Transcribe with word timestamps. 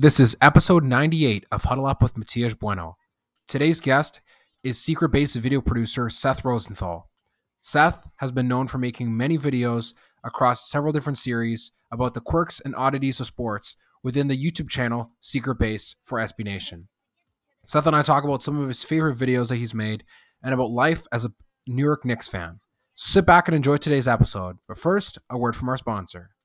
This 0.00 0.20
is 0.20 0.36
episode 0.40 0.84
98 0.84 1.44
of 1.50 1.64
Huddle 1.64 1.84
Up 1.84 2.00
with 2.00 2.16
Matias 2.16 2.54
Bueno. 2.54 2.96
Today's 3.48 3.80
guest 3.80 4.20
is 4.62 4.80
secret 4.80 5.08
base 5.08 5.34
video 5.34 5.60
producer 5.60 6.08
Seth 6.08 6.44
Rosenthal. 6.44 7.10
Seth 7.60 8.08
has 8.18 8.30
been 8.30 8.46
known 8.46 8.68
for 8.68 8.78
making 8.78 9.16
many 9.16 9.36
videos 9.36 9.94
across 10.22 10.70
several 10.70 10.92
different 10.92 11.18
series 11.18 11.72
about 11.90 12.14
the 12.14 12.20
quirks 12.20 12.60
and 12.60 12.76
oddities 12.76 13.18
of 13.18 13.26
sports 13.26 13.74
within 14.04 14.28
the 14.28 14.40
YouTube 14.40 14.68
channel 14.68 15.10
Secret 15.18 15.58
Base 15.58 15.96
for 16.04 16.20
SB 16.20 16.44
Nation. 16.44 16.86
Seth 17.64 17.88
and 17.88 17.96
I 17.96 18.02
talk 18.02 18.22
about 18.22 18.40
some 18.40 18.60
of 18.60 18.68
his 18.68 18.84
favorite 18.84 19.18
videos 19.18 19.48
that 19.48 19.56
he's 19.56 19.74
made 19.74 20.04
and 20.40 20.54
about 20.54 20.70
life 20.70 21.08
as 21.10 21.24
a 21.24 21.32
New 21.66 21.82
York 21.82 22.04
Knicks 22.04 22.28
fan. 22.28 22.60
Sit 22.94 23.26
back 23.26 23.48
and 23.48 23.56
enjoy 23.56 23.78
today's 23.78 24.06
episode. 24.06 24.58
But 24.68 24.78
first, 24.78 25.18
a 25.28 25.36
word 25.36 25.56
from 25.56 25.68
our 25.68 25.76
sponsor. 25.76 26.36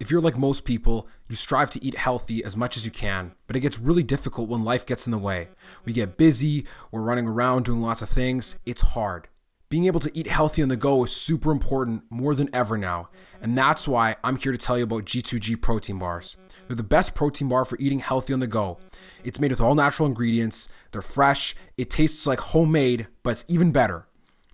If 0.00 0.12
you're 0.12 0.20
like 0.20 0.38
most 0.38 0.64
people, 0.64 1.08
you 1.28 1.34
strive 1.34 1.70
to 1.70 1.84
eat 1.84 1.96
healthy 1.96 2.44
as 2.44 2.56
much 2.56 2.76
as 2.76 2.84
you 2.84 2.90
can, 2.90 3.32
but 3.48 3.56
it 3.56 3.60
gets 3.60 3.80
really 3.80 4.04
difficult 4.04 4.48
when 4.48 4.64
life 4.64 4.86
gets 4.86 5.06
in 5.06 5.10
the 5.10 5.18
way. 5.18 5.48
We 5.84 5.92
get 5.92 6.16
busy, 6.16 6.66
we're 6.92 7.02
running 7.02 7.26
around 7.26 7.64
doing 7.64 7.82
lots 7.82 8.00
of 8.00 8.08
things. 8.08 8.56
It's 8.64 8.82
hard. 8.82 9.26
Being 9.68 9.86
able 9.86 10.00
to 10.00 10.16
eat 10.16 10.28
healthy 10.28 10.62
on 10.62 10.68
the 10.68 10.76
go 10.76 11.04
is 11.04 11.12
super 11.12 11.50
important 11.50 12.04
more 12.10 12.34
than 12.36 12.48
ever 12.54 12.78
now, 12.78 13.10
and 13.42 13.58
that's 13.58 13.88
why 13.88 14.16
I'm 14.22 14.36
here 14.36 14.52
to 14.52 14.56
tell 14.56 14.78
you 14.78 14.84
about 14.84 15.04
G2G 15.04 15.60
protein 15.60 15.98
bars. 15.98 16.36
They're 16.68 16.76
the 16.76 16.82
best 16.84 17.14
protein 17.14 17.48
bar 17.48 17.64
for 17.64 17.76
eating 17.80 17.98
healthy 17.98 18.32
on 18.32 18.40
the 18.40 18.46
go. 18.46 18.78
It's 19.24 19.40
made 19.40 19.50
with 19.50 19.60
all 19.60 19.74
natural 19.74 20.08
ingredients, 20.08 20.68
they're 20.92 21.02
fresh, 21.02 21.56
it 21.76 21.90
tastes 21.90 22.24
like 22.24 22.40
homemade, 22.40 23.08
but 23.24 23.30
it's 23.30 23.44
even 23.48 23.72
better. 23.72 24.06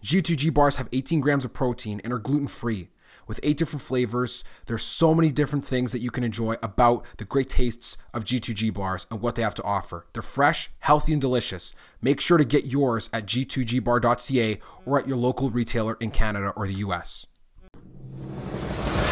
G2G 0.02 0.52
bars 0.52 0.76
have 0.76 0.88
18 0.92 1.20
grams 1.20 1.44
of 1.44 1.52
protein 1.52 2.00
and 2.02 2.12
are 2.12 2.18
gluten 2.18 2.48
free 2.48 2.88
with 3.26 3.40
eight 3.42 3.56
different 3.56 3.82
flavors. 3.82 4.44
There's 4.66 4.82
so 4.82 5.14
many 5.14 5.30
different 5.30 5.64
things 5.64 5.92
that 5.92 6.00
you 6.00 6.10
can 6.10 6.24
enjoy 6.24 6.56
about 6.62 7.04
the 7.18 7.24
great 7.24 7.48
tastes 7.48 7.96
of 8.12 8.24
G2G 8.24 8.72
bars 8.72 9.06
and 9.10 9.20
what 9.20 9.34
they 9.34 9.42
have 9.42 9.54
to 9.54 9.62
offer. 9.62 10.06
They're 10.12 10.22
fresh, 10.22 10.70
healthy, 10.80 11.12
and 11.12 11.20
delicious. 11.20 11.72
Make 12.00 12.20
sure 12.20 12.38
to 12.38 12.44
get 12.44 12.66
yours 12.66 13.10
at 13.12 13.26
g2gbar.ca 13.26 14.58
or 14.86 14.98
at 14.98 15.08
your 15.08 15.16
local 15.16 15.50
retailer 15.50 15.96
in 16.00 16.10
Canada 16.10 16.52
or 16.56 16.66
the 16.66 16.74
US. 16.74 17.26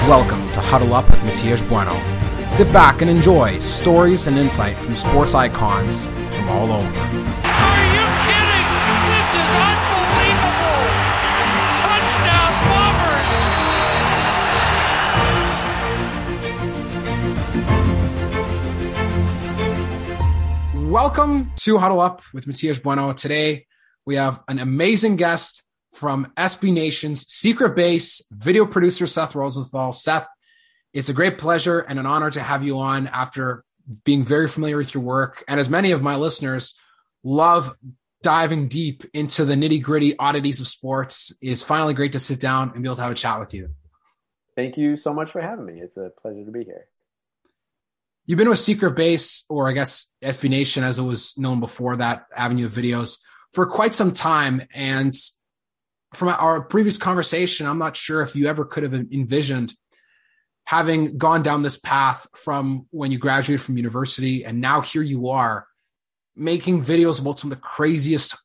Welcome 0.08 0.52
to 0.52 0.60
Huddle 0.60 0.94
Up 0.94 1.08
with 1.08 1.22
Matias 1.22 1.62
Bueno. 1.62 1.94
Sit 2.48 2.72
back 2.72 3.02
and 3.02 3.10
enjoy 3.10 3.60
stories 3.60 4.26
and 4.26 4.36
insight 4.36 4.76
from 4.78 4.96
sports 4.96 5.34
icons 5.34 6.06
from 6.06 6.48
all 6.48 6.72
over. 6.72 7.41
Welcome 20.92 21.52
to 21.60 21.78
Huddle 21.78 22.00
Up 22.00 22.20
with 22.34 22.46
Matias 22.46 22.78
Bueno. 22.78 23.14
Today 23.14 23.64
we 24.04 24.16
have 24.16 24.42
an 24.46 24.58
amazing 24.58 25.16
guest 25.16 25.62
from 25.94 26.30
SB 26.36 26.70
Nation's 26.70 27.26
secret 27.32 27.74
base 27.74 28.20
video 28.30 28.66
producer 28.66 29.06
Seth 29.06 29.34
Rosenthal. 29.34 29.94
Seth, 29.94 30.28
it's 30.92 31.08
a 31.08 31.14
great 31.14 31.38
pleasure 31.38 31.78
and 31.80 31.98
an 31.98 32.04
honor 32.04 32.30
to 32.32 32.40
have 32.42 32.62
you 32.62 32.78
on 32.78 33.06
after 33.06 33.64
being 34.04 34.22
very 34.22 34.46
familiar 34.46 34.76
with 34.76 34.92
your 34.92 35.02
work. 35.02 35.42
And 35.48 35.58
as 35.58 35.70
many 35.70 35.92
of 35.92 36.02
my 36.02 36.16
listeners 36.16 36.74
love 37.24 37.74
diving 38.22 38.68
deep 38.68 39.02
into 39.14 39.46
the 39.46 39.54
nitty 39.54 39.82
gritty 39.82 40.14
oddities 40.18 40.60
of 40.60 40.68
sports, 40.68 41.32
it's 41.40 41.62
finally 41.62 41.94
great 41.94 42.12
to 42.12 42.20
sit 42.20 42.38
down 42.38 42.72
and 42.74 42.82
be 42.82 42.88
able 42.88 42.96
to 42.96 43.02
have 43.02 43.12
a 43.12 43.14
chat 43.14 43.40
with 43.40 43.54
you. 43.54 43.70
Thank 44.56 44.76
you 44.76 44.96
so 44.96 45.14
much 45.14 45.30
for 45.30 45.40
having 45.40 45.64
me. 45.64 45.80
It's 45.80 45.96
a 45.96 46.10
pleasure 46.20 46.44
to 46.44 46.50
be 46.50 46.64
here. 46.64 46.84
You've 48.24 48.38
been 48.38 48.48
with 48.48 48.58
Secret 48.60 48.92
Base, 48.92 49.44
or 49.48 49.68
I 49.68 49.72
guess 49.72 50.06
SB 50.22 50.48
Nation 50.48 50.84
as 50.84 50.98
it 50.98 51.02
was 51.02 51.36
known 51.36 51.58
before 51.58 51.96
that 51.96 52.26
avenue 52.34 52.66
of 52.66 52.72
videos, 52.72 53.18
for 53.52 53.66
quite 53.66 53.94
some 53.94 54.12
time. 54.12 54.62
And 54.72 55.14
from 56.14 56.28
our 56.28 56.62
previous 56.62 56.98
conversation, 56.98 57.66
I'm 57.66 57.78
not 57.78 57.96
sure 57.96 58.22
if 58.22 58.36
you 58.36 58.46
ever 58.46 58.64
could 58.64 58.84
have 58.84 58.94
envisioned 58.94 59.74
having 60.64 61.18
gone 61.18 61.42
down 61.42 61.62
this 61.62 61.76
path 61.76 62.26
from 62.36 62.86
when 62.90 63.10
you 63.10 63.18
graduated 63.18 63.60
from 63.60 63.76
university 63.76 64.44
and 64.44 64.60
now 64.60 64.80
here 64.80 65.02
you 65.02 65.28
are 65.28 65.66
making 66.36 66.84
videos 66.84 67.20
about 67.20 67.38
some 67.38 67.50
of 67.50 67.58
the 67.58 67.62
craziest, 67.62 68.36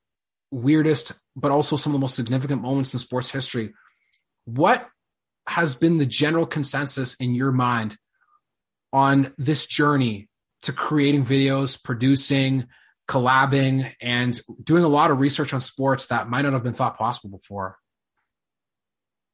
weirdest, 0.51 1.13
but 1.35 1.51
also 1.51 1.77
some 1.77 1.91
of 1.91 1.93
the 1.93 2.01
most 2.01 2.15
significant 2.15 2.61
moments 2.61 2.93
in 2.93 2.99
sports 2.99 3.29
history. 3.29 3.73
What 4.45 4.89
has 5.47 5.75
been 5.75 5.99
the 5.99 6.05
general 6.05 6.45
consensus 6.45 7.13
in 7.15 7.35
your 7.35 7.51
mind 7.51 7.97
on 8.97 9.31
this 9.37 9.67
journey 9.67 10.27
to 10.63 10.73
creating 10.73 11.23
videos, 11.23 11.81
producing, 11.81 12.65
collabing, 13.07 13.93
and 14.01 14.41
doing 14.63 14.83
a 14.83 14.87
lot 14.87 15.11
of 15.11 15.19
research 15.19 15.53
on 15.53 15.61
sports 15.61 16.07
that 16.07 16.29
might 16.29 16.41
not 16.41 16.53
have 16.53 16.63
been 16.63 16.73
thought 16.73 16.97
possible 16.97 17.37
before? 17.37 17.77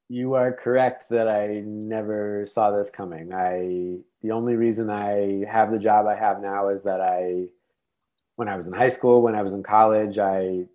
You 0.09 0.33
are 0.33 0.51
correct 0.51 1.09
that 1.11 1.29
I 1.29 1.61
never 1.65 2.45
saw 2.45 2.71
this 2.71 2.89
coming. 2.89 3.33
I 3.33 3.99
the 4.21 4.31
only 4.31 4.57
reason 4.57 4.89
I 4.89 5.45
have 5.49 5.71
the 5.71 5.79
job 5.79 6.07
I 6.07 6.15
have 6.15 6.41
now 6.41 6.67
is 6.67 6.83
that 6.83 6.99
I 6.99 7.45
when 8.35 8.49
I 8.49 8.57
was 8.57 8.67
in 8.67 8.73
high 8.73 8.89
school, 8.89 9.21
when 9.21 9.33
I 9.33 9.43
was 9.43 9.53
in 9.53 9.63
college, 9.63 10.17
I 10.17 10.65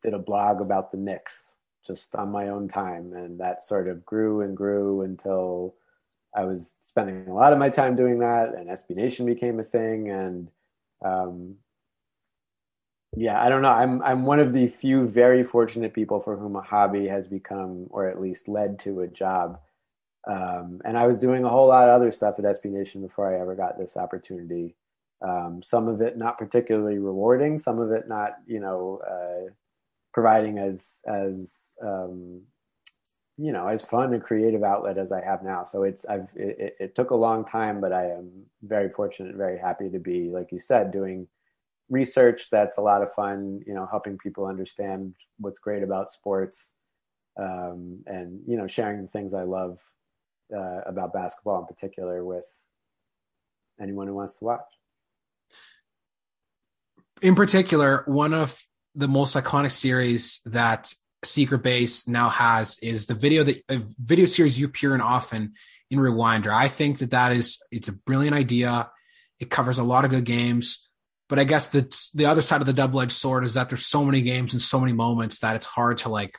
did 0.00 0.14
a 0.14 0.18
blog 0.18 0.62
about 0.62 0.90
the 0.90 0.96
Knicks 0.96 1.52
just 1.86 2.14
on 2.14 2.32
my 2.32 2.48
own 2.48 2.68
time 2.68 3.12
and 3.12 3.40
that 3.40 3.62
sort 3.62 3.88
of 3.88 4.06
grew 4.06 4.40
and 4.40 4.56
grew 4.56 5.02
until 5.02 5.74
I 6.36 6.44
was 6.44 6.76
spending 6.82 7.26
a 7.28 7.34
lot 7.34 7.52
of 7.52 7.58
my 7.58 7.70
time 7.70 7.96
doing 7.96 8.18
that 8.20 8.54
and 8.54 8.68
SB 8.68 8.90
Nation 8.96 9.26
became 9.26 9.60
a 9.60 9.64
thing 9.64 10.10
and 10.10 10.50
um, 11.04 11.56
yeah, 13.16 13.42
I 13.42 13.48
don't 13.48 13.62
know. 13.62 13.72
I'm 13.72 14.02
I'm 14.02 14.24
one 14.24 14.38
of 14.38 14.52
the 14.52 14.68
few 14.68 15.08
very 15.08 15.42
fortunate 15.42 15.94
people 15.94 16.20
for 16.20 16.36
whom 16.36 16.56
a 16.56 16.62
hobby 16.62 17.08
has 17.08 17.26
become, 17.26 17.86
or 17.90 18.08
at 18.08 18.20
least 18.20 18.48
led 18.48 18.78
to 18.80 19.00
a 19.00 19.08
job. 19.08 19.60
Um, 20.28 20.80
and 20.84 20.98
I 20.98 21.06
was 21.06 21.18
doing 21.18 21.44
a 21.44 21.48
whole 21.48 21.68
lot 21.68 21.88
of 21.88 21.94
other 21.94 22.12
stuff 22.12 22.38
at 22.38 22.44
SB 22.44 22.66
Nation 22.66 23.00
before 23.00 23.32
I 23.34 23.40
ever 23.40 23.54
got 23.54 23.78
this 23.78 23.96
opportunity. 23.96 24.76
Um, 25.26 25.62
some 25.62 25.88
of 25.88 26.00
it 26.00 26.18
not 26.18 26.38
particularly 26.38 26.98
rewarding, 26.98 27.58
some 27.58 27.78
of 27.80 27.90
it 27.92 28.08
not, 28.08 28.32
you 28.46 28.60
know, 28.60 29.00
uh, 29.08 29.50
providing 30.12 30.58
as 30.58 31.00
as 31.06 31.74
um, 31.82 32.42
you 33.38 33.52
know 33.52 33.68
as 33.68 33.84
fun 33.84 34.12
and 34.12 34.22
creative 34.22 34.62
outlet 34.62 34.98
as 34.98 35.12
I 35.12 35.24
have 35.24 35.42
now. 35.42 35.64
So 35.64 35.84
it's 35.84 36.04
I've 36.04 36.28
it, 36.34 36.76
it 36.78 36.94
took 36.94 37.10
a 37.10 37.16
long 37.16 37.44
time, 37.44 37.80
but 37.80 37.92
I 37.92 38.10
am 38.10 38.30
very 38.62 38.90
fortunate, 38.90 39.36
very 39.36 39.58
happy 39.58 39.88
to 39.90 39.98
be, 39.98 40.28
like 40.30 40.52
you 40.52 40.58
said, 40.58 40.90
doing 40.90 41.28
research 41.88 42.50
that's 42.50 42.76
a 42.76 42.82
lot 42.82 43.02
of 43.02 43.12
fun 43.12 43.62
you 43.66 43.74
know 43.74 43.86
helping 43.90 44.18
people 44.18 44.46
understand 44.46 45.14
what's 45.38 45.58
great 45.58 45.82
about 45.82 46.10
sports 46.10 46.72
um, 47.38 48.00
and 48.06 48.40
you 48.46 48.56
know 48.56 48.66
sharing 48.66 49.02
the 49.02 49.08
things 49.08 49.32
i 49.32 49.42
love 49.42 49.80
uh, 50.54 50.80
about 50.86 51.12
basketball 51.12 51.60
in 51.60 51.66
particular 51.66 52.24
with 52.24 52.44
anyone 53.80 54.06
who 54.06 54.14
wants 54.14 54.38
to 54.38 54.44
watch 54.44 54.60
in 57.22 57.34
particular 57.34 58.02
one 58.06 58.34
of 58.34 58.62
the 58.94 59.08
most 59.08 59.34
iconic 59.34 59.70
series 59.70 60.40
that 60.44 60.92
secret 61.24 61.62
base 61.62 62.06
now 62.06 62.28
has 62.28 62.78
is 62.80 63.06
the 63.06 63.14
video 63.14 63.42
that 63.44 63.62
a 63.68 63.82
video 63.98 64.24
series 64.24 64.58
you 64.58 64.66
appear 64.66 64.94
in 64.94 65.00
often 65.00 65.54
in 65.90 65.98
rewinder 65.98 66.48
i 66.48 66.68
think 66.68 66.98
that 66.98 67.10
that 67.10 67.32
is 67.32 67.60
it's 67.72 67.88
a 67.88 67.92
brilliant 67.92 68.36
idea 68.36 68.88
it 69.40 69.50
covers 69.50 69.78
a 69.78 69.82
lot 69.82 70.04
of 70.04 70.10
good 70.10 70.24
games 70.24 70.88
but 71.28 71.38
I 71.38 71.44
guess 71.44 71.68
the 71.68 71.82
the 72.14 72.26
other 72.26 72.42
side 72.42 72.60
of 72.60 72.66
the 72.66 72.72
double 72.72 73.00
edged 73.00 73.12
sword 73.12 73.44
is 73.44 73.54
that 73.54 73.68
there's 73.68 73.86
so 73.86 74.04
many 74.04 74.22
games 74.22 74.54
and 74.54 74.62
so 74.62 74.80
many 74.80 74.92
moments 74.92 75.40
that 75.40 75.56
it's 75.56 75.66
hard 75.66 75.98
to 75.98 76.08
like 76.08 76.38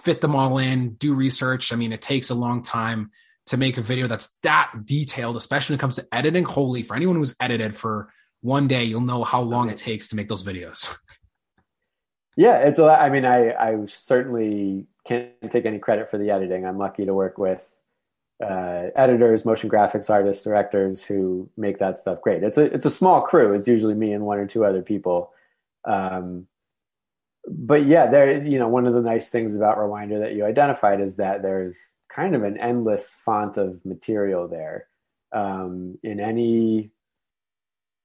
fit 0.00 0.20
them 0.20 0.36
all 0.36 0.58
in, 0.58 0.94
do 0.94 1.14
research. 1.14 1.72
I 1.72 1.76
mean, 1.76 1.92
it 1.92 2.02
takes 2.02 2.30
a 2.30 2.34
long 2.34 2.62
time 2.62 3.10
to 3.46 3.56
make 3.56 3.78
a 3.78 3.82
video 3.82 4.06
that's 4.06 4.36
that 4.42 4.72
detailed, 4.84 5.36
especially 5.36 5.74
when 5.74 5.78
it 5.78 5.80
comes 5.80 5.96
to 5.96 6.06
editing. 6.12 6.44
Holy, 6.44 6.82
for 6.82 6.94
anyone 6.94 7.16
who's 7.16 7.34
edited 7.40 7.74
for 7.74 8.12
one 8.42 8.68
day, 8.68 8.84
you'll 8.84 9.00
know 9.00 9.24
how 9.24 9.40
long 9.40 9.70
it 9.70 9.78
takes 9.78 10.08
to 10.08 10.16
make 10.16 10.28
those 10.28 10.44
videos. 10.44 10.94
Yeah, 12.38 12.58
it's 12.58 12.78
a 12.78 12.84
lot. 12.84 13.00
I 13.00 13.10
mean, 13.10 13.24
I, 13.24 13.50
I 13.50 13.84
certainly 13.88 14.86
can't 15.04 15.32
take 15.50 15.66
any 15.66 15.80
credit 15.80 16.08
for 16.08 16.18
the 16.18 16.30
editing. 16.30 16.64
I'm 16.64 16.78
lucky 16.78 17.04
to 17.04 17.12
work 17.12 17.36
with 17.36 17.74
uh, 18.40 18.90
editors, 18.94 19.44
motion 19.44 19.68
graphics 19.68 20.08
artists, 20.08 20.44
directors 20.44 21.02
who 21.02 21.50
make 21.56 21.80
that 21.80 21.96
stuff 21.96 22.22
great. 22.22 22.44
It's 22.44 22.56
a 22.56 22.72
it's 22.72 22.86
a 22.86 22.90
small 22.90 23.22
crew. 23.22 23.54
It's 23.54 23.66
usually 23.66 23.94
me 23.94 24.12
and 24.12 24.24
one 24.24 24.38
or 24.38 24.46
two 24.46 24.64
other 24.64 24.82
people. 24.82 25.32
Um, 25.84 26.46
but 27.48 27.86
yeah, 27.86 28.06
there 28.06 28.40
you 28.46 28.60
know 28.60 28.68
one 28.68 28.86
of 28.86 28.94
the 28.94 29.02
nice 29.02 29.30
things 29.30 29.56
about 29.56 29.76
Rewinder 29.76 30.20
that 30.20 30.34
you 30.34 30.44
identified 30.44 31.00
is 31.00 31.16
that 31.16 31.42
there's 31.42 31.96
kind 32.08 32.36
of 32.36 32.44
an 32.44 32.56
endless 32.58 33.16
font 33.24 33.56
of 33.56 33.84
material 33.84 34.46
there. 34.46 34.86
Um, 35.32 35.98
in 36.04 36.20
any 36.20 36.92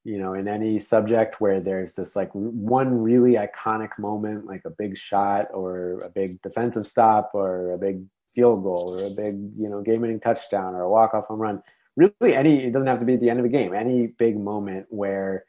you 0.04 0.18
know 0.18 0.34
in 0.34 0.48
any 0.48 0.80
subject 0.80 1.40
where 1.40 1.60
there's 1.60 1.94
this 1.96 2.16
like 2.16 2.30
one 2.34 3.02
really 3.02 3.34
iconic 3.34 3.98
moment 3.98 4.46
like 4.46 4.62
a 4.66 4.70
big 4.70 4.98
shot 4.98 5.48
or 5.54 6.02
a 6.02 6.10
big 6.10 6.42
defensive 6.42 6.86
stop 6.86 7.32
or 7.34 7.72
a 7.72 7.78
big 7.78 8.04
field 8.34 8.64
goal 8.64 8.96
or 8.96 9.06
a 9.06 9.10
big, 9.10 9.36
you 9.58 9.70
know, 9.70 9.82
game 9.82 10.02
winning 10.02 10.20
touchdown 10.20 10.74
or 10.74 10.82
a 10.82 10.90
walk 10.90 11.14
off 11.14 11.28
home 11.28 11.40
run. 11.40 11.62
really 11.96 12.36
any. 12.36 12.64
It 12.64 12.74
doesn't 12.74 12.88
have 12.88 13.00
to 13.00 13.06
be 13.06 13.14
at 13.14 13.20
the 13.20 13.30
end 13.30 13.40
of 13.40 13.46
a 13.46 13.50
game. 13.50 13.74
Any 13.74 14.08
big 14.08 14.38
moment 14.38 14.88
where 14.90 15.46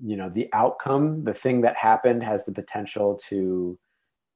you 0.00 0.16
know 0.16 0.28
the 0.28 0.48
outcome, 0.52 1.24
the 1.24 1.34
thing 1.34 1.62
that 1.62 1.76
happened, 1.76 2.22
has 2.22 2.44
the 2.44 2.52
potential 2.52 3.20
to 3.28 3.78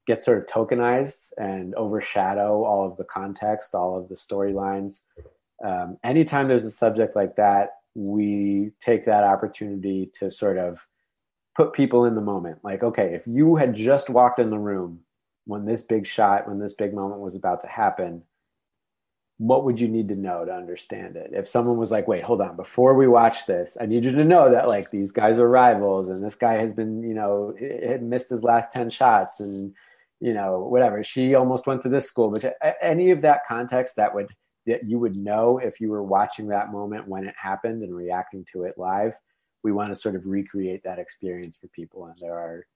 get 0.06 0.22
sort 0.22 0.38
of 0.38 0.46
tokenized 0.46 1.30
and 1.38 1.74
overshadow 1.76 2.64
all 2.64 2.86
of 2.86 2.96
the 2.96 3.04
context, 3.04 3.74
all 3.74 3.98
of 3.98 4.08
the 4.08 4.16
storylines. 4.16 5.02
Um, 5.64 5.96
anytime 6.02 6.48
there's 6.48 6.64
a 6.64 6.72
subject 6.72 7.14
like 7.14 7.36
that, 7.36 7.70
we 7.94 8.72
take 8.80 9.04
that 9.04 9.24
opportunity 9.24 10.10
to 10.18 10.30
sort 10.30 10.58
of 10.58 10.86
put 11.54 11.72
people 11.72 12.04
in 12.06 12.14
the 12.14 12.20
moment. 12.20 12.58
Like, 12.62 12.82
okay, 12.82 13.14
if 13.14 13.26
you 13.26 13.56
had 13.56 13.74
just 13.74 14.08
walked 14.08 14.38
in 14.38 14.50
the 14.50 14.58
room 14.58 15.00
when 15.44 15.64
this 15.64 15.82
big 15.82 16.06
shot, 16.06 16.48
when 16.48 16.58
this 16.58 16.74
big 16.74 16.94
moment 16.94 17.20
was 17.20 17.34
about 17.34 17.60
to 17.62 17.66
happen, 17.66 18.22
what 19.38 19.64
would 19.64 19.80
you 19.80 19.88
need 19.88 20.08
to 20.08 20.14
know 20.14 20.44
to 20.44 20.52
understand 20.52 21.16
it? 21.16 21.30
If 21.32 21.48
someone 21.48 21.76
was 21.76 21.90
like, 21.90 22.06
wait, 22.06 22.22
hold 22.22 22.40
on, 22.40 22.54
before 22.54 22.94
we 22.94 23.08
watch 23.08 23.44
this, 23.46 23.76
I 23.80 23.86
need 23.86 24.04
you 24.04 24.12
to 24.12 24.24
know 24.24 24.50
that 24.50 24.68
like 24.68 24.90
these 24.90 25.10
guys 25.10 25.38
are 25.38 25.48
rivals 25.48 26.08
and 26.08 26.24
this 26.24 26.36
guy 26.36 26.54
has 26.54 26.72
been, 26.72 27.02
you 27.02 27.14
know, 27.14 27.54
had 27.60 28.02
missed 28.02 28.30
his 28.30 28.44
last 28.44 28.72
10 28.72 28.90
shots 28.90 29.40
and, 29.40 29.74
you 30.20 30.32
know, 30.32 30.60
whatever. 30.60 31.02
She 31.02 31.34
almost 31.34 31.66
went 31.66 31.82
to 31.82 31.88
this 31.88 32.06
school, 32.06 32.30
but 32.30 32.54
any 32.80 33.10
of 33.10 33.22
that 33.22 33.46
context 33.48 33.96
that 33.96 34.14
would, 34.14 34.28
that 34.66 34.88
you 34.88 34.98
would 34.98 35.16
know 35.16 35.58
if 35.58 35.80
you 35.80 35.90
were 35.90 36.02
watching 36.02 36.48
that 36.48 36.72
moment 36.72 37.08
when 37.08 37.26
it 37.26 37.34
happened 37.40 37.82
and 37.82 37.94
reacting 37.94 38.46
to 38.52 38.64
it 38.64 38.78
live. 38.78 39.14
We 39.64 39.72
want 39.72 39.90
to 39.90 40.00
sort 40.00 40.16
of 40.16 40.26
recreate 40.26 40.82
that 40.84 40.98
experience 40.98 41.56
for 41.56 41.68
people. 41.68 42.06
And 42.06 42.16
there 42.20 42.34
are 42.34 42.66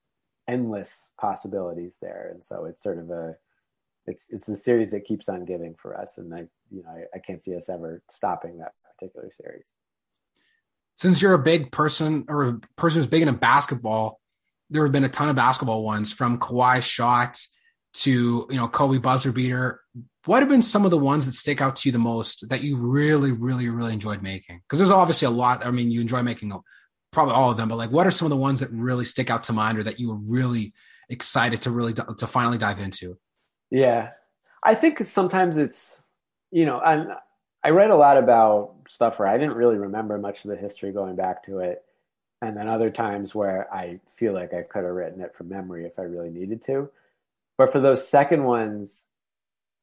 endless 0.49 1.11
possibilities 1.21 1.99
there. 2.01 2.31
And 2.33 2.45
so 2.45 2.65
it's 2.67 2.83
sort 2.83 2.99
of 2.99 3.11
a, 3.11 3.37
it's 4.07 4.33
it's 4.33 4.47
the 4.47 4.57
series 4.57 4.91
that 4.93 5.05
keeps 5.05 5.29
on 5.29 5.45
giving 5.45 5.75
for 5.75 5.99
us, 5.99 6.19
and 6.19 6.33
I 6.35 6.47
you 6.71 6.83
know 6.83 6.91
I, 6.91 7.17
I 7.17 7.19
can't 7.19 7.43
see 7.43 7.57
us 7.57 7.69
ever 7.69 8.03
stopping 8.09 8.59
that 8.59 8.73
particular 8.97 9.31
series. 9.41 9.67
Since 10.97 11.21
you're 11.21 11.35
a 11.35 11.39
big 11.39 11.73
person 11.73 12.25
or 12.29 12.45
a 12.45 12.61
person 12.77 13.01
who's 13.01 13.09
big 13.09 13.23
into 13.23 13.35
basketball, 13.35 14.21
there 14.71 14.83
have 14.85 14.93
been 14.93 15.05
a 15.05 15.09
ton 15.09 15.29
of 15.29 15.37
basketball 15.37 15.85
ones 15.85 16.13
from 16.13 16.39
Kawhi 16.39 16.83
shot 16.83 17.45
to 17.95 18.47
you 18.49 18.57
know 18.57 18.69
Kobe 18.69 18.99
buzzer 18.99 19.33
beater. 19.33 19.81
What 20.27 20.41
have 20.41 20.49
been 20.49 20.63
some 20.63 20.85
of 20.85 20.91
the 20.91 20.99
ones 20.99 21.25
that 21.27 21.35
stick 21.35 21.61
out 21.61 21.77
to 21.77 21.89
you 21.89 21.93
the 21.93 21.99
most 21.99 22.49
that 22.49 22.63
you 22.63 22.77
really, 22.77 23.33
really, 23.33 23.69
really 23.69 23.93
enjoyed 23.93 24.23
making? 24.23 24.61
Because 24.61 24.79
there's 24.79 24.91
obviously 24.91 25.27
a 25.27 25.31
lot. 25.31 25.65
I 25.65 25.71
mean, 25.71 25.91
you 25.91 26.01
enjoy 26.01 26.23
making 26.23 26.53
probably 27.13 27.35
all 27.35 27.51
of 27.51 27.57
them, 27.57 27.69
but 27.69 27.77
like, 27.77 27.91
what 27.91 28.07
are 28.07 28.11
some 28.11 28.27
of 28.27 28.31
the 28.31 28.37
ones 28.37 28.61
that 28.61 28.71
really 28.71 29.05
stick 29.05 29.31
out 29.31 29.45
to 29.45 29.53
mind 29.53 29.79
or 29.79 29.85
that 29.85 29.99
you 29.99 30.09
were 30.09 30.19
really 30.29 30.75
excited 31.09 31.63
to 31.63 31.71
really 31.71 31.95
to 31.95 32.27
finally 32.27 32.59
dive 32.59 32.81
into? 32.81 33.17
Yeah. 33.71 34.11
I 34.63 34.75
think 34.75 35.03
sometimes 35.05 35.57
it's, 35.57 35.97
you 36.51 36.67
know, 36.67 36.81
and 36.85 37.13
I 37.63 37.71
read 37.71 37.91
a 37.91 37.97
lot 37.97 38.19
about 38.19 38.75
stuff 38.89 39.19
where 39.19 39.29
I 39.29 39.39
didn't 39.39 39.57
really 39.57 39.77
remember 39.77 40.19
much 40.19 40.45
of 40.45 40.51
the 40.51 40.57
history 40.57 40.93
going 40.93 41.17
back 41.17 41.45
to 41.45 41.61
it. 41.61 41.83
And 42.43 42.57
then 42.57 42.69
other 42.69 42.91
times 42.91 43.35
where 43.35 43.73
I 43.73 44.01
feel 44.17 44.35
like 44.35 44.53
I 44.53 44.63
could 44.63 44.85
have 44.85 44.93
written 44.93 45.23
it 45.23 45.35
from 45.35 45.49
memory 45.49 45.87
if 45.87 45.99
I 45.99 46.03
really 46.03 46.31
needed 46.31 46.63
to. 46.67 46.91
But 47.57 47.73
for 47.73 47.81
those 47.81 48.07
second 48.07 48.45
ones, 48.45 49.06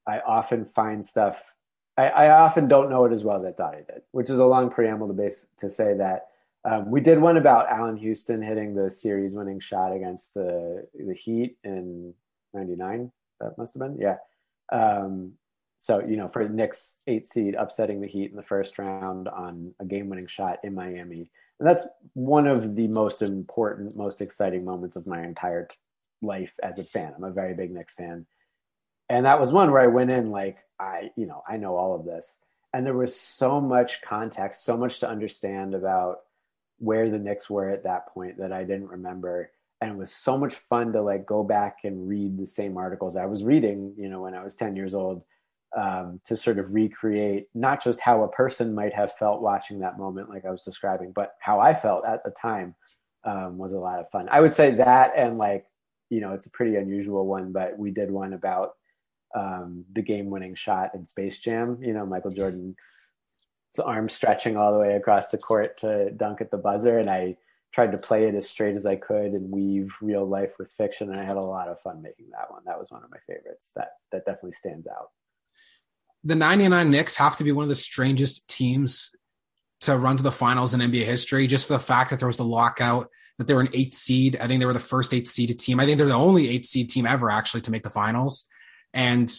I 0.07 0.19
often 0.19 0.65
find 0.65 1.05
stuff, 1.05 1.53
I, 1.97 2.09
I 2.09 2.29
often 2.41 2.67
don't 2.67 2.89
know 2.89 3.05
it 3.05 3.13
as 3.13 3.23
well 3.23 3.37
as 3.37 3.45
I 3.45 3.51
thought 3.51 3.75
I 3.75 3.81
did, 3.81 4.01
which 4.11 4.29
is 4.29 4.39
a 4.39 4.45
long 4.45 4.69
preamble 4.69 5.07
to 5.07 5.13
base 5.13 5.47
to 5.57 5.69
say 5.69 5.93
that 5.95 6.27
um, 6.65 6.89
we 6.89 7.01
did 7.01 7.19
one 7.19 7.37
about 7.37 7.69
Allan 7.69 7.97
Houston 7.97 8.41
hitting 8.41 8.73
the 8.73 8.89
series 8.89 9.33
winning 9.33 9.59
shot 9.59 9.93
against 9.93 10.33
the 10.33 10.87
the 10.93 11.13
Heat 11.13 11.57
in 11.63 12.13
'99 12.53 13.11
that 13.39 13.57
must 13.57 13.73
have 13.73 13.81
been 13.81 13.97
yeah. 13.99 14.17
Um, 14.71 15.33
so 15.79 16.01
you 16.01 16.15
know, 16.15 16.29
for 16.29 16.47
Knicks 16.47 16.95
eight 17.07 17.27
seed 17.27 17.55
upsetting 17.55 17.99
the 17.99 18.07
Heat 18.07 18.31
in 18.31 18.37
the 18.37 18.43
first 18.43 18.79
round 18.79 19.27
on 19.27 19.73
a 19.79 19.85
game-winning 19.85 20.27
shot 20.27 20.59
in 20.63 20.73
Miami, 20.73 21.29
and 21.59 21.67
that's 21.67 21.87
one 22.13 22.47
of 22.47 22.75
the 22.75 22.87
most 22.87 23.21
important, 23.21 23.95
most 23.95 24.21
exciting 24.21 24.63
moments 24.63 24.95
of 24.95 25.05
my 25.05 25.21
entire 25.23 25.67
life 26.21 26.53
as 26.63 26.79
a 26.79 26.85
fan. 26.85 27.13
I'm 27.17 27.25
a 27.25 27.31
very 27.31 27.53
big 27.53 27.71
Knicks 27.71 27.95
fan, 27.95 28.25
and 29.09 29.25
that 29.25 29.39
was 29.39 29.53
one 29.53 29.71
where 29.71 29.81
I 29.81 29.87
went 29.87 30.11
in 30.11 30.31
like 30.31 30.57
I, 30.79 31.11
you 31.15 31.25
know, 31.25 31.43
I 31.47 31.57
know 31.57 31.75
all 31.75 31.95
of 31.95 32.05
this, 32.05 32.37
and 32.73 32.85
there 32.85 32.93
was 32.93 33.19
so 33.19 33.61
much 33.61 34.01
context, 34.01 34.65
so 34.65 34.75
much 34.75 34.99
to 34.99 35.09
understand 35.09 35.75
about 35.75 36.19
where 36.79 37.09
the 37.09 37.19
Knicks 37.19 37.49
were 37.49 37.69
at 37.69 37.83
that 37.83 38.07
point 38.07 38.39
that 38.39 38.51
I 38.51 38.63
didn't 38.63 38.87
remember 38.87 39.51
and 39.83 39.91
it 39.91 39.97
was 39.97 40.13
so 40.13 40.37
much 40.37 40.53
fun 40.53 40.93
to 40.93 41.01
like 41.01 41.25
go 41.25 41.43
back 41.43 41.79
and 41.83 42.07
read 42.07 42.37
the 42.37 42.47
same 42.47 42.77
articles 42.77 43.17
I 43.17 43.25
was 43.25 43.43
reading, 43.43 43.93
you 43.97 44.07
know, 44.07 44.21
when 44.21 44.33
I 44.33 44.41
was 44.41 44.55
10 44.55 44.77
years 44.77 44.93
old, 44.93 45.23
um, 45.75 46.21
to 46.25 46.37
sort 46.37 46.57
of 46.57 46.73
recreate 46.73 47.47
not 47.53 47.83
just 47.83 47.99
how 47.99 48.23
a 48.23 48.29
person 48.29 48.73
might 48.73 48.93
have 48.93 49.11
felt 49.11 49.41
watching 49.41 49.79
that 49.79 49.97
moment, 49.97 50.29
like 50.29 50.45
I 50.45 50.51
was 50.51 50.61
describing, 50.61 51.11
but 51.11 51.33
how 51.39 51.59
I 51.59 51.73
felt 51.73 52.05
at 52.05 52.23
the 52.23 52.31
time 52.31 52.75
um, 53.25 53.57
was 53.57 53.73
a 53.73 53.79
lot 53.79 53.99
of 53.99 54.09
fun. 54.09 54.29
I 54.31 54.39
would 54.39 54.53
say 54.53 54.71
that, 54.75 55.13
and 55.17 55.37
like, 55.37 55.65
you 56.09 56.21
know, 56.21 56.31
it's 56.31 56.45
a 56.45 56.51
pretty 56.51 56.77
unusual 56.77 57.27
one, 57.27 57.51
but 57.51 57.77
we 57.77 57.91
did 57.91 58.09
one 58.09 58.31
about 58.31 58.75
um, 59.35 59.85
the 59.93 60.01
game-winning 60.01 60.55
shot 60.55 60.91
in 60.93 61.05
Space 61.05 61.39
Jam. 61.39 61.77
You 61.81 61.93
know, 61.93 62.05
Michael 62.05 62.31
Jordan's 62.31 62.75
arm 63.83 64.09
stretching 64.09 64.57
all 64.57 64.73
the 64.73 64.79
way 64.79 64.95
across 64.95 65.29
the 65.29 65.37
court 65.37 65.79
to 65.79 66.11
dunk 66.11 66.41
at 66.41 66.51
the 66.51 66.57
buzzer, 66.57 66.99
and 66.99 67.09
I 67.09 67.37
tried 67.73 67.91
to 67.91 67.97
play 67.97 68.25
it 68.27 68.35
as 68.35 68.49
straight 68.49 68.75
as 68.75 68.85
I 68.85 68.95
could 68.95 69.31
and 69.33 69.51
weave 69.51 69.95
real 70.01 70.25
life 70.25 70.53
with 70.59 70.71
fiction. 70.71 71.11
And 71.11 71.19
I 71.19 71.23
had 71.23 71.37
a 71.37 71.41
lot 71.41 71.67
of 71.67 71.81
fun 71.81 72.01
making 72.01 72.27
that 72.31 72.51
one. 72.51 72.61
That 72.65 72.79
was 72.79 72.91
one 72.91 73.03
of 73.03 73.09
my 73.09 73.17
favorites. 73.27 73.71
That 73.75 73.93
that 74.11 74.25
definitely 74.25 74.53
stands 74.53 74.87
out. 74.87 75.09
The 76.23 76.35
99 76.35 76.89
Knicks 76.89 77.17
have 77.17 77.35
to 77.37 77.43
be 77.43 77.51
one 77.51 77.63
of 77.63 77.69
the 77.69 77.75
strangest 77.75 78.47
teams 78.47 79.11
to 79.81 79.97
run 79.97 80.15
to 80.15 80.23
the 80.23 80.31
finals 80.31 80.73
in 80.73 80.79
NBA 80.79 81.05
history, 81.05 81.47
just 81.47 81.67
for 81.67 81.73
the 81.73 81.79
fact 81.79 82.09
that 82.11 82.19
there 82.19 82.27
was 82.27 82.37
the 82.37 82.45
lockout, 82.45 83.09
that 83.37 83.47
they 83.47 83.53
were 83.53 83.61
an 83.61 83.69
eighth 83.73 83.95
seed. 83.95 84.37
I 84.39 84.47
think 84.47 84.61
they 84.61 84.65
were 84.65 84.73
the 84.73 84.79
first 84.79 85.13
eighth 85.13 85.29
seeded 85.29 85.59
team. 85.59 85.79
I 85.79 85.85
think 85.85 85.97
they're 85.97 86.07
the 86.07 86.13
only 86.13 86.47
eighth 86.47 86.67
seed 86.67 86.89
team 86.89 87.05
ever 87.05 87.29
actually 87.29 87.61
to 87.61 87.71
make 87.71 87.83
the 87.83 87.89
finals. 87.89 88.47
And 88.93 89.31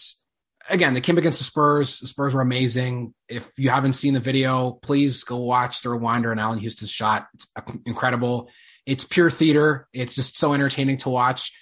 again, 0.69 0.95
they 0.95 1.01
came 1.01 1.19
against 1.19 1.39
the 1.39 1.45
Spurs. 1.45 2.01
The 2.01 2.09
Spurs 2.09 2.35
were 2.35 2.41
amazing. 2.41 3.15
If 3.29 3.51
you 3.57 3.71
haven't 3.71 3.93
seen 3.95 4.15
the 4.15 4.21
video, 4.21 4.73
please 4.83 5.25
go 5.25 5.39
watch 5.39 5.83
the 5.83 5.91
rewinder 5.91 6.31
and 6.31 6.41
Allan 6.41 6.59
Houston's 6.59 6.91
shot. 6.91 7.27
It's 7.35 7.47
incredible. 7.87 8.51
It's 8.87 9.05
pure 9.05 9.31
theater. 9.31 9.89
It's 9.93 10.15
just 10.15 10.37
so 10.37 10.53
entertaining 10.55 10.99
to 10.99 11.11
watch. 11.11 11.53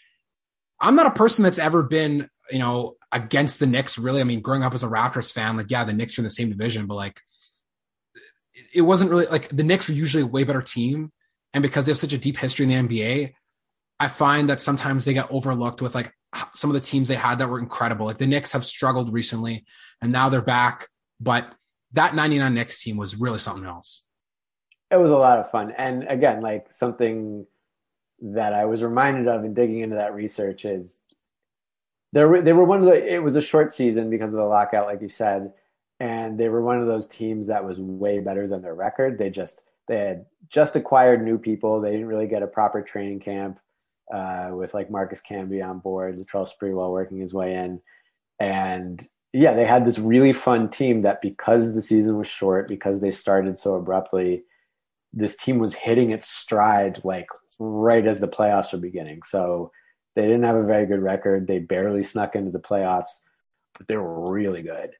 I'm 0.80 0.96
not 0.96 1.06
a 1.06 1.12
person 1.12 1.44
that's 1.44 1.58
ever 1.58 1.82
been, 1.82 2.28
you 2.50 2.58
know, 2.58 2.96
against 3.12 3.60
the 3.60 3.66
Knicks. 3.66 3.98
Really, 3.98 4.20
I 4.20 4.24
mean, 4.24 4.40
growing 4.40 4.64
up 4.64 4.74
as 4.74 4.82
a 4.82 4.88
Raptors 4.88 5.32
fan, 5.32 5.56
like, 5.56 5.70
yeah, 5.70 5.84
the 5.84 5.92
Knicks 5.92 6.18
are 6.18 6.22
in 6.22 6.24
the 6.24 6.30
same 6.30 6.50
division, 6.50 6.86
but 6.86 6.96
like, 6.96 7.20
it 8.74 8.82
wasn't 8.82 9.10
really 9.10 9.26
like 9.26 9.48
the 9.48 9.62
Knicks 9.62 9.88
are 9.88 9.94
usually 9.94 10.22
a 10.22 10.26
way 10.26 10.44
better 10.44 10.62
team, 10.62 11.12
and 11.54 11.62
because 11.62 11.86
they 11.86 11.90
have 11.90 11.98
such 11.98 12.12
a 12.12 12.18
deep 12.18 12.36
history 12.36 12.64
in 12.64 12.88
the 12.88 12.88
NBA, 12.88 13.34
I 14.00 14.08
find 14.08 14.48
that 14.48 14.60
sometimes 14.60 15.04
they 15.04 15.14
get 15.14 15.30
overlooked 15.30 15.80
with 15.80 15.94
like 15.94 16.12
some 16.54 16.70
of 16.70 16.74
the 16.74 16.80
teams 16.80 17.08
they 17.08 17.14
had 17.14 17.38
that 17.38 17.48
were 17.48 17.58
incredible. 17.58 18.06
Like 18.06 18.18
the 18.18 18.26
Knicks 18.26 18.52
have 18.52 18.64
struggled 18.64 19.12
recently 19.12 19.64
and 20.00 20.12
now 20.12 20.28
they're 20.28 20.42
back, 20.42 20.88
but 21.20 21.52
that 21.92 22.14
99 22.14 22.54
Knicks 22.54 22.82
team 22.82 22.96
was 22.96 23.16
really 23.16 23.38
something 23.38 23.66
else. 23.66 24.02
It 24.90 24.96
was 24.96 25.10
a 25.10 25.16
lot 25.16 25.38
of 25.38 25.50
fun. 25.50 25.72
And 25.76 26.04
again, 26.08 26.42
like 26.42 26.72
something 26.72 27.46
that 28.20 28.52
I 28.52 28.66
was 28.66 28.82
reminded 28.82 29.28
of 29.28 29.44
in 29.44 29.54
digging 29.54 29.80
into 29.80 29.96
that 29.96 30.14
research 30.14 30.64
is 30.64 30.98
there 32.12 32.28
were, 32.28 32.42
they 32.42 32.52
were 32.52 32.64
one 32.64 32.80
of 32.80 32.86
the, 32.86 33.14
it 33.14 33.22
was 33.22 33.36
a 33.36 33.42
short 33.42 33.72
season 33.72 34.10
because 34.10 34.32
of 34.32 34.38
the 34.38 34.44
lockout, 34.44 34.86
like 34.86 35.00
you 35.00 35.08
said. 35.08 35.52
And 35.98 36.38
they 36.38 36.48
were 36.48 36.62
one 36.62 36.80
of 36.80 36.86
those 36.86 37.06
teams 37.08 37.46
that 37.46 37.64
was 37.64 37.78
way 37.78 38.18
better 38.18 38.46
than 38.46 38.62
their 38.62 38.74
record. 38.74 39.18
They 39.18 39.30
just, 39.30 39.64
they 39.88 39.98
had 39.98 40.26
just 40.48 40.76
acquired 40.76 41.24
new 41.24 41.38
people. 41.38 41.80
They 41.80 41.90
didn't 41.92 42.06
really 42.06 42.26
get 42.26 42.42
a 42.42 42.46
proper 42.46 42.82
training 42.82 43.20
camp 43.20 43.58
uh, 44.12 44.50
with 44.52 44.74
like 44.74 44.90
Marcus 44.90 45.20
Camby 45.20 45.62
on 45.62 45.78
board, 45.78 46.18
Latrell 46.18 46.48
Sprewell 46.48 46.92
working 46.92 47.20
his 47.20 47.34
way 47.34 47.54
in, 47.54 47.80
and 48.40 49.06
yeah, 49.32 49.54
they 49.54 49.64
had 49.64 49.84
this 49.84 49.98
really 49.98 50.32
fun 50.32 50.68
team 50.68 51.02
that 51.02 51.22
because 51.22 51.74
the 51.74 51.82
season 51.82 52.16
was 52.16 52.28
short, 52.28 52.68
because 52.68 53.00
they 53.00 53.12
started 53.12 53.58
so 53.58 53.74
abruptly, 53.74 54.44
this 55.12 55.36
team 55.36 55.58
was 55.58 55.74
hitting 55.74 56.10
its 56.10 56.28
stride 56.28 57.00
like 57.04 57.26
right 57.58 58.06
as 58.06 58.20
the 58.20 58.28
playoffs 58.28 58.72
were 58.72 58.78
beginning. 58.78 59.22
So 59.22 59.70
they 60.14 60.22
didn't 60.22 60.42
have 60.42 60.56
a 60.56 60.64
very 60.64 60.86
good 60.86 61.00
record. 61.00 61.46
They 61.46 61.60
barely 61.60 62.02
snuck 62.02 62.36
into 62.36 62.50
the 62.50 62.58
playoffs, 62.58 63.20
but 63.78 63.88
they 63.88 63.96
were 63.96 64.30
really 64.30 64.62
good, 64.62 64.90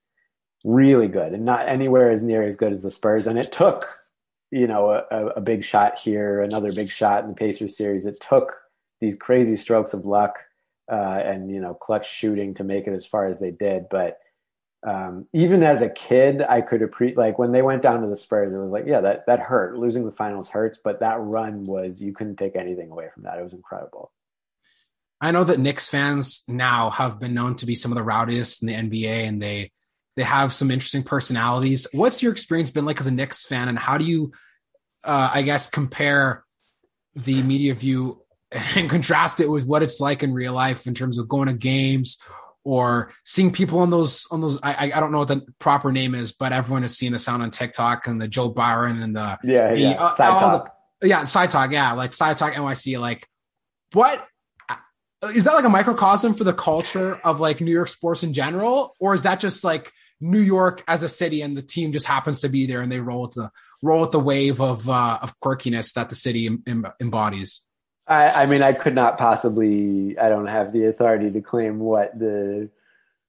really 0.64 1.08
good, 1.08 1.32
and 1.32 1.44
not 1.44 1.68
anywhere 1.68 2.10
as 2.10 2.22
near 2.22 2.42
as 2.42 2.56
good 2.56 2.72
as 2.72 2.82
the 2.82 2.90
Spurs. 2.90 3.26
And 3.26 3.38
it 3.38 3.52
took, 3.52 3.86
you 4.50 4.66
know, 4.66 4.90
a, 4.90 5.26
a 5.36 5.40
big 5.42 5.62
shot 5.62 5.98
here, 5.98 6.40
another 6.40 6.72
big 6.72 6.90
shot 6.90 7.24
in 7.24 7.30
the 7.30 7.36
Pacers 7.36 7.76
series. 7.76 8.06
It 8.06 8.20
took 8.20 8.54
these 9.02 9.16
crazy 9.16 9.56
strokes 9.56 9.92
of 9.92 10.06
luck 10.06 10.38
uh, 10.90 11.20
and 11.22 11.50
you 11.50 11.60
know 11.60 11.74
clutch 11.74 12.10
shooting 12.10 12.54
to 12.54 12.64
make 12.64 12.86
it 12.86 12.94
as 12.94 13.04
far 13.04 13.26
as 13.26 13.38
they 13.38 13.50
did. 13.50 13.88
But 13.90 14.18
um, 14.86 15.26
even 15.32 15.62
as 15.62 15.82
a 15.82 15.90
kid, 15.90 16.40
I 16.40 16.60
could 16.60 16.82
appreciate 16.82 17.18
like 17.18 17.38
when 17.38 17.52
they 17.52 17.62
went 17.62 17.82
down 17.82 18.00
to 18.00 18.08
the 18.08 18.16
Spurs, 18.16 18.52
it 18.52 18.56
was 18.56 18.70
like, 18.70 18.84
yeah, 18.86 19.00
that 19.02 19.26
that 19.26 19.40
hurt. 19.40 19.76
Losing 19.76 20.06
the 20.06 20.12
finals 20.12 20.48
hurts, 20.48 20.78
but 20.82 21.00
that 21.00 21.20
run 21.20 21.64
was 21.64 22.00
you 22.00 22.14
couldn't 22.14 22.36
take 22.36 22.56
anything 22.56 22.90
away 22.90 23.08
from 23.12 23.24
that. 23.24 23.38
It 23.38 23.44
was 23.44 23.52
incredible. 23.52 24.10
I 25.20 25.30
know 25.30 25.44
that 25.44 25.60
Knicks 25.60 25.88
fans 25.88 26.42
now 26.48 26.90
have 26.90 27.20
been 27.20 27.34
known 27.34 27.54
to 27.56 27.66
be 27.66 27.76
some 27.76 27.92
of 27.92 27.96
the 27.96 28.02
rowdiest 28.02 28.62
in 28.62 28.68
the 28.68 28.74
NBA, 28.74 29.28
and 29.28 29.40
they 29.42 29.70
They 30.16 30.24
have 30.24 30.52
some 30.52 30.70
interesting 30.70 31.04
personalities. 31.04 31.86
What's 31.92 32.22
your 32.22 32.32
experience 32.32 32.70
been 32.70 32.84
like 32.84 33.00
as 33.00 33.06
a 33.06 33.12
Knicks 33.12 33.44
fan, 33.44 33.68
and 33.68 33.78
how 33.78 33.98
do 33.98 34.04
you, 34.04 34.32
uh, 35.04 35.30
I 35.32 35.42
guess, 35.42 35.70
compare 35.70 36.44
the 37.14 37.42
media 37.42 37.74
view 37.74 38.21
and 38.76 38.88
contrast 38.90 39.40
it 39.40 39.48
with 39.50 39.64
what 39.64 39.82
it's 39.82 40.00
like 40.00 40.22
in 40.22 40.32
real 40.32 40.52
life 40.52 40.86
in 40.86 40.94
terms 40.94 41.18
of 41.18 41.28
going 41.28 41.48
to 41.48 41.54
games 41.54 42.18
or 42.64 43.10
seeing 43.24 43.52
people 43.52 43.80
on 43.80 43.90
those 43.90 44.26
on 44.30 44.40
those 44.40 44.58
I 44.62 44.92
I 44.94 45.00
don't 45.00 45.10
know 45.12 45.18
what 45.18 45.28
the 45.28 45.44
proper 45.58 45.90
name 45.90 46.14
is, 46.14 46.32
but 46.32 46.52
everyone 46.52 46.82
has 46.82 46.96
seen 46.96 47.12
the 47.12 47.18
sound 47.18 47.42
on 47.42 47.50
TikTok 47.50 48.06
and 48.06 48.20
the 48.20 48.28
Joe 48.28 48.48
Byron 48.48 49.02
and 49.02 49.16
the 49.16 49.38
yeah 49.42 49.72
yeah 49.72 49.90
uh, 49.92 50.10
side 50.10 50.38
talk. 50.40 50.74
the- 51.00 51.08
yeah 51.08 51.24
side 51.24 51.50
talk 51.50 51.72
yeah 51.72 51.92
like 51.92 52.12
side 52.12 52.36
talk 52.36 52.52
NYC 52.52 52.98
like 53.00 53.26
what 53.92 54.24
is 55.34 55.44
that 55.44 55.54
like 55.54 55.64
a 55.64 55.68
microcosm 55.68 56.34
for 56.34 56.44
the 56.44 56.52
culture 56.52 57.14
of 57.24 57.40
like 57.40 57.60
New 57.60 57.70
York 57.72 57.88
sports 57.88 58.22
in 58.22 58.32
general, 58.32 58.94
or 58.98 59.14
is 59.14 59.22
that 59.22 59.38
just 59.40 59.62
like 59.64 59.92
New 60.20 60.40
York 60.40 60.82
as 60.88 61.02
a 61.02 61.08
city 61.08 61.42
and 61.42 61.56
the 61.56 61.62
team 61.62 61.92
just 61.92 62.06
happens 62.06 62.40
to 62.40 62.48
be 62.48 62.66
there 62.66 62.80
and 62.80 62.90
they 62.90 63.00
roll 63.00 63.22
with 63.22 63.32
the 63.32 63.50
roll 63.82 64.00
with 64.02 64.10
the 64.12 64.20
wave 64.20 64.60
of 64.60 64.88
uh, 64.88 65.18
of 65.22 65.38
quirkiness 65.40 65.92
that 65.94 66.08
the 66.08 66.14
city 66.14 66.46
em- 66.46 66.62
em- 66.66 66.86
embodies? 67.00 67.62
I, 68.06 68.42
I 68.42 68.46
mean, 68.46 68.62
I 68.62 68.72
could 68.72 68.94
not 68.94 69.18
possibly. 69.18 70.18
I 70.18 70.28
don't 70.28 70.48
have 70.48 70.72
the 70.72 70.86
authority 70.86 71.30
to 71.30 71.40
claim 71.40 71.78
what 71.78 72.18
the 72.18 72.68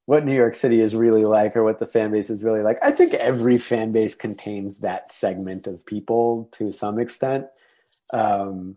what 0.05 0.25
New 0.25 0.35
York 0.35 0.55
City 0.55 0.81
is 0.81 0.95
really 0.95 1.25
like 1.25 1.55
or 1.55 1.63
what 1.63 1.79
the 1.79 1.85
fan 1.85 2.11
base 2.11 2.29
is 2.29 2.43
really 2.43 2.61
like. 2.61 2.77
I 2.81 2.91
think 2.91 3.13
every 3.13 3.57
fan 3.57 3.91
base 3.91 4.15
contains 4.15 4.79
that 4.79 5.11
segment 5.11 5.65
of 5.65 5.85
people 5.85 6.49
to 6.53 6.73
some 6.73 6.99
extent. 6.99 7.45
Um, 8.11 8.75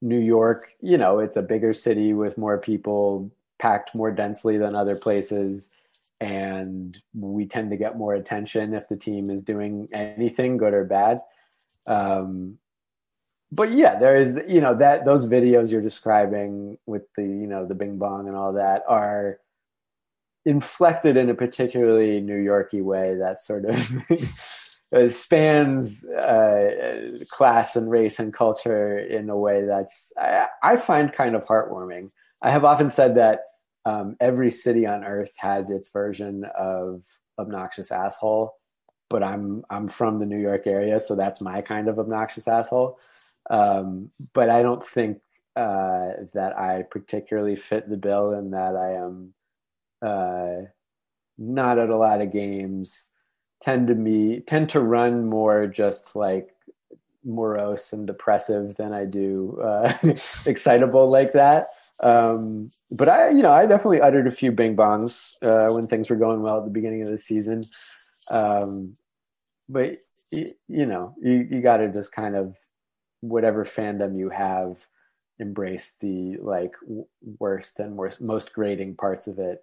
New 0.00 0.18
York, 0.18 0.74
you 0.80 0.96
know, 0.96 1.18
it's 1.18 1.36
a 1.36 1.42
bigger 1.42 1.74
city 1.74 2.14
with 2.14 2.38
more 2.38 2.56
people 2.56 3.30
packed 3.58 3.94
more 3.94 4.10
densely 4.10 4.56
than 4.56 4.74
other 4.74 4.96
places. 4.96 5.70
And 6.20 6.98
we 7.12 7.44
tend 7.44 7.70
to 7.70 7.76
get 7.76 7.98
more 7.98 8.14
attention 8.14 8.74
if 8.74 8.88
the 8.88 8.96
team 8.96 9.30
is 9.30 9.42
doing 9.42 9.88
anything, 9.92 10.56
good 10.56 10.72
or 10.72 10.84
bad. 10.84 11.20
Um, 11.86 12.58
but 13.50 13.72
yeah, 13.72 13.98
there 13.98 14.16
is, 14.16 14.38
you 14.46 14.60
know, 14.60 14.76
that 14.76 15.04
those 15.04 15.26
videos 15.26 15.70
you're 15.70 15.80
describing 15.80 16.78
with 16.86 17.02
the, 17.16 17.22
you 17.22 17.46
know, 17.46 17.66
the 17.66 17.74
Bing 17.74 17.96
Bong 17.96 18.28
and 18.28 18.36
all 18.36 18.52
that 18.54 18.82
are 18.86 19.38
inflected 20.44 21.16
in 21.16 21.30
a 21.30 21.34
particularly 21.34 22.20
New 22.20 22.36
Yorky 22.36 22.82
way 22.82 23.14
that 23.16 23.42
sort 23.42 23.64
of 23.64 23.92
uh, 24.94 25.08
spans 25.08 26.04
uh, 26.06 27.18
class 27.30 27.76
and 27.76 27.90
race 27.90 28.18
and 28.18 28.32
culture 28.32 28.98
in 28.98 29.28
a 29.30 29.36
way 29.36 29.64
that's 29.64 30.12
I, 30.18 30.48
I 30.62 30.76
find 30.76 31.12
kind 31.12 31.34
of 31.34 31.44
heartwarming. 31.44 32.10
I 32.42 32.50
have 32.50 32.64
often 32.64 32.90
said 32.90 33.16
that 33.16 33.40
um, 33.84 34.16
every 34.20 34.50
city 34.50 34.86
on 34.86 35.04
earth 35.04 35.32
has 35.36 35.70
its 35.70 35.90
version 35.90 36.44
of 36.56 37.02
obnoxious 37.38 37.90
asshole, 37.90 38.54
but 39.08 39.22
I'm 39.22 39.64
I'm 39.70 39.88
from 39.88 40.18
the 40.18 40.26
New 40.26 40.38
York 40.38 40.66
area, 40.66 41.00
so 41.00 41.14
that's 41.14 41.40
my 41.40 41.62
kind 41.62 41.88
of 41.88 41.98
obnoxious 41.98 42.46
asshole. 42.46 42.98
Um, 43.50 44.10
but 44.34 44.50
I 44.50 44.62
don't 44.62 44.86
think 44.86 45.18
uh, 45.56 46.10
that 46.34 46.58
I 46.58 46.84
particularly 46.90 47.56
fit 47.56 47.88
the 47.88 47.96
bill 47.96 48.32
in 48.32 48.50
that 48.50 48.76
I 48.76 48.92
am 48.94 49.34
uh, 50.02 50.68
not 51.36 51.78
at 51.78 51.90
a 51.90 51.96
lot 51.96 52.20
of 52.20 52.32
games 52.32 53.08
tend 53.60 53.88
to 53.88 53.94
me 53.94 54.40
tend 54.40 54.68
to 54.68 54.80
run 54.80 55.28
more 55.28 55.66
just 55.66 56.14
like 56.14 56.50
morose 57.24 57.92
and 57.92 58.06
depressive 58.06 58.76
than 58.76 58.92
I 58.92 59.04
do 59.04 59.58
uh, 59.62 59.92
excitable 60.46 61.10
like 61.10 61.32
that. 61.32 61.68
Um, 62.00 62.70
but 62.90 63.08
I, 63.08 63.30
you 63.30 63.42
know, 63.42 63.52
I 63.52 63.66
definitely 63.66 64.00
uttered 64.00 64.28
a 64.28 64.32
few 64.32 64.52
bing 64.52 64.76
bongs 64.76 65.34
uh, 65.42 65.72
when 65.72 65.88
things 65.88 66.08
were 66.08 66.16
going 66.16 66.42
well 66.42 66.58
at 66.58 66.64
the 66.64 66.70
beginning 66.70 67.02
of 67.02 67.08
the 67.08 67.18
season. 67.18 67.64
Um, 68.30 68.96
but 69.68 69.98
you, 70.30 70.54
you 70.68 70.86
know, 70.86 71.14
you, 71.20 71.46
you 71.50 71.60
got 71.60 71.78
to 71.78 71.88
just 71.88 72.12
kind 72.12 72.36
of 72.36 72.54
whatever 73.20 73.64
fandom 73.64 74.16
you 74.16 74.30
have, 74.30 74.84
embrace 75.38 75.94
the 76.00 76.36
like 76.40 76.72
worst 77.38 77.80
and 77.80 77.96
worst, 77.96 78.20
most 78.20 78.52
grating 78.52 78.96
parts 78.96 79.26
of 79.26 79.38
it, 79.38 79.60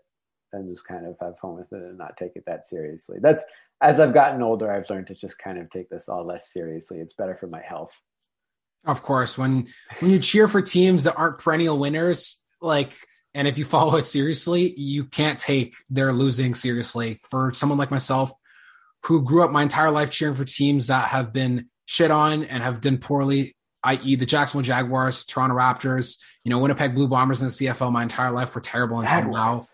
and 0.54 0.72
just 0.72 0.88
kind 0.88 1.06
of 1.06 1.16
have 1.20 1.40
fun 1.40 1.56
with 1.56 1.72
it 1.72 1.84
and 1.84 1.98
not 1.98 2.18
take 2.18 2.36
it 2.36 2.46
that 2.46 2.64
seriously. 2.64 3.18
That's 3.22 3.44
as 3.82 4.00
I've 4.00 4.14
gotten 4.14 4.42
older, 4.42 4.72
I've 4.72 4.90
learned 4.90 5.08
to 5.08 5.16
just 5.16 5.38
kind 5.38 5.58
of 5.58 5.70
take 5.70 5.90
this 5.90 6.08
all 6.08 6.26
less 6.26 6.52
seriously. 6.52 7.00
It's 7.00 7.14
better 7.14 7.36
for 7.36 7.48
my 7.48 7.62
health. 7.62 8.00
Of 8.86 9.02
course, 9.04 9.38
when 9.38 9.68
when 10.00 10.12
you 10.12 10.20
cheer 10.20 10.48
for 10.48 10.62
teams 10.62 11.04
that 11.04 11.18
aren't 11.18 11.40
perennial 11.40 11.80
winners, 11.80 12.42
like 12.62 12.94
and 13.34 13.48
if 13.48 13.58
you 13.58 13.66
follow 13.66 13.98
it 13.98 14.08
seriously, 14.08 14.74
you 14.80 15.06
can't 15.06 15.40
take 15.40 15.76
their 15.90 16.14
losing 16.14 16.56
seriously. 16.56 17.20
For 17.30 17.54
someone 17.54 17.78
like 17.78 17.92
myself, 17.92 18.32
who 19.04 19.22
grew 19.22 19.44
up 19.44 19.52
my 19.52 19.64
entire 19.64 19.92
life 19.92 20.10
cheering 20.10 20.36
for 20.36 20.46
teams 20.46 20.88
that 20.88 21.10
have 21.10 21.34
been 21.34 21.70
shit 21.86 22.12
on 22.12 22.44
and 22.44 22.64
have 22.64 22.82
done 22.82 22.98
poorly, 22.98 23.56
i.e., 23.84 24.16
the 24.16 24.26
Jacksonville 24.26 24.66
Jaguars, 24.66 25.26
Toronto 25.26 25.56
Raptors, 25.56 26.18
you 26.44 26.50
know, 26.50 26.60
Winnipeg 26.60 26.96
Blue 26.96 27.08
Bombers 27.08 27.42
in 27.42 27.48
the 27.48 27.54
CFL, 27.54 27.92
my 27.92 28.04
entire 28.04 28.32
life 28.32 28.54
were 28.56 28.62
terrible 28.62 29.00
until 29.00 29.32
now. 29.32 29.66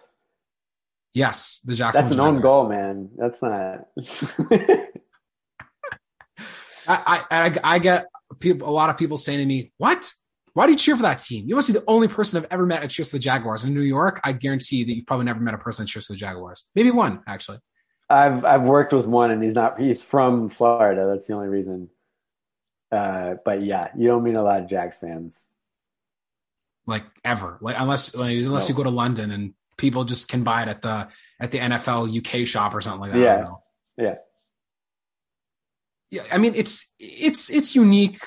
Yes, 1.14 1.60
the 1.66 1.76
Jacksonville. 1.76 2.10
That's 2.10 2.14
an 2.14 2.20
own 2.22 2.42
goal, 2.42 2.70
man. 2.70 3.10
That's 3.18 3.42
not. 3.42 3.88
I, 6.88 6.98
I, 7.06 7.24
I, 7.30 7.54
I 7.64 7.80
get 7.80 8.08
people, 8.40 8.68
a 8.68 8.72
lot 8.72 8.90
of 8.90 8.98
people 8.98 9.18
saying 9.18 9.40
to 9.40 9.46
me, 9.46 9.74
"What? 9.78 10.14
Why 10.54 10.66
do 10.66 10.74
you 10.74 10.78
cheer 10.78 10.96
for 10.96 11.04
that 11.04 11.20
team? 11.20 11.48
You 11.48 11.56
must 11.56 11.68
be 11.68 11.74
the 11.74 11.84
only 11.88 12.08
person 12.08 12.38
I've 12.38 12.48
ever 12.52 12.66
met 12.66 12.82
that 12.82 12.90
cheers 12.90 13.10
for 13.10 13.18
the 13.18 13.22
Jaguars 13.22 13.64
in 13.64 13.74
New 13.74 13.82
York. 13.82 14.20
I 14.24 14.34
guarantee 14.34 14.84
that 14.84 14.94
you've 14.94 15.06
probably 15.06 15.26
never 15.26 15.40
met 15.40 15.54
a 15.54 15.58
person 15.58 15.86
that 15.86 15.90
cheers 15.90 16.08
for 16.08 16.14
the 16.14 16.18
Jaguars. 16.18 16.66
Maybe 16.76 16.92
one, 16.92 17.22
actually. 17.28 17.60
I've 18.10 18.44
I've 18.44 18.64
worked 18.64 18.94
with 18.94 19.08
one, 19.08 19.32
and 19.32 19.44
he's 19.44 19.56
not. 19.56 19.80
He's 19.80 20.02
from 20.02 20.50
Florida. 20.50 21.08
That's 21.08 21.28
the 21.28 21.34
only 21.34 21.48
reason. 21.48 21.90
Uh, 22.92 23.36
but 23.46 23.62
yeah, 23.62 23.90
you 23.98 24.08
don't 24.08 24.24
mean 24.24 24.36
a 24.36 24.44
lot 24.44 24.62
of 24.62 24.68
Jags 24.70 25.00
fans. 25.00 25.52
Like 26.86 27.06
ever, 27.24 27.58
like 27.62 27.76
unless 27.80 28.14
like, 28.16 28.36
unless 28.38 28.64
No. 28.64 28.70
you 28.70 28.76
go 28.76 28.84
to 28.84 28.90
London 28.90 29.32
and 29.32 29.54
people 29.78 30.04
just 30.04 30.28
can 30.28 30.44
buy 30.44 30.64
it 30.64 30.68
at 30.68 30.82
the 30.82 31.08
at 31.40 31.52
the 31.52 31.60
NFL 31.60 32.10
UK 32.18 32.46
shop 32.48 32.76
or 32.76 32.82
something 32.82 33.02
like 33.02 33.12
that. 33.12 33.20
I 33.20 33.24
Yeah. 33.24 33.36
don't 33.36 33.44
know. 33.46 33.64
Yeah. 33.98 34.16
yeah, 36.10 36.24
I 36.32 36.38
mean 36.38 36.54
it's 36.56 36.92
it's 37.00 37.50
it's 37.50 37.76
unique. 37.76 38.20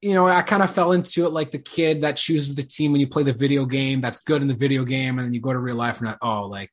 You 0.00 0.14
know, 0.14 0.26
I 0.26 0.40
kind 0.42 0.62
of 0.62 0.72
fell 0.72 0.92
into 0.92 1.26
it 1.26 1.30
like 1.32 1.50
the 1.50 1.58
kid 1.58 2.00
that 2.02 2.16
chooses 2.16 2.54
the 2.54 2.62
team 2.62 2.92
when 2.92 3.02
you 3.02 3.06
play 3.08 3.22
the 3.22 3.34
video 3.34 3.66
game 3.66 4.00
that's 4.00 4.20
good 4.20 4.40
in 4.40 4.48
the 4.48 4.54
video 4.54 4.84
game, 4.84 5.18
and 5.18 5.26
then 5.26 5.34
you 5.34 5.40
go 5.42 5.52
to 5.52 5.58
real 5.58 5.76
life 5.76 5.98
and 5.98 6.06
not 6.06 6.18
oh 6.22 6.46
like 6.46 6.70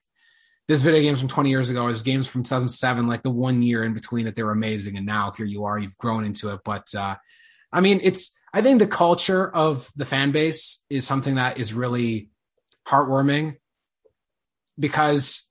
this 0.68 0.82
video 0.82 1.02
game's 1.02 1.20
from 1.20 1.30
20 1.30 1.50
years 1.50 1.70
ago, 1.70 1.88
this 1.88 2.02
game's 2.02 2.28
from 2.28 2.44
2007, 2.44 3.08
like 3.08 3.24
the 3.24 3.30
one 3.30 3.62
year 3.62 3.84
in 3.84 3.94
between 3.94 4.26
that 4.26 4.36
they 4.36 4.44
were 4.44 4.52
amazing, 4.52 4.98
and 4.98 5.06
now 5.06 5.32
here 5.32 5.46
you 5.46 5.66
are, 5.66 5.80
you've 5.80 5.98
grown 5.98 6.26
into 6.26 6.50
it. 6.54 6.60
But 6.66 6.94
uh, 6.94 7.16
I 7.72 7.80
mean, 7.80 8.02
it's 8.04 8.32
I 8.54 8.62
think 8.62 8.80
the 8.80 8.88
culture 8.88 9.50
of 9.50 9.90
the 9.96 10.06
fan 10.06 10.32
base 10.32 10.84
is 10.90 11.06
something 11.06 11.36
that 11.36 11.58
is 11.58 11.74
really 11.74 12.30
heartwarming 12.88 13.58
because 14.78 15.50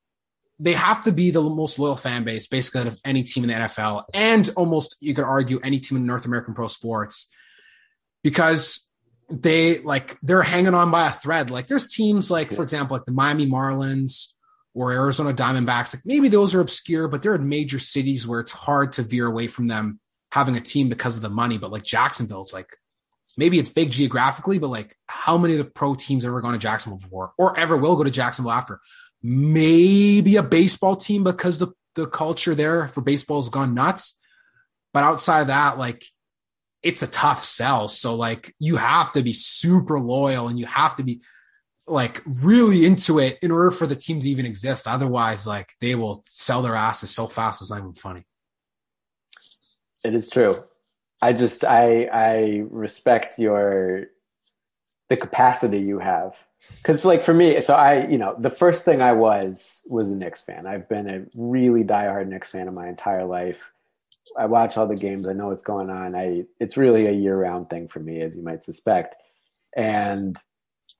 they 0.58 0.72
have 0.72 1.04
to 1.04 1.12
be 1.12 1.30
the 1.30 1.42
most 1.42 1.78
loyal 1.78 1.96
fan 1.96 2.24
base, 2.24 2.46
basically, 2.46 2.82
out 2.82 2.86
of 2.86 2.98
any 3.04 3.22
team 3.22 3.44
in 3.44 3.48
the 3.48 3.54
NFL, 3.54 4.04
and 4.12 4.50
almost 4.54 4.96
you 5.00 5.14
could 5.14 5.24
argue 5.24 5.60
any 5.62 5.80
team 5.80 5.96
in 5.96 6.06
North 6.06 6.26
American 6.26 6.54
pro 6.54 6.66
sports, 6.66 7.28
because 8.22 8.86
they 9.30 9.78
like 9.78 10.18
they're 10.22 10.42
hanging 10.42 10.74
on 10.74 10.90
by 10.90 11.08
a 11.08 11.12
thread. 11.12 11.50
Like 11.50 11.68
there's 11.68 11.88
teams 11.88 12.30
like, 12.30 12.52
for 12.52 12.62
example, 12.62 12.96
like 12.96 13.06
the 13.06 13.12
Miami 13.12 13.46
Marlins 13.46 14.28
or 14.76 14.92
Arizona 14.92 15.32
Diamondbacks. 15.32 15.94
Like 15.94 16.04
maybe 16.04 16.28
those 16.28 16.54
are 16.54 16.60
obscure, 16.60 17.08
but 17.08 17.22
they're 17.22 17.34
in 17.34 17.48
major 17.48 17.78
cities 17.78 18.26
where 18.26 18.40
it's 18.40 18.52
hard 18.52 18.92
to 18.92 19.02
veer 19.02 19.26
away 19.26 19.46
from 19.46 19.68
them 19.68 19.98
having 20.30 20.54
a 20.54 20.60
team 20.60 20.90
because 20.90 21.16
of 21.16 21.22
the 21.22 21.30
money. 21.30 21.56
But 21.56 21.72
like 21.72 21.82
Jacksonville, 21.82 22.42
it's 22.42 22.52
like 22.52 22.76
maybe 23.38 23.58
it's 23.58 23.70
big 23.70 23.90
geographically, 23.90 24.58
but 24.58 24.68
like 24.68 24.94
how 25.06 25.38
many 25.38 25.54
of 25.54 25.58
the 25.58 25.64
pro 25.64 25.94
teams 25.94 26.26
ever 26.26 26.42
gone 26.42 26.52
to 26.52 26.58
Jacksonville 26.58 26.98
before 26.98 27.32
or 27.38 27.58
ever 27.58 27.74
will 27.74 27.96
go 27.96 28.04
to 28.04 28.10
Jacksonville 28.10 28.52
after? 28.52 28.78
Maybe 29.22 30.36
a 30.36 30.42
baseball 30.42 30.94
team 30.94 31.24
because 31.24 31.58
the, 31.58 31.68
the 31.94 32.06
culture 32.06 32.54
there 32.54 32.86
for 32.86 33.00
baseball 33.00 33.40
has 33.40 33.48
gone 33.48 33.72
nuts. 33.72 34.20
But 34.92 35.04
outside 35.04 35.40
of 35.40 35.46
that, 35.46 35.78
like 35.78 36.04
it's 36.82 37.02
a 37.02 37.06
tough 37.06 37.46
sell. 37.46 37.88
So 37.88 38.14
like 38.14 38.54
you 38.58 38.76
have 38.76 39.10
to 39.14 39.22
be 39.22 39.32
super 39.32 39.98
loyal 39.98 40.48
and 40.48 40.58
you 40.58 40.66
have 40.66 40.96
to 40.96 41.02
be 41.02 41.22
like 41.86 42.22
really 42.42 42.84
into 42.84 43.18
it 43.18 43.38
in 43.42 43.50
order 43.50 43.70
for 43.70 43.86
the 43.86 43.96
team 43.96 44.20
to 44.20 44.28
even 44.28 44.46
exist. 44.46 44.88
Otherwise, 44.88 45.46
like 45.46 45.72
they 45.80 45.94
will 45.94 46.22
sell 46.26 46.62
their 46.62 46.74
asses 46.74 47.10
so 47.10 47.26
fast 47.26 47.62
it's 47.62 47.70
not 47.70 47.78
even 47.78 47.94
funny. 47.94 48.26
It 50.04 50.14
is 50.14 50.28
true. 50.28 50.64
I 51.22 51.32
just 51.32 51.64
I 51.64 52.08
I 52.12 52.64
respect 52.70 53.38
your 53.38 54.06
the 55.08 55.16
capacity 55.16 55.78
you 55.78 56.00
have 56.00 56.36
because 56.78 57.04
like 57.04 57.22
for 57.22 57.32
me 57.32 57.60
so 57.60 57.74
I 57.74 58.06
you 58.08 58.18
know 58.18 58.34
the 58.38 58.50
first 58.50 58.84
thing 58.84 59.00
I 59.00 59.12
was 59.12 59.82
was 59.86 60.10
a 60.10 60.16
Knicks 60.16 60.42
fan. 60.42 60.66
I've 60.66 60.88
been 60.88 61.08
a 61.08 61.24
really 61.34 61.84
diehard 61.84 62.28
Knicks 62.28 62.50
fan 62.50 62.68
in 62.68 62.74
my 62.74 62.88
entire 62.88 63.24
life. 63.24 63.72
I 64.36 64.46
watch 64.46 64.76
all 64.76 64.88
the 64.88 64.96
games. 64.96 65.28
I 65.28 65.32
know 65.32 65.48
what's 65.48 65.62
going 65.62 65.90
on. 65.90 66.16
I 66.16 66.44
it's 66.58 66.76
really 66.76 67.06
a 67.06 67.12
year 67.12 67.36
round 67.36 67.70
thing 67.70 67.88
for 67.88 68.00
me, 68.00 68.20
as 68.20 68.34
you 68.34 68.42
might 68.42 68.64
suspect. 68.64 69.16
And 69.76 70.36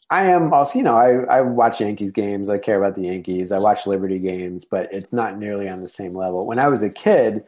I 0.09 0.27
am 0.27 0.53
also, 0.53 0.79
you 0.79 0.85
know, 0.85 0.97
I, 0.97 1.39
I 1.39 1.41
watch 1.41 1.81
Yankees 1.81 2.13
games. 2.13 2.49
I 2.49 2.59
care 2.59 2.79
about 2.79 2.95
the 2.95 3.03
Yankees. 3.03 3.51
I 3.51 3.59
watch 3.59 3.87
Liberty 3.87 4.19
games, 4.19 4.65
but 4.65 4.89
it's 4.93 5.13
not 5.13 5.39
nearly 5.39 5.69
on 5.69 5.83
the 5.83 5.89
same 5.89 6.17
level. 6.17 6.47
When 6.47 6.61
I 6.61 6.69
was 6.69 6.83
a 6.83 6.91
kid, 6.91 7.45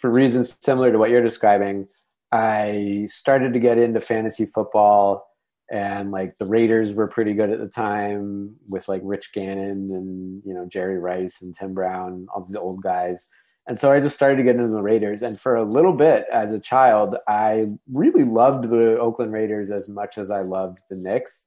for 0.00 0.10
reasons 0.10 0.58
similar 0.60 0.92
to 0.92 0.98
what 0.98 1.08
you're 1.08 1.22
describing, 1.22 1.88
I 2.30 3.06
started 3.10 3.54
to 3.54 3.60
get 3.60 3.78
into 3.78 4.00
fantasy 4.00 4.44
football 4.44 5.26
and 5.70 6.10
like 6.10 6.36
the 6.36 6.44
Raiders 6.44 6.92
were 6.92 7.06
pretty 7.06 7.32
good 7.32 7.50
at 7.50 7.58
the 7.58 7.68
time 7.68 8.56
with 8.68 8.86
like 8.86 9.00
Rich 9.02 9.30
Gannon 9.32 9.90
and, 9.90 10.42
you 10.44 10.52
know, 10.52 10.66
Jerry 10.66 10.98
Rice 10.98 11.40
and 11.40 11.54
Tim 11.54 11.72
Brown, 11.72 12.26
all 12.34 12.44
these 12.44 12.54
old 12.54 12.82
guys. 12.82 13.26
And 13.66 13.80
so 13.80 13.90
I 13.90 14.00
just 14.00 14.14
started 14.14 14.36
to 14.36 14.42
get 14.42 14.56
into 14.56 14.68
the 14.68 14.82
Raiders. 14.82 15.22
And 15.22 15.40
for 15.40 15.56
a 15.56 15.64
little 15.64 15.94
bit 15.94 16.26
as 16.30 16.52
a 16.52 16.58
child, 16.58 17.16
I 17.26 17.68
really 17.90 18.24
loved 18.24 18.68
the 18.68 18.98
Oakland 18.98 19.32
Raiders 19.32 19.70
as 19.70 19.88
much 19.88 20.18
as 20.18 20.30
I 20.30 20.42
loved 20.42 20.80
the 20.90 20.96
Knicks 20.96 21.46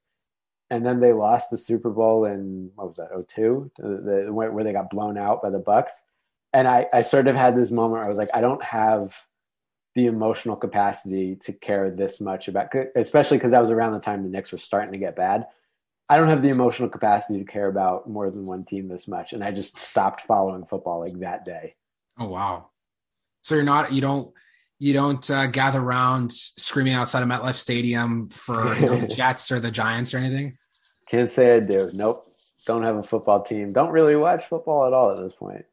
and 0.70 0.86
then 0.86 1.00
they 1.00 1.14
lost 1.14 1.50
the 1.50 1.58
Super 1.58 1.90
Bowl 1.90 2.26
in 2.26 2.72
what 2.76 2.88
was 2.88 2.98
that 2.98 3.10
Oh 3.14 3.24
two, 3.24 3.72
the, 3.78 4.28
where 4.32 4.64
they 4.64 4.74
got 4.74 4.90
blown 4.90 5.18
out 5.18 5.42
by 5.42 5.50
the 5.50 5.60
Bucs. 5.60 5.92
And 6.54 6.68
I, 6.68 6.88
I 6.94 7.02
sort 7.02 7.28
of 7.28 7.36
had 7.36 7.56
this 7.56 7.72
moment 7.72 7.94
where 7.94 8.06
I 8.06 8.10
was 8.10 8.18
like 8.18 8.30
I 8.34 8.42
don't 8.42 8.64
have 8.64 9.16
the 9.96 10.06
emotional 10.06 10.56
capacity 10.56 11.36
to 11.36 11.54
care 11.54 11.90
this 11.90 12.22
much 12.22 12.48
about 12.48 12.72
especially 12.96 13.38
because 13.38 13.52
that 13.52 13.62
was 13.62 13.72
around 13.72 13.94
the 13.94 14.00
time 14.00 14.24
the 14.24 14.30
Knicks 14.30 14.52
were 14.52 14.58
starting 14.58 14.92
to 14.92 14.98
get 14.98 15.16
bad. 15.16 15.48
I 16.10 16.18
don't 16.18 16.30
have 16.30 16.42
the 16.42 16.50
emotional 16.50 16.88
capacity 16.88 17.40
to 17.40 17.52
care 17.52 17.68
about 17.68 18.10
more 18.10 18.30
than 18.30 18.46
one 18.46 18.64
team 18.64 18.88
this 18.88 19.08
much. 19.08 19.34
And 19.34 19.44
I 19.44 19.52
just 19.52 19.78
stopped 19.78 20.22
following 20.22 20.66
football 20.66 21.00
like 21.00 21.20
that 21.20 21.46
day. 21.46 21.76
Oh 22.20 22.28
wow. 22.28 22.70
So 23.42 23.56
you're 23.56 23.64
not 23.64 23.92
you 23.92 24.02
don't 24.02 24.34
you 24.80 24.94
don't 24.94 25.30
uh, 25.30 25.48
gather 25.48 25.80
around 25.80 26.32
screaming 26.32 26.94
outside 26.94 27.24
of 27.24 27.30
MetLife 27.30 27.56
Stadium 27.56 28.30
for 28.30 28.76
you 28.76 28.86
know, 28.86 29.00
the 29.00 29.08
Jets 29.16 29.52
or 29.52 29.60
the 29.60 29.72
Giants 29.72 30.14
or 30.14 30.18
anything? 30.18 30.58
Can't 31.10 31.30
say 31.30 31.56
I 31.56 31.60
do. 31.60 31.90
Nope. 31.94 32.24
Don't 32.66 32.84
have 32.84 32.98
a 32.98 33.04
football 33.04 33.44
team. 33.44 33.74
Don't 33.74 33.92
really 33.92 34.16
watch 34.16 34.46
football 34.46 34.86
at 34.86 34.94
all 34.94 35.12
at 35.12 35.24
this 35.24 35.34
point. 35.34 35.66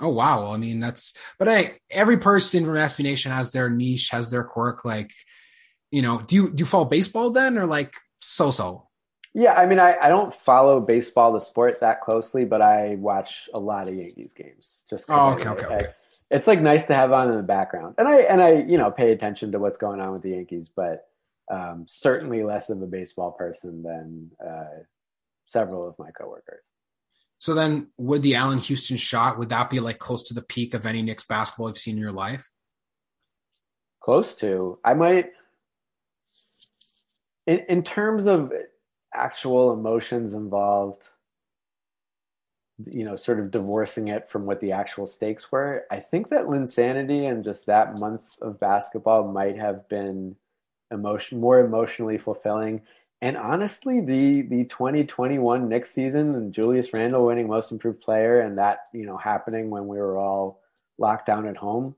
Oh 0.00 0.08
wow! 0.08 0.42
Well, 0.42 0.52
I 0.52 0.56
mean 0.56 0.80
that's, 0.80 1.12
but 1.38 1.48
hey, 1.48 1.74
every 1.90 2.16
person 2.16 2.64
from 2.64 2.74
SB 2.74 3.02
Nation 3.02 3.32
has 3.32 3.52
their 3.52 3.68
niche, 3.68 4.08
has 4.10 4.30
their 4.30 4.44
quirk. 4.44 4.84
Like, 4.84 5.10
you 5.90 6.00
know, 6.00 6.22
do 6.22 6.36
you 6.36 6.50
do 6.50 6.62
you 6.62 6.66
follow 6.66 6.86
baseball 6.86 7.30
then, 7.30 7.58
or 7.58 7.66
like 7.66 7.94
so 8.20 8.50
so? 8.50 8.88
Yeah, 9.34 9.52
I 9.52 9.66
mean, 9.66 9.78
I, 9.78 9.96
I 10.00 10.08
don't 10.08 10.32
follow 10.32 10.80
baseball, 10.80 11.32
the 11.32 11.40
sport, 11.40 11.80
that 11.80 12.00
closely, 12.00 12.44
but 12.44 12.62
I 12.62 12.96
watch 12.96 13.48
a 13.52 13.60
lot 13.60 13.86
of 13.86 13.94
Yankees 13.94 14.32
games. 14.32 14.80
Just 14.88 15.04
oh, 15.08 15.34
okay, 15.34 15.48
I, 15.48 15.52
okay, 15.52 15.66
I, 15.66 15.74
okay 15.74 15.86
it's 16.30 16.46
like 16.46 16.60
nice 16.60 16.86
to 16.86 16.94
have 16.94 17.12
on 17.12 17.30
in 17.30 17.36
the 17.36 17.42
background. 17.42 17.96
And 17.98 18.06
I 18.06 18.20
and 18.20 18.42
I 18.42 18.62
you 18.62 18.78
know 18.78 18.90
pay 18.90 19.12
attention 19.12 19.52
to 19.52 19.58
what's 19.58 19.78
going 19.78 20.00
on 20.00 20.12
with 20.12 20.22
the 20.22 20.30
Yankees, 20.30 20.68
but 20.74 21.06
um, 21.50 21.86
certainly 21.88 22.44
less 22.44 22.70
of 22.70 22.80
a 22.80 22.86
baseball 22.86 23.32
person 23.32 23.82
than 23.82 24.30
uh, 24.44 24.84
several 25.46 25.88
of 25.88 25.98
my 25.98 26.10
coworkers. 26.12 26.62
So 27.38 27.54
then, 27.54 27.88
would 27.96 28.22
the 28.22 28.36
Allan 28.36 28.58
Houston 28.58 28.96
shot 28.96 29.38
would 29.38 29.48
that 29.48 29.70
be 29.70 29.80
like 29.80 29.98
close 29.98 30.22
to 30.24 30.34
the 30.34 30.42
peak 30.42 30.74
of 30.74 30.86
any 30.86 31.02
Knicks 31.02 31.24
basketball 31.24 31.68
you've 31.68 31.78
seen 31.78 31.96
in 31.96 32.02
your 32.02 32.12
life? 32.12 32.50
Close 34.00 34.34
to. 34.36 34.78
I 34.84 34.94
might. 34.94 35.30
In 37.46 37.60
in 37.68 37.82
terms 37.82 38.26
of 38.26 38.52
actual 39.12 39.72
emotions 39.72 40.34
involved, 40.34 41.08
you 42.86 43.04
know, 43.04 43.16
sort 43.16 43.40
of 43.40 43.50
divorcing 43.50 44.08
it 44.08 44.28
from 44.28 44.46
what 44.46 44.60
the 44.60 44.72
actual 44.72 45.06
stakes 45.06 45.50
were. 45.50 45.84
I 45.90 46.00
think 46.00 46.30
that 46.30 46.46
Linsanity 46.46 47.30
and 47.30 47.44
just 47.44 47.66
that 47.66 47.98
month 47.98 48.22
of 48.40 48.60
basketball 48.60 49.28
might 49.32 49.58
have 49.58 49.88
been 49.88 50.36
emotion 50.90 51.40
more 51.40 51.60
emotionally 51.60 52.18
fulfilling. 52.18 52.82
And 53.22 53.36
honestly, 53.36 54.00
the 54.00 54.42
the 54.42 54.64
2021 54.64 55.68
Knicks 55.68 55.90
season 55.90 56.34
and 56.34 56.52
Julius 56.52 56.92
Randle 56.92 57.26
winning 57.26 57.48
Most 57.48 57.70
Improved 57.70 58.00
Player 58.00 58.40
and 58.40 58.58
that 58.58 58.86
you 58.92 59.06
know 59.06 59.16
happening 59.16 59.70
when 59.70 59.86
we 59.86 59.98
were 59.98 60.16
all 60.16 60.60
locked 60.98 61.26
down 61.26 61.46
at 61.46 61.56
home, 61.56 61.96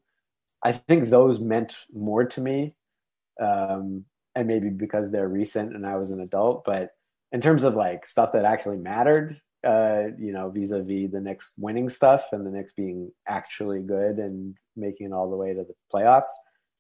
I 0.62 0.72
think 0.72 1.08
those 1.08 1.38
meant 1.38 1.76
more 1.92 2.24
to 2.24 2.40
me. 2.40 2.74
Um, 3.40 4.04
and 4.34 4.48
maybe 4.48 4.70
because 4.70 5.10
they're 5.10 5.28
recent 5.28 5.74
and 5.74 5.86
I 5.86 5.96
was 5.96 6.10
an 6.10 6.20
adult, 6.20 6.64
but 6.64 6.94
in 7.32 7.40
terms 7.40 7.64
of 7.64 7.74
like 7.74 8.06
stuff 8.06 8.32
that 8.32 8.44
actually 8.44 8.78
mattered, 8.78 9.40
uh, 9.64 10.04
you 10.18 10.32
know, 10.32 10.50
vis-a-vis 10.50 11.10
the 11.10 11.20
Knicks 11.20 11.52
winning 11.56 11.88
stuff 11.88 12.26
and 12.32 12.46
the 12.46 12.50
Knicks 12.50 12.72
being 12.72 13.12
actually 13.26 13.80
good 13.80 14.18
and 14.18 14.56
making 14.76 15.08
it 15.08 15.12
all 15.12 15.30
the 15.30 15.36
way 15.36 15.54
to 15.54 15.64
the 15.64 15.74
playoffs, 15.92 16.30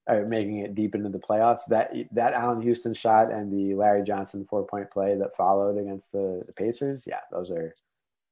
or 0.08 0.26
making 0.26 0.58
it 0.58 0.74
deep 0.74 0.94
into 0.94 1.08
the 1.08 1.18
playoffs. 1.18 1.62
That 1.68 1.92
that 2.12 2.34
Allan 2.34 2.62
Houston 2.62 2.94
shot 2.94 3.30
and 3.30 3.52
the 3.52 3.74
Larry 3.74 4.02
Johnson 4.02 4.46
four-point 4.48 4.90
play 4.90 5.16
that 5.16 5.36
followed 5.36 5.78
against 5.78 6.12
the, 6.12 6.42
the 6.46 6.52
Pacers, 6.52 7.04
yeah, 7.06 7.20
those 7.30 7.50
are 7.50 7.74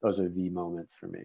those 0.03 0.19
are 0.19 0.29
the 0.29 0.49
moments 0.51 0.95
for 0.95 1.07
me. 1.07 1.21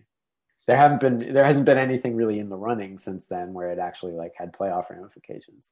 There 0.67 0.77
haven't 0.77 1.01
been 1.01 1.33
there 1.33 1.45
hasn't 1.45 1.65
been 1.65 1.77
anything 1.77 2.15
really 2.15 2.39
in 2.39 2.49
the 2.49 2.57
running 2.57 2.97
since 2.97 3.27
then 3.27 3.53
where 3.53 3.71
it 3.71 3.79
actually 3.79 4.13
like 4.13 4.33
had 4.35 4.53
playoff 4.53 4.89
ramifications. 4.89 5.71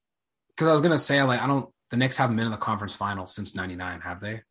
Because 0.49 0.67
I 0.67 0.73
was 0.73 0.81
gonna 0.81 0.97
say 0.97 1.21
like 1.23 1.41
I 1.41 1.47
don't 1.47 1.69
the 1.91 1.97
Knicks 1.97 2.17
haven't 2.17 2.35
been 2.35 2.45
in 2.45 2.51
the 2.51 2.57
conference 2.57 2.95
final 2.95 3.27
since 3.27 3.55
'99, 3.55 4.01
have 4.01 4.19
they? 4.19 4.41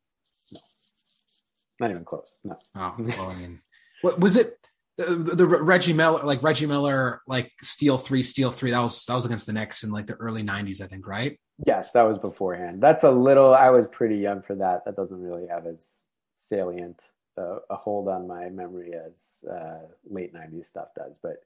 Not 1.83 1.91
even 1.91 2.05
close. 2.05 2.33
No. 2.45 2.57
Oh, 2.77 2.95
well, 2.97 3.31
I 3.31 3.35
mean, 3.35 3.61
what 4.03 4.21
was 4.21 4.37
it? 4.37 4.57
The, 4.99 5.05
the, 5.35 5.47
Reggie 5.47 5.93
Miller, 5.93 6.23
like 6.23 6.41
Reggie 6.41 6.67
Miller, 6.67 7.23
like 7.27 7.51
steal 7.61 7.99
three, 7.99 8.23
steal 8.23 8.53
three. 8.53 8.71
That 8.71 8.83
was 8.83 9.05
that 9.07 9.15
was 9.17 9.25
against 9.27 9.47
the 9.47 9.53
Knicks 9.53 9.83
in 9.83 9.91
like 9.91 10.07
the 10.07 10.15
early 10.15 10.45
'90s, 10.45 10.81
I 10.81 10.87
think, 10.87 11.09
right? 11.09 11.41
Yes, 11.67 11.91
that 11.93 12.03
was 12.03 12.19
beforehand. 12.19 12.81
That's 12.81 13.03
a 13.03 13.11
little. 13.11 13.53
I 13.53 13.71
was 13.71 13.89
pretty 13.91 14.19
young 14.19 14.43
for 14.43 14.55
that. 14.55 14.85
That 14.85 14.95
doesn't 14.95 15.21
really 15.21 15.49
have 15.49 15.67
as 15.67 15.99
salient 16.37 17.03
uh, 17.37 17.57
a 17.69 17.75
hold 17.75 18.07
on 18.07 18.29
my 18.29 18.49
memory 18.49 18.93
as 18.95 19.43
uh, 19.53 19.81
late 20.09 20.33
'90s 20.33 20.67
stuff 20.67 20.91
does. 20.97 21.17
But 21.21 21.39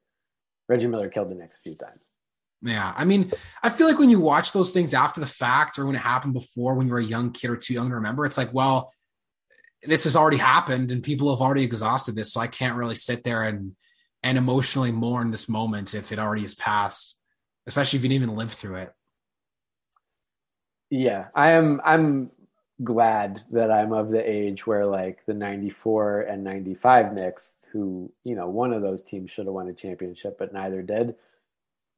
Reggie 0.68 0.88
Miller 0.88 1.08
killed 1.08 1.30
the 1.30 1.34
Knicks 1.34 1.56
a 1.56 1.62
few 1.62 1.76
times. 1.76 2.02
Yeah, 2.60 2.92
I 2.94 3.06
mean, 3.06 3.32
I 3.62 3.70
feel 3.70 3.86
like 3.86 3.98
when 3.98 4.10
you 4.10 4.20
watch 4.20 4.52
those 4.52 4.70
things 4.70 4.92
after 4.92 5.18
the 5.18 5.26
fact, 5.26 5.78
or 5.78 5.86
when 5.86 5.94
it 5.94 6.00
happened 6.00 6.34
before, 6.34 6.74
when 6.74 6.88
you 6.88 6.92
were 6.92 6.98
a 6.98 7.04
young 7.04 7.30
kid 7.30 7.48
or 7.48 7.56
too 7.56 7.72
young 7.72 7.88
to 7.88 7.94
remember, 7.94 8.26
it's 8.26 8.36
like, 8.36 8.52
well, 8.52 8.92
this 9.86 10.04
has 10.04 10.16
already 10.16 10.36
happened 10.36 10.90
and 10.90 11.02
people 11.02 11.34
have 11.34 11.40
already 11.40 11.64
exhausted 11.64 12.14
this 12.14 12.32
so 12.32 12.40
i 12.40 12.46
can't 12.46 12.76
really 12.76 12.94
sit 12.94 13.24
there 13.24 13.42
and 13.42 13.74
and 14.22 14.38
emotionally 14.38 14.92
mourn 14.92 15.30
this 15.30 15.48
moment 15.48 15.94
if 15.94 16.12
it 16.12 16.18
already 16.18 16.42
has 16.42 16.54
passed 16.54 17.20
especially 17.66 17.98
if 17.98 18.02
you 18.02 18.08
didn't 18.08 18.22
even 18.22 18.36
live 18.36 18.52
through 18.52 18.76
it. 18.76 18.92
Yeah 20.90 21.26
i 21.34 21.52
am 21.52 21.80
i'm 21.84 22.30
glad 22.82 23.42
that 23.50 23.70
i'm 23.70 23.92
of 23.92 24.10
the 24.10 24.30
age 24.30 24.66
where 24.66 24.86
like 24.86 25.24
the 25.26 25.34
94 25.34 26.20
and 26.22 26.44
95 26.44 27.14
Knicks 27.14 27.58
who 27.72 28.12
you 28.22 28.34
know 28.34 28.48
one 28.48 28.72
of 28.72 28.82
those 28.82 29.02
teams 29.02 29.30
should 29.30 29.46
have 29.46 29.54
won 29.54 29.68
a 29.68 29.74
championship 29.74 30.38
but 30.38 30.52
neither 30.52 30.82
did. 30.82 31.16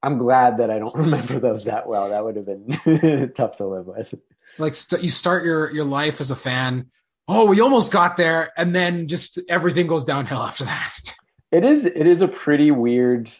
I'm 0.02 0.18
glad 0.18 0.58
that 0.58 0.70
i 0.70 0.78
don't 0.78 0.94
remember 1.06 1.38
those 1.40 1.64
that 1.64 1.88
well. 1.88 2.10
That 2.10 2.24
would 2.24 2.36
have 2.36 2.46
been 2.46 3.32
tough 3.36 3.56
to 3.56 3.66
live 3.66 3.86
with. 3.86 4.14
Like 4.56 4.74
st- 4.74 5.02
you 5.02 5.10
start 5.10 5.44
your 5.44 5.70
your 5.70 5.84
life 5.84 6.20
as 6.20 6.30
a 6.30 6.36
fan 6.36 6.90
oh, 7.28 7.44
we 7.44 7.60
almost 7.60 7.92
got 7.92 8.16
there, 8.16 8.52
and 8.56 8.74
then 8.74 9.06
just 9.06 9.38
everything 9.48 9.86
goes 9.86 10.04
downhill 10.04 10.42
after 10.42 10.64
that. 10.64 11.14
It 11.52 11.64
is 11.64 11.84
it 11.84 12.06
is 12.06 12.20
a 12.20 12.28
pretty 12.28 12.70
weird, 12.70 13.30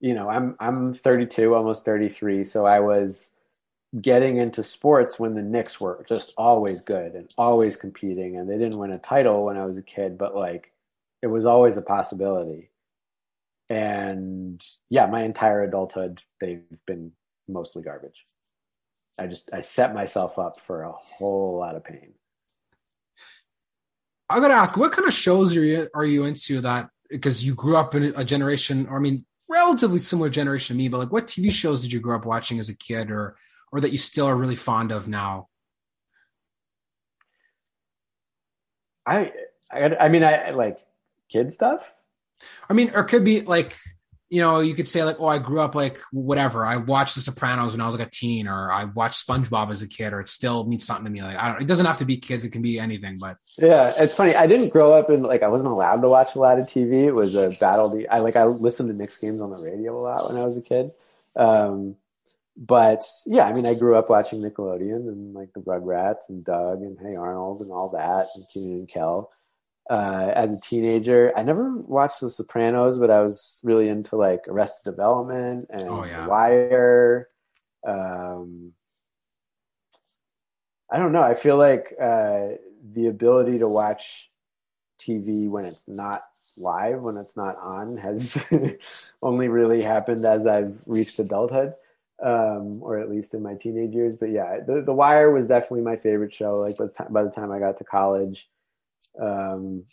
you 0.00 0.14
know, 0.14 0.28
I'm 0.28 0.56
I'm 0.60 0.94
32, 0.94 1.54
almost 1.54 1.84
33, 1.84 2.44
so 2.44 2.66
I 2.66 2.80
was 2.80 3.30
getting 4.00 4.38
into 4.38 4.62
sports 4.62 5.18
when 5.18 5.34
the 5.34 5.42
Knicks 5.42 5.80
were 5.80 6.04
just 6.08 6.32
always 6.38 6.80
good 6.80 7.14
and 7.14 7.32
always 7.36 7.76
competing 7.76 8.36
and 8.38 8.48
they 8.48 8.56
didn't 8.56 8.78
win 8.78 8.90
a 8.90 8.98
title 8.98 9.44
when 9.44 9.58
I 9.58 9.66
was 9.66 9.76
a 9.76 9.82
kid, 9.82 10.16
but 10.18 10.34
like 10.34 10.72
it 11.22 11.26
was 11.26 11.46
always 11.46 11.76
a 11.76 11.82
possibility. 11.82 12.70
And 13.68 14.62
yeah, 14.90 15.06
my 15.06 15.22
entire 15.22 15.62
adulthood 15.62 16.22
they've 16.40 16.62
been 16.86 17.12
mostly 17.48 17.82
garbage. 17.82 18.24
I 19.18 19.26
just 19.26 19.50
I 19.52 19.60
set 19.60 19.94
myself 19.94 20.38
up 20.38 20.60
for 20.60 20.82
a 20.82 20.92
whole 20.92 21.58
lot 21.58 21.76
of 21.76 21.84
pain. 21.84 22.14
I 24.32 24.40
got 24.40 24.48
to 24.48 24.54
ask, 24.54 24.76
what 24.76 24.92
kind 24.92 25.06
of 25.06 25.14
shows 25.14 25.56
are 25.56 25.64
you 25.64 25.88
are 25.94 26.04
you 26.04 26.24
into 26.24 26.60
that? 26.62 26.88
Because 27.10 27.44
you 27.44 27.54
grew 27.54 27.76
up 27.76 27.94
in 27.94 28.14
a 28.16 28.24
generation, 28.24 28.86
or 28.88 28.96
I 28.96 29.00
mean, 29.00 29.24
relatively 29.48 29.98
similar 29.98 30.30
generation 30.30 30.74
to 30.74 30.78
me, 30.78 30.88
but 30.88 30.98
like, 30.98 31.12
what 31.12 31.26
TV 31.26 31.52
shows 31.52 31.82
did 31.82 31.92
you 31.92 32.00
grow 32.00 32.16
up 32.16 32.24
watching 32.24 32.58
as 32.58 32.68
a 32.68 32.74
kid, 32.74 33.10
or 33.10 33.36
or 33.70 33.80
that 33.80 33.92
you 33.92 33.98
still 33.98 34.26
are 34.26 34.36
really 34.36 34.56
fond 34.56 34.90
of 34.90 35.08
now? 35.08 35.48
I 39.04 39.32
I, 39.70 39.96
I 39.96 40.08
mean, 40.08 40.24
I 40.24 40.50
like 40.50 40.78
kid 41.30 41.52
stuff. 41.52 41.92
I 42.68 42.72
mean, 42.72 42.90
or 42.94 43.04
could 43.04 43.24
be 43.24 43.42
like 43.42 43.76
you 44.32 44.40
know, 44.40 44.60
you 44.60 44.74
could 44.74 44.88
say 44.88 45.04
like, 45.04 45.20
oh, 45.20 45.26
I 45.26 45.36
grew 45.36 45.60
up 45.60 45.74
like 45.74 46.00
whatever. 46.10 46.64
I 46.64 46.78
watched 46.78 47.16
The 47.16 47.20
Sopranos 47.20 47.72
when 47.72 47.82
I 47.82 47.86
was 47.86 47.94
like 47.94 48.06
a 48.08 48.10
teen, 48.10 48.48
or 48.48 48.72
I 48.72 48.84
watched 48.84 49.28
SpongeBob 49.28 49.70
as 49.70 49.82
a 49.82 49.86
kid, 49.86 50.14
or 50.14 50.20
it 50.20 50.28
still 50.28 50.64
means 50.64 50.86
something 50.86 51.04
to 51.04 51.10
me. 51.10 51.20
Like, 51.20 51.36
I 51.36 51.52
don't. 51.52 51.60
It 51.60 51.68
doesn't 51.68 51.84
have 51.84 51.98
to 51.98 52.06
be 52.06 52.16
kids; 52.16 52.42
it 52.42 52.48
can 52.48 52.62
be 52.62 52.78
anything. 52.78 53.18
But 53.18 53.36
yeah, 53.58 53.92
it's 53.98 54.14
funny. 54.14 54.34
I 54.34 54.46
didn't 54.46 54.70
grow 54.70 54.94
up 54.94 55.10
in 55.10 55.22
like 55.22 55.42
I 55.42 55.48
wasn't 55.48 55.72
allowed 55.72 56.00
to 56.00 56.08
watch 56.08 56.34
a 56.34 56.38
lot 56.38 56.58
of 56.58 56.64
TV. 56.64 57.04
It 57.04 57.12
was 57.12 57.34
a 57.34 57.50
battle. 57.60 57.90
To, 57.90 58.06
I 58.06 58.20
like 58.20 58.36
I 58.36 58.44
listened 58.44 58.88
to 58.88 58.94
Knicks 58.94 59.18
games 59.18 59.42
on 59.42 59.50
the 59.50 59.58
radio 59.58 59.94
a 59.94 60.00
lot 60.00 60.32
when 60.32 60.40
I 60.40 60.46
was 60.46 60.56
a 60.56 60.62
kid. 60.62 60.92
Um, 61.36 61.96
but 62.56 63.04
yeah, 63.26 63.44
I 63.44 63.52
mean, 63.52 63.66
I 63.66 63.74
grew 63.74 63.96
up 63.96 64.08
watching 64.08 64.40
Nickelodeon 64.40 65.08
and 65.08 65.34
like 65.34 65.52
the 65.52 65.60
Rugrats 65.60 66.30
and 66.30 66.42
Doug 66.42 66.80
and 66.80 66.98
Hey 66.98 67.16
Arnold 67.16 67.60
and 67.60 67.70
all 67.70 67.90
that 67.90 68.28
and 68.34 68.46
Kenan 68.48 68.78
and 68.78 68.88
Kel. 68.88 69.30
Uh, 69.90 70.30
as 70.34 70.52
a 70.52 70.60
teenager, 70.60 71.32
I 71.36 71.42
never 71.42 71.76
watched 71.76 72.20
The 72.20 72.30
Sopranos, 72.30 72.98
but 72.98 73.10
I 73.10 73.20
was 73.20 73.60
really 73.64 73.88
into 73.88 74.16
like 74.16 74.46
Arrested 74.48 74.84
Development 74.84 75.66
and 75.70 75.88
oh, 75.88 76.04
yeah. 76.04 76.26
Wire. 76.26 77.28
Um, 77.86 78.72
I 80.90 80.98
don't 80.98 81.12
know. 81.12 81.22
I 81.22 81.34
feel 81.34 81.56
like 81.56 81.94
uh, 82.00 82.48
the 82.92 83.08
ability 83.08 83.58
to 83.58 83.68
watch 83.68 84.30
TV 85.00 85.48
when 85.48 85.64
it's 85.64 85.88
not 85.88 86.22
live, 86.56 87.00
when 87.00 87.16
it's 87.16 87.36
not 87.36 87.56
on, 87.58 87.96
has 87.96 88.44
only 89.22 89.48
really 89.48 89.82
happened 89.82 90.24
as 90.24 90.46
I've 90.46 90.78
reached 90.86 91.18
adulthood 91.18 91.74
um, 92.22 92.82
or 92.82 92.98
at 92.98 93.10
least 93.10 93.34
in 93.34 93.42
my 93.42 93.54
teenage 93.54 93.94
years. 93.94 94.14
But 94.16 94.30
yeah, 94.30 94.60
the, 94.60 94.82
the 94.82 94.92
Wire 94.92 95.30
was 95.32 95.48
definitely 95.48 95.82
my 95.82 95.96
favorite 95.96 96.32
show. 96.32 96.56
Like 96.56 96.76
by 96.76 96.84
the 96.86 96.92
time, 96.92 97.12
by 97.12 97.24
the 97.24 97.30
time 97.30 97.50
I 97.50 97.58
got 97.58 97.78
to 97.78 97.84
college, 97.84 98.48
um, 99.20 99.84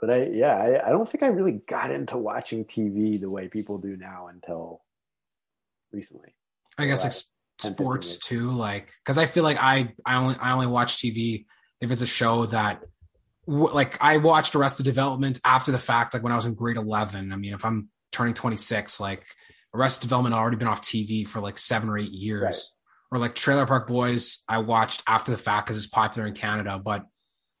but 0.00 0.10
I 0.10 0.24
yeah, 0.32 0.56
I, 0.56 0.88
I 0.88 0.90
don't 0.90 1.08
think 1.08 1.22
I 1.22 1.28
really 1.28 1.60
got 1.68 1.90
into 1.90 2.16
watching 2.16 2.64
TV 2.64 3.20
the 3.20 3.30
way 3.30 3.48
people 3.48 3.78
do 3.78 3.96
now 3.96 4.28
until 4.28 4.82
recently. 5.92 6.34
I 6.76 6.86
guess 6.86 7.02
like 7.02 7.14
sports 7.60 8.18
too, 8.18 8.52
like 8.52 8.92
because 9.04 9.18
I 9.18 9.26
feel 9.26 9.42
like 9.42 9.58
I 9.60 9.94
I 10.06 10.16
only 10.16 10.36
I 10.40 10.52
only 10.52 10.68
watch 10.68 10.96
TV 10.96 11.46
if 11.80 11.90
it's 11.90 12.00
a 12.00 12.06
show 12.06 12.46
that 12.46 12.82
like 13.46 13.96
I 14.00 14.18
watched 14.18 14.54
Arrested 14.54 14.84
Development 14.84 15.40
after 15.44 15.72
the 15.72 15.78
fact, 15.78 16.14
like 16.14 16.22
when 16.22 16.32
I 16.32 16.36
was 16.36 16.46
in 16.46 16.54
grade 16.54 16.76
eleven. 16.76 17.32
I 17.32 17.36
mean, 17.36 17.54
if 17.54 17.64
I'm 17.64 17.88
turning 18.12 18.34
twenty 18.34 18.56
six, 18.56 19.00
like 19.00 19.24
Arrested 19.74 20.02
Development 20.02 20.34
already 20.34 20.56
been 20.56 20.68
off 20.68 20.82
TV 20.82 21.26
for 21.26 21.40
like 21.40 21.58
seven 21.58 21.88
or 21.88 21.98
eight 21.98 22.12
years. 22.12 22.42
Right. 22.42 22.62
Or 23.10 23.18
like 23.18 23.34
Trailer 23.34 23.64
Park 23.64 23.88
Boys, 23.88 24.40
I 24.48 24.58
watched 24.58 25.02
after 25.06 25.30
the 25.30 25.38
fact 25.38 25.66
because 25.66 25.78
it's 25.78 25.86
popular 25.86 26.28
in 26.28 26.34
Canada, 26.34 26.78
but 26.78 27.06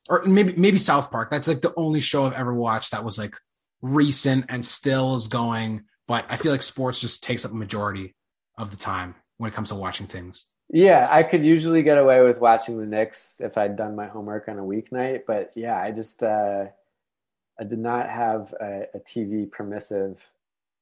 or 0.08 0.24
maybe 0.24 0.54
maybe 0.56 0.78
South 0.78 1.10
Park. 1.10 1.30
That's 1.30 1.48
like 1.48 1.60
the 1.60 1.74
only 1.76 2.00
show 2.00 2.26
I've 2.26 2.32
ever 2.32 2.54
watched 2.54 2.92
that 2.92 3.04
was 3.04 3.18
like 3.18 3.36
recent 3.82 4.46
and 4.48 4.64
still 4.64 5.16
is 5.16 5.28
going. 5.28 5.84
But 6.06 6.24
I 6.28 6.36
feel 6.36 6.52
like 6.52 6.62
sports 6.62 6.98
just 6.98 7.22
takes 7.22 7.44
up 7.44 7.52
a 7.52 7.54
majority 7.54 8.14
of 8.56 8.70
the 8.70 8.76
time 8.76 9.14
when 9.36 9.50
it 9.50 9.54
comes 9.54 9.68
to 9.68 9.74
watching 9.74 10.06
things. 10.06 10.46
Yeah, 10.70 11.08
I 11.10 11.22
could 11.22 11.44
usually 11.44 11.82
get 11.82 11.98
away 11.98 12.22
with 12.22 12.40
watching 12.40 12.78
the 12.78 12.86
Knicks 12.86 13.40
if 13.40 13.56
I'd 13.56 13.76
done 13.76 13.96
my 13.96 14.06
homework 14.06 14.48
on 14.48 14.58
a 14.58 14.62
weeknight, 14.62 15.22
but 15.26 15.52
yeah, 15.54 15.80
I 15.80 15.92
just 15.92 16.22
uh, 16.22 16.66
I 17.58 17.64
did 17.64 17.78
not 17.78 18.08
have 18.08 18.54
a, 18.60 18.84
a 18.94 19.00
TV 19.00 19.50
permissive 19.50 20.18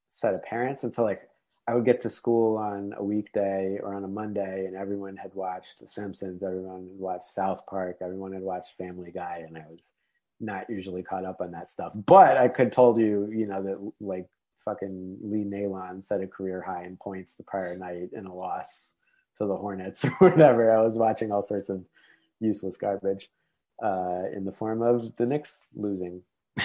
set 0.08 0.34
of 0.34 0.42
parents. 0.42 0.82
until 0.82 1.04
like 1.04 1.28
I 1.68 1.74
would 1.74 1.85
get 1.85 2.00
to 2.02 2.11
school 2.11 2.57
on 2.57 2.94
a 2.96 3.02
weekday 3.02 3.79
or 3.83 3.94
on 3.94 4.05
a 4.05 4.09
Monday 4.09 4.66
and 4.66 4.76
everyone 4.76 5.16
had 5.16 5.35
watched 5.35 5.81
The 5.81 5.88
Simpsons, 5.88 6.42
everyone 6.42 6.88
had 6.88 6.98
watched 6.98 7.26
South 7.26 7.66
Park, 7.66 7.98
everyone 8.00 8.33
had 8.33 8.42
watched 8.42 8.76
Family 8.79 9.11
Guy, 9.11 9.44
and 9.46 9.57
I 9.57 9.64
was 9.68 9.90
not 10.38 10.70
usually 10.70 11.02
caught 11.02 11.24
up 11.24 11.40
on 11.40 11.50
that 11.52 11.68
stuff. 11.68 11.92
But 11.94 12.37
I 12.37 12.48
could 12.48 12.72
told 12.72 12.98
you, 12.98 13.31
you 13.35 13.46
know, 13.46 13.62
that 13.62 13.92
like 14.00 14.29
fucking 14.64 15.18
Lee 15.22 15.44
Nailon 15.44 16.02
set 16.02 16.20
a 16.20 16.26
career 16.26 16.62
high 16.62 16.85
in 16.85 16.96
points 16.96 17.35
the 17.35 17.42
prior 17.42 17.76
night 17.76 18.11
in 18.12 18.26
a 18.26 18.35
loss 18.35 18.94
to 19.38 19.46
the 19.46 19.57
Hornets 19.57 20.05
or 20.05 20.11
whatever. 20.18 20.70
I 20.70 20.83
was 20.83 20.96
watching 20.96 21.33
all 21.33 21.42
sorts 21.42 21.68
of 21.68 21.85
useless 22.38 22.76
garbage 22.76 23.29
uh, 23.83 24.24
in 24.35 24.44
the 24.44 24.52
form 24.52 24.83
of 24.83 25.16
the 25.16 25.26
Knicks 25.26 25.62
losing. 25.74 26.22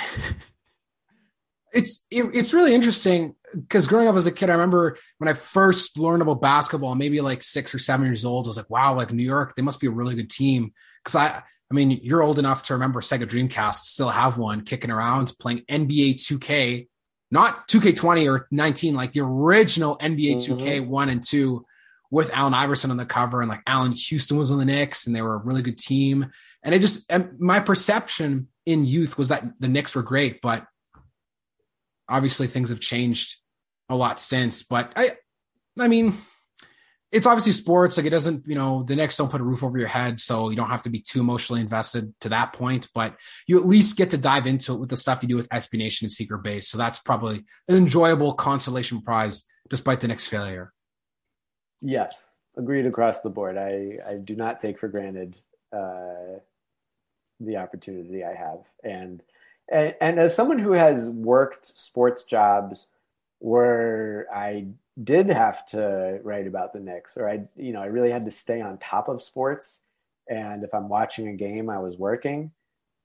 it's 1.74 2.06
it, 2.12 2.26
it's 2.34 2.54
really 2.54 2.76
interesting 2.76 3.36
because 3.54 3.88
growing 3.88 4.08
up 4.08 4.16
as 4.16 4.26
a 4.26 4.32
kid, 4.32 4.50
I 4.50 4.54
remember 4.54 4.98
when 5.18 5.28
I 5.28 5.34
first 5.34 5.98
learned 5.98 6.22
about 6.22 6.42
basketball, 6.42 6.96
maybe 6.96 7.22
like 7.22 7.44
six 7.44 7.74
or 7.74 7.80
seven 7.80 8.06
years 8.06 8.26
old. 8.26 8.48
I 8.48 8.50
was 8.50 8.58
like, 8.58 8.70
wow, 8.70 8.96
like 8.96 9.12
New 9.12 9.24
York, 9.24 9.56
they 9.56 9.62
must 9.62 9.80
be 9.80 9.88
a 9.88 9.92
really 9.92 10.16
good 10.16 10.30
team. 10.30 10.74
Because 11.04 11.16
I, 11.16 11.44
I 11.72 11.74
mean, 11.74 11.92
you're 11.92 12.24
old 12.24 12.40
enough 12.40 12.64
to 12.64 12.74
remember 12.74 13.02
Sega 13.02 13.24
Dreamcast, 13.24 13.84
still 13.84 14.10
have 14.10 14.38
one 14.38 14.66
kicking 14.66 14.92
around 14.92 15.34
playing 15.40 15.64
NBA 15.70 16.16
2K, 16.16 16.88
not 17.32 17.68
2K20 17.70 18.30
or 18.30 18.48
19, 18.52 18.94
like 18.94 19.14
the 19.14 19.22
original 19.22 19.98
NBA 19.98 20.36
mm-hmm. 20.36 20.54
2K 20.54 20.86
one 20.86 21.10
and 21.10 21.24
two 21.24 21.66
with 22.10 22.30
Allen 22.34 22.54
Iverson 22.54 22.92
on 22.92 22.98
the 22.98 23.06
cover, 23.06 23.40
and 23.40 23.50
like 23.50 23.64
Allan 23.66 23.94
Houston 23.94 24.38
was 24.38 24.52
on 24.52 24.60
the 24.60 24.66
Knicks, 24.66 25.08
and 25.08 25.16
they 25.16 25.22
were 25.22 25.36
a 25.36 25.44
really 25.44 25.62
good 25.62 25.78
team. 25.78 26.30
And 26.62 26.76
it 26.76 26.80
just, 26.80 27.10
and 27.10 27.40
my 27.40 27.62
perception 27.62 28.50
in 28.66 28.86
youth 28.86 29.18
was 29.18 29.30
that 29.30 29.46
the 29.60 29.70
Knicks 29.70 29.96
were 29.96 30.04
great, 30.04 30.42
but 30.42 30.68
obviously 32.12 32.47
things 32.47 32.69
have 32.69 32.80
changed 32.80 33.38
a 33.89 33.95
lot 33.95 34.19
since, 34.19 34.63
but 34.63 34.93
I, 34.95 35.12
I 35.80 35.88
mean, 35.88 36.13
it's 37.12 37.26
obviously 37.26 37.52
sports. 37.52 37.97
Like 37.97 38.06
it 38.06 38.12
doesn't, 38.12 38.47
you 38.47 38.56
know, 38.56 38.84
the 38.84 38.95
Knicks 38.95 39.17
don't 39.17 39.30
put 39.30 39.41
a 39.41 39.43
roof 39.43 39.63
over 39.63 39.78
your 39.78 39.88
head, 39.88 40.19
so 40.19 40.50
you 40.50 40.56
don't 40.56 40.69
have 40.69 40.84
to 40.84 40.89
be 40.89 41.02
too 41.02 41.19
emotionally 41.19 41.62
invested 41.62 42.13
to 42.21 42.30
that 42.30 42.54
point. 42.54 42.88
But 42.93 43.17
you 43.47 43.60
at 43.60 43.65
least 43.65 43.97
get 43.97 44.12
to 44.12 44.17
dive 44.17 44.47
into 44.47 44.74
it 44.74 44.80
with 44.80 44.89
the 44.89 44.97
stuff 44.97 45.21
you 45.21 45.28
do 45.28 45.36
with 45.36 45.50
SB 45.50 45.78
Nation 45.78 46.06
and 46.06 46.12
Secret 46.12 46.43
Base. 46.43 46.69
So 46.69 46.78
that's 46.78 47.00
probably 47.00 47.43
an 47.67 47.76
enjoyable 47.76 48.34
consolation 48.34 49.02
prize, 49.02 49.43
despite 49.69 50.00
the 50.00 50.08
Knicks' 50.08 50.28
failure. 50.28 50.71
Yes, 51.82 52.15
agreed 52.58 52.86
across 52.86 53.21
the 53.21 53.30
board. 53.30 53.58
I 53.58 53.97
I 54.08 54.15
do 54.15 54.36
not 54.36 54.62
take 54.62 54.80
for 54.80 54.88
granted 54.88 55.38
uh, 55.76 56.39
the 57.39 57.58
opportunity 57.58 58.24
I 58.24 58.36
have, 58.36 58.60
and 58.84 59.21
and, 59.72 59.96
and 60.02 60.20
as 60.20 60.36
someone 60.36 60.60
who 60.60 60.74
has 60.74 61.10
worked 61.10 61.78
sports 61.80 62.24
jobs 62.24 62.88
where 63.40 64.28
I 64.34 64.68
did 65.02 65.30
have 65.30 65.66
to 65.68 66.20
write 66.24 66.46
about 66.46 66.74
the 66.74 66.80
Knicks, 66.80 67.18
or 67.18 67.28
I, 67.28 67.46
you 67.56 67.74
know, 67.74 67.82
I 67.82 67.86
really 67.86 68.12
had 68.12 68.26
to 68.26 68.32
stay 68.32 68.62
on 68.62 68.78
top 68.78 69.08
of 69.08 69.24
sports. 69.24 69.80
And 70.30 70.64
if 70.64 70.74
I'm 70.74 70.90
watching 70.90 71.30
a 71.30 71.34
game, 71.34 71.70
I 71.70 71.80
was 71.80 71.98
working. 71.98 72.52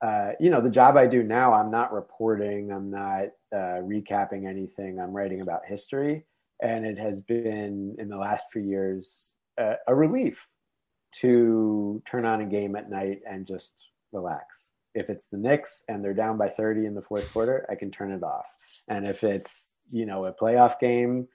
Uh, 0.02 0.32
you 0.38 0.50
know, 0.50 0.60
the 0.60 0.68
job 0.68 0.96
I 0.96 1.06
do 1.06 1.22
now, 1.22 1.54
I'm 1.54 1.70
not 1.70 1.92
reporting, 1.92 2.70
I'm 2.70 2.90
not 2.90 3.28
uh, 3.50 3.80
recapping 3.80 4.46
anything, 4.46 5.00
I'm 5.00 5.12
writing 5.12 5.40
about 5.40 5.64
history. 5.64 6.24
And 6.60 6.84
it 6.84 6.98
has 6.98 7.22
been 7.22 7.96
in 7.98 8.08
the 8.08 8.18
last 8.18 8.46
few 8.52 8.62
years 8.62 9.34
uh, 9.56 9.74
a 9.86 9.94
relief 9.94 10.48
to 11.20 12.02
turn 12.10 12.26
on 12.26 12.42
a 12.42 12.46
game 12.46 12.76
at 12.76 12.90
night 12.90 13.22
and 13.26 13.46
just 13.46 13.72
relax 14.12 14.66
if 14.96 15.10
it's 15.10 15.28
the 15.28 15.36
Knicks 15.36 15.84
and 15.88 16.02
they're 16.02 16.14
down 16.14 16.38
by 16.38 16.48
30 16.48 16.86
in 16.86 16.94
the 16.94 17.02
fourth 17.02 17.32
quarter, 17.32 17.66
I 17.70 17.74
can 17.74 17.90
turn 17.90 18.10
it 18.10 18.22
off. 18.22 18.46
And 18.88 19.06
if 19.06 19.22
it's, 19.22 19.70
you 19.90 20.06
know, 20.06 20.24
a 20.24 20.32
playoff 20.32 20.80
game, 20.80 21.28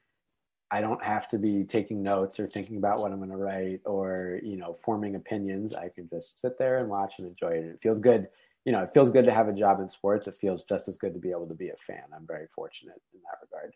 I 0.72 0.82
don't 0.82 1.04
have 1.04 1.30
to 1.30 1.38
be 1.38 1.64
taking 1.64 2.02
notes 2.02 2.40
or 2.40 2.48
thinking 2.48 2.78
about 2.78 3.00
what 3.00 3.12
I'm 3.12 3.20
going 3.20 3.30
to 3.30 3.38
write 3.38 3.82
or, 3.86 4.40
you 4.42 4.58
know, 4.58 4.78
forming 4.84 5.16
opinions. 5.16 5.76
I 5.76 5.90
can 5.90 6.10
just 6.10 6.42
sit 6.42 6.58
there 6.58 6.80
and 6.80 6.90
watch 6.90 7.16
and 7.20 7.28
enjoy 7.28 7.52
it. 7.52 7.66
It 7.66 7.80
feels 7.84 8.00
good. 8.00 8.28
You 8.66 8.72
know, 8.72 8.82
it 8.82 8.92
feels 8.94 9.12
good 9.12 9.26
to 9.26 9.34
have 9.34 9.48
a 9.48 9.54
job 9.54 9.80
in 9.80 9.90
sports. 9.90 10.28
It 10.28 10.38
feels 10.40 10.64
just 10.64 10.88
as 10.88 10.98
good 10.98 11.14
to 11.14 11.20
be 11.20 11.32
able 11.32 11.48
to 11.48 11.54
be 11.54 11.70
a 11.70 11.76
fan. 11.76 12.04
I'm 12.16 12.26
very 12.26 12.48
fortunate 12.56 13.02
in 13.14 13.20
that 13.24 13.38
regard. 13.42 13.74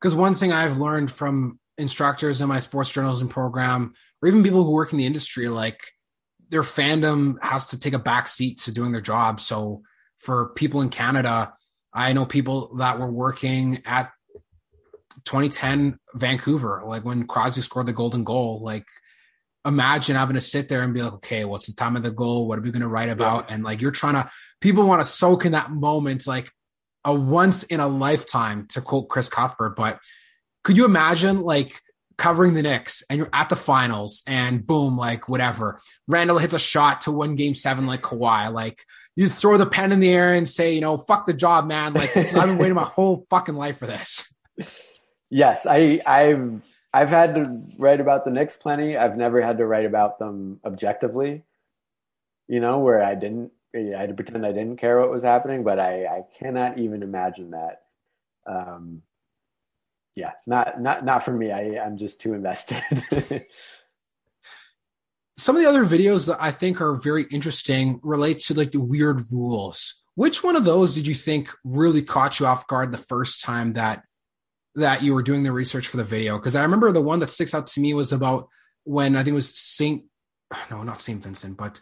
Because 0.00 0.14
one 0.14 0.34
thing 0.34 0.52
I've 0.52 0.76
learned 0.76 1.10
from 1.10 1.60
instructors 1.78 2.40
in 2.40 2.48
my 2.48 2.60
sports 2.60 2.90
journalism 2.90 3.28
program, 3.28 3.94
or 4.20 4.28
even 4.28 4.42
people 4.42 4.64
who 4.64 4.72
work 4.72 4.92
in 4.92 4.98
the 4.98 5.06
industry, 5.06 5.48
like 5.48 5.80
their 6.50 6.62
fandom 6.62 7.42
has 7.42 7.66
to 7.66 7.78
take 7.78 7.92
a 7.92 7.98
back 7.98 8.28
seat 8.28 8.58
to 8.58 8.72
doing 8.72 8.92
their 8.92 9.00
job. 9.00 9.40
So 9.40 9.82
for 10.18 10.50
people 10.50 10.80
in 10.80 10.88
Canada, 10.88 11.54
I 11.92 12.12
know 12.12 12.26
people 12.26 12.76
that 12.76 12.98
were 12.98 13.10
working 13.10 13.82
at 13.84 14.10
2010 15.24 15.98
Vancouver, 16.14 16.82
like 16.86 17.04
when 17.04 17.26
Crosby 17.26 17.62
scored 17.62 17.86
the 17.86 17.92
golden 17.92 18.22
goal, 18.22 18.62
like 18.62 18.86
imagine 19.64 20.14
having 20.14 20.36
to 20.36 20.40
sit 20.40 20.68
there 20.68 20.82
and 20.82 20.94
be 20.94 21.02
like, 21.02 21.14
okay, 21.14 21.44
what's 21.44 21.66
the 21.66 21.72
time 21.72 21.96
of 21.96 22.02
the 22.02 22.10
goal? 22.10 22.46
What 22.46 22.58
are 22.58 22.62
we 22.62 22.70
going 22.70 22.82
to 22.82 22.88
write 22.88 23.08
about? 23.08 23.48
Yeah. 23.48 23.54
And 23.54 23.64
like, 23.64 23.80
you're 23.80 23.90
trying 23.90 24.14
to, 24.14 24.30
people 24.60 24.86
want 24.86 25.02
to 25.02 25.08
soak 25.08 25.44
in 25.44 25.52
that 25.52 25.70
moment, 25.72 26.26
like 26.26 26.50
a 27.04 27.12
once 27.12 27.64
in 27.64 27.80
a 27.80 27.88
lifetime 27.88 28.66
to 28.68 28.80
quote 28.80 29.08
Chris 29.08 29.28
Cuthbert. 29.28 29.74
But 29.74 29.98
could 30.62 30.76
you 30.76 30.84
imagine 30.84 31.38
like 31.38 31.80
covering 32.18 32.54
the 32.54 32.62
Knicks 32.62 33.02
and 33.08 33.18
you're 33.18 33.30
at 33.32 33.48
the 33.48 33.56
finals 33.56 34.22
and 34.26 34.66
boom, 34.66 34.96
like 34.96 35.28
whatever. 35.28 35.80
Randle 36.08 36.38
hits 36.38 36.54
a 36.54 36.58
shot 36.58 37.02
to 37.02 37.12
win 37.12 37.36
game 37.36 37.54
seven 37.54 37.86
like 37.86 38.02
Kawhi. 38.02 38.52
Like 38.52 38.84
you 39.14 39.28
throw 39.28 39.58
the 39.58 39.66
pen 39.66 39.92
in 39.92 40.00
the 40.00 40.10
air 40.10 40.34
and 40.34 40.48
say, 40.48 40.74
you 40.74 40.80
know, 40.80 40.96
fuck 40.96 41.26
the 41.26 41.34
job, 41.34 41.66
man. 41.66 41.92
Like 41.92 42.16
I've 42.16 42.32
been 42.32 42.58
waiting 42.58 42.74
my 42.74 42.84
whole 42.84 43.26
fucking 43.30 43.54
life 43.54 43.78
for 43.78 43.86
this. 43.86 44.32
Yes, 45.28 45.66
I 45.68 46.00
I've 46.06 46.62
I've 46.92 47.08
had 47.08 47.34
to 47.34 47.62
write 47.78 48.00
about 48.00 48.24
the 48.24 48.30
Knicks 48.30 48.56
plenty. 48.56 48.96
I've 48.96 49.16
never 49.16 49.42
had 49.42 49.58
to 49.58 49.66
write 49.66 49.84
about 49.84 50.18
them 50.18 50.60
objectively. 50.64 51.42
You 52.48 52.60
know, 52.60 52.78
where 52.78 53.02
I 53.02 53.14
didn't 53.14 53.50
I 53.74 53.98
had 53.98 54.08
to 54.08 54.14
pretend 54.14 54.46
I 54.46 54.52
didn't 54.52 54.78
care 54.78 55.00
what 55.00 55.10
was 55.10 55.22
happening, 55.22 55.64
but 55.64 55.78
I, 55.78 56.06
I 56.06 56.24
cannot 56.38 56.78
even 56.78 57.02
imagine 57.02 57.50
that. 57.50 57.82
Um, 58.46 59.02
yeah, 60.16 60.32
not 60.46 60.80
not 60.80 61.04
not 61.04 61.24
for 61.24 61.32
me. 61.32 61.52
I 61.52 61.78
I'm 61.78 61.98
just 61.98 62.20
too 62.20 62.32
invested. 62.34 62.82
Some 65.38 65.54
of 65.54 65.62
the 65.62 65.68
other 65.68 65.84
videos 65.84 66.26
that 66.26 66.38
I 66.40 66.50
think 66.50 66.80
are 66.80 66.96
very 66.96 67.24
interesting 67.30 68.00
relate 68.02 68.40
to 68.40 68.54
like 68.54 68.72
the 68.72 68.80
weird 68.80 69.30
rules. 69.30 70.02
Which 70.14 70.42
one 70.42 70.56
of 70.56 70.64
those 70.64 70.94
did 70.94 71.06
you 71.06 71.14
think 71.14 71.50
really 71.62 72.00
caught 72.00 72.40
you 72.40 72.46
off 72.46 72.66
guard 72.66 72.90
the 72.90 72.98
first 72.98 73.42
time 73.42 73.74
that 73.74 74.02
that 74.74 75.02
you 75.02 75.12
were 75.12 75.22
doing 75.22 75.42
the 75.42 75.52
research 75.52 75.86
for 75.86 75.98
the 75.98 76.04
video 76.04 76.38
because 76.38 76.56
I 76.56 76.62
remember 76.62 76.90
the 76.90 77.02
one 77.02 77.20
that 77.20 77.30
sticks 77.30 77.54
out 77.54 77.66
to 77.68 77.80
me 77.80 77.92
was 77.92 78.12
about 78.12 78.48
when 78.84 79.16
I 79.16 79.22
think 79.22 79.32
it 79.32 79.34
was 79.34 79.54
Saint, 79.58 80.04
no, 80.70 80.82
not 80.82 81.02
Saint 81.02 81.22
Vincent, 81.22 81.58
but 81.58 81.80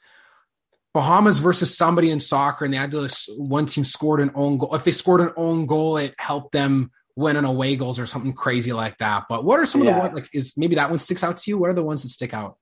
Bahamas 0.92 1.38
versus 1.38 1.76
somebody 1.76 2.10
in 2.10 2.18
soccer, 2.18 2.64
and 2.64 2.72
they 2.72 2.78
had 2.78 2.92
to 2.92 3.08
one 3.36 3.66
team 3.66 3.84
scored 3.84 4.20
an 4.20 4.30
own 4.34 4.58
goal. 4.58 4.74
If 4.74 4.84
they 4.84 4.92
scored 4.92 5.20
an 5.20 5.32
own 5.36 5.66
goal, 5.66 5.96
it 5.96 6.14
helped 6.18 6.52
them 6.52 6.90
win 7.16 7.37
an 7.37 7.44
away 7.44 7.77
goals 7.77 7.98
or 7.98 8.07
something 8.07 8.33
crazy 8.33 8.72
like 8.72 8.98
that. 8.98 9.24
But 9.29 9.44
what 9.44 9.61
are 9.61 9.66
some 9.66 9.83
yeah. 9.83 9.90
of 9.90 9.94
the 9.94 10.00
ones 10.00 10.14
like 10.14 10.29
is 10.33 10.57
maybe 10.57 10.74
that 10.77 10.90
one 10.90 10.98
sticks 10.98 11.22
out 11.22 11.37
to 11.38 11.50
you? 11.50 11.59
What 11.59 11.70
are 11.70 11.74
the 11.74 11.85
ones 11.85 12.03
that 12.03 12.09
stick 12.09 12.35
out? 12.35 12.59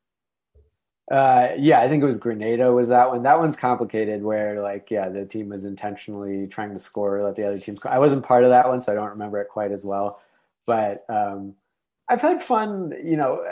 Uh, 1.10 1.48
yeah, 1.58 1.80
I 1.80 1.88
think 1.88 2.02
it 2.02 2.06
was 2.06 2.18
Grenada 2.18 2.72
was 2.72 2.88
that 2.88 3.10
one. 3.10 3.22
That 3.24 3.38
one's 3.38 3.56
complicated 3.56 4.22
where 4.22 4.62
like, 4.62 4.90
yeah, 4.90 5.08
the 5.08 5.26
team 5.26 5.48
was 5.50 5.64
intentionally 5.64 6.46
trying 6.46 6.72
to 6.72 6.80
score, 6.80 7.22
let 7.22 7.36
the 7.36 7.46
other 7.46 7.58
team. 7.58 7.78
I 7.84 7.98
wasn't 7.98 8.24
part 8.24 8.44
of 8.44 8.50
that 8.50 8.68
one, 8.68 8.80
so 8.80 8.92
I 8.92 8.94
don't 8.94 9.10
remember 9.10 9.40
it 9.40 9.48
quite 9.48 9.72
as 9.72 9.84
well. 9.84 10.20
But 10.64 11.04
um, 11.08 11.54
I've 12.08 12.20
had 12.20 12.42
fun, 12.42 12.94
you 13.04 13.16
know, 13.16 13.44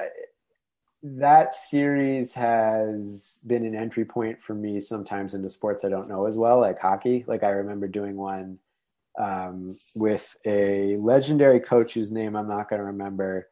that 1.02 1.54
series 1.54 2.34
has 2.34 3.40
been 3.46 3.64
an 3.64 3.74
entry 3.74 4.04
point 4.04 4.42
for 4.42 4.54
me 4.54 4.80
sometimes 4.80 5.34
into 5.34 5.48
sports 5.48 5.84
I 5.84 5.88
don't 5.88 6.08
know 6.08 6.26
as 6.26 6.36
well, 6.36 6.60
like 6.60 6.78
hockey. 6.78 7.24
Like 7.26 7.42
I 7.42 7.50
remember 7.50 7.88
doing 7.88 8.16
one 8.16 8.58
um, 9.18 9.76
with 9.94 10.36
a 10.46 10.96
legendary 10.96 11.60
coach 11.60 11.94
whose 11.94 12.12
name 12.12 12.36
I'm 12.36 12.48
not 12.48 12.68
going 12.68 12.80
to 12.80 12.86
remember, 12.86 13.48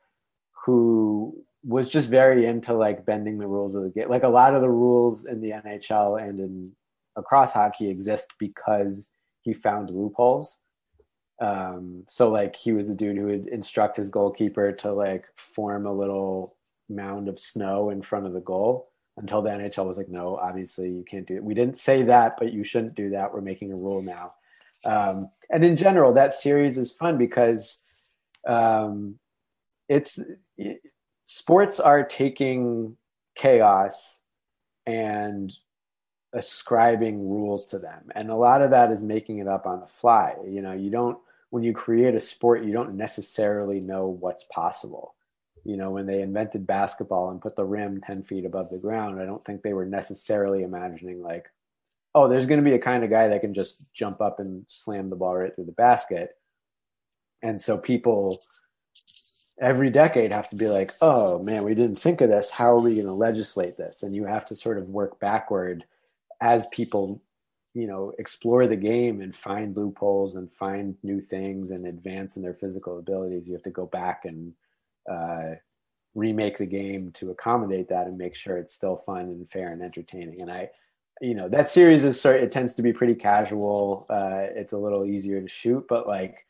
who 0.65 1.45
was 1.65 1.89
just 1.89 2.09
very 2.09 2.47
into 2.47 2.73
like 2.73 3.05
bending 3.05 3.39
the 3.39 3.47
rules 3.47 3.75
of 3.75 3.83
the 3.83 3.91
game. 3.91 4.09
Like 4.09 4.23
a 4.23 4.29
lot 4.29 4.55
of 4.55 4.63
the 4.63 4.71
rules 4.71 5.25
in 5.25 5.41
the 5.41 5.51
NHL 5.51 6.23
and 6.23 6.41
in 6.41 6.73
across 7.17 7.53
hockey 7.53 7.89
exist 7.89 8.29
because 8.39 9.11
he 9.43 9.53
found 9.53 9.91
loopholes. 9.91 10.59
Um, 11.41 12.05
so 12.09 12.31
like 12.31 12.57
he 12.57 12.73
was 12.73 12.89
the 12.89 12.95
dude 12.95 13.17
who 13.17 13.27
would 13.27 13.49
instruct 13.49 13.97
his 13.97 14.09
goalkeeper 14.09 14.73
to 14.73 14.93
like 14.93 15.25
form 15.37 15.87
a 15.87 15.93
little 15.93 16.57
mound 16.89 17.29
of 17.29 17.39
snow 17.39 17.91
in 17.91 18.03
front 18.03 18.27
of 18.27 18.33
the 18.33 18.41
goal 18.41 18.89
until 19.17 19.43
the 19.43 19.51
NHL 19.51 19.87
was 19.87 19.97
like, 19.97 20.09
no, 20.09 20.37
obviously 20.37 20.91
you 20.91 21.05
can't 21.09 21.27
do 21.27 21.37
it. 21.37 21.45
We 21.45 21.55
didn't 21.55 21.77
say 21.77 22.03
that, 22.05 22.37
but 22.39 22.53
you 22.53 22.65
shouldn't 22.65 22.95
do 22.95 23.11
that. 23.11 23.33
We're 23.33 23.41
making 23.41 23.73
a 23.73 23.77
rule 23.77 24.03
now. 24.03 24.33
Um, 24.85 25.31
and 25.51 25.65
in 25.65 25.77
general, 25.77 26.13
that 26.15 26.35
series 26.35 26.79
is 26.79 26.93
fun 26.93 27.19
because 27.19 27.79
um, 28.47 29.19
it's 29.89 30.19
it, 30.57 30.81
sports 31.25 31.81
are 31.81 32.05
taking 32.05 32.97
chaos 33.35 34.21
and 34.87 35.53
ascribing 36.33 37.29
rules 37.29 37.67
to 37.67 37.79
them. 37.79 38.11
And 38.15 38.31
a 38.31 38.37
lot 38.37 38.63
of 38.63 38.71
that 38.71 38.93
is 38.93 39.03
making 39.03 39.39
it 39.39 39.49
up 39.49 39.67
on 39.67 39.81
the 39.81 39.87
fly. 39.87 40.35
You 40.47 40.63
know 40.63 40.73
you 40.73 40.91
don't 40.91 41.19
when 41.51 41.63
you 41.63 41.73
create 41.73 42.15
a 42.15 42.21
sport 42.21 42.65
you 42.65 42.73
don't 42.73 42.97
necessarily 42.97 43.81
know 43.81 44.09
what's 44.09 44.45
possible. 44.53 45.15
You 45.65 45.77
know 45.77 45.91
when 45.91 46.07
they 46.07 46.21
invented 46.21 46.67
basketball 46.67 47.31
and 47.31 47.41
put 47.41 47.57
the 47.57 47.65
rim 47.65 48.01
10 48.01 48.23
feet 48.25 48.45
above 48.45 48.71
the 48.71 48.79
ground 48.79 49.21
i 49.21 49.27
don't 49.27 49.45
think 49.45 49.61
they 49.61 49.75
were 49.75 49.85
necessarily 49.85 50.63
imagining 50.63 51.21
like 51.21 51.51
oh 52.19 52.29
there's 52.29 52.47
going 52.47 52.63
to 52.63 52.69
be 52.69 52.77
a 52.77 52.81
kind 52.81 53.05
of 53.05 53.11
guy 53.11 53.29
that 53.29 53.41
can 53.41 53.55
just 53.55 53.85
jump 53.93 54.21
up 54.21 54.41
and 54.41 54.65
slam 54.69 55.09
the 55.09 55.17
ball 55.17 55.37
right 55.37 55.55
through 55.55 55.65
the 55.65 55.73
basket 55.73 56.31
and 57.43 57.61
so 57.61 57.77
people 57.79 58.43
every 59.61 59.91
decade 59.91 60.33
have 60.33 60.49
to 60.51 60.57
be 60.57 60.69
like, 60.69 60.95
oh 61.01 61.39
man, 61.43 61.65
we 61.65 61.75
didn't 61.75 61.99
think 61.99 62.21
of 62.21 62.31
this. 62.31 62.51
How 62.51 62.73
are 62.73 62.81
we 62.81 62.95
going 62.95 63.07
to 63.07 63.13
legislate 63.13 63.77
this? 63.77 64.03
And 64.03 64.15
you 64.15 64.25
have 64.25 64.47
to 64.47 64.57
sort 64.57 64.79
of 64.79 64.89
work 64.89 65.19
backward 65.21 65.85
as 66.41 66.67
people, 66.69 67.21
you 67.75 67.87
know, 67.87 68.13
explore 68.19 68.67
the 68.67 68.77
game 68.77 69.21
and 69.21 69.35
find 69.35 69.77
loopholes 69.77 70.37
and 70.37 70.53
find 70.53 70.97
new 71.03 71.21
things 71.21 71.71
and 71.71 71.87
advance 71.87 72.37
in 72.37 72.43
their 72.43 72.55
physical 72.55 72.99
abilities. 72.99 73.47
You 73.47 73.55
have 73.55 73.63
to 73.65 73.71
go 73.71 73.87
back 73.87 74.25
and 74.25 74.53
uh, 75.11 75.57
remake 76.15 76.59
the 76.59 76.67
game 76.67 77.11
to 77.15 77.31
accommodate 77.31 77.89
that 77.89 78.07
and 78.07 78.17
make 78.17 78.37
sure 78.37 78.59
it's 78.59 78.75
still 78.75 78.97
fun 78.97 79.23
and 79.23 79.51
fair 79.51 79.73
and 79.73 79.83
entertaining. 79.83 80.41
And 80.41 80.51
I, 80.51 80.71
you 81.21 81.35
know, 81.35 81.49
that 81.49 81.69
series 81.69 82.05
is 82.05 82.21
sort. 82.21 82.43
It 82.43 82.53
tends 82.53 82.75
to 82.75 82.83
be 82.83 82.93
pretty 82.93 83.15
casual. 83.15 84.07
Uh, 84.09 84.47
it's 84.55 84.73
a 84.73 84.79
little 84.79 85.05
easier 85.05 85.41
to 85.41 85.49
shoot, 85.49 85.87
but 85.89 86.07
like 86.07 86.47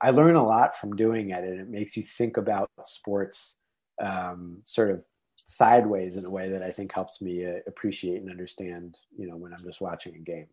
I 0.00 0.10
learn 0.10 0.34
a 0.34 0.44
lot 0.44 0.78
from 0.78 0.96
doing 0.96 1.30
it, 1.30 1.44
and 1.44 1.60
it 1.60 1.68
makes 1.68 1.96
you 1.96 2.04
think 2.04 2.36
about 2.36 2.70
sports 2.84 3.56
um, 4.00 4.62
sort 4.64 4.90
of 4.90 5.02
sideways 5.46 6.16
in 6.16 6.24
a 6.24 6.30
way 6.30 6.50
that 6.50 6.62
I 6.62 6.70
think 6.70 6.92
helps 6.92 7.20
me 7.20 7.44
uh, 7.44 7.58
appreciate 7.66 8.20
and 8.20 8.30
understand. 8.30 8.96
You 9.16 9.28
know, 9.28 9.36
when 9.36 9.52
I'm 9.52 9.64
just 9.64 9.80
watching 9.80 10.14
a 10.14 10.18
game. 10.18 10.46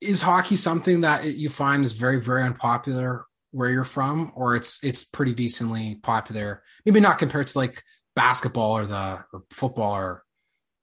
Is 0.00 0.22
hockey 0.22 0.56
something 0.56 1.02
that 1.02 1.24
you 1.24 1.48
find 1.48 1.84
is 1.84 1.92
very, 1.92 2.20
very 2.20 2.42
unpopular 2.42 3.24
where 3.52 3.70
you're 3.70 3.84
from, 3.84 4.32
or 4.34 4.56
it's 4.56 4.82
it's 4.82 5.04
pretty 5.04 5.34
decently 5.34 5.96
popular? 6.02 6.62
Maybe 6.84 7.00
not 7.00 7.18
compared 7.18 7.46
to 7.48 7.58
like 7.58 7.82
basketball 8.14 8.76
or 8.76 8.86
the 8.86 9.24
or 9.32 9.44
football 9.50 9.94
or 9.96 10.22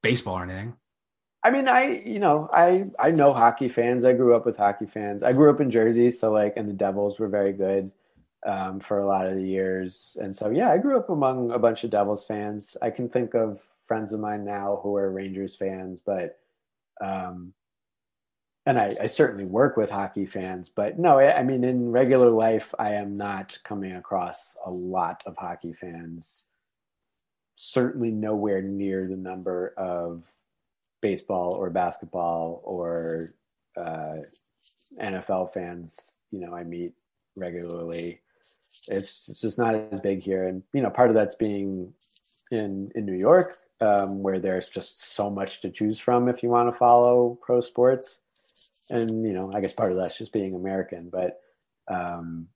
baseball 0.01 0.37
or 0.37 0.43
anything. 0.43 0.75
I 1.43 1.51
mean, 1.51 1.67
I 1.67 2.01
you 2.06 2.19
know, 2.19 2.49
I 2.53 2.86
I 2.97 3.12
know 3.12 3.34
hockey 3.34 3.69
fans. 3.69 4.06
I 4.06 4.13
grew 4.13 4.36
up 4.36 4.45
with 4.45 4.58
hockey 4.58 4.86
fans. 4.86 5.23
I 5.23 5.34
grew 5.34 5.49
up 5.49 5.60
in 5.60 5.71
Jersey, 5.71 6.12
so 6.12 6.32
like, 6.32 6.53
and 6.56 6.69
the 6.69 6.73
Devils 6.73 7.19
were 7.19 7.27
very 7.27 7.53
good 7.53 7.91
um, 8.45 8.79
for 8.79 8.99
a 8.99 9.08
lot 9.08 9.27
of 9.27 9.36
the 9.36 9.43
years. 9.47 10.17
And 10.21 10.36
so, 10.36 10.49
yeah, 10.49 10.71
I 10.71 10.77
grew 10.77 10.97
up 10.97 11.10
among 11.10 11.51
a 11.51 11.60
bunch 11.60 11.84
of 11.84 11.89
Devils 11.91 12.25
fans. 12.25 12.77
I 12.82 12.89
can 12.89 13.10
think 13.10 13.34
of 13.34 13.62
friends 13.88 14.13
of 14.13 14.19
mine 14.19 14.45
now 14.45 14.79
who 14.84 14.95
are 14.95 15.12
Rangers 15.12 15.56
fans, 15.56 16.01
but 16.06 16.39
um, 17.01 17.53
and 18.65 18.79
I, 18.79 18.95
I 19.01 19.08
certainly 19.08 19.45
work 19.45 19.75
with 19.75 19.89
hockey 19.89 20.25
fans. 20.25 20.69
But 20.69 20.97
no, 20.97 21.19
I, 21.19 21.39
I 21.39 21.43
mean, 21.43 21.63
in 21.65 21.91
regular 21.91 22.29
life, 22.29 22.73
I 22.79 22.93
am 22.93 23.17
not 23.17 23.58
coming 23.63 23.93
across 23.93 24.56
a 24.65 24.71
lot 24.71 25.21
of 25.25 25.36
hockey 25.38 25.73
fans. 25.73 26.45
Certainly 27.56 28.12
nowhere 28.12 28.62
near 28.62 29.08
the 29.08 29.17
number 29.17 29.73
of 29.77 30.23
baseball 31.03 31.51
or 31.51 31.69
basketball 31.69 32.61
or 32.63 33.35
uh, 33.77 34.15
NFL 34.99 35.53
fans, 35.53 36.17
you 36.31 36.39
know, 36.39 36.55
I 36.55 36.63
meet 36.63 36.93
regularly. 37.35 38.21
It's, 38.87 39.27
it's 39.29 39.41
just 39.41 39.59
not 39.59 39.75
as 39.75 39.99
big 39.99 40.23
here, 40.23 40.47
and 40.47 40.63
you 40.73 40.81
know, 40.81 40.89
part 40.89 41.09
of 41.09 41.15
that's 41.15 41.35
being 41.35 41.93
in 42.51 42.91
in 42.95 43.05
New 43.05 43.13
York, 43.13 43.59
um, 43.81 44.23
where 44.23 44.39
there's 44.39 44.67
just 44.67 45.13
so 45.13 45.29
much 45.29 45.61
to 45.61 45.69
choose 45.69 45.99
from 45.99 46.27
if 46.27 46.41
you 46.41 46.49
want 46.49 46.73
to 46.73 46.77
follow 46.77 47.37
pro 47.41 47.61
sports, 47.61 48.19
and 48.89 49.25
you 49.25 49.33
know, 49.33 49.51
I 49.53 49.61
guess 49.61 49.73
part 49.73 49.91
of 49.91 49.97
that's 49.97 50.17
just 50.17 50.33
being 50.33 50.55
American. 50.55 51.09
But 51.09 51.39
um, 51.87 52.47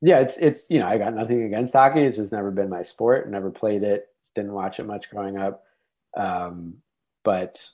yeah, 0.00 0.20
it's 0.20 0.38
it's 0.38 0.66
you 0.70 0.78
know, 0.78 0.86
I 0.86 0.96
got 0.96 1.14
nothing 1.14 1.42
against 1.42 1.72
hockey. 1.72 2.02
It's 2.02 2.18
just 2.18 2.32
never 2.32 2.50
been 2.50 2.70
my 2.70 2.82
sport. 2.82 3.28
Never 3.30 3.50
played 3.50 3.82
it. 3.82 4.08
Didn't 4.34 4.52
watch 4.52 4.78
it 4.78 4.86
much 4.86 5.10
growing 5.10 5.36
up. 5.36 5.64
Um, 6.16 6.76
but 7.24 7.68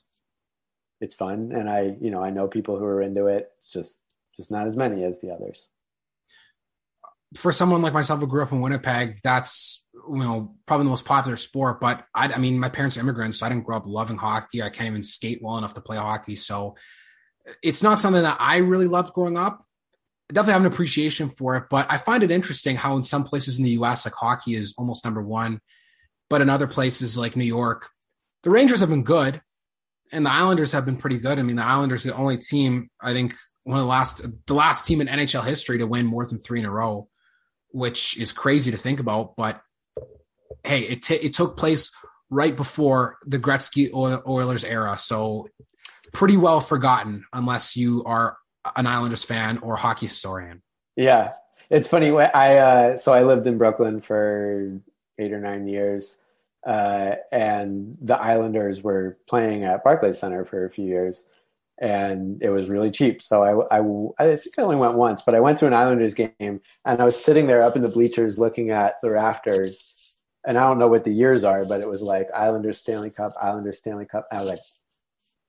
it's 1.00 1.14
fun. 1.14 1.52
And 1.52 1.68
i 1.68 1.96
you 2.00 2.10
know 2.10 2.22
i 2.22 2.30
know 2.30 2.46
people 2.46 2.78
who 2.78 2.84
are 2.84 3.02
into 3.02 3.26
it 3.26 3.50
just 3.72 3.98
just 4.36 4.50
not 4.50 4.66
as 4.66 4.76
many 4.76 5.04
as 5.04 5.20
the 5.20 5.30
others. 5.30 5.66
For 7.36 7.52
someone 7.52 7.82
like 7.82 7.92
myself 7.92 8.20
who 8.20 8.26
grew 8.26 8.42
up 8.42 8.52
in 8.52 8.60
winnipeg 8.60 9.20
that's 9.22 9.84
you 9.94 10.18
know 10.18 10.54
probably 10.66 10.84
the 10.84 10.90
most 10.90 11.04
popular 11.04 11.36
sport 11.36 11.80
but 11.80 12.04
i, 12.14 12.32
I 12.32 12.38
mean 12.38 12.58
my 12.58 12.68
parents 12.68 12.96
are 12.96 13.00
immigrants 13.00 13.38
so 13.38 13.46
i 13.46 13.48
didn't 13.48 13.64
grow 13.64 13.76
up 13.76 13.86
loving 13.86 14.16
hockey. 14.16 14.62
I 14.62 14.70
can't 14.70 14.88
even 14.88 15.02
skate 15.02 15.40
well 15.42 15.58
enough 15.58 15.74
to 15.74 15.80
play 15.80 15.96
hockey. 15.96 16.36
So 16.36 16.76
it's 17.62 17.82
not 17.82 18.00
something 18.00 18.22
that 18.22 18.36
i 18.40 18.58
really 18.58 18.88
loved 18.88 19.14
growing 19.14 19.36
up. 19.36 19.64
I 20.28 20.34
definitely 20.34 20.52
have 20.52 20.62
an 20.62 20.72
appreciation 20.72 21.30
for 21.30 21.56
it 21.56 21.64
but 21.70 21.86
i 21.90 21.96
find 21.98 22.22
it 22.22 22.30
interesting 22.30 22.76
how 22.76 22.96
in 22.96 23.02
some 23.04 23.24
places 23.24 23.58
in 23.58 23.64
the 23.64 23.72
us 23.72 24.04
like 24.04 24.14
hockey 24.14 24.54
is 24.54 24.74
almost 24.76 25.04
number 25.04 25.22
one 25.22 25.60
but 26.28 26.42
in 26.42 26.50
other 26.50 26.66
places 26.66 27.16
like 27.16 27.36
new 27.36 27.44
york 27.44 27.90
the 28.42 28.50
rangers 28.50 28.80
have 28.80 28.88
been 28.88 29.02
good 29.02 29.40
and 30.12 30.26
the 30.26 30.32
Islanders 30.32 30.72
have 30.72 30.84
been 30.84 30.96
pretty 30.96 31.18
good. 31.18 31.38
I 31.38 31.42
mean, 31.42 31.56
the 31.56 31.64
Islanders 31.64 32.02
the 32.02 32.14
only 32.14 32.38
team 32.38 32.90
I 33.00 33.12
think 33.12 33.34
one 33.64 33.78
of 33.78 33.84
the 33.84 33.88
last 33.88 34.24
the 34.46 34.54
last 34.54 34.84
team 34.84 35.00
in 35.00 35.06
NHL 35.06 35.44
history 35.44 35.78
to 35.78 35.86
win 35.86 36.06
more 36.06 36.26
than 36.26 36.38
three 36.38 36.60
in 36.60 36.66
a 36.66 36.70
row, 36.70 37.08
which 37.70 38.18
is 38.18 38.32
crazy 38.32 38.70
to 38.70 38.76
think 38.76 39.00
about. 39.00 39.36
But 39.36 39.60
hey, 40.64 40.80
it 40.80 41.02
t- 41.02 41.14
it 41.14 41.34
took 41.34 41.56
place 41.56 41.90
right 42.30 42.54
before 42.54 43.18
the 43.26 43.38
Gretzky 43.38 43.92
Oilers 43.92 44.64
era, 44.64 44.96
so 44.96 45.48
pretty 46.12 46.36
well 46.36 46.60
forgotten 46.60 47.24
unless 47.32 47.76
you 47.76 48.04
are 48.04 48.36
an 48.76 48.86
Islanders 48.86 49.24
fan 49.24 49.58
or 49.58 49.76
hockey 49.76 50.06
historian. 50.06 50.62
Yeah, 50.96 51.32
it's 51.70 51.88
funny. 51.88 52.10
I 52.10 52.56
uh, 52.56 52.96
so 52.96 53.12
I 53.12 53.22
lived 53.22 53.46
in 53.46 53.58
Brooklyn 53.58 54.00
for 54.00 54.80
eight 55.18 55.32
or 55.32 55.40
nine 55.40 55.68
years 55.68 56.16
uh, 56.66 57.14
and 57.32 57.96
the 58.02 58.18
Islanders 58.18 58.82
were 58.82 59.18
playing 59.28 59.64
at 59.64 59.84
Barclays 59.84 60.18
Center 60.18 60.44
for 60.44 60.64
a 60.64 60.70
few 60.70 60.84
years, 60.84 61.24
and 61.78 62.42
it 62.42 62.50
was 62.50 62.68
really 62.68 62.90
cheap. 62.90 63.22
So 63.22 63.42
I, 63.70 63.78
I, 63.78 64.32
I 64.32 64.36
think 64.36 64.58
I 64.58 64.62
only 64.62 64.76
went 64.76 64.94
once, 64.94 65.22
but 65.22 65.34
I 65.34 65.40
went 65.40 65.58
to 65.60 65.66
an 65.66 65.74
Islanders 65.74 66.14
game, 66.14 66.30
and 66.38 66.60
I 66.84 67.04
was 67.04 67.22
sitting 67.22 67.46
there 67.46 67.62
up 67.62 67.76
in 67.76 67.82
the 67.82 67.88
bleachers 67.88 68.38
looking 68.38 68.70
at 68.70 68.96
the 69.02 69.10
rafters, 69.10 69.94
and 70.46 70.58
I 70.58 70.68
don't 70.68 70.78
know 70.78 70.88
what 70.88 71.04
the 71.04 71.12
years 71.12 71.44
are, 71.44 71.64
but 71.64 71.80
it 71.80 71.88
was 71.88 72.02
like 72.02 72.28
Islanders 72.34 72.78
Stanley 72.78 73.10
Cup, 73.10 73.34
Islanders 73.40 73.78
Stanley 73.78 74.06
Cup. 74.06 74.26
I 74.30 74.40
was 74.40 74.50
like, 74.50 74.60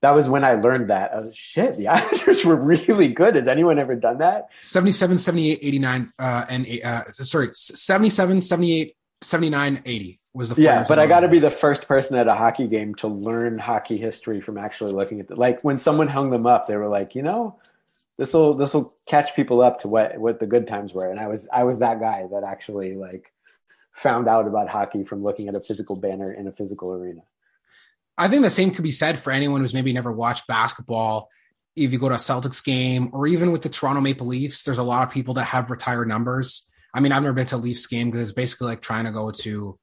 that 0.01 0.11
was 0.11 0.27
when 0.27 0.43
I 0.43 0.53
learned 0.53 0.89
that. 0.89 1.11
Oh, 1.13 1.31
shit, 1.35 1.75
the 1.75 1.87
Islanders 1.89 2.45
were 2.45 2.55
really 2.55 3.09
good. 3.09 3.35
Has 3.35 3.49
anyone 3.49 3.79
ever 3.79 3.95
done 3.95 4.19
that? 4.19 4.47
77, 4.59 5.17
78, 5.17 5.59
89, 5.61 6.13
uh, 6.17 6.45
and 6.47 6.67
uh, 6.83 7.11
sorry, 7.11 7.49
77, 7.53 8.41
78, 8.41 8.95
79, 9.21 9.81
80 9.85 10.20
was 10.33 10.49
the 10.49 10.61
yeah. 10.61 10.85
But 10.87 10.99
I 10.99 11.07
got 11.07 11.21
to 11.21 11.27
be 11.27 11.39
the 11.39 11.51
first 11.51 11.87
person 11.87 12.17
at 12.17 12.27
a 12.27 12.35
hockey 12.35 12.67
game 12.67 12.95
to 12.95 13.07
learn 13.07 13.59
hockey 13.59 13.97
history 13.97 14.41
from 14.41 14.57
actually 14.57 14.93
looking 14.93 15.19
at 15.19 15.29
it. 15.29 15.37
Like 15.37 15.61
when 15.63 15.77
someone 15.77 16.07
hung 16.07 16.29
them 16.29 16.45
up, 16.45 16.67
they 16.67 16.77
were 16.77 16.87
like, 16.87 17.15
you 17.15 17.21
know, 17.21 17.59
this 18.17 18.33
will 18.33 18.53
this 18.53 18.73
will 18.73 18.93
catch 19.07 19.35
people 19.35 19.61
up 19.61 19.79
to 19.79 19.87
what 19.87 20.17
what 20.17 20.39
the 20.39 20.47
good 20.47 20.67
times 20.67 20.93
were. 20.93 21.09
And 21.09 21.19
I 21.19 21.27
was 21.27 21.47
I 21.51 21.63
was 21.63 21.79
that 21.79 21.99
guy 21.99 22.27
that 22.31 22.43
actually 22.43 22.95
like 22.95 23.31
found 23.91 24.27
out 24.27 24.47
about 24.47 24.69
hockey 24.69 25.03
from 25.03 25.23
looking 25.23 25.47
at 25.47 25.55
a 25.55 25.59
physical 25.59 25.95
banner 25.95 26.31
in 26.31 26.47
a 26.47 26.51
physical 26.51 26.93
arena. 26.93 27.21
I 28.17 28.27
think 28.27 28.43
the 28.43 28.49
same 28.49 28.71
could 28.71 28.83
be 28.83 28.91
said 28.91 29.19
for 29.19 29.31
anyone 29.31 29.61
who's 29.61 29.73
maybe 29.73 29.93
never 29.93 30.11
watched 30.11 30.47
basketball. 30.47 31.29
If 31.75 31.91
you 31.91 31.99
go 31.99 32.09
to 32.09 32.15
a 32.15 32.19
Celtics 32.19 32.63
game 32.63 33.09
or 33.13 33.27
even 33.27 33.51
with 33.51 33.61
the 33.61 33.69
Toronto 33.69 34.01
Maple 34.01 34.27
Leafs, 34.27 34.63
there's 34.63 34.77
a 34.77 34.83
lot 34.83 35.07
of 35.07 35.13
people 35.13 35.33
that 35.35 35.45
have 35.45 35.71
retired 35.71 36.07
numbers. 36.07 36.67
I 36.93 36.99
mean, 36.99 37.13
I've 37.13 37.23
never 37.23 37.33
been 37.33 37.45
to 37.47 37.55
a 37.55 37.57
Leafs 37.57 37.87
game 37.87 38.11
because 38.11 38.29
it's 38.29 38.35
basically 38.35 38.67
like 38.67 38.81
trying 38.81 39.05
to 39.05 39.11
go 39.11 39.31
to. 39.31 39.79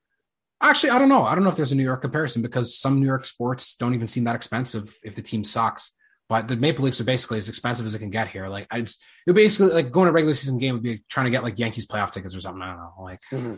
Actually, 0.61 0.90
I 0.90 0.99
don't 0.99 1.09
know. 1.09 1.25
I 1.25 1.35
don't 1.35 1.44
know 1.44 1.51
if 1.51 1.57
there's 1.57 1.73
a 1.73 1.77
New 1.77 1.85
York 1.85 2.03
comparison 2.03 2.42
because 2.42 2.77
some 2.77 2.99
New 2.99 3.07
York 3.07 3.25
sports 3.25 3.77
don't 3.77 3.94
even 3.94 4.07
seem 4.07 4.25
that 4.25 4.35
expensive 4.35 4.97
if 5.05 5.14
the 5.14 5.23
team 5.23 5.44
sucks. 5.44 5.92
But 6.29 6.49
the 6.49 6.57
Maple 6.57 6.85
Leafs 6.85 7.01
are 7.01 7.05
basically 7.05 7.38
as 7.38 7.49
expensive 7.49 7.87
as 7.87 7.94
it 7.94 8.01
can 8.01 8.11
get 8.11 8.29
here. 8.29 8.49
Like 8.49 8.66
it's 8.73 8.99
it 9.27 9.33
basically 9.33 9.73
like 9.73 9.90
going 9.90 10.07
to 10.07 10.11
a 10.11 10.12
regular 10.12 10.35
season 10.35 10.59
game 10.59 10.75
would 10.75 10.83
be 10.83 11.03
trying 11.09 11.25
to 11.25 11.31
get 11.31 11.42
like 11.42 11.59
Yankees 11.59 11.87
playoff 11.87 12.11
tickets 12.11 12.35
or 12.35 12.40
something. 12.40 12.61
I 12.61 12.68
don't 12.68 12.77
know. 12.77 12.92
Like, 13.01 13.21
mm-hmm. 13.33 13.55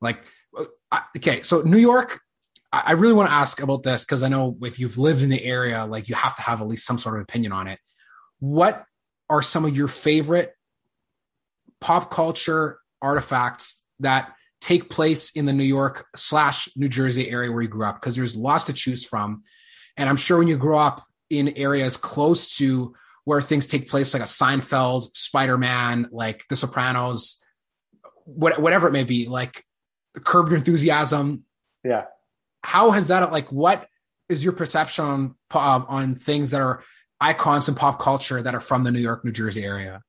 like 0.00 0.24
uh, 0.92 1.00
okay, 1.16 1.42
so 1.42 1.62
New 1.62 1.78
York, 1.78 2.20
I 2.70 2.92
really 2.92 3.14
want 3.14 3.30
to 3.30 3.34
ask 3.34 3.60
about 3.62 3.82
this 3.82 4.04
because 4.04 4.22
I 4.22 4.28
know 4.28 4.56
if 4.62 4.78
you've 4.78 4.98
lived 4.98 5.22
in 5.22 5.30
the 5.30 5.42
area, 5.42 5.84
like 5.86 6.08
you 6.08 6.14
have 6.14 6.36
to 6.36 6.42
have 6.42 6.60
at 6.60 6.68
least 6.68 6.86
some 6.86 6.98
sort 6.98 7.16
of 7.16 7.22
opinion 7.22 7.50
on 7.50 7.66
it. 7.66 7.80
What 8.40 8.84
are 9.30 9.42
some 9.42 9.64
of 9.64 9.76
your 9.76 9.88
favorite 9.88 10.54
pop 11.80 12.10
culture 12.10 12.78
artifacts 13.00 13.82
that 14.00 14.34
take 14.68 14.90
place 14.90 15.30
in 15.30 15.46
the 15.46 15.52
New 15.52 15.64
York 15.64 16.06
slash 16.14 16.68
New 16.76 16.88
Jersey 16.88 17.30
area 17.30 17.50
where 17.50 17.62
you 17.62 17.68
grew 17.68 17.86
up? 17.86 17.96
Because 17.96 18.16
there's 18.16 18.36
lots 18.36 18.64
to 18.64 18.72
choose 18.72 19.04
from. 19.04 19.42
And 19.96 20.08
I'm 20.08 20.16
sure 20.16 20.38
when 20.38 20.48
you 20.48 20.56
grow 20.56 20.78
up 20.78 21.04
in 21.30 21.56
areas 21.56 21.96
close 21.96 22.56
to 22.56 22.94
where 23.24 23.40
things 23.40 23.66
take 23.66 23.88
place, 23.88 24.14
like 24.14 24.22
a 24.22 24.26
Seinfeld, 24.26 25.14
Spider 25.16 25.58
Man, 25.58 26.08
like 26.10 26.44
The 26.48 26.56
Sopranos, 26.56 27.38
what, 28.24 28.60
whatever 28.60 28.88
it 28.88 28.92
may 28.92 29.04
be, 29.04 29.26
like 29.26 29.64
Curb 30.24 30.48
Your 30.48 30.58
Enthusiasm. 30.58 31.44
Yeah 31.84 32.04
how 32.62 32.90
has 32.90 33.08
that 33.08 33.32
like 33.32 33.50
what 33.50 33.86
is 34.28 34.44
your 34.44 34.52
perception 34.52 35.04
on 35.04 35.34
uh, 35.52 35.84
on 35.88 36.14
things 36.14 36.50
that 36.50 36.60
are 36.60 36.82
icons 37.20 37.68
in 37.68 37.74
pop 37.74 37.98
culture 37.98 38.42
that 38.42 38.54
are 38.54 38.60
from 38.60 38.84
the 38.84 38.90
New 38.90 39.00
York, 39.00 39.24
New 39.24 39.32
Jersey 39.32 39.64
area? 39.64 40.02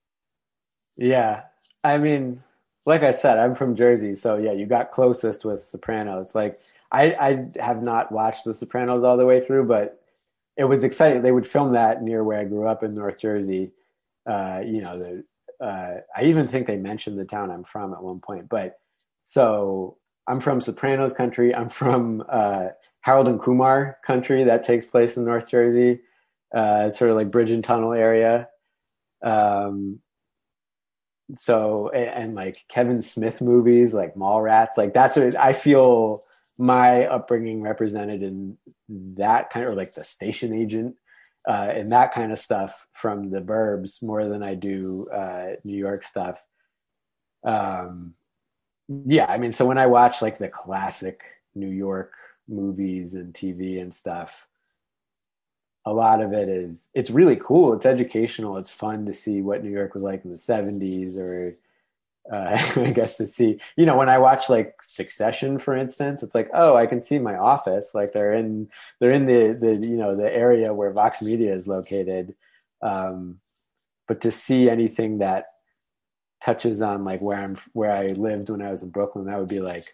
Yeah, 0.97 1.43
I 1.83 1.97
mean, 1.97 2.43
like 2.89 3.03
I 3.03 3.11
said, 3.11 3.37
I'm 3.37 3.53
from 3.53 3.75
Jersey, 3.75 4.15
so 4.15 4.37
yeah, 4.37 4.51
you 4.51 4.65
got 4.65 4.91
closest 4.91 5.45
with 5.45 5.63
Sopranos. 5.63 6.33
Like 6.33 6.59
I, 6.91 7.13
I 7.13 7.61
have 7.61 7.83
not 7.83 8.11
watched 8.11 8.45
The 8.45 8.53
Sopranos 8.53 9.03
all 9.03 9.15
the 9.15 9.27
way 9.27 9.39
through, 9.39 9.65
but 9.65 10.01
it 10.57 10.63
was 10.63 10.83
exciting. 10.83 11.21
They 11.21 11.31
would 11.31 11.47
film 11.47 11.73
that 11.73 12.01
near 12.01 12.23
where 12.23 12.39
I 12.39 12.45
grew 12.45 12.67
up 12.67 12.81
in 12.81 12.95
North 12.95 13.19
Jersey. 13.19 13.71
Uh, 14.27 14.61
you 14.65 14.81
know, 14.81 14.97
the 14.97 15.65
uh, 15.65 16.01
I 16.17 16.23
even 16.23 16.47
think 16.47 16.65
they 16.65 16.77
mentioned 16.77 17.19
the 17.19 17.25
town 17.25 17.51
I'm 17.51 17.63
from 17.63 17.93
at 17.93 18.01
one 18.01 18.21
point. 18.21 18.49
But 18.49 18.79
so 19.25 19.97
I'm 20.27 20.39
from 20.39 20.59
Sopranos 20.59 21.13
country. 21.13 21.53
I'm 21.53 21.69
from 21.69 22.23
uh, 22.27 22.69
Harold 23.01 23.27
and 23.27 23.39
Kumar 23.39 23.99
country 24.03 24.43
that 24.45 24.63
takes 24.63 24.87
place 24.87 25.15
in 25.15 25.25
North 25.25 25.47
Jersey, 25.47 25.99
uh, 26.55 26.89
sort 26.89 27.11
of 27.11 27.17
like 27.17 27.29
bridge 27.29 27.51
and 27.51 27.63
tunnel 27.63 27.93
area. 27.93 28.49
Um, 29.21 29.99
so 31.33 31.89
and, 31.89 32.09
and, 32.09 32.35
like 32.35 32.65
Kevin 32.69 33.01
Smith 33.01 33.41
movies, 33.41 33.93
like 33.93 34.15
Mallrats, 34.15 34.77
like 34.77 34.93
that's 34.93 35.15
what 35.15 35.35
I 35.35 35.53
feel 35.53 36.23
my 36.57 37.05
upbringing 37.05 37.61
represented 37.61 38.21
in 38.23 38.57
that 38.89 39.49
kind 39.49 39.65
of 39.65 39.71
or 39.71 39.75
like 39.75 39.93
the 39.93 40.03
station 40.03 40.53
agent 40.53 40.95
uh, 41.47 41.71
and 41.73 41.91
that 41.91 42.13
kind 42.13 42.31
of 42.31 42.39
stuff 42.39 42.85
from 42.91 43.29
the 43.29 43.41
Burbs 43.41 44.03
more 44.03 44.27
than 44.27 44.43
I 44.43 44.55
do 44.55 45.07
uh, 45.13 45.51
New 45.63 45.77
York 45.77 46.03
stuff. 46.03 46.41
Um, 47.43 48.13
yeah, 49.05 49.27
I 49.29 49.37
mean, 49.37 49.51
so 49.51 49.65
when 49.65 49.77
I 49.77 49.87
watch 49.87 50.21
like 50.21 50.37
the 50.37 50.49
classic 50.49 51.23
New 51.55 51.69
York 51.69 52.13
movies 52.47 53.13
and 53.13 53.33
TV 53.33 53.81
and 53.81 53.93
stuff, 53.93 54.47
a 55.85 55.93
lot 55.93 56.21
of 56.21 56.33
it 56.33 56.49
is 56.49 56.89
it's 56.93 57.09
really 57.09 57.37
cool. 57.37 57.73
It's 57.73 57.85
educational. 57.85 58.57
It's 58.57 58.71
fun 58.71 59.05
to 59.05 59.13
see 59.13 59.41
what 59.41 59.63
New 59.63 59.71
York 59.71 59.93
was 59.93 60.03
like 60.03 60.25
in 60.25 60.31
the 60.31 60.37
'70s, 60.37 61.17
or 61.17 61.57
uh, 62.31 62.57
I 62.75 62.91
guess 62.91 63.17
to 63.17 63.27
see, 63.27 63.59
you 63.75 63.85
know, 63.85 63.97
when 63.97 64.09
I 64.09 64.17
watch 64.17 64.49
like 64.49 64.75
Succession, 64.81 65.57
for 65.59 65.75
instance, 65.75 66.21
it's 66.23 66.35
like, 66.35 66.49
oh, 66.53 66.75
I 66.75 66.85
can 66.85 67.01
see 67.01 67.19
my 67.19 67.37
office. 67.37 67.91
Like 67.93 68.13
they're 68.13 68.33
in 68.33 68.69
they're 68.99 69.11
in 69.11 69.25
the 69.25 69.57
the 69.59 69.87
you 69.87 69.97
know 69.97 70.15
the 70.15 70.33
area 70.33 70.73
where 70.73 70.91
Vox 70.91 71.21
Media 71.21 71.53
is 71.53 71.67
located. 71.67 72.35
Um, 72.81 73.39
but 74.07 74.21
to 74.21 74.31
see 74.31 74.69
anything 74.69 75.19
that 75.19 75.45
touches 76.41 76.81
on 76.81 77.03
like 77.03 77.21
where 77.21 77.37
I'm 77.37 77.57
where 77.73 77.91
I 77.91 78.07
lived 78.07 78.49
when 78.49 78.61
I 78.61 78.71
was 78.71 78.83
in 78.83 78.89
Brooklyn, 78.89 79.25
that 79.25 79.39
would 79.39 79.49
be 79.49 79.59
like 79.59 79.93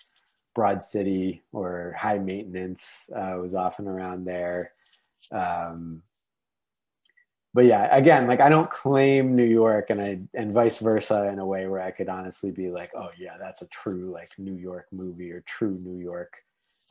Broad 0.54 0.82
City 0.82 1.44
or 1.52 1.96
High 1.98 2.18
Maintenance 2.18 3.10
uh, 3.16 3.38
was 3.42 3.54
often 3.56 3.88
around 3.88 4.26
there. 4.26 4.72
Um, 5.32 6.04
but 7.54 7.66
yeah, 7.66 7.96
again, 7.96 8.28
like 8.28 8.42
I 8.42 8.50
don't 8.50 8.70
claim 8.70 9.36
New 9.36 9.46
York, 9.46 9.90
and 9.90 10.02
I 10.02 10.20
and 10.34 10.52
vice 10.52 10.80
versa 10.80 11.30
in 11.32 11.40
a 11.40 11.46
way 11.46 11.68
where 11.68 11.82
I 11.82 11.92
could 11.92 12.10
honestly 12.10 12.52
be 12.52 12.70
like, 12.70 12.92
oh 12.96 13.10
yeah, 13.18 13.38
that's 13.40 13.62
a 13.62 13.68
true 13.68 14.12
like 14.12 14.30
New 14.38 14.56
York 14.56 14.88
movie 14.92 15.32
or 15.32 15.42
true 15.48 15.80
New 15.82 15.98
York 15.98 16.34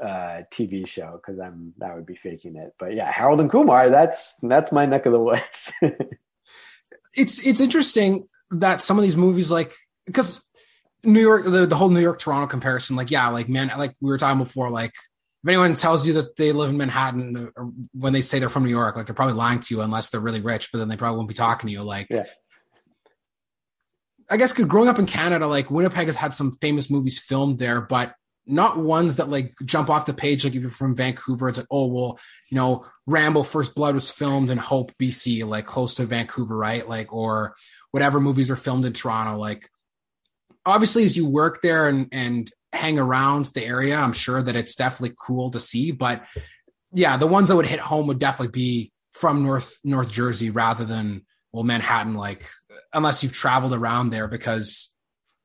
uh, 0.02 0.42
TV 0.50 0.86
show 0.86 1.20
because 1.20 1.38
I'm 1.38 1.74
that 1.78 1.94
would 1.94 2.06
be 2.06 2.16
faking 2.16 2.56
it. 2.56 2.74
But 2.78 2.94
yeah, 2.94 3.10
Harold 3.10 3.40
and 3.40 3.50
Kumar, 3.50 3.90
that's 3.90 4.36
that's 4.42 4.72
my 4.72 4.86
neck 4.86 5.04
of 5.04 5.12
the 5.12 5.20
woods. 5.20 5.72
it's 7.14 7.46
it's 7.46 7.60
interesting 7.60 8.26
that 8.50 8.80
some 8.80 8.98
of 8.98 9.04
these 9.04 9.16
movies 9.16 9.50
like 9.50 9.74
because 10.06 10.42
New 11.02 11.20
York 11.20 11.44
the, 11.44 11.66
the 11.66 11.76
whole 11.76 11.90
New 11.90 12.00
York 12.00 12.18
Toronto 12.18 12.46
comparison 12.46 12.96
like 12.96 13.10
yeah 13.10 13.28
like 13.28 13.48
man 13.48 13.70
like 13.76 13.94
we 14.00 14.08
were 14.10 14.18
talking 14.18 14.42
before 14.42 14.70
like 14.70 14.94
if 15.44 15.48
anyone 15.48 15.74
tells 15.74 16.06
you 16.06 16.14
that 16.14 16.36
they 16.36 16.52
live 16.52 16.70
in 16.70 16.78
Manhattan 16.78 17.36
uh, 17.36 17.60
or 17.60 17.70
when 17.92 18.14
they 18.14 18.22
say 18.22 18.38
they're 18.38 18.48
from 18.48 18.64
New 18.64 18.70
York 18.70 18.96
like 18.96 19.06
they're 19.06 19.14
probably 19.14 19.34
lying 19.34 19.60
to 19.60 19.74
you 19.74 19.82
unless 19.82 20.08
they're 20.08 20.20
really 20.20 20.40
rich 20.40 20.72
but 20.72 20.78
then 20.78 20.88
they 20.88 20.96
probably 20.96 21.18
won't 21.18 21.28
be 21.28 21.34
talking 21.34 21.68
to 21.68 21.72
you 21.72 21.82
like 21.82 22.06
yeah. 22.10 22.24
I 24.30 24.38
guess 24.38 24.54
growing 24.54 24.88
up 24.88 24.98
in 24.98 25.06
Canada 25.06 25.46
like 25.46 25.70
Winnipeg 25.70 26.06
has 26.06 26.16
had 26.16 26.32
some 26.32 26.56
famous 26.62 26.88
movies 26.88 27.18
filmed 27.18 27.58
there 27.58 27.82
but 27.82 28.14
not 28.46 28.78
ones 28.78 29.16
that 29.16 29.28
like 29.28 29.54
jump 29.64 29.90
off 29.90 30.06
the 30.06 30.14
page 30.14 30.44
like 30.44 30.54
if 30.54 30.62
you're 30.62 30.70
from 30.70 30.96
Vancouver 30.96 31.50
it's 31.50 31.58
like 31.58 31.66
oh 31.70 31.86
well 31.86 32.18
you 32.50 32.56
know 32.56 32.86
Rambo 33.06 33.42
First 33.42 33.74
Blood 33.74 33.94
was 33.94 34.10
filmed 34.10 34.48
in 34.48 34.56
Hope 34.56 34.92
BC 35.00 35.46
like 35.46 35.66
close 35.66 35.96
to 35.96 36.06
Vancouver 36.06 36.56
right 36.56 36.88
like 36.88 37.12
or 37.12 37.54
whatever 37.90 38.18
movies 38.18 38.50
are 38.50 38.56
filmed 38.56 38.86
in 38.86 38.94
Toronto 38.94 39.36
like 39.36 39.68
obviously 40.64 41.04
as 41.04 41.18
you 41.18 41.26
work 41.26 41.60
there 41.60 41.86
and 41.86 42.08
and 42.12 42.50
hang 42.74 42.98
around 42.98 43.46
the 43.46 43.64
area 43.64 43.96
I'm 43.96 44.12
sure 44.12 44.42
that 44.42 44.56
it's 44.56 44.74
definitely 44.74 45.16
cool 45.18 45.50
to 45.50 45.60
see 45.60 45.90
but 45.90 46.24
yeah 46.92 47.16
the 47.16 47.26
ones 47.26 47.48
that 47.48 47.56
would 47.56 47.66
hit 47.66 47.80
home 47.80 48.06
would 48.08 48.18
definitely 48.18 48.52
be 48.52 48.92
from 49.12 49.42
North 49.42 49.78
North 49.84 50.10
Jersey 50.10 50.50
rather 50.50 50.84
than 50.84 51.24
well 51.52 51.64
Manhattan 51.64 52.14
like 52.14 52.48
unless 52.92 53.22
you've 53.22 53.32
traveled 53.32 53.72
around 53.72 54.10
there 54.10 54.28
because 54.28 54.92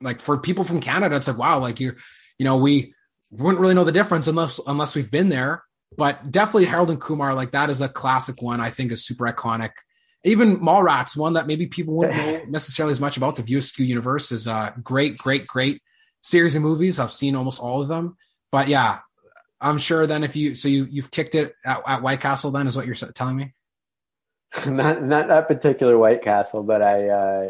like 0.01 0.21
for 0.21 0.37
people 0.37 0.63
from 0.63 0.81
Canada 0.81 1.15
it's 1.15 1.27
like 1.27 1.37
wow 1.37 1.59
like 1.59 1.79
you're 1.79 1.95
you 2.39 2.45
know, 2.45 2.57
we 2.57 2.95
wouldn't 3.29 3.59
really 3.59 3.75
know 3.75 3.83
the 3.83 3.91
difference 3.91 4.25
unless 4.25 4.59
unless 4.65 4.95
we've 4.95 5.11
been 5.11 5.29
there. 5.29 5.63
But 5.95 6.31
definitely 6.31 6.65
Harold 6.65 6.89
and 6.89 7.01
Kumar, 7.01 7.35
like 7.35 7.51
that 7.51 7.69
is 7.69 7.81
a 7.81 7.89
classic 7.89 8.41
one. 8.41 8.61
I 8.61 8.71
think 8.71 8.91
is 8.91 9.05
super 9.05 9.25
iconic. 9.25 9.71
Even 10.23 10.59
Mallrats, 10.59 11.15
one 11.15 11.33
that 11.33 11.47
maybe 11.47 11.67
people 11.67 11.95
wouldn't 11.95 12.17
know 12.17 12.41
necessarily 12.47 12.93
as 12.93 12.99
much 12.99 13.17
about. 13.17 13.35
The 13.35 13.43
View 13.43 13.59
Askew 13.59 13.85
universe 13.85 14.31
is 14.31 14.47
a 14.47 14.73
great, 14.81 15.17
great, 15.17 15.45
great 15.45 15.83
series 16.21 16.55
of 16.55 16.61
movies. 16.61 16.99
I've 16.99 17.11
seen 17.11 17.35
almost 17.35 17.59
all 17.59 17.81
of 17.81 17.87
them. 17.87 18.17
But 18.51 18.67
yeah, 18.67 18.99
I'm 19.61 19.77
sure 19.77 20.07
then 20.07 20.23
if 20.23 20.35
you 20.35 20.55
so 20.55 20.67
you 20.67 20.87
you've 20.89 21.11
kicked 21.11 21.35
it 21.35 21.55
at, 21.65 21.81
at 21.85 22.01
White 22.01 22.21
Castle, 22.21 22.51
then 22.51 22.67
is 22.67 22.75
what 22.75 22.85
you're 22.85 22.95
telling 22.95 23.37
me. 23.37 23.53
not 24.65 25.03
not 25.03 25.27
that 25.27 25.47
particular 25.47 25.97
White 25.97 26.23
Castle, 26.23 26.63
but 26.63 26.81
I 26.81 27.09
uh, 27.09 27.49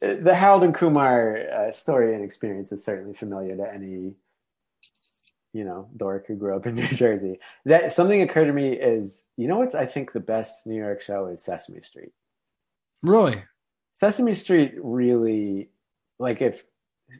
the 0.00 0.34
Harold 0.34 0.64
and 0.64 0.74
Kumar 0.74 1.38
uh, 1.38 1.72
story 1.72 2.14
and 2.14 2.24
experience 2.24 2.72
is 2.72 2.84
certainly 2.84 3.14
familiar 3.14 3.56
to 3.56 3.72
any 3.72 4.14
you 5.52 5.64
know 5.64 5.88
dork 5.96 6.26
who 6.26 6.36
grew 6.36 6.56
up 6.56 6.66
in 6.66 6.74
New 6.76 6.88
Jersey. 6.88 7.38
That 7.64 7.92
something 7.92 8.22
occurred 8.22 8.46
to 8.46 8.52
me 8.52 8.72
is 8.72 9.24
you 9.36 9.46
know 9.46 9.58
what's 9.58 9.74
I 9.74 9.86
think 9.86 10.12
the 10.12 10.20
best 10.20 10.66
New 10.66 10.76
York 10.76 11.02
show 11.02 11.26
is 11.26 11.42
Sesame 11.42 11.80
Street. 11.80 12.12
Really, 13.02 13.42
Sesame 13.92 14.34
Street 14.34 14.74
really 14.78 15.70
like 16.18 16.42
if 16.42 16.64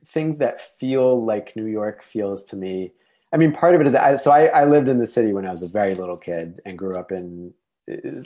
things 0.08 0.38
that 0.38 0.78
feel 0.78 1.24
like 1.24 1.56
New 1.56 1.66
York 1.66 2.02
feels 2.02 2.44
to 2.44 2.56
me. 2.56 2.92
I 3.32 3.36
mean, 3.36 3.52
part 3.52 3.74
of 3.74 3.80
it 3.80 3.86
is 3.86 3.94
I, 3.94 4.16
so 4.16 4.30
I, 4.30 4.46
I 4.46 4.64
lived 4.64 4.88
in 4.88 4.98
the 4.98 5.06
city 5.06 5.32
when 5.32 5.46
I 5.46 5.52
was 5.52 5.62
a 5.62 5.68
very 5.68 5.94
little 5.94 6.16
kid 6.16 6.60
and 6.64 6.78
grew 6.78 6.96
up 6.96 7.12
in 7.12 7.52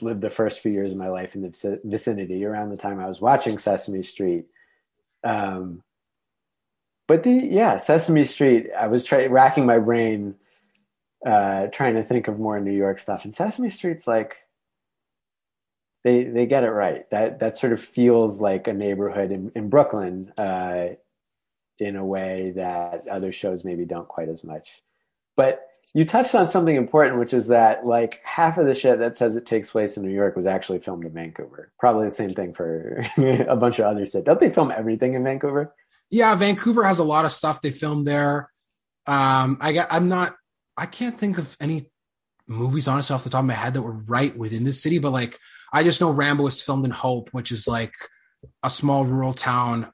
lived 0.00 0.20
the 0.20 0.30
first 0.30 0.60
few 0.60 0.72
years 0.72 0.92
of 0.92 0.98
my 0.98 1.08
life 1.08 1.34
in 1.34 1.42
the 1.42 1.80
vicinity 1.84 2.44
around 2.44 2.70
the 2.70 2.76
time 2.76 3.00
I 3.00 3.06
was 3.06 3.20
watching 3.20 3.58
Sesame 3.58 4.02
Street. 4.02 4.46
Um, 5.22 5.82
but 7.06 7.22
the 7.22 7.32
yeah, 7.32 7.76
Sesame 7.78 8.24
Street. 8.24 8.68
I 8.76 8.86
was 8.86 9.04
trying 9.04 9.30
racking 9.30 9.66
my 9.66 9.78
brain, 9.78 10.34
uh, 11.26 11.68
trying 11.68 11.94
to 11.94 12.02
think 12.02 12.28
of 12.28 12.38
more 12.38 12.60
New 12.60 12.72
York 12.72 12.98
stuff, 12.98 13.24
and 13.24 13.34
Sesame 13.34 13.70
Street's 13.70 14.06
like 14.06 14.36
they 16.02 16.24
they 16.24 16.46
get 16.46 16.64
it 16.64 16.70
right. 16.70 17.08
That 17.10 17.40
that 17.40 17.56
sort 17.56 17.72
of 17.72 17.82
feels 17.82 18.40
like 18.40 18.68
a 18.68 18.72
neighborhood 18.72 19.30
in, 19.30 19.52
in 19.54 19.68
Brooklyn 19.68 20.32
uh, 20.38 20.88
in 21.78 21.96
a 21.96 22.04
way 22.04 22.52
that 22.56 23.06
other 23.08 23.32
shows 23.32 23.64
maybe 23.64 23.84
don't 23.84 24.08
quite 24.08 24.28
as 24.28 24.44
much. 24.44 24.68
But 25.36 25.66
you 25.94 26.04
touched 26.04 26.34
on 26.34 26.46
something 26.46 26.74
important, 26.74 27.18
which 27.18 27.32
is 27.32 27.48
that 27.48 27.86
like 27.86 28.20
half 28.24 28.58
of 28.58 28.66
the 28.66 28.74
shit 28.74 28.98
that 28.98 29.16
says 29.16 29.36
it 29.36 29.46
takes 29.46 29.70
place 29.70 29.96
in 29.96 30.04
New 30.04 30.12
York 30.12 30.36
was 30.36 30.46
actually 30.46 30.80
filmed 30.80 31.04
in 31.04 31.12
Vancouver. 31.12 31.72
Probably 31.78 32.06
the 32.06 32.10
same 32.10 32.34
thing 32.34 32.52
for 32.52 33.04
a 33.16 33.56
bunch 33.56 33.78
of 33.78 33.86
other 33.86 34.06
cities. 34.06 34.24
Don't 34.24 34.40
they 34.40 34.50
film 34.50 34.72
everything 34.72 35.14
in 35.14 35.24
Vancouver? 35.24 35.74
Yeah, 36.10 36.34
Vancouver 36.34 36.84
has 36.84 36.98
a 36.98 37.04
lot 37.04 37.24
of 37.24 37.32
stuff 37.32 37.60
they 37.60 37.70
filmed 37.70 38.06
there. 38.06 38.50
Um, 39.06 39.58
I 39.60 39.72
got, 39.72 39.88
I'm 39.90 40.08
not, 40.08 40.34
I 40.76 40.86
can't 40.86 41.16
think 41.16 41.38
of 41.38 41.56
any 41.60 41.90
movies 42.46 42.88
honestly 42.88 43.14
off 43.14 43.24
the 43.24 43.30
top 43.30 43.40
of 43.40 43.46
my 43.46 43.54
head 43.54 43.74
that 43.74 43.82
were 43.82 43.92
right 43.92 44.36
within 44.36 44.64
the 44.64 44.72
city, 44.72 44.98
but 44.98 45.12
like 45.12 45.38
I 45.72 45.82
just 45.82 46.00
know 46.00 46.10
Rambo 46.10 46.44
was 46.44 46.62
filmed 46.62 46.84
in 46.84 46.90
Hope, 46.90 47.30
which 47.32 47.50
is 47.50 47.66
like 47.66 47.94
a 48.62 48.70
small 48.70 49.04
rural 49.04 49.34
town 49.34 49.92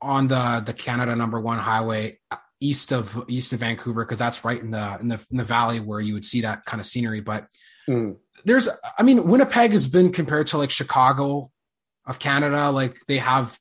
on 0.00 0.28
the 0.28 0.62
the 0.64 0.72
Canada 0.72 1.14
number 1.16 1.40
one 1.40 1.58
highway 1.58 2.18
east 2.60 2.92
of 2.92 3.24
east 3.28 3.52
of 3.52 3.60
Vancouver 3.60 4.04
because 4.04 4.18
that's 4.18 4.44
right 4.44 4.60
in 4.60 4.70
the, 4.70 4.98
in 5.00 5.08
the 5.08 5.20
in 5.30 5.36
the 5.36 5.44
valley 5.44 5.80
where 5.80 6.00
you 6.00 6.14
would 6.14 6.24
see 6.24 6.40
that 6.42 6.64
kind 6.64 6.80
of 6.80 6.86
scenery. 6.86 7.20
But 7.20 7.46
mm. 7.88 8.16
there's, 8.44 8.68
I 8.98 9.02
mean, 9.02 9.26
Winnipeg 9.26 9.72
has 9.72 9.86
been 9.86 10.12
compared 10.12 10.48
to 10.48 10.58
like 10.58 10.70
Chicago 10.70 11.50
of 12.06 12.18
Canada. 12.18 12.70
Like 12.70 12.96
they 13.06 13.18
have 13.18 13.58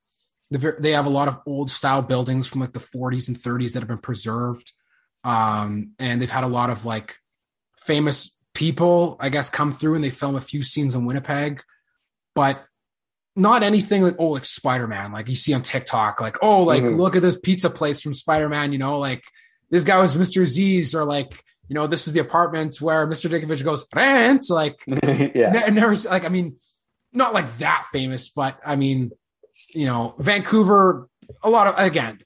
they 0.50 0.92
have 0.92 1.06
a 1.06 1.10
lot 1.10 1.28
of 1.28 1.40
old 1.46 1.70
style 1.70 2.02
buildings 2.02 2.48
from 2.48 2.62
like 2.62 2.74
the 2.74 2.80
40s 2.80 3.28
and 3.28 3.38
30s 3.38 3.74
that 3.74 3.80
have 3.80 3.90
been 3.90 3.98
preserved, 3.98 4.72
um, 5.24 5.92
and 6.00 6.22
they've 6.22 6.32
had 6.32 6.46
a 6.46 6.48
lot 6.48 6.70
of 6.70 6.86
like 6.86 7.18
famous 7.80 8.36
people, 8.54 9.18
I 9.20 9.30
guess, 9.30 9.50
come 9.50 9.74
through 9.74 9.96
and 9.96 10.04
they 10.04 10.10
film 10.10 10.36
a 10.36 10.42
few 10.42 10.64
scenes 10.64 10.96
in 10.96 11.06
Winnipeg, 11.06 11.62
but 12.34 12.66
not 13.38 13.62
anything 13.62 14.02
like 14.02 14.16
oh 14.18 14.30
like 14.30 14.46
Spider-Man, 14.46 15.12
like 15.12 15.30
you 15.30 15.36
see 15.36 15.54
on 15.54 15.62
TikTok, 15.62 16.20
like, 16.20 16.38
oh, 16.42 16.64
like 16.64 16.84
mm-hmm. 16.84 16.96
look 16.96 17.16
at 17.16 17.22
this 17.22 17.38
pizza 17.38 17.70
place 17.70 18.02
from 18.02 18.14
Spider-Man, 18.14 18.72
you 18.72 18.80
know, 18.80 18.98
like 18.98 19.24
this 19.70 19.84
guy 19.84 20.00
was 20.00 20.18
Mr. 20.18 20.42
Aziz, 20.42 20.96
or 20.96 21.06
like, 21.06 21.44
you 21.70 21.76
know, 21.76 21.86
this 21.86 22.08
is 22.08 22.14
the 22.14 22.20
apartment 22.20 22.82
where 22.82 23.06
Mr. 23.06 23.30
Ditkovich 23.30 23.64
goes, 23.64 23.86
rent, 23.96 24.50
like 24.50 24.82
yeah. 24.88 25.52
Ne- 25.52 25.70
never 25.72 25.96
like, 26.10 26.26
I 26.26 26.30
mean, 26.30 26.58
not 27.14 27.34
like 27.34 27.58
that 27.60 27.86
famous, 27.92 28.28
but 28.28 28.60
I 28.66 28.76
mean, 28.76 29.12
you 29.74 29.86
know, 29.86 30.16
Vancouver, 30.18 31.08
a 31.44 31.50
lot 31.50 31.68
of 31.68 31.78
again, 31.78 32.20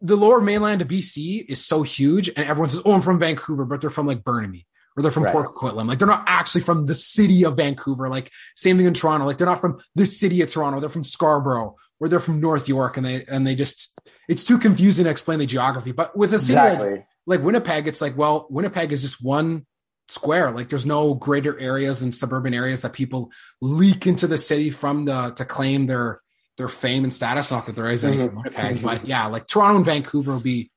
the 0.00 0.16
lower 0.16 0.40
mainland 0.40 0.82
of 0.82 0.88
BC 0.88 1.46
is 1.48 1.64
so 1.64 1.82
huge, 1.82 2.28
and 2.28 2.38
everyone 2.38 2.68
says, 2.68 2.82
Oh, 2.84 2.92
I'm 2.92 3.02
from 3.02 3.20
Vancouver, 3.20 3.64
but 3.64 3.80
they're 3.80 3.90
from 3.90 4.06
like 4.08 4.24
Burnaby 4.24 4.66
or 4.96 5.02
they're 5.02 5.10
from 5.10 5.24
right. 5.24 5.32
Port 5.32 5.54
Coquitlam. 5.54 5.88
Like 5.88 5.98
they're 5.98 6.08
not 6.08 6.24
actually 6.26 6.62
from 6.62 6.86
the 6.86 6.94
city 6.94 7.44
of 7.44 7.56
Vancouver. 7.56 8.08
Like 8.08 8.30
same 8.54 8.76
thing 8.76 8.86
in 8.86 8.94
Toronto. 8.94 9.26
Like 9.26 9.38
they're 9.38 9.46
not 9.46 9.60
from 9.60 9.80
the 9.94 10.06
city 10.06 10.40
of 10.42 10.50
Toronto. 10.50 10.80
They're 10.80 10.88
from 10.88 11.04
Scarborough 11.04 11.76
or 12.00 12.08
they're 12.08 12.20
from 12.20 12.40
North 12.40 12.68
York. 12.68 12.96
And 12.96 13.04
they 13.04 13.24
and 13.26 13.46
they 13.46 13.54
just 13.54 13.98
it's 14.28 14.44
too 14.44 14.58
confusing 14.58 15.04
to 15.04 15.10
explain 15.10 15.38
the 15.38 15.46
geography. 15.46 15.92
But 15.92 16.16
with 16.16 16.32
a 16.32 16.38
city 16.38 16.54
exactly. 16.54 16.90
like, 16.90 17.06
like 17.26 17.42
Winnipeg, 17.42 17.86
it's 17.86 18.00
like, 18.00 18.16
well, 18.16 18.46
Winnipeg 18.48 18.90
is 18.92 19.02
just 19.02 19.22
one 19.22 19.66
square. 20.08 20.50
Like 20.50 20.70
there's 20.70 20.86
no 20.86 21.14
greater 21.14 21.58
areas 21.58 22.00
and 22.00 22.14
suburban 22.14 22.54
areas 22.54 22.82
that 22.82 22.94
people 22.94 23.30
leak 23.60 24.06
into 24.06 24.26
the 24.26 24.38
city 24.38 24.70
from 24.70 25.04
the 25.04 25.30
to 25.32 25.44
claim 25.44 25.86
their 25.86 26.20
their 26.56 26.68
fame 26.68 27.04
and 27.04 27.12
status. 27.12 27.50
Not 27.50 27.66
that 27.66 27.76
there 27.76 27.90
is 27.90 28.02
any 28.02 28.16
mm-hmm. 28.16 28.26
from 28.28 28.36
Winnipeg, 28.36 28.82
but 28.82 29.06
yeah, 29.06 29.26
like 29.26 29.46
Toronto 29.46 29.76
and 29.76 29.84
Vancouver 29.84 30.32
will 30.32 30.40
be 30.40 30.70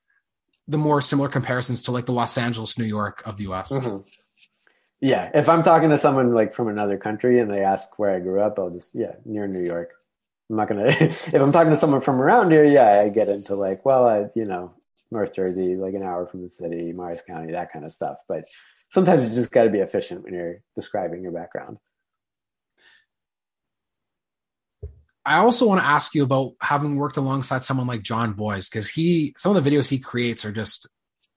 the 0.69 0.77
more 0.77 1.01
similar 1.01 1.27
comparisons 1.29 1.83
to 1.83 1.91
like 1.91 2.05
the 2.05 2.11
Los 2.11 2.37
Angeles, 2.37 2.77
New 2.77 2.85
York 2.85 3.23
of 3.25 3.37
the 3.37 3.51
US. 3.51 3.71
Mm-hmm. 3.71 4.07
Yeah, 5.01 5.31
if 5.33 5.49
I'm 5.49 5.63
talking 5.63 5.89
to 5.89 5.97
someone 5.97 6.33
like 6.33 6.53
from 6.53 6.67
another 6.67 6.97
country 6.97 7.39
and 7.39 7.49
they 7.49 7.63
ask 7.63 7.97
where 7.97 8.15
I 8.15 8.19
grew 8.19 8.41
up, 8.41 8.59
I'll 8.59 8.69
just 8.69 8.93
yeah, 8.93 9.13
near 9.25 9.47
New 9.47 9.63
York. 9.63 9.93
I'm 10.49 10.57
not 10.57 10.67
gonna. 10.67 10.85
if 10.89 11.33
I'm 11.33 11.51
talking 11.51 11.71
to 11.71 11.77
someone 11.77 12.01
from 12.01 12.21
around 12.21 12.51
here, 12.51 12.65
yeah, 12.65 13.01
I 13.01 13.09
get 13.09 13.29
into 13.29 13.55
like, 13.55 13.83
well, 13.85 14.07
I, 14.07 14.25
you 14.35 14.45
know, 14.45 14.73
North 15.09 15.33
Jersey, 15.33 15.75
like 15.75 15.95
an 15.95 16.03
hour 16.03 16.27
from 16.27 16.43
the 16.43 16.49
city, 16.49 16.91
Morris 16.93 17.21
County, 17.25 17.53
that 17.53 17.73
kind 17.73 17.85
of 17.85 17.91
stuff. 17.91 18.17
But 18.27 18.45
sometimes 18.89 19.27
you 19.27 19.33
just 19.33 19.51
got 19.51 19.63
to 19.63 19.69
be 19.69 19.79
efficient 19.79 20.23
when 20.23 20.33
you're 20.33 20.61
describing 20.75 21.23
your 21.23 21.31
background. 21.31 21.77
I 25.29 25.37
also 25.37 25.67
want 25.67 25.79
to 25.79 25.85
ask 25.85 26.15
you 26.15 26.23
about 26.23 26.53
having 26.59 26.95
worked 26.95 27.17
alongside 27.17 27.63
someone 27.63 27.85
like 27.85 28.01
Jon 28.01 28.33
Bois 28.33 28.61
because 28.61 28.89
he 28.89 29.35
some 29.37 29.55
of 29.55 29.63
the 29.63 29.69
videos 29.69 29.87
he 29.87 29.99
creates 29.99 30.43
are 30.43 30.51
just 30.51 30.89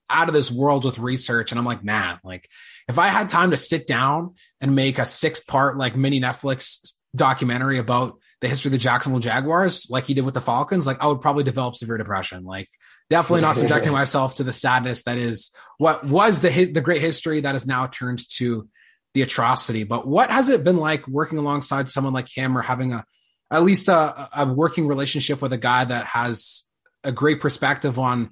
out 0.09 0.27
of 0.27 0.33
this 0.33 0.49
world 0.49 0.83
with 0.83 0.97
research 0.97 1.51
and 1.51 1.59
I'm 1.59 1.65
like, 1.65 1.83
man, 1.83 2.19
like 2.23 2.49
if 2.87 2.97
I 2.97 3.07
had 3.07 3.29
time 3.29 3.51
to 3.51 3.57
sit 3.57 3.85
down 3.85 4.33
and 4.59 4.75
make 4.75 4.97
a 4.97 5.05
six 5.05 5.41
part 5.41 5.77
like 5.77 5.95
mini 5.95 6.19
Netflix 6.19 6.93
documentary 7.15 7.77
about 7.77 8.17
the 8.41 8.47
history 8.47 8.69
of 8.69 8.71
the 8.71 8.79
Jacksonville 8.79 9.19
Jaguars, 9.19 9.85
like 9.91 10.07
he 10.07 10.15
did 10.15 10.25
with 10.25 10.33
the 10.33 10.41
Falcons, 10.41 10.87
like 10.87 10.99
I 10.99 11.05
would 11.05 11.21
probably 11.21 11.43
develop 11.43 11.75
severe 11.75 11.97
depression. 11.97 12.45
Like 12.45 12.69
definitely 13.11 13.41
not 13.41 13.59
subjecting 13.59 13.93
myself 14.01 14.35
to 14.35 14.43
the 14.43 14.53
sadness 14.53 15.03
that 15.03 15.19
is 15.19 15.51
what 15.77 16.03
was 16.03 16.41
the 16.41 16.49
the 16.49 16.81
great 16.81 17.01
history 17.01 17.41
that 17.41 17.53
has 17.53 17.67
now 17.67 17.85
turned 17.85 18.27
to 18.37 18.67
the 19.13 19.21
atrocity. 19.21 19.83
But 19.83 20.07
what 20.07 20.31
has 20.31 20.49
it 20.49 20.63
been 20.63 20.77
like 20.77 21.07
working 21.07 21.37
alongside 21.37 21.91
someone 21.91 22.13
like 22.13 22.27
him 22.35 22.57
or 22.57 22.63
having 22.63 22.91
a 22.91 23.05
at 23.53 23.61
least 23.61 23.87
a, 23.87 24.29
a 24.35 24.51
working 24.51 24.87
relationship 24.87 25.41
with 25.41 25.53
a 25.53 25.57
guy 25.57 25.85
that 25.85 26.05
has 26.07 26.63
a 27.03 27.11
great 27.11 27.39
perspective 27.39 27.99
on 27.99 28.31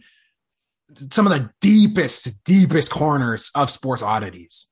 some 1.11 1.27
of 1.27 1.31
the 1.31 1.51
deepest, 1.61 2.43
deepest 2.43 2.89
corners 2.89 3.51
of 3.53 3.69
sports 3.69 4.01
oddities? 4.01 4.67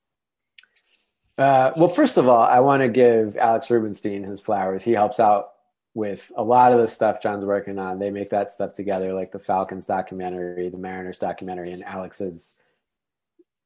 Uh, 1.38 1.72
well, 1.78 1.88
first 1.88 2.18
of 2.18 2.28
all, 2.28 2.42
I 2.42 2.60
want 2.60 2.82
to 2.82 2.90
give 2.90 3.38
Alex 3.38 3.70
Rubenstein 3.70 4.24
his 4.24 4.42
flowers. 4.42 4.84
He 4.84 4.92
helps 4.92 5.20
out 5.20 5.52
with 5.94 6.32
a 6.36 6.44
lot 6.44 6.74
of 6.74 6.80
the 6.80 6.88
stuff 6.88 7.22
Jon's 7.22 7.46
working 7.46 7.78
on. 7.78 8.00
They 8.00 8.10
make 8.10 8.32
that 8.32 8.50
stuff 8.50 8.74
together, 8.74 9.14
like 9.14 9.32
the 9.32 9.40
Falcons 9.40 9.86
documentary, 9.86 10.70
the 10.70 10.78
Mariners 10.78 11.20
documentary, 11.20 11.72
and 11.72 11.84
Alex's 11.84 12.56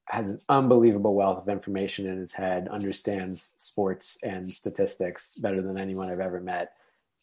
has 0.09 0.27
an 0.27 0.39
unbelievable 0.49 1.15
wealth 1.15 1.39
of 1.39 1.49
information 1.49 2.05
in 2.07 2.17
his 2.17 2.33
head, 2.33 2.67
understands 2.69 3.53
sports 3.57 4.17
and 4.23 4.53
statistics 4.53 5.35
better 5.35 5.61
than 5.61 5.77
anyone 5.77 6.09
I've 6.09 6.19
ever 6.19 6.41
met. 6.41 6.73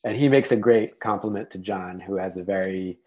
And 0.03 0.17
he 0.17 0.29
makes 0.29 0.51
a 0.51 0.57
great 0.57 0.99
compliment 0.99 1.51
to 1.51 1.59
Jon, 1.59 2.01
who 2.01 2.17
has 2.17 2.37
a 2.37 2.43
very 2.43 2.99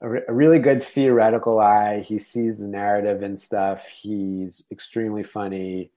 a, 0.00 0.08
re- 0.08 0.22
a 0.28 0.32
really 0.32 0.58
good 0.58 0.82
theoretical 0.82 1.58
eye. 1.58 2.00
He 2.00 2.18
sees 2.18 2.58
the 2.58 2.66
narrative 2.66 3.22
and 3.22 3.38
stuff. 3.38 3.86
He's 3.86 4.64
extremely 4.70 5.22
funny 5.22 5.90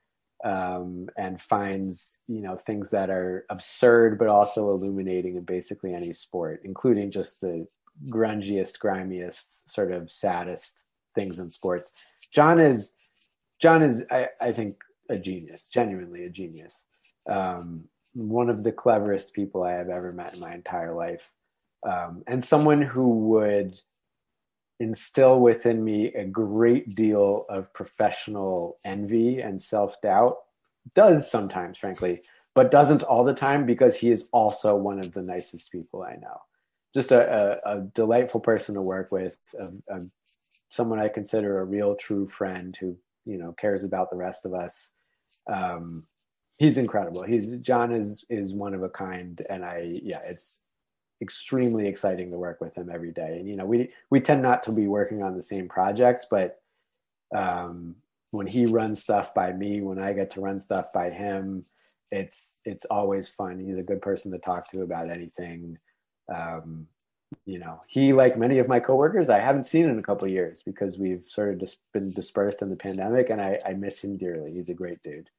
um, 0.43 1.10
and 1.18 1.41
finds 1.41 2.18
you 2.28 2.41
know 2.41 2.55
things 2.55 2.91
that 2.91 3.10
are 3.10 3.45
absurd 3.49 4.18
but 4.18 4.30
also 4.30 4.72
illuminating 4.72 5.36
in 5.36 5.43
basically 5.43 5.93
any 5.93 6.14
sport, 6.14 6.62
including 6.64 7.12
just 7.12 7.39
the 7.41 7.68
grungiest, 8.10 8.80
grimiest, 8.80 9.70
sort 9.70 9.91
of 9.91 10.12
saddest 10.12 10.84
things 11.16 11.39
in 11.39 11.49
sports. 11.49 11.91
Jon 12.34 12.60
is 12.60 12.93
Jon 13.62 13.82
is 13.82 14.03
I, 14.12 14.28
I 14.39 14.51
think 14.51 14.78
a 15.10 15.18
genius, 15.18 15.68
genuinely 15.68 16.26
a 16.26 16.30
genius. 16.30 16.86
Um, 17.30 17.86
one 18.14 18.49
of 18.49 18.64
the 18.64 18.72
cleverest 18.72 19.34
people 19.34 19.64
I 19.64 19.74
have 19.74 19.89
ever 19.89 20.12
met 20.12 20.34
in 20.34 20.39
my 20.39 20.53
entire 20.53 20.95
life, 20.95 21.30
um, 21.84 22.24
and 22.28 22.43
someone 22.43 22.82
who 22.82 23.10
would 23.30 23.80
instill 24.80 25.39
within 25.39 25.84
me 25.84 26.07
a 26.14 26.24
great 26.24 26.95
deal 26.95 27.45
of 27.49 27.74
professional 27.74 28.78
envy 28.86 29.41
and 29.41 29.62
self 29.62 30.01
doubt. 30.01 30.38
Does 30.95 31.30
sometimes, 31.30 31.78
frankly, 31.78 32.22
but 32.55 32.72
doesn't 32.72 33.03
all 33.03 33.24
the 33.24 33.34
time 33.34 33.66
because 33.66 33.95
he 33.95 34.12
is 34.12 34.28
also 34.32 34.76
one 34.76 34.99
of 34.99 35.14
the 35.14 35.22
nicest 35.22 35.72
people 35.72 36.03
I 36.03 36.16
know. 36.16 36.41
Just 36.93 37.12
a, 37.12 37.62
a, 37.64 37.78
a 37.78 37.82
delightful 37.82 38.39
person 38.39 38.76
to 38.76 38.82
work 38.82 39.12
with, 39.12 39.38
a, 39.60 39.68
a, 39.93 39.99
someone 40.70 40.99
I 40.99 41.09
consider 41.09 41.59
a 41.59 41.65
real 41.65 41.95
true 41.95 42.28
friend 42.28 42.78
who 42.80 42.95
you 43.26 43.38
know 43.38 43.53
cares 43.53 43.84
about 43.84 44.09
the 44.09 44.17
rest 44.17 44.45
of 44.45 44.53
us. 44.53 44.91
Um, 45.51 46.05
he's 46.57 46.78
incredible. 46.78 47.24
He's 47.24 47.55
Jon 47.57 47.91
is 47.91 48.26
is 48.30 48.53
one 48.53 48.74
of 48.74 48.84
a 48.84 48.89
kind, 48.89 49.41
and 49.49 49.65
I 49.65 49.99
yeah, 50.03 50.22
it's 50.26 50.59
extremely 51.22 51.88
exciting 51.88 52.32
to 52.32 52.38
work 52.38 52.61
with 52.61 52.76
him 52.76 52.89
every 52.91 53.11
day. 53.11 53.38
And 53.39 53.49
you 53.49 53.55
know, 53.55 53.65
we 53.65 53.91
we 54.09 54.22
tend 54.22 54.41
not 54.41 54.63
to 54.63 54.72
be 54.72 54.88
working 54.88 55.22
on 55.22 55.36
the 55.36 55.43
same 55.43 55.67
project, 55.67 56.28
but 56.32 56.61
um, 57.36 57.95
when 58.32 58.47
he 58.47 58.65
runs 58.65 59.01
stuff 59.01 59.34
by 59.34 59.51
me, 59.51 59.82
when 59.82 59.99
I 59.99 60.13
get 60.13 60.32
to 60.32 60.41
run 60.41 60.59
stuff 60.59 60.93
by 60.93 61.09
him, 61.09 61.65
it's 62.11 62.59
it's 62.65 62.86
always 62.86 63.28
fun. 63.28 63.59
He's 63.59 63.78
a 63.78 63.84
good 63.84 64.01
person 64.01 64.32
to 64.32 64.39
talk 64.39 64.72
to 64.72 64.82
about 64.82 65.09
anything. 65.09 65.78
Um, 66.34 66.88
you 67.45 67.59
know, 67.59 67.82
he 67.88 68.13
like 68.13 68.38
many 68.38 68.59
of 68.59 68.67
my 68.67 68.80
coworkers, 68.80 69.30
I 69.30 69.39
haven't 69.39 69.65
seen 69.65 69.88
in 69.88 69.99
a 69.99 70.03
couple 70.03 70.27
years 70.27 70.61
because 70.65 70.97
we've 70.97 71.23
sort 71.27 71.53
of 71.53 71.59
just 71.59 71.77
been 71.93 72.11
dispersed 72.11 72.61
in 72.61 72.69
the 72.69 72.75
pandemic, 72.75 73.30
and 73.30 73.41
I, 73.41 73.59
I 73.65 73.73
miss 73.73 74.03
him 74.03 74.17
dearly. 74.17 74.53
He's 74.53 74.69
a 74.69 74.73
great 74.73 75.01
dude, 75.03 75.30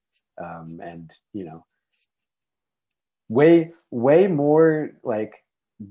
um, 0.43 0.80
and 0.82 1.12
you 1.32 1.45
know, 1.45 1.64
way 3.28 3.72
way 3.91 4.26
more 4.26 4.93
like 5.03 5.45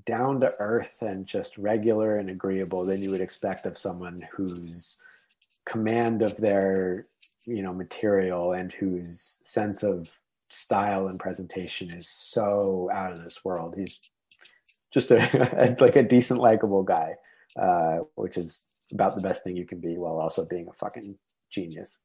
down 0.06 0.40
to 0.42 0.54
earth 0.60 1.02
and 1.02 1.26
just 1.26 1.58
regular 1.58 2.18
and 2.18 2.30
agreeable 2.30 2.86
than 2.86 3.02
you 3.02 3.10
would 3.10 3.22
expect 3.22 3.66
of 3.66 3.78
someone 3.78 4.26
whose 4.32 4.98
command 5.66 6.22
of 6.22 6.38
their 6.38 7.08
you 7.46 7.62
know 7.62 7.74
material 7.74 8.54
and 8.54 8.72
whose 8.72 9.40
sense 9.44 9.84
of 9.84 10.10
style 10.50 11.08
and 11.08 11.20
presentation 11.20 11.92
is 11.92 12.10
so 12.10 12.90
out 12.94 13.12
of 13.12 13.24
this 13.24 13.44
world. 13.44 13.76
He's 13.78 14.00
just 14.94 15.12
a 15.12 15.76
like 15.80 15.96
a 15.96 16.04
decent, 16.04 16.40
likable 16.40 16.84
guy, 16.84 17.16
uh, 17.60 18.00
which 18.16 18.38
is 18.38 18.66
about 18.92 19.16
the 19.16 19.22
best 19.22 19.44
thing 19.44 19.56
you 19.56 19.66
can 19.66 19.80
be 19.80 19.98
while 19.98 20.18
also 20.18 20.46
being 20.46 20.68
a 20.68 20.74
fucking 20.74 21.18
genius. 21.52 21.98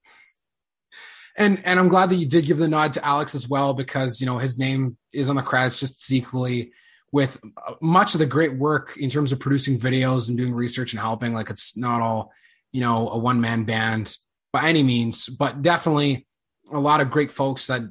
And 1.37 1.61
and 1.64 1.80
I'm 1.80 1.89
glad 1.89 2.11
that 2.11 2.16
you 2.16 2.28
did 2.28 2.47
give 2.47 2.59
the 2.59 2.68
nod 2.68 2.93
to 2.95 3.05
Alex 3.05 3.35
as 3.35 3.49
well 3.49 3.74
because 3.74 4.20
you 4.20 4.26
know 4.26 4.39
his 4.39 4.59
name 4.59 4.97
is 5.12 5.28
on 5.28 5.37
the 5.37 5.43
credits 5.43 5.80
just 5.80 6.11
equally 6.12 6.72
with 7.11 7.41
much 7.80 8.14
of 8.14 8.20
the 8.20 8.26
great 8.26 8.57
work 8.57 8.97
in 8.97 9.09
terms 9.09 9.30
of 9.30 9.39
producing 9.39 9.78
videos 9.78 10.28
and 10.28 10.37
doing 10.37 10.53
research 10.53 10.93
and 10.93 11.01
helping. 11.01 11.32
Like 11.32 11.51
it's 11.51 11.76
not 11.76 12.01
all 12.01 12.32
you 12.72 12.80
know 12.80 13.09
a 13.09 13.18
one 13.18 13.41
man 13.41 13.64
band 13.64 14.16
by 14.53 14.68
any 14.68 14.85
means, 14.85 15.28
but 15.28 15.62
definitely 15.62 16.26
a 16.72 16.78
lot 16.78 17.01
of 17.01 17.11
great 17.11 17.30
folks 17.30 17.66
that 17.66 17.82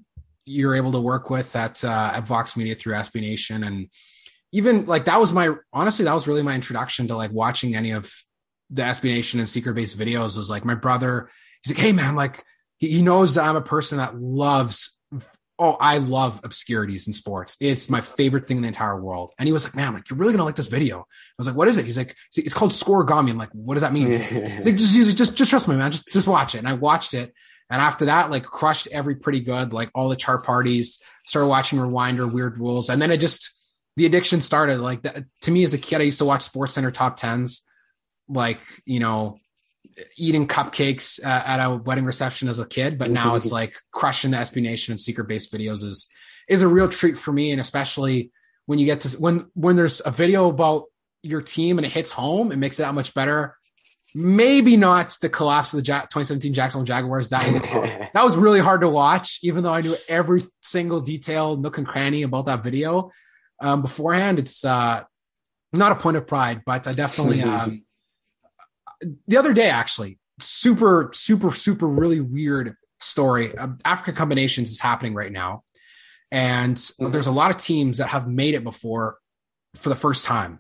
you're 0.46 0.76
able 0.76 0.94
to 0.94 1.00
work 1.00 1.30
with 1.30 1.56
at 1.56 1.84
uh, 1.84 2.12
at 2.16 2.28
Vox 2.28 2.56
Media 2.56 2.76
through 2.76 2.94
SB 2.94 3.22
Nation, 3.22 3.64
and 3.64 3.90
even 4.54 4.86
like 4.86 5.06
that 5.06 5.20
was 5.20 5.34
my 5.34 5.54
honestly 5.74 6.06
that 6.06 6.14
was 6.14 6.28
really 6.28 6.44
my 6.44 6.56
introduction 6.56 7.08
to 7.10 7.18
like 7.18 7.32
watching 7.32 7.76
any 7.76 7.92
of 7.92 8.14
the 8.70 8.84
SB 8.84 9.06
Nation 9.06 9.40
and 9.40 9.50
secret 9.50 9.74
base 9.74 9.96
videos. 9.96 10.38
Was 10.38 10.50
like 10.50 10.64
my 10.64 10.76
brother. 10.76 11.30
He's 11.62 11.76
like, 11.76 11.84
hey 11.84 11.92
man, 11.92 12.16
like 12.16 12.44
he, 12.78 12.90
he 12.92 13.02
knows 13.02 13.36
that 13.36 13.46
I'm 13.46 13.56
a 13.56 13.62
person 13.62 13.98
that 13.98 14.16
loves. 14.16 14.98
Oh, 15.60 15.78
I 15.80 16.00
love 16.00 16.42
obscurities 16.44 17.06
in 17.08 17.14
sports. 17.14 17.56
It's 17.60 17.90
my 17.90 18.02
favorite 18.02 18.46
thing 18.46 18.58
in 18.58 18.64
the 18.64 18.68
entire 18.68 19.00
world. 19.00 19.34
And 19.38 19.48
he 19.48 19.54
was 19.54 19.64
like, 19.64 19.76
man, 19.76 19.94
like, 19.94 20.10
you're 20.10 20.18
really 20.18 20.32
going 20.32 20.40
to 20.40 20.46
like 20.46 20.56
this 20.56 20.68
video. 20.68 21.02
I 21.02 21.06
was 21.38 21.46
like, 21.46 21.56
what 21.56 21.68
is 21.68 21.78
it? 21.78 21.86
He's 21.86 21.96
like, 21.96 22.16
it's 22.36 22.56
called 22.56 22.72
Scorigami. 22.72 23.30
I'm 23.30 23.38
like, 23.38 23.52
what 23.52 23.76
does 23.76 23.84
that 23.84 23.94
mean? 23.94 24.08
He's 24.08 24.66
like, 24.66 24.76
just, 24.76 25.16
just, 25.16 25.38
just 25.38 25.50
trust 25.52 25.68
me, 25.68 25.76
man. 25.76 25.92
Just, 25.92 26.08
just 26.08 26.28
watch 26.28 26.56
it. 26.56 26.58
And 26.58 26.68
I 26.68 26.74
watched 26.74 27.14
it. 27.14 27.32
And 27.70 27.80
after 27.82 28.06
that, 28.06 28.32
like 28.32 28.44
crushed 28.44 28.88
every 28.92 29.16
pretty 29.16 29.42
good, 29.42 29.74
like 29.74 29.92
all 29.94 30.10
the 30.10 30.16
chart 30.16 30.44
parties, 30.44 31.00
started 31.24 31.48
watching 31.48 31.78
Rewinder, 31.78 32.30
Weird 32.30 32.58
Rules. 32.58 32.90
And 32.90 33.00
then 33.00 33.12
it 33.12 33.18
just, 33.18 33.52
the 33.96 34.06
addiction 34.06 34.42
started. 34.42 34.80
Like 34.80 35.04
that, 35.04 35.26
to 35.42 35.52
me 35.52 35.64
as 35.64 35.74
a 35.74 35.78
kid, 35.78 36.02
I 36.02 36.06
used 36.06 36.20
to 36.20 36.26
watch 36.26 36.44
Sports 36.44 36.74
Center 36.74 36.92
top 36.92 37.18
tens, 37.18 37.62
like, 38.28 38.62
you 38.86 39.00
know, 39.00 39.40
eating 40.18 40.48
cupcakes 40.48 41.24
uh, 41.24 41.44
at 41.46 41.64
a 41.64 41.76
wedding 41.76 42.06
reception 42.06 42.48
as 42.48 42.60
a 42.60 42.66
kid. 42.66 42.98
But 42.98 43.10
now 43.10 43.36
it's 43.36 43.52
like 43.52 43.76
crushing 43.92 44.32
the 44.32 44.38
SB 44.38 44.62
Nation 44.62 44.94
and 44.94 45.02
secret 45.02 45.28
base 45.28 45.50
videos 45.50 45.84
is, 45.84 46.08
is 46.50 46.62
a 46.62 46.68
real 46.68 46.90
treat 46.90 47.18
for 47.18 47.32
me. 47.32 47.52
And 47.52 47.62
especially 47.62 48.32
when 48.66 48.80
you 48.80 48.86
get 48.86 49.02
to, 49.02 49.18
when, 49.18 49.48
when 49.54 49.76
there's 49.76 50.02
a 50.04 50.12
video 50.12 50.50
about 50.50 50.86
your 51.22 51.42
team 51.42 51.78
and 51.78 51.86
it 51.86 51.92
hits 51.92 52.12
home, 52.12 52.52
it 52.52 52.58
makes 52.58 52.80
it 52.80 52.84
that 52.84 52.94
much 52.94 53.14
better 53.14 53.56
maybe 54.16 54.78
not 54.78 55.18
the 55.22 55.30
collapse 55.30 55.74
of 55.74 55.78
the 55.78 55.84
2017 55.84 56.54
Jacksonville 56.54 56.86
Jaguars. 56.86 57.30
That 57.30 57.52
was, 57.52 57.62
that 58.14 58.24
was 58.24 58.38
really 58.38 58.60
hard 58.60 58.82
to 58.82 58.90
watch, 58.90 59.40
even 59.42 59.64
though 59.64 59.74
I 59.74 59.82
knew 59.82 59.96
every 60.08 60.44
single 60.62 61.02
detail, 61.02 61.58
nook 61.58 61.80
and 61.80 61.88
cranny 61.88 62.22
about 62.22 62.46
that 62.46 62.64
video 62.64 63.12
um, 63.64 63.82
beforehand. 63.82 64.38
It's 64.38 64.64
uh, 64.64 65.04
not 65.72 65.92
a 65.92 65.96
point 65.96 66.18
of 66.18 66.28
pride, 66.28 66.62
but 66.66 66.88
I 66.88 66.94
definitely. 66.94 67.42
Um, 67.54 67.84
the 69.28 69.36
other 69.36 69.54
day, 69.54 69.70
actually, 69.70 70.18
super, 70.40 71.12
super, 71.14 71.52
super, 71.52 71.86
really 71.86 72.22
weird 72.22 72.76
story. 73.02 73.58
Uh, 73.58 73.70
Africa 73.84 74.14
Cup 74.14 74.32
of 74.32 74.36
Nations 74.36 74.72
is 74.72 74.80
happening 74.80 75.14
right 75.14 75.32
now, 75.32 75.64
and 76.32 76.78
mm-hmm. 76.78 77.12
there's 77.12 77.28
a 77.28 77.32
lot 77.32 77.52
of 77.52 77.58
teams 77.58 77.98
that 77.98 78.08
have 78.08 78.30
made 78.30 78.54
it 78.54 78.64
before 78.64 79.18
for 79.76 79.90
the 79.90 79.96
first 79.96 80.24
time. 80.24 80.60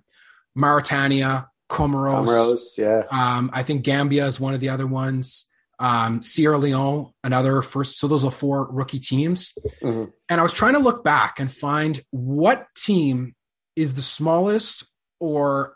Mauritania, 0.55 1.49
Comoros. 1.69 2.27
Comoros, 2.27 2.61
yeah. 2.77 3.03
Um, 3.09 3.49
I 3.53 3.63
think 3.63 3.83
Gambia 3.83 4.25
is 4.25 4.39
one 4.39 4.53
of 4.53 4.59
the 4.59 4.69
other 4.69 4.87
ones. 4.87 5.45
Um, 5.79 6.23
Sierra 6.23 6.57
Leone, 6.57 7.11
another 7.23 7.61
first. 7.61 7.97
So 7.97 8.07
those 8.07 8.23
are 8.23 8.31
four 8.31 8.71
rookie 8.71 8.99
teams. 8.99 9.53
Mm-hmm. 9.81 10.05
And 10.29 10.39
I 10.39 10.43
was 10.43 10.53
trying 10.53 10.73
to 10.73 10.79
look 10.79 11.03
back 11.03 11.39
and 11.39 11.51
find 11.51 12.01
what 12.11 12.67
team 12.75 13.35
is 13.75 13.95
the 13.95 14.01
smallest 14.01 14.85
or 15.19 15.75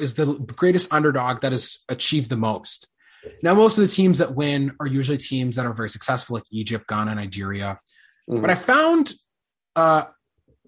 is 0.00 0.14
the 0.14 0.26
greatest 0.56 0.92
underdog 0.92 1.42
that 1.42 1.52
has 1.52 1.78
achieved 1.88 2.30
the 2.30 2.36
most. 2.36 2.88
Now, 3.42 3.54
most 3.54 3.78
of 3.78 3.82
the 3.82 3.92
teams 3.92 4.18
that 4.18 4.34
win 4.34 4.72
are 4.80 4.86
usually 4.86 5.18
teams 5.18 5.56
that 5.56 5.66
are 5.66 5.72
very 5.72 5.88
successful, 5.88 6.34
like 6.34 6.44
Egypt, 6.50 6.86
Ghana, 6.88 7.14
Nigeria. 7.14 7.80
Mm-hmm. 8.28 8.40
But 8.40 8.50
I 8.50 8.54
found 8.54 9.14
uh, 9.76 10.04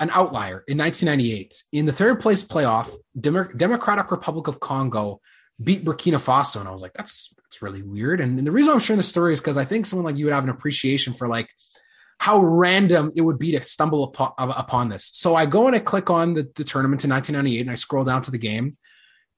an 0.00 0.10
outlier 0.10 0.64
in 0.66 0.78
1998. 0.78 1.62
In 1.72 1.86
the 1.86 1.92
third 1.92 2.20
place 2.20 2.42
playoff, 2.42 2.94
Dem- 3.18 3.56
Democratic 3.56 4.10
Republic 4.10 4.48
of 4.48 4.60
Congo 4.60 5.20
beat 5.62 5.84
Burkina 5.84 6.18
Faso, 6.18 6.60
and 6.60 6.68
I 6.68 6.72
was 6.72 6.82
like, 6.82 6.92
"That's 6.94 7.32
that's 7.56 7.62
really 7.62 7.82
weird." 7.82 8.20
And, 8.20 8.38
and 8.38 8.46
the 8.46 8.52
reason 8.52 8.72
I'm 8.72 8.80
sharing 8.80 8.98
the 8.98 9.04
story 9.04 9.32
is 9.32 9.40
because 9.40 9.56
I 9.56 9.64
think 9.64 9.86
someone 9.86 10.04
like 10.04 10.16
you 10.16 10.26
would 10.26 10.34
have 10.34 10.44
an 10.44 10.50
appreciation 10.50 11.14
for 11.14 11.28
like 11.28 11.48
how 12.18 12.40
random 12.40 13.12
it 13.14 13.20
would 13.20 13.38
be 13.38 13.52
to 13.52 13.62
stumble 13.62 14.04
upon, 14.04 14.32
upon 14.38 14.88
this. 14.88 15.10
So 15.12 15.34
I 15.34 15.46
go 15.46 15.66
and 15.66 15.76
I 15.76 15.80
click 15.80 16.08
on 16.08 16.32
the, 16.32 16.50
the 16.56 16.64
tournament 16.64 17.04
in 17.04 17.10
1998, 17.10 17.60
and 17.60 17.70
I 17.70 17.74
scroll 17.74 18.04
down 18.04 18.22
to 18.22 18.30
the 18.30 18.38
game, 18.38 18.76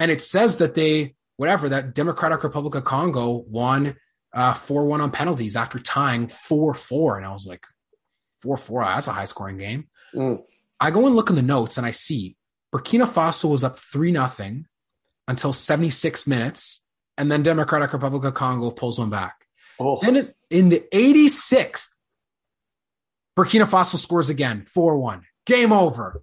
and 0.01 0.11
it 0.11 0.21
says 0.21 0.59
that 0.59 0.75
they 0.75 1.15
whatever 1.37 1.69
that 1.69 1.95
Democratic 1.95 2.43
Republic 2.43 2.75
of 2.75 2.85
Congo 2.85 3.45
won 3.49 3.97
uh, 4.33 4.55
four 4.55 4.87
one 4.87 5.01
on 5.01 5.11
penalties 5.11 5.57
after 5.57 5.79
tying 5.79 6.29
four 6.29 6.75
four, 6.75 7.17
and 7.17 7.27
I 7.27 7.33
was 7.33 7.47
like, 7.47 7.67
four 8.43 8.57
four. 8.57 8.85
That's 8.85 9.09
a 9.09 9.13
high 9.13 9.25
scoring 9.25 9.59
game. 9.59 9.89
Mm. 10.15 10.43
I 10.81 10.91
go 10.91 11.07
and 11.07 11.17
look 11.17 11.31
in 11.31 11.37
the 11.37 11.43
notes 11.43 11.77
and 11.77 11.87
I 11.87 11.91
see 11.91 12.37
Burkina 12.75 13.07
Faso 13.07 13.51
was 13.51 13.65
up 13.65 13.79
3 13.79 14.13
nothing 14.13 14.67
until 15.27 15.53
76 15.53 16.27
minutes. 16.27 16.83
And 17.19 17.31
then 17.31 17.43
Democratic 17.43 17.93
Republic 17.93 18.25
of 18.25 18.35
Congo 18.35 18.71
pulls 18.71 18.99
one 18.99 19.11
back. 19.11 19.47
Oh. 19.79 19.99
Then 20.01 20.33
in 20.51 20.71
the 20.71 20.85
86th, 20.93 21.89
Burkina 23.37 23.67
Faso 23.67 23.99
scores 23.99 24.31
again, 24.31 24.65
4 24.65 24.97
1. 24.97 25.23
Game 25.45 25.73
over. 25.73 26.23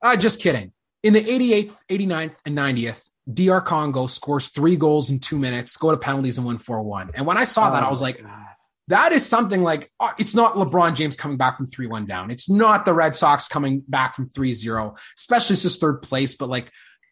Uh, 0.00 0.16
just 0.16 0.40
kidding. 0.40 0.72
In 1.02 1.14
the 1.14 1.22
88th, 1.22 1.76
89th, 1.88 2.40
and 2.44 2.56
90th, 2.56 3.08
DR 3.32 3.60
Congo 3.60 4.06
scores 4.06 4.50
three 4.50 4.76
goals 4.76 5.10
in 5.10 5.18
two 5.18 5.38
minutes, 5.38 5.76
go 5.76 5.90
to 5.90 5.96
penalties 5.96 6.38
and 6.38 6.46
win 6.46 6.58
4 6.58 6.82
1. 6.82 7.10
And 7.14 7.26
when 7.26 7.36
I 7.36 7.44
saw 7.44 7.68
oh, 7.68 7.72
that, 7.72 7.82
I 7.82 7.90
was 7.90 8.00
like, 8.00 8.22
God 8.22 8.46
that 8.88 9.12
is 9.12 9.26
something 9.26 9.62
like 9.62 9.90
uh, 9.98 10.12
it's 10.18 10.34
not 10.34 10.54
LeBron 10.54 10.94
James 10.94 11.16
coming 11.16 11.36
back 11.36 11.56
from 11.56 11.66
3 11.66 11.86
1 11.86 12.06
down. 12.06 12.30
It's 12.30 12.48
not 12.48 12.84
the 12.84 12.94
Red 12.94 13.14
Sox 13.14 13.48
coming 13.48 13.82
back 13.88 14.14
from 14.14 14.28
3 14.28 14.52
0, 14.52 14.94
especially 15.16 15.54
it's 15.54 15.62
just 15.62 15.80
third 15.80 16.02
place. 16.02 16.34
But 16.34 16.48
like 16.48 16.70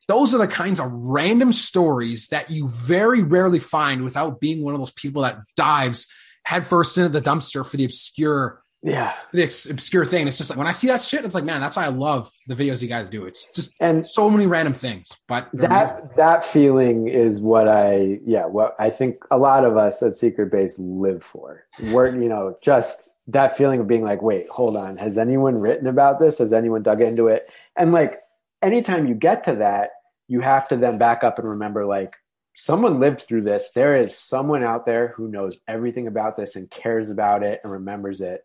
those 0.09 0.35
are 0.35 0.39
the 0.39 0.49
kinds 0.49 0.81
of 0.81 0.91
random 0.91 1.53
stories 1.53 2.29
that 2.29 2.51
you 2.51 2.69
very 2.69 3.23
rarely 3.23 3.59
find 3.59 4.05
without 4.05 4.41
being 4.41 4.63
one 4.63 4.75
of 4.75 4.81
those 4.81 4.93
people 4.93 5.23
that 5.23 5.39
dives 5.57 6.07
headfirst 6.45 6.99
into 6.99 7.09
the 7.09 7.21
dumpster 7.21 7.65
for 7.65 7.77
the 7.77 7.85
obscure 7.85 8.61
yeah. 8.85 9.15
the 9.33 9.45
obscure 9.45 10.05
thing. 10.05 10.29
It's 10.29 10.37
just 10.37 10.51
like 10.51 10.59
when 10.59 10.67
i 10.67 10.73
see 10.73 10.89
that 10.89 11.01
shit 11.01 11.25
it's 11.25 11.35
like 11.35 11.45
man 11.45 11.63
that's 11.63 11.75
why 11.75 11.87
i 11.87 11.89
love 11.89 12.31
the 12.47 12.55
videos 12.55 12.83
you 12.83 12.89
guys 12.89 13.09
do. 13.09 13.25
It's 13.25 13.51
just 13.53 13.75
and 13.81 14.07
so 14.07 14.29
many 14.29 14.47
random 14.47 14.75
things 14.75 15.17
but 15.27 15.49
that 15.55 15.93
amazing. 15.93 16.11
that 16.17 16.45
feeling 16.45 17.09
is 17.09 17.41
what 17.41 17.67
i 17.67 18.21
yeah 18.27 18.45
what 18.45 18.77
i 18.79 18.91
think 18.91 19.25
a 19.31 19.39
lot 19.39 19.65
of 19.65 19.79
us 19.79 20.03
at 20.03 20.15
secret 20.15 20.53
base 20.53 20.79
live 20.79 21.23
for. 21.23 21.65
We're 21.81 22.15
you 22.15 22.29
know 22.29 22.59
just 22.63 23.11
that 23.29 23.57
feeling 23.57 23.81
of 23.81 23.89
being 23.89 24.03
like 24.03 24.21
wait 24.21 24.49
hold 24.51 24.77
on. 24.77 24.99
Has 24.99 25.17
anyone 25.17 25.59
written 25.59 25.87
about 25.87 26.21
this? 26.21 26.37
Has 26.39 26.53
anyone 26.53 26.83
dug 26.83 27.01
into 27.01 27.29
it? 27.29 27.51
And 27.77 27.91
like 27.91 28.21
anytime 28.65 29.07
you 29.07 29.15
get 29.15 29.45
to 29.45 29.57
that 29.57 29.91
you 30.29 30.41
have 30.41 30.69
to 30.69 30.77
then 30.77 30.99
back 30.99 31.23
up 31.23 31.39
and 31.39 31.49
remember 31.49 31.85
like 31.85 32.15
someone 32.55 33.01
lived 33.01 33.23
through 33.23 33.43
this. 33.43 33.71
There 33.75 33.97
is 33.97 34.17
someone 34.17 34.63
out 34.63 34.87
there 34.87 35.09
who 35.17 35.29
knows 35.29 35.59
everything 35.69 36.07
about 36.07 36.37
this 36.37 36.57
and 36.57 36.71
cares 36.71 37.11
about 37.11 37.43
it 37.43 37.61
and 37.63 37.73
remembers 37.73 38.21
it. 38.21 38.43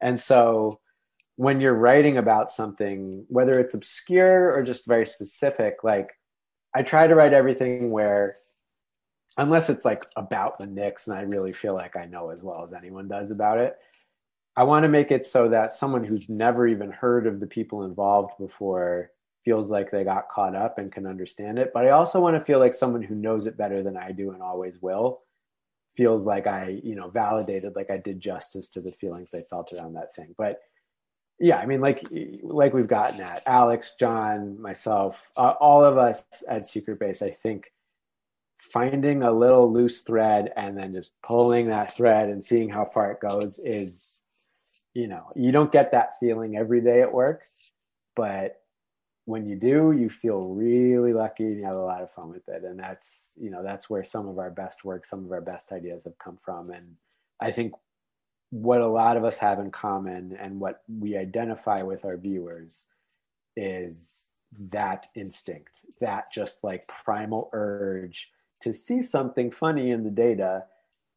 And 0.00 0.18
so 0.18 0.80
when 1.36 1.60
you're 1.60 1.74
writing 1.74 2.18
about 2.18 2.50
something, 2.50 3.26
whether 3.28 3.58
it's 3.58 3.74
obscure 3.74 4.52
or 4.52 4.62
just 4.62 4.86
very 4.86 5.06
specific, 5.06 5.84
like 5.84 6.10
I 6.74 6.82
try 6.82 7.06
to 7.06 7.14
write 7.14 7.32
everything 7.32 7.90
where, 7.90 8.36
unless 9.36 9.68
it's 9.68 9.84
like 9.84 10.06
about 10.16 10.58
the 10.58 10.66
Knicks 10.66 11.06
and 11.06 11.16
I 11.16 11.22
really 11.22 11.52
feel 11.52 11.74
like 11.74 11.96
I 11.96 12.06
know 12.06 12.30
as 12.30 12.42
well 12.42 12.64
as 12.64 12.72
anyone 12.72 13.08
does 13.08 13.30
about 13.30 13.58
it, 13.58 13.76
I 14.56 14.62
want 14.62 14.84
to 14.84 14.88
make 14.88 15.10
it 15.10 15.26
so 15.26 15.48
that 15.48 15.72
someone 15.72 16.04
who's 16.04 16.28
never 16.28 16.66
even 16.66 16.90
heard 16.90 17.26
of 17.26 17.40
the 17.40 17.46
people 17.46 17.84
involved 17.84 18.34
before 18.38 19.10
feels 19.44 19.70
like 19.70 19.90
they 19.90 20.04
got 20.04 20.28
caught 20.28 20.54
up 20.54 20.78
and 20.78 20.92
can 20.92 21.06
understand 21.06 21.58
it. 21.58 21.72
But 21.74 21.86
I 21.86 21.90
also 21.90 22.20
want 22.20 22.36
to 22.38 22.44
feel 22.44 22.58
like 22.58 22.74
someone 22.74 23.02
who 23.02 23.14
knows 23.14 23.46
it 23.46 23.56
better 23.56 23.82
than 23.82 23.96
I 23.96 24.12
do 24.12 24.30
and 24.30 24.42
always 24.42 24.80
will 24.80 25.20
feels 25.96 26.26
like 26.26 26.46
I, 26.46 26.80
you 26.82 26.94
know, 26.94 27.08
validated, 27.08 27.76
like 27.76 27.90
I 27.90 27.98
did 27.98 28.20
justice 28.20 28.68
to 28.70 28.80
the 28.80 28.92
feelings 28.92 29.30
they 29.30 29.44
felt 29.48 29.72
around 29.72 29.94
that 29.94 30.14
thing. 30.14 30.34
But 30.36 30.60
yeah, 31.38 31.58
I 31.58 31.66
mean, 31.66 31.80
like 31.80 32.06
like 32.42 32.72
we've 32.72 32.88
gotten 32.88 33.20
at 33.20 33.42
Alex, 33.46 33.92
Jon, 33.98 34.60
myself, 34.60 35.30
uh, 35.36 35.54
all 35.60 35.84
of 35.84 35.98
us 35.98 36.24
at 36.48 36.66
Secret 36.66 36.98
Base. 36.98 37.22
I 37.22 37.30
think 37.30 37.72
finding 38.58 39.22
a 39.22 39.32
little 39.32 39.72
loose 39.72 40.00
thread 40.00 40.52
and 40.56 40.76
then 40.76 40.94
just 40.94 41.12
pulling 41.22 41.68
that 41.68 41.96
thread 41.96 42.28
and 42.28 42.44
seeing 42.44 42.68
how 42.68 42.84
far 42.84 43.12
it 43.12 43.20
goes 43.20 43.58
is, 43.58 44.20
you 44.94 45.06
know, 45.06 45.30
you 45.34 45.52
don't 45.52 45.72
get 45.72 45.92
that 45.92 46.18
feeling 46.18 46.56
every 46.56 46.80
day 46.80 47.02
at 47.02 47.12
work, 47.12 47.42
but 48.16 48.60
when 49.26 49.46
you 49.46 49.56
do, 49.56 49.92
you 49.92 50.10
feel 50.10 50.48
really 50.48 51.12
lucky 51.12 51.44
and 51.44 51.58
you 51.58 51.64
have 51.64 51.76
a 51.76 51.84
lot 51.84 52.02
of 52.02 52.10
fun 52.10 52.28
with 52.28 52.46
it. 52.48 52.62
And 52.64 52.78
that's, 52.78 53.30
you 53.40 53.50
know, 53.50 53.62
that's 53.62 53.88
where 53.88 54.04
some 54.04 54.28
of 54.28 54.38
our 54.38 54.50
best 54.50 54.84
work, 54.84 55.06
some 55.06 55.24
of 55.24 55.32
our 55.32 55.40
best 55.40 55.72
ideas 55.72 56.02
have 56.04 56.18
come 56.18 56.38
from. 56.42 56.70
And 56.70 56.96
I 57.40 57.50
think 57.50 57.72
what 58.50 58.80
a 58.80 58.86
lot 58.86 59.16
of 59.16 59.24
us 59.24 59.38
have 59.38 59.58
in 59.58 59.70
common 59.70 60.36
and 60.38 60.60
what 60.60 60.82
we 60.88 61.16
identify 61.16 61.82
with 61.82 62.04
our 62.04 62.16
viewers 62.16 62.84
is 63.56 64.28
that 64.70 65.08
instinct, 65.14 65.80
that 66.00 66.30
just 66.32 66.62
like 66.62 66.88
primal 67.04 67.48
urge 67.52 68.30
to 68.60 68.72
see 68.72 69.02
something 69.02 69.50
funny 69.50 69.90
in 69.90 70.04
the 70.04 70.10
data 70.10 70.64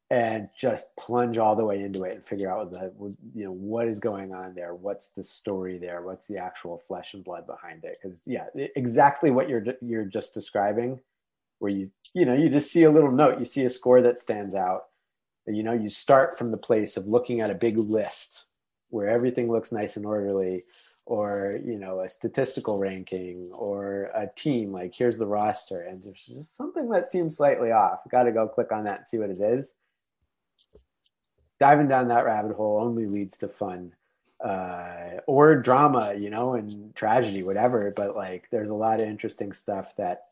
and 0.09 0.47
just 0.57 0.95
plunge 0.95 1.37
all 1.37 1.55
the 1.55 1.65
way 1.65 1.81
into 1.81 2.03
it 2.03 2.15
and 2.15 2.25
figure 2.25 2.49
out 2.49 2.71
the 2.71 2.91
you 3.35 3.43
know 3.43 3.51
what 3.51 3.87
is 3.87 3.99
going 3.99 4.33
on 4.33 4.53
there 4.55 4.73
what's 4.73 5.09
the 5.11 5.23
story 5.23 5.77
there 5.77 6.01
what's 6.01 6.27
the 6.27 6.37
actual 6.37 6.81
flesh 6.87 7.13
and 7.13 7.23
blood 7.23 7.45
behind 7.45 7.83
it. 7.83 7.97
Because 8.01 8.21
yeah 8.25 8.45
exactly 8.75 9.31
what 9.31 9.49
you're 9.49 9.63
you're 9.81 10.05
just 10.05 10.33
describing 10.33 10.99
where 11.59 11.71
you 11.71 11.91
you 12.13 12.25
know 12.25 12.33
you 12.33 12.49
just 12.49 12.71
see 12.71 12.83
a 12.83 12.91
little 12.91 13.11
note 13.11 13.39
you 13.39 13.45
see 13.45 13.65
a 13.65 13.69
score 13.69 14.01
that 14.01 14.19
stands 14.19 14.55
out 14.55 14.83
you 15.45 15.63
know 15.63 15.73
you 15.73 15.89
start 15.89 16.37
from 16.37 16.51
the 16.51 16.57
place 16.57 16.95
of 16.95 17.07
looking 17.07 17.41
at 17.41 17.51
a 17.51 17.55
big 17.55 17.77
list 17.77 18.45
where 18.89 19.09
everything 19.09 19.51
looks 19.51 19.73
nice 19.73 19.97
and 19.97 20.05
orderly 20.05 20.63
or 21.05 21.59
you 21.65 21.77
know 21.77 21.99
a 21.99 22.07
statistical 22.07 22.77
ranking 22.77 23.49
or 23.53 24.03
a 24.15 24.29
team 24.37 24.71
like 24.71 24.93
here's 24.95 25.17
the 25.17 25.25
roster 25.25 25.81
and 25.81 26.01
there's 26.01 26.23
just 26.25 26.55
something 26.55 26.89
that 26.89 27.05
seems 27.05 27.35
slightly 27.35 27.71
off. 27.71 27.99
Got 28.09 28.23
to 28.23 28.31
go 28.31 28.47
click 28.47 28.71
on 28.71 28.85
that 28.85 28.99
and 28.99 29.07
see 29.07 29.17
what 29.17 29.29
it 29.29 29.41
is 29.41 29.73
diving 31.59 31.87
down 31.87 32.09
that 32.09 32.25
rabbit 32.25 32.55
hole 32.55 32.79
only 32.81 33.05
leads 33.05 33.37
to 33.39 33.47
fun 33.47 33.93
uh, 34.43 35.19
or 35.25 35.55
drama, 35.55 36.13
you 36.13 36.29
know, 36.29 36.53
and 36.53 36.95
tragedy, 36.95 37.43
whatever. 37.43 37.91
But 37.95 38.15
like, 38.15 38.47
there's 38.51 38.69
a 38.69 38.75
lot 38.75 39.01
of 39.01 39.07
interesting 39.07 39.53
stuff 39.53 39.95
that 39.97 40.23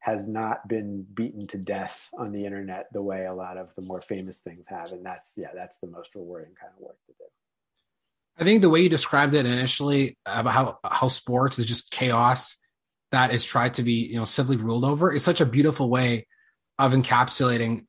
has 0.00 0.28
not 0.28 0.68
been 0.68 1.06
beaten 1.14 1.46
to 1.46 1.56
death 1.56 2.10
on 2.18 2.30
the 2.32 2.44
internet 2.44 2.88
the 2.92 3.00
way 3.00 3.24
a 3.24 3.32
lot 3.32 3.56
of 3.56 3.74
the 3.74 3.82
more 3.82 4.02
famous 4.02 4.40
things 4.40 4.66
have, 4.68 4.92
and 4.92 5.04
that's 5.04 5.34
yeah, 5.36 5.48
that's 5.54 5.78
the 5.78 5.86
most 5.86 6.14
rewarding 6.14 6.54
kind 6.60 6.72
of 6.76 6.82
work 6.82 6.98
to 7.06 7.12
do. 7.12 7.24
I 8.38 8.44
think 8.44 8.60
the 8.60 8.68
way 8.68 8.80
you 8.80 8.88
described 8.88 9.32
it 9.32 9.46
initially 9.46 10.18
about 10.26 10.52
how 10.52 10.78
how 10.84 11.08
sports 11.08 11.58
is 11.58 11.66
just 11.66 11.90
chaos 11.90 12.56
that 13.12 13.32
is 13.32 13.44
tried 13.44 13.74
to 13.74 13.82
be 13.82 14.06
you 14.08 14.16
know 14.16 14.24
civilly 14.24 14.56
ruled 14.56 14.84
over 14.84 15.12
is 15.12 15.24
such 15.24 15.40
a 15.40 15.46
beautiful 15.46 15.88
way 15.88 16.26
of 16.78 16.92
encapsulating 16.92 17.86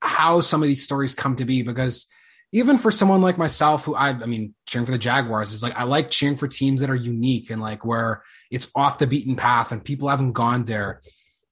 how 0.00 0.40
some 0.40 0.62
of 0.62 0.68
these 0.68 0.84
stories 0.84 1.14
come 1.14 1.36
to 1.36 1.44
be 1.44 1.62
because 1.62 2.06
even 2.52 2.78
for 2.78 2.90
someone 2.90 3.22
like 3.22 3.38
myself 3.38 3.84
who 3.84 3.94
I 3.94 4.10
I 4.10 4.26
mean 4.26 4.54
cheering 4.66 4.86
for 4.86 4.92
the 4.92 4.98
Jaguars 4.98 5.52
is 5.52 5.62
like 5.62 5.78
I 5.78 5.84
like 5.84 6.10
cheering 6.10 6.36
for 6.36 6.48
teams 6.48 6.80
that 6.80 6.90
are 6.90 6.96
unique 6.96 7.50
and 7.50 7.60
like 7.60 7.84
where 7.84 8.22
it's 8.50 8.68
off 8.74 8.98
the 8.98 9.06
beaten 9.06 9.36
path 9.36 9.72
and 9.72 9.84
people 9.84 10.08
haven't 10.08 10.32
gone 10.32 10.64
there 10.64 11.00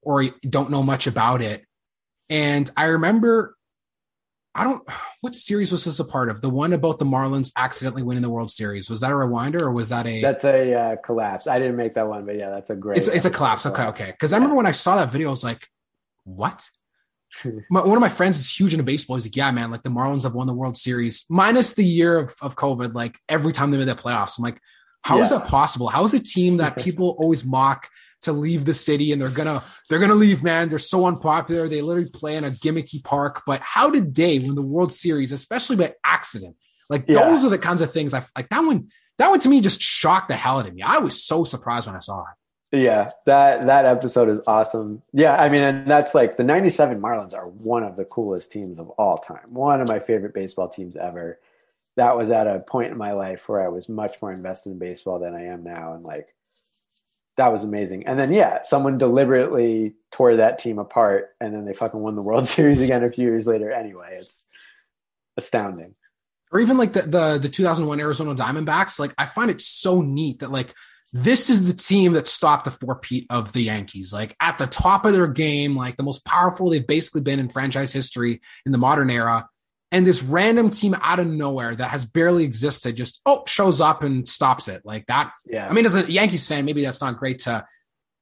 or 0.03 0.25
don't 0.49 0.71
know 0.71 0.83
much 0.83 1.07
about 1.07 1.43
it. 1.43 1.65
And 2.29 2.71
I 2.77 2.87
remember 2.87 3.57
I 4.55 4.65
don't 4.65 4.83
what 5.21 5.37
series 5.37 5.71
was 5.71 5.85
this 5.85 6.01
a 6.01 6.05
part 6.05 6.31
of? 6.31 6.41
The 6.41 6.51
one 6.51 6.73
about 6.73 6.99
the 6.99 7.05
Marlins 7.05 7.53
accidentally 7.57 8.03
winning 8.03 8.23
the 8.23 8.31
World 8.31 8.51
Series. 8.51 8.91
Was 8.91 9.01
that 9.01 9.13
a 9.13 9.15
rewinder 9.15 9.63
or 9.63 9.73
was 9.73 9.91
that 9.91 10.07
a 10.07 10.21
That's 10.21 10.45
a 10.45 10.75
uh, 10.75 10.97
collapse. 10.97 11.47
I 11.47 11.59
didn't 11.59 11.77
make 11.77 11.95
that 11.95 12.09
one, 12.09 12.27
but 12.27 12.37
yeah, 12.37 12.51
that's 12.51 12.71
a 12.71 12.75
great 12.75 12.99
It's 12.99 13.09
it's 13.09 13.25
a 13.25 13.31
collapse. 13.31 13.67
Okay, 13.67 13.85
okay. 13.85 14.15
Cuz 14.19 14.33
I 14.33 14.37
remember 14.37 14.57
when 14.57 14.67
I 14.67 14.73
saw 14.73 14.97
that 14.97 15.11
video 15.11 15.29
I 15.29 15.31
was 15.31 15.45
like 15.45 15.69
what? 16.25 16.69
My, 17.70 17.81
one 17.81 17.97
of 17.97 18.01
my 18.01 18.09
friends 18.09 18.39
is 18.39 18.51
huge 18.51 18.74
into 18.74 18.85
baseball. 18.85 19.16
He's 19.16 19.26
like, 19.26 19.37
yeah, 19.37 19.51
man, 19.51 19.70
like 19.70 19.83
the 19.83 19.91
Marlins 19.91 20.22
have 20.22 20.35
won 20.35 20.47
the 20.47 20.55
World 20.55 20.76
Series 20.76 21.24
minus 21.29 21.74
the 21.74 21.85
year 21.85 22.18
of, 22.18 22.35
of 22.41 22.57
COVID. 22.57 22.95
Like 22.95 23.18
every 23.29 23.53
time 23.53 23.70
they 23.70 23.79
made 23.79 23.89
the 23.89 23.95
playoffs, 23.95 24.39
I'm 24.39 24.45
like, 24.45 24.61
how 25.03 25.18
yeah. 25.18 25.24
is 25.24 25.31
that 25.31 25.47
possible? 25.47 25.89
How 25.89 26.05
is 26.05 26.14
a 26.14 26.20
team 26.20 26.59
that 26.59 26.76
people 26.76 27.16
always 27.18 27.45
mock 27.45 27.89
to 28.22 28.33
leave 28.33 28.64
the 28.64 28.74
city 28.74 29.12
and 29.12 29.22
they're 29.22 29.29
gonna 29.29 29.62
they're 29.89 30.01
gonna 30.01 30.14
leave, 30.14 30.43
man? 30.43 30.68
They're 30.68 30.79
so 30.79 31.07
unpopular. 31.07 31.68
They 31.68 31.83
literally 31.83 32.11
play 32.11 32.37
in 32.37 32.45
a 32.45 32.51
gimmicky 32.51 33.03
park. 33.03 33.43
But 33.47 33.61
how 33.62 33.91
did 33.91 34.14
they 34.14 34.39
win 34.39 34.55
the 34.55 34.62
World 34.62 34.93
Series, 34.93 35.33
especially 35.33 35.76
by 35.76 35.95
accident? 36.05 36.57
Like 36.91 37.05
yeah. 37.09 37.24
those 37.24 37.45
are 37.45 37.49
the 37.49 37.59
kinds 37.59 37.81
of 37.81 37.93
things 37.93 38.12
I 38.12 38.24
like. 38.37 38.49
That 38.49 38.61
one, 38.61 38.89
that 39.18 39.29
one 39.31 39.41
to 39.41 39.49
me 39.49 39.61
just 39.61 39.81
shocked 39.81 40.29
the 40.29 40.37
hell 40.37 40.59
out 40.59 40.66
of 40.66 40.74
me. 40.74 40.83
I 40.83 40.99
was 40.99 41.24
so 41.24 41.45
surprised 41.45 41.87
when 41.87 41.97
I 41.97 42.01
saw 42.01 42.20
it. 42.20 42.35
Yeah, 42.71 43.12
that 43.25 43.66
that 43.66 43.87
episode 43.87 44.29
is 44.29 44.41
awesome. 44.47 45.03
Yeah, 45.12 45.41
I 45.41 45.49
mean, 45.49 45.62
and 45.62 45.91
that's 45.91 46.14
like 46.14 46.37
the 46.37 46.45
'97 46.45 47.01
Marlins 47.01 47.35
are 47.35 47.49
one 47.49 47.83
of 47.83 47.97
the 47.97 48.05
coolest 48.05 48.53
teams 48.53 48.79
of 48.79 48.91
all 48.91 49.16
time. 49.16 49.55
One 49.55 49.81
of 49.81 49.89
my 49.89 50.01
favorite 50.01 50.35
baseball 50.35 50.69
teams 50.69 50.95
ever. 50.95 51.39
That 51.97 52.16
was 52.16 52.31
at 52.31 52.47
a 52.47 52.61
point 52.61 52.93
in 52.93 52.99
my 52.99 53.12
life 53.12 53.49
where 53.49 53.64
I 53.64 53.69
was 53.69 53.89
much 53.89 54.21
more 54.23 54.33
invested 54.33 54.71
in 54.71 54.79
baseball 54.79 55.19
than 55.19 55.35
I 55.35 55.47
am 55.47 55.64
now, 55.64 55.95
and 55.95 56.05
like 56.05 56.35
that 57.39 57.53
was 57.53 57.64
amazing. 57.64 58.07
And 58.07 58.19
then 58.19 58.33
yeah, 58.33 58.62
someone 58.62 58.99
deliberately 58.99 59.95
tore 60.12 60.37
that 60.37 60.59
team 60.59 60.79
apart, 60.79 61.31
and 61.41 61.55
then 61.55 61.64
they 61.64 61.73
fucking 61.73 61.99
won 61.99 62.16
the 62.16 62.23
World 62.23 62.47
Series 62.49 62.81
again 62.83 63.03
a 63.03 63.11
few 63.11 63.25
years 63.25 63.47
later. 63.47 63.73
Anyway, 63.73 64.19
it's 64.21 64.47
astounding. 65.39 65.95
Or 66.53 66.61
even 66.61 66.77
like 66.77 66.93
the 66.93 67.03
the 67.03 67.39
the 67.39 67.49
2001 67.49 67.99
Arizona 67.99 68.35
Diamondbacks. 68.35 68.99
Like 68.99 69.14
I 69.16 69.25
find 69.25 69.51
it 69.51 69.62
so 69.62 70.03
neat 70.03 70.41
that 70.41 70.51
like 70.53 70.75
this 71.13 71.49
is 71.49 71.67
the 71.67 71.73
team 71.73 72.13
that 72.13 72.29
stopped 72.29 72.65
the 72.65 72.71
four-peat 72.71 73.27
of 73.31 73.53
the 73.53 73.63
Yankees. 73.63 74.13
Like 74.13 74.37
at 74.41 74.59
the 74.59 74.67
top 74.67 75.05
of 75.05 75.13
their 75.13 75.27
game, 75.27 75.77
like 75.77 75.97
the 75.97 76.03
most 76.03 76.25
powerful 76.25 76.71
they've 76.71 76.87
basically 76.87 77.23
been 77.23 77.39
in 77.39 77.49
franchise 77.49 77.93
history 77.93 78.41
in 78.67 78.73
the 78.73 78.79
modern 78.79 79.11
era. 79.11 79.49
And 79.91 80.07
this 80.07 80.23
random 80.23 80.69
team 80.69 80.95
out 81.01 81.19
of 81.19 81.27
nowhere 81.27 81.75
that 81.75 81.89
has 81.89 82.05
barely 82.05 82.45
existed 82.45 82.97
just 82.97 83.23
oh 83.25 83.45
shows 83.47 83.81
up 83.81 84.03
and 84.03 84.29
stops 84.29 84.69
it 84.69 84.83
like 84.85 85.07
that. 85.07 85.33
Yeah. 85.47 85.67
I 85.67 85.73
mean, 85.73 85.87
as 85.87 85.95
a 85.95 86.11
Yankees 86.11 86.47
fan, 86.47 86.67
maybe 86.67 86.83
that's 86.83 87.01
not 87.01 87.17
great 87.17 87.39
to 87.41 87.65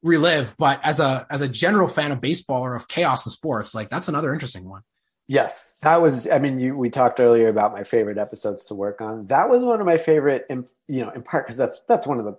relive, 0.03 0.55
but 0.59 0.79
as 0.85 1.01
a 1.01 1.27
as 1.29 1.41
a 1.41 1.49
general 1.49 1.89
fan 1.89 2.13
of 2.13 2.21
baseball 2.21 2.63
or 2.63 2.77
of 2.77 2.87
chaos 2.87 3.27
in 3.27 3.33
sports, 3.33 3.75
like 3.75 3.91
that's 3.91 4.07
another 4.07 4.33
interesting 4.33 4.69
one. 4.69 4.83
Yes, 5.29 5.75
that 5.83 6.01
was. 6.01 6.29
I 6.29 6.39
mean, 6.39 6.61
you, 6.61 6.77
we 6.77 6.89
talked 6.89 7.19
earlier 7.19 7.49
about 7.49 7.73
my 7.73 7.83
favorite 7.83 8.17
episodes 8.17 8.67
to 8.67 8.75
work 8.75 9.01
on. 9.01 9.27
That 9.27 9.51
was 9.51 9.65
one 9.65 9.81
of 9.81 9.87
my 9.87 9.97
favorite, 9.97 10.47
in, 10.49 10.67
you 10.87 11.01
know, 11.05 11.11
in 11.11 11.23
part 11.23 11.47
because 11.47 11.57
that's 11.57 11.81
that's 11.89 12.07
one 12.07 12.21
of 12.21 12.25
the 12.27 12.39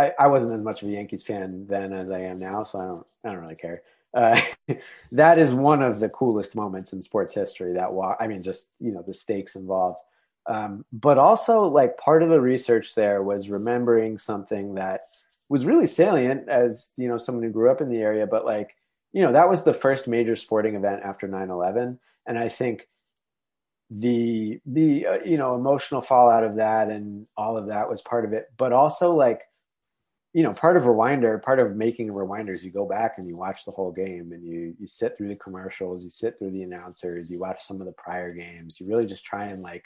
I, 0.00 0.12
I 0.18 0.26
wasn't 0.28 0.54
as 0.54 0.62
much 0.62 0.82
of 0.82 0.88
a 0.88 0.92
Yankees 0.92 1.22
fan 1.22 1.66
then 1.68 1.92
as 1.92 2.10
I 2.10 2.20
am 2.20 2.38
now, 2.38 2.62
so 2.62 2.78
I 2.78 2.84
don't 2.86 3.06
I 3.24 3.32
don't 3.32 3.42
really 3.42 3.54
care. 3.54 3.82
Uh, 4.12 4.40
that 5.12 5.38
is 5.38 5.52
one 5.52 5.82
of 5.82 6.00
the 6.00 6.08
coolest 6.08 6.54
moments 6.54 6.92
in 6.92 7.02
sports 7.02 7.34
history. 7.34 7.74
That 7.74 7.92
walk, 7.92 8.16
I 8.20 8.26
mean, 8.26 8.42
just 8.42 8.68
you 8.80 8.92
know 8.92 9.02
the 9.06 9.14
stakes 9.14 9.56
involved, 9.56 10.00
um, 10.46 10.84
but 10.92 11.18
also 11.18 11.64
like 11.64 11.96
part 11.98 12.22
of 12.22 12.30
the 12.30 12.40
research 12.40 12.94
there 12.94 13.22
was 13.22 13.48
remembering 13.48 14.18
something 14.18 14.74
that 14.74 15.02
was 15.48 15.64
really 15.64 15.86
salient 15.86 16.48
as 16.48 16.90
you 16.96 17.08
know 17.08 17.18
someone 17.18 17.44
who 17.44 17.50
grew 17.50 17.70
up 17.70 17.80
in 17.80 17.90
the 17.90 17.98
area, 17.98 18.26
but 18.26 18.44
like 18.44 18.76
you 19.12 19.22
know 19.22 19.32
that 19.32 19.48
was 19.48 19.64
the 19.64 19.74
first 19.74 20.06
major 20.06 20.36
sporting 20.36 20.76
event 20.76 21.02
after 21.04 21.26
9-11 21.26 21.98
and 22.26 22.38
i 22.38 22.48
think 22.48 22.86
the 23.90 24.60
the 24.66 25.06
uh, 25.06 25.18
you 25.24 25.36
know 25.36 25.56
emotional 25.56 26.00
fallout 26.00 26.44
of 26.44 26.56
that 26.56 26.88
and 26.88 27.26
all 27.36 27.56
of 27.56 27.66
that 27.66 27.90
was 27.90 28.00
part 28.00 28.24
of 28.24 28.32
it 28.32 28.46
but 28.56 28.72
also 28.72 29.14
like 29.14 29.42
you 30.32 30.44
know, 30.44 30.52
part 30.52 30.76
of 30.76 30.84
Rewinder, 30.84 31.42
part 31.42 31.58
of 31.58 31.74
making 31.74 32.08
a 32.08 32.12
rewinder 32.12 32.54
is 32.54 32.64
you 32.64 32.70
go 32.70 32.86
back 32.86 33.14
and 33.18 33.26
you 33.26 33.36
watch 33.36 33.64
the 33.64 33.72
whole 33.72 33.90
game 33.90 34.30
and 34.32 34.46
you 34.46 34.74
you 34.78 34.86
sit 34.86 35.16
through 35.16 35.28
the 35.28 35.36
commercials, 35.36 36.04
you 36.04 36.10
sit 36.10 36.38
through 36.38 36.52
the 36.52 36.62
announcers, 36.62 37.28
you 37.28 37.40
watch 37.40 37.66
some 37.66 37.80
of 37.80 37.86
the 37.86 37.92
prior 37.92 38.32
games. 38.32 38.76
You 38.78 38.86
really 38.86 39.06
just 39.06 39.24
try 39.24 39.46
and 39.46 39.62
like 39.62 39.84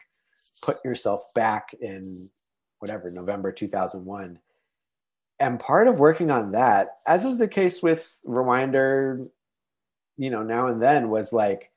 put 0.61 0.85
yourself 0.85 1.23
back 1.35 1.75
in 1.81 2.29
whatever 2.81 3.11
November 3.11 3.53
2001. 3.53 4.39
And 5.41 5.59
part 5.59 5.89
of 5.89 5.99
working 5.99 6.31
on 6.31 6.53
that, 6.53 6.99
as 7.07 7.25
is 7.25 7.39
the 7.39 7.49
case 7.49 7.83
with 7.83 8.15
Rewinder, 8.27 9.27
you 10.19 10.31
know, 10.31 10.43
now 10.43 10.69
and 10.69 10.81
then, 10.81 11.09
was 11.09 11.33
like 11.33 11.71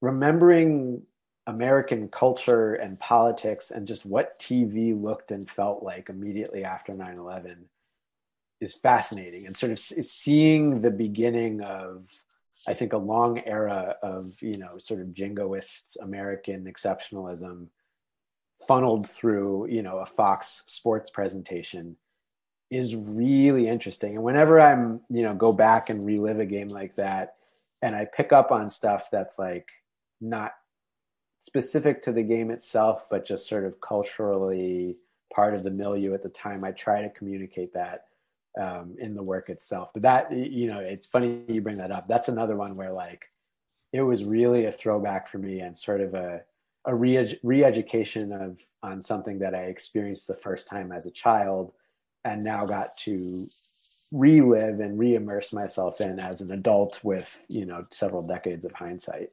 remembering 0.00 1.02
American 1.48 2.08
culture 2.08 2.74
and 2.74 2.98
politics 3.00 3.72
and 3.72 3.88
just 3.88 4.06
what 4.06 4.38
TV 4.38 5.00
looked 5.00 5.32
and 5.32 5.50
felt 5.50 5.82
like 5.82 6.08
immediately 6.08 6.64
after 6.64 6.94
9 6.94 7.18
11 7.18 7.68
is 8.64 8.74
fascinating 8.74 9.46
and 9.46 9.56
sort 9.56 9.70
of 9.70 9.78
seeing 9.78 10.80
the 10.80 10.90
beginning 10.90 11.60
of 11.60 12.08
I 12.66 12.72
think 12.72 12.94
a 12.94 12.98
long 12.98 13.40
era 13.40 13.96
of 14.02 14.34
you 14.40 14.56
know 14.56 14.78
sort 14.78 15.00
of 15.00 15.08
jingoist 15.08 15.96
American 16.00 16.64
exceptionalism 16.64 17.68
funneled 18.66 19.08
through 19.08 19.66
you 19.66 19.82
know 19.82 19.98
a 19.98 20.06
Fox 20.06 20.62
Sports 20.66 21.10
presentation 21.10 21.96
is 22.70 22.96
really 22.96 23.68
interesting. 23.68 24.14
And 24.14 24.24
whenever 24.24 24.60
I'm 24.60 25.00
you 25.10 25.22
know 25.22 25.34
go 25.34 25.52
back 25.52 25.90
and 25.90 26.06
relive 26.06 26.40
a 26.40 26.46
game 26.46 26.68
like 26.68 26.96
that, 26.96 27.34
and 27.82 27.94
I 27.94 28.06
pick 28.06 28.32
up 28.32 28.50
on 28.50 28.70
stuff 28.70 29.08
that's 29.12 29.38
like 29.38 29.68
not 30.20 30.52
specific 31.42 32.00
to 32.02 32.12
the 32.12 32.22
game 32.22 32.50
itself, 32.50 33.06
but 33.10 33.26
just 33.26 33.46
sort 33.46 33.66
of 33.66 33.78
culturally 33.82 34.96
part 35.34 35.52
of 35.52 35.62
the 35.62 35.70
milieu 35.70 36.14
at 36.14 36.22
the 36.22 36.30
time. 36.30 36.64
I 36.64 36.70
try 36.70 37.02
to 37.02 37.10
communicate 37.10 37.74
that 37.74 38.06
um, 38.60 38.96
in 38.98 39.14
the 39.14 39.22
work 39.22 39.50
itself. 39.50 39.90
But 39.92 40.02
that, 40.02 40.32
you 40.32 40.66
know, 40.68 40.80
it's 40.80 41.06
funny 41.06 41.42
you 41.48 41.60
bring 41.60 41.78
that 41.78 41.92
up. 41.92 42.08
That's 42.08 42.28
another 42.28 42.56
one 42.56 42.74
where 42.74 42.92
like 42.92 43.26
it 43.92 44.02
was 44.02 44.24
really 44.24 44.66
a 44.66 44.72
throwback 44.72 45.28
for 45.28 45.38
me 45.38 45.60
and 45.60 45.76
sort 45.78 46.00
of 46.00 46.14
a 46.14 46.42
a 46.86 46.94
re- 46.94 47.38
re-education 47.42 48.30
of 48.30 48.60
on 48.82 49.00
something 49.00 49.38
that 49.38 49.54
I 49.54 49.64
experienced 49.64 50.26
the 50.26 50.34
first 50.34 50.68
time 50.68 50.92
as 50.92 51.06
a 51.06 51.10
child, 51.10 51.72
and 52.24 52.44
now 52.44 52.66
got 52.66 52.96
to 52.98 53.48
relive 54.12 54.80
and 54.80 54.98
re-immerse 54.98 55.52
myself 55.52 56.00
in 56.00 56.20
as 56.20 56.40
an 56.40 56.52
adult 56.52 57.02
with 57.02 57.44
you 57.48 57.66
know 57.66 57.86
several 57.90 58.22
decades 58.22 58.64
of 58.64 58.72
hindsight 58.72 59.30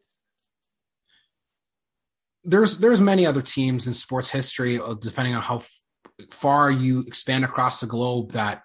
there's 2.44 2.80
there's 2.80 3.00
many 3.00 3.26
other 3.26 3.42
teams 3.42 3.86
in 3.86 3.94
sports 3.94 4.32
history 4.32 4.80
uh, 4.80 4.96
depending 4.96 5.36
on 5.36 5.42
how 5.42 5.58
f- 5.58 5.82
far 6.32 6.72
you 6.72 7.02
expand 7.02 7.46
across 7.46 7.80
the 7.80 7.86
globe 7.86 8.32
that 8.32 8.64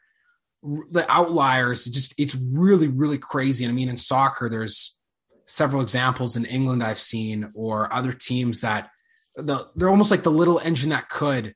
the 0.90 1.06
outliers 1.08 1.84
just 1.84 2.14
it's 2.18 2.34
really 2.54 2.88
really 2.88 3.18
crazy 3.18 3.64
and 3.64 3.72
i 3.72 3.74
mean 3.74 3.88
in 3.88 3.96
soccer 3.96 4.48
there's 4.48 4.96
several 5.46 5.80
examples 5.80 6.36
in 6.36 6.44
england 6.44 6.82
i've 6.82 6.98
seen 6.98 7.50
or 7.54 7.92
other 7.92 8.12
teams 8.12 8.62
that 8.62 8.90
the, 9.36 9.66
they're 9.76 9.90
almost 9.90 10.10
like 10.10 10.22
the 10.22 10.30
little 10.30 10.58
engine 10.60 10.90
that 10.90 11.08
could 11.08 11.54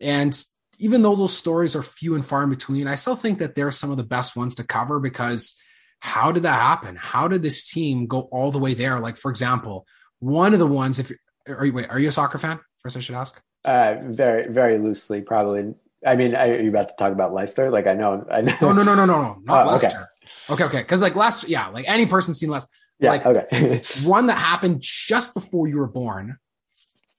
and 0.00 0.42
even 0.78 1.02
though 1.02 1.16
those 1.16 1.36
stories 1.36 1.74
are 1.74 1.82
few 1.82 2.14
and 2.14 2.26
far 2.26 2.42
in 2.42 2.50
between, 2.50 2.86
I 2.86 2.96
still 2.96 3.16
think 3.16 3.38
that 3.38 3.54
they're 3.54 3.72
some 3.72 3.90
of 3.90 3.96
the 3.96 4.04
best 4.04 4.36
ones 4.36 4.54
to 4.56 4.64
cover 4.64 5.00
because 5.00 5.54
how 6.00 6.32
did 6.32 6.42
that 6.42 6.60
happen? 6.60 6.96
How 6.96 7.28
did 7.28 7.42
this 7.42 7.68
team 7.68 8.06
go 8.06 8.22
all 8.32 8.50
the 8.50 8.58
way 8.58 8.74
there? 8.74 9.00
Like, 9.00 9.16
for 9.16 9.30
example, 9.30 9.86
one 10.18 10.52
of 10.52 10.58
the 10.58 10.66
ones, 10.66 10.98
if 10.98 11.12
are 11.48 11.64
you, 11.64 11.72
wait, 11.72 11.90
are 11.90 11.98
you 11.98 12.08
a 12.08 12.12
soccer 12.12 12.38
fan? 12.38 12.60
First, 12.80 12.96
I 12.96 13.00
should 13.00 13.14
ask. 13.14 13.40
Uh, 13.64 13.96
very, 14.02 14.52
very 14.52 14.78
loosely, 14.78 15.22
probably. 15.22 15.74
I 16.04 16.16
mean, 16.16 16.34
are 16.34 16.60
you 16.60 16.68
about 16.68 16.88
to 16.90 16.94
talk 16.96 17.12
about 17.12 17.32
Leicester? 17.32 17.70
Like, 17.70 17.86
I 17.86 17.94
know, 17.94 18.26
I 18.30 18.40
know. 18.42 18.54
No, 18.60 18.72
no, 18.72 18.82
no, 18.82 18.94
no, 18.94 19.06
no, 19.06 19.16
no, 19.22 19.38
not 19.44 19.66
Oh, 19.66 19.74
okay. 19.76 19.86
Leicester. 19.86 20.08
Okay, 20.50 20.64
okay, 20.64 20.78
because 20.78 21.00
like 21.02 21.16
last, 21.16 21.48
yeah, 21.48 21.68
like 21.68 21.88
any 21.88 22.06
person 22.06 22.34
seen 22.34 22.50
less. 22.50 22.66
Yeah. 22.98 23.10
like 23.10 23.26
okay. 23.26 23.82
one 24.04 24.26
that 24.26 24.38
happened 24.38 24.78
just 24.80 25.34
before 25.34 25.68
you 25.68 25.78
were 25.78 25.88
born. 25.88 26.38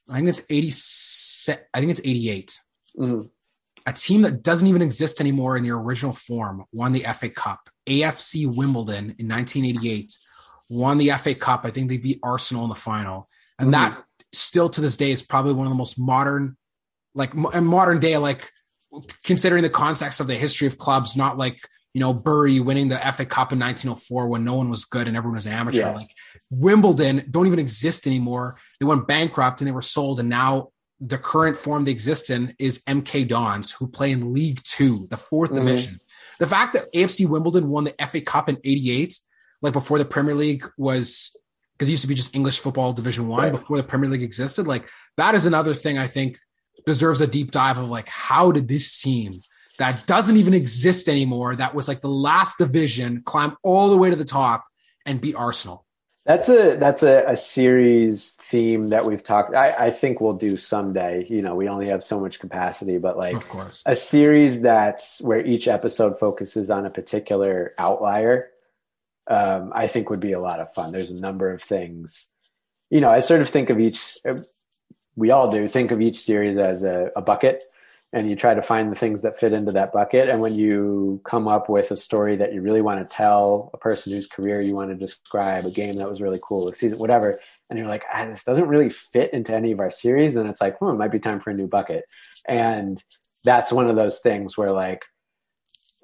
I 0.10 0.16
think 0.18 0.30
it's 0.30 0.42
eighty. 0.50 0.70
I 1.74 1.80
think 1.80 1.92
it's 1.92 2.02
eighty-eight. 2.02 2.60
Mhm. 2.98 3.30
a 3.86 3.94
team 3.94 4.24
that 4.24 4.42
doesn't 4.44 4.68
even 4.68 4.82
exist 4.82 5.22
anymore 5.22 5.56
in 5.56 5.64
the 5.64 5.70
original 5.72 6.14
form 6.14 6.66
won 6.72 6.94
the 6.94 7.04
FA 7.04 7.30
Cup. 7.30 7.70
AFC 7.88 8.46
Wimbledon 8.48 9.16
in 9.20 9.28
1988 9.30 10.18
won 10.70 10.98
the 10.98 11.12
FA 11.12 11.36
Cup. 11.36 11.64
I 11.64 11.72
think 11.72 11.88
they 11.90 11.98
beat 11.98 12.20
Arsenal 12.24 12.64
in 12.64 12.70
the 12.70 12.76
final. 12.76 13.30
And 13.60 13.74
that 13.74 14.04
still 14.34 14.68
to 14.70 14.82
this 14.82 14.98
day 14.98 15.12
is 15.12 15.22
probably 15.22 15.54
one 15.54 15.68
of 15.68 15.72
the 15.72 15.78
most 15.78 15.98
modern, 16.00 16.58
like 17.14 17.34
and 17.34 17.66
modern 17.68 18.00
day, 18.00 18.18
like 18.18 18.52
considering 19.24 19.64
the 19.64 19.70
context 19.70 20.20
of 20.20 20.28
the 20.28 20.36
history 20.36 20.68
of 20.68 20.78
clubs, 20.78 21.16
not 21.16 21.38
like, 21.38 21.60
you 21.94 22.02
know, 22.02 22.14
Bury 22.14 22.60
winning 22.60 22.90
the 22.90 22.98
FA 22.98 23.26
Cup 23.26 23.52
in 23.52 23.60
1904 23.60 24.28
when 24.28 24.44
no 24.44 24.56
one 24.56 24.70
was 24.70 24.86
good 24.86 25.08
and 25.08 25.18
everyone 25.18 25.36
was 25.38 25.46
an 25.46 25.54
amateur. 25.54 25.80
Yeah. 25.80 25.92
Like 25.96 26.12
Wimbledon 26.52 27.26
don't 27.30 27.48
even 27.48 27.60
exist 27.60 28.08
anymore. 28.08 28.58
They 28.80 28.86
went 28.86 29.08
bankrupt 29.08 29.62
and 29.62 29.68
they 29.68 29.72
were 29.72 29.82
sold. 29.82 30.20
And 30.20 30.30
now 30.30 30.70
the 31.00 31.18
current 31.18 31.58
form 31.58 31.86
they 31.86 31.92
exist 31.92 32.30
in 32.30 32.56
is 32.60 32.82
MK 32.88 33.28
Dons, 33.28 33.72
who 33.72 33.88
play 33.88 34.12
in 34.12 34.34
League 34.34 34.62
Two, 34.64 35.08
the 35.10 35.18
4th 35.18 35.52
Mhm. 35.52 35.56
division. 35.56 36.00
The 36.40 36.48
fact 36.48 36.74
that 36.74 36.86
AFC 36.94 37.26
Wimbledon 37.26 37.68
won 37.70 37.86
the 37.86 38.00
FA 38.02 38.22
Cup 38.22 38.48
in 38.50 38.58
'88, 38.64 39.20
like 39.62 39.74
before 39.74 39.98
the 39.98 40.06
Premier 40.06 40.36
League 40.36 40.66
was, 40.78 41.32
because 41.74 41.88
it 41.88 41.92
used 41.92 42.02
to 42.04 42.08
be 42.08 42.16
just 42.16 42.36
English 42.36 42.60
football 42.60 42.94
Division 42.94 43.28
One 43.28 43.44
Right. 43.44 43.52
before 43.52 43.78
the 43.78 43.84
Premier 43.84 44.10
League 44.10 44.24
existed, 44.24 44.68
like 44.68 44.88
that 45.18 45.34
is 45.36 45.46
another 45.48 45.74
thing 45.74 45.98
I 45.98 46.08
think 46.08 46.40
deserves 46.86 47.22
a 47.22 47.28
deep 47.28 47.52
dive 47.52 47.78
of 47.78 47.90
like 47.90 48.08
how 48.08 48.52
did 48.52 48.68
this 48.68 49.02
team 49.02 49.42
that 49.78 50.08
doesn't 50.08 50.38
even 50.38 50.54
exist 50.54 51.08
anymore, 51.08 51.56
that 51.56 51.76
was 51.76 51.88
like 51.88 52.02
the 52.02 52.10
last 52.10 52.58
division, 52.58 53.22
climb 53.24 53.56
all 53.64 53.90
the 53.90 53.98
way 53.98 54.10
to 54.10 54.16
the 54.16 54.26
top 54.26 54.66
and 55.06 55.22
beat 55.22 55.36
Arsenal. 55.36 55.86
That's 56.26 56.50
a 56.50 56.76
that's 56.76 57.04
a, 57.04 57.24
a 57.26 57.38
series 57.38 58.34
theme 58.34 58.90
that 58.90 59.06
we've 59.06 59.24
talked. 59.24 59.56
I, 59.56 59.72
I 59.72 59.92
think 59.92 60.20
we'll 60.20 60.34
do 60.34 60.58
someday. 60.58 61.26
You 61.30 61.42
know, 61.42 61.56
we 61.56 61.70
only 61.70 61.88
have 61.88 62.04
so 62.04 62.20
much 62.20 62.40
capacity, 62.40 62.98
but 62.98 63.18
like 63.18 63.38
of 63.38 63.48
course. 63.48 63.82
a 63.86 63.96
series 63.96 64.62
that's 64.62 65.22
where 65.22 65.46
each 65.46 65.70
episode 65.70 66.20
focuses 66.20 66.70
on 66.70 66.86
a 66.86 66.90
particular 66.90 67.74
outlier, 67.78 68.50
um, 69.28 69.72
I 69.74 69.88
think 69.88 70.10
would 70.10 70.20
be 70.20 70.34
a 70.34 70.42
lot 70.42 70.60
of 70.60 70.74
fun. 70.74 70.92
There's 70.92 71.12
a 71.12 71.16
number 71.16 71.50
of 71.50 71.64
things. 71.64 72.28
You 72.90 73.00
know, 73.00 73.10
I 73.10 73.22
sort 73.22 73.40
of 73.40 73.48
think 73.48 73.70
of 73.70 73.80
each. 73.80 74.18
We 75.18 75.32
all 75.32 75.52
do 75.52 75.68
think 75.68 75.92
of 75.92 76.00
each 76.00 76.22
series 76.22 76.58
as 76.58 76.84
a, 76.84 77.12
a 77.16 77.22
bucket, 77.22 77.64
and 78.14 78.30
you 78.30 78.36
try 78.36 78.54
to 78.54 78.62
find 78.62 78.90
the 78.92 78.96
things 78.96 79.24
that 79.24 79.38
fit 79.38 79.52
into 79.52 79.72
that 79.74 79.92
bucket. 79.92 80.30
And 80.30 80.40
when 80.40 80.54
you 80.54 81.20
come 81.26 81.48
up 81.48 81.68
with 81.70 81.92
a 81.92 81.98
story 81.98 82.38
that 82.38 82.54
you 82.54 82.62
really 82.62 82.82
want 82.82 83.06
to 83.06 83.14
tell, 83.14 83.72
a 83.74 83.78
person 83.78 84.14
whose 84.14 84.28
career 84.28 84.62
you 84.62 84.76
want 84.76 84.92
to 84.92 84.96
describe, 84.96 85.66
a 85.66 85.72
game 85.72 85.96
that 85.96 86.10
was 86.10 86.22
really 86.22 86.40
cool, 86.42 86.70
a 86.70 86.74
season, 86.74 87.00
whatever, 87.00 87.40
and 87.70 87.78
you're 87.78 87.90
like, 87.90 88.06
ah, 88.14 88.26
this 88.28 88.46
doesn't 88.46 88.70
really 88.70 88.90
fit 88.90 89.34
into 89.34 89.54
any 89.54 89.72
of 89.72 89.80
our 89.80 89.92
series, 89.92 90.36
then 90.36 90.48
it's 90.48 90.62
like, 90.62 90.78
hmm, 90.78 90.92
it 90.92 90.94
might 90.94 91.12
be 91.12 91.20
time 91.20 91.42
for 91.42 91.50
a 91.50 91.56
new 91.56 91.68
bucket. 91.68 92.06
And 92.48 93.04
that's 93.44 93.72
one 93.72 93.90
of 93.90 93.96
those 93.96 94.20
things 94.20 94.56
where, 94.56 94.72
like, 94.72 95.04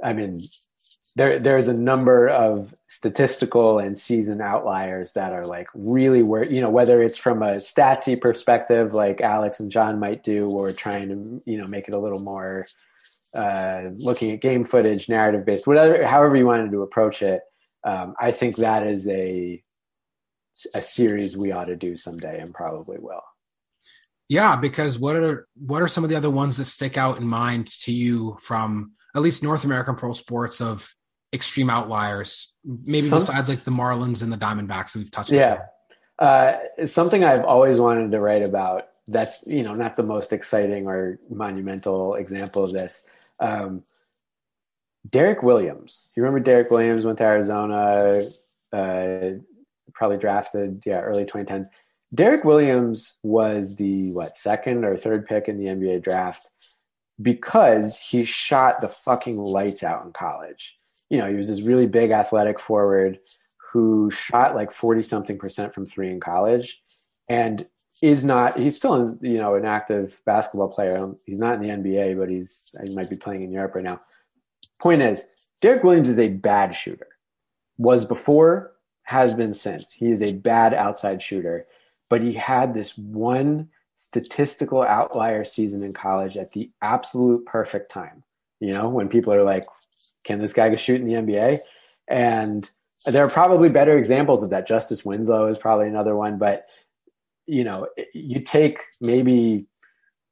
I 0.03 0.13
mean, 0.13 0.41
there 1.15 1.39
there's 1.39 1.67
a 1.67 1.73
number 1.73 2.27
of 2.27 2.73
statistical 2.87 3.79
and 3.79 3.97
season 3.97 4.41
outliers 4.41 5.13
that 5.13 5.33
are 5.33 5.45
like 5.45 5.67
really 5.73 6.23
where 6.23 6.43
you 6.43 6.61
know 6.61 6.69
whether 6.69 7.01
it's 7.01 7.17
from 7.17 7.43
a 7.43 7.57
statsy 7.57 8.19
perspective 8.19 8.93
like 8.93 9.21
alex 9.21 9.59
and 9.59 9.71
jon 9.71 9.99
might 9.99 10.23
do 10.23 10.49
or 10.49 10.71
trying 10.71 11.09
to 11.09 11.41
you 11.45 11.57
know 11.57 11.67
make 11.67 11.87
it 11.87 11.93
a 11.93 11.99
little 11.99 12.19
more 12.19 12.65
uh, 13.35 13.89
looking 13.97 14.31
at 14.31 14.41
game 14.41 14.63
footage 14.63 15.09
narrative 15.09 15.45
based 15.45 15.65
whatever 15.65 16.05
however 16.05 16.35
you 16.35 16.45
wanted 16.45 16.71
to 16.71 16.81
approach 16.81 17.21
it 17.21 17.41
um, 17.83 18.15
i 18.19 18.31
think 18.31 18.55
that 18.57 18.85
is 18.85 19.07
a 19.07 19.63
a 20.73 20.81
series 20.81 21.35
we 21.35 21.51
ought 21.51 21.65
to 21.65 21.75
do 21.75 21.97
someday 21.97 22.39
and 22.39 22.53
probably 22.53 22.97
will. 22.99 23.23
Yeah, 24.29 24.55
because 24.55 24.97
what 24.97 25.15
are 25.15 25.47
what 25.55 25.81
are 25.81 25.87
some 25.87 26.03
of 26.03 26.09
the 26.09 26.15
other 26.15 26.29
ones 26.29 26.57
that 26.57 26.65
stick 26.65 26.97
out 26.97 27.17
in 27.17 27.27
mind 27.27 27.67
to 27.81 27.91
you 27.91 28.37
from 28.41 28.93
at 29.15 29.21
least 29.21 29.43
North 29.43 29.63
American 29.63 29.95
pro 29.95 30.13
sports 30.13 30.61
of 30.61 30.93
extreme 31.33 31.69
outliers? 31.69 32.53
Maybe 32.63 33.07
Some- 33.07 33.19
besides 33.19 33.49
like 33.49 33.63
the 33.63 33.71
Marlins 33.71 34.21
and 34.21 34.31
the 34.31 34.37
Diamondbacks 34.37 34.93
that 34.93 34.99
we've 34.99 35.11
touched 35.11 35.31
Yeah. 35.31 35.65
Uh, 36.19 36.57
something 36.85 37.23
I've 37.23 37.43
always 37.43 37.79
wanted 37.79 38.11
to 38.11 38.19
write 38.19 38.43
about. 38.43 38.87
That's 39.07 39.37
you 39.45 39.63
know 39.63 39.75
not 39.75 39.97
the 39.97 40.03
most 40.03 40.31
exciting 40.31 40.87
or 40.87 41.19
monumental 41.29 42.15
example 42.15 42.63
of 42.63 42.71
this. 42.71 43.03
Um, 43.39 43.83
Derrick 45.09 45.43
Williams. 45.43 46.09
You 46.15 46.23
remember 46.23 46.39
Derrick 46.39 46.71
Williams 46.71 47.03
went 47.03 47.17
to 47.17 47.25
Arizona, 47.25 48.23
uh, 48.71 49.29
probably 49.93 50.17
drafted 50.17 50.83
yeah 50.85 51.01
early 51.01 51.25
2010s. 51.25 51.67
Derrick 52.13 52.43
Williams 52.45 53.17
was 53.23 53.75
the 53.75 54.11
what 54.11 54.37
second 54.37 54.85
or 54.85 54.95
third 54.95 55.25
pick 55.25 55.49
in 55.49 55.57
the 55.57 55.65
NBA 55.65 56.03
draft 56.03 56.47
because 57.21 57.97
he 57.97 58.23
shot 58.23 58.81
the 58.81 58.87
fucking 58.87 59.37
lights 59.37 59.83
out 59.83 60.05
in 60.05 60.13
college. 60.13 60.75
You 61.13 61.19
know, 61.19 61.29
he 61.29 61.35
was 61.35 61.47
this 61.47 61.61
really 61.61 61.85
big 61.85 62.09
athletic 62.09 62.59
forward 62.59 63.19
who 63.71 64.09
shot 64.09 64.55
like 64.55 64.71
40 64.71 65.03
something 65.03 65.37
percent 65.37 65.71
from 65.71 65.85
three 65.85 66.09
in 66.09 66.19
college 66.19 66.81
and 67.29 67.67
is 68.01 68.23
not 68.23 68.57
he's 68.57 68.77
still 68.77 68.95
in, 68.95 69.19
you 69.21 69.37
know 69.37 69.53
an 69.53 69.63
active 69.63 70.19
basketball 70.25 70.69
player. 70.69 71.11
He's 71.27 71.37
not 71.37 71.61
in 71.61 71.61
the 71.61 71.67
nba 71.67 72.17
but 72.17 72.29
he's 72.29 72.71
he 72.83 72.95
might 72.95 73.11
be 73.11 73.15
playing 73.15 73.43
in 73.43 73.51
europe 73.51 73.75
right 73.75 73.83
now. 73.83 74.01
Point 74.79 75.03
is 75.03 75.27
derrick 75.61 75.83
williams 75.83 76.09
is 76.09 76.17
a 76.17 76.29
bad 76.29 76.75
shooter. 76.75 77.09
Was 77.77 78.05
before 78.05 78.71
has 79.03 79.35
been 79.35 79.53
since. 79.53 79.91
He 79.91 80.09
is 80.09 80.23
a 80.23 80.33
bad 80.33 80.73
outside 80.73 81.21
shooter 81.21 81.67
but 82.09 82.21
he 82.21 82.33
had 82.33 82.73
this 82.73 82.97
one 82.97 83.69
statistical 83.97 84.81
outlier 84.81 85.45
season 85.45 85.83
in 85.83 85.93
college 85.93 86.37
at 86.37 86.53
the 86.53 86.71
absolute 86.81 87.45
perfect 87.45 87.91
time. 87.91 88.23
You 88.59 88.73
know 88.73 88.89
when 88.89 89.09
people 89.09 89.31
are 89.31 89.43
like 89.43 89.67
can 90.23 90.39
this 90.39 90.53
guy 90.53 90.73
shoot 90.75 91.01
in 91.01 91.07
the 91.07 91.13
nba 91.13 91.59
and 92.07 92.69
there 93.05 93.25
are 93.25 93.29
probably 93.29 93.69
better 93.69 93.97
examples 93.97 94.43
of 94.43 94.51
that. 94.51 94.67
Justice 94.67 95.03
Winslow 95.03 95.47
is 95.47 95.57
probably 95.57 95.87
another 95.87 96.15
one, 96.15 96.37
but 96.37 96.65
you 97.45 97.63
know, 97.63 97.87
you 98.13 98.39
take 98.39 98.79
maybe 99.01 99.65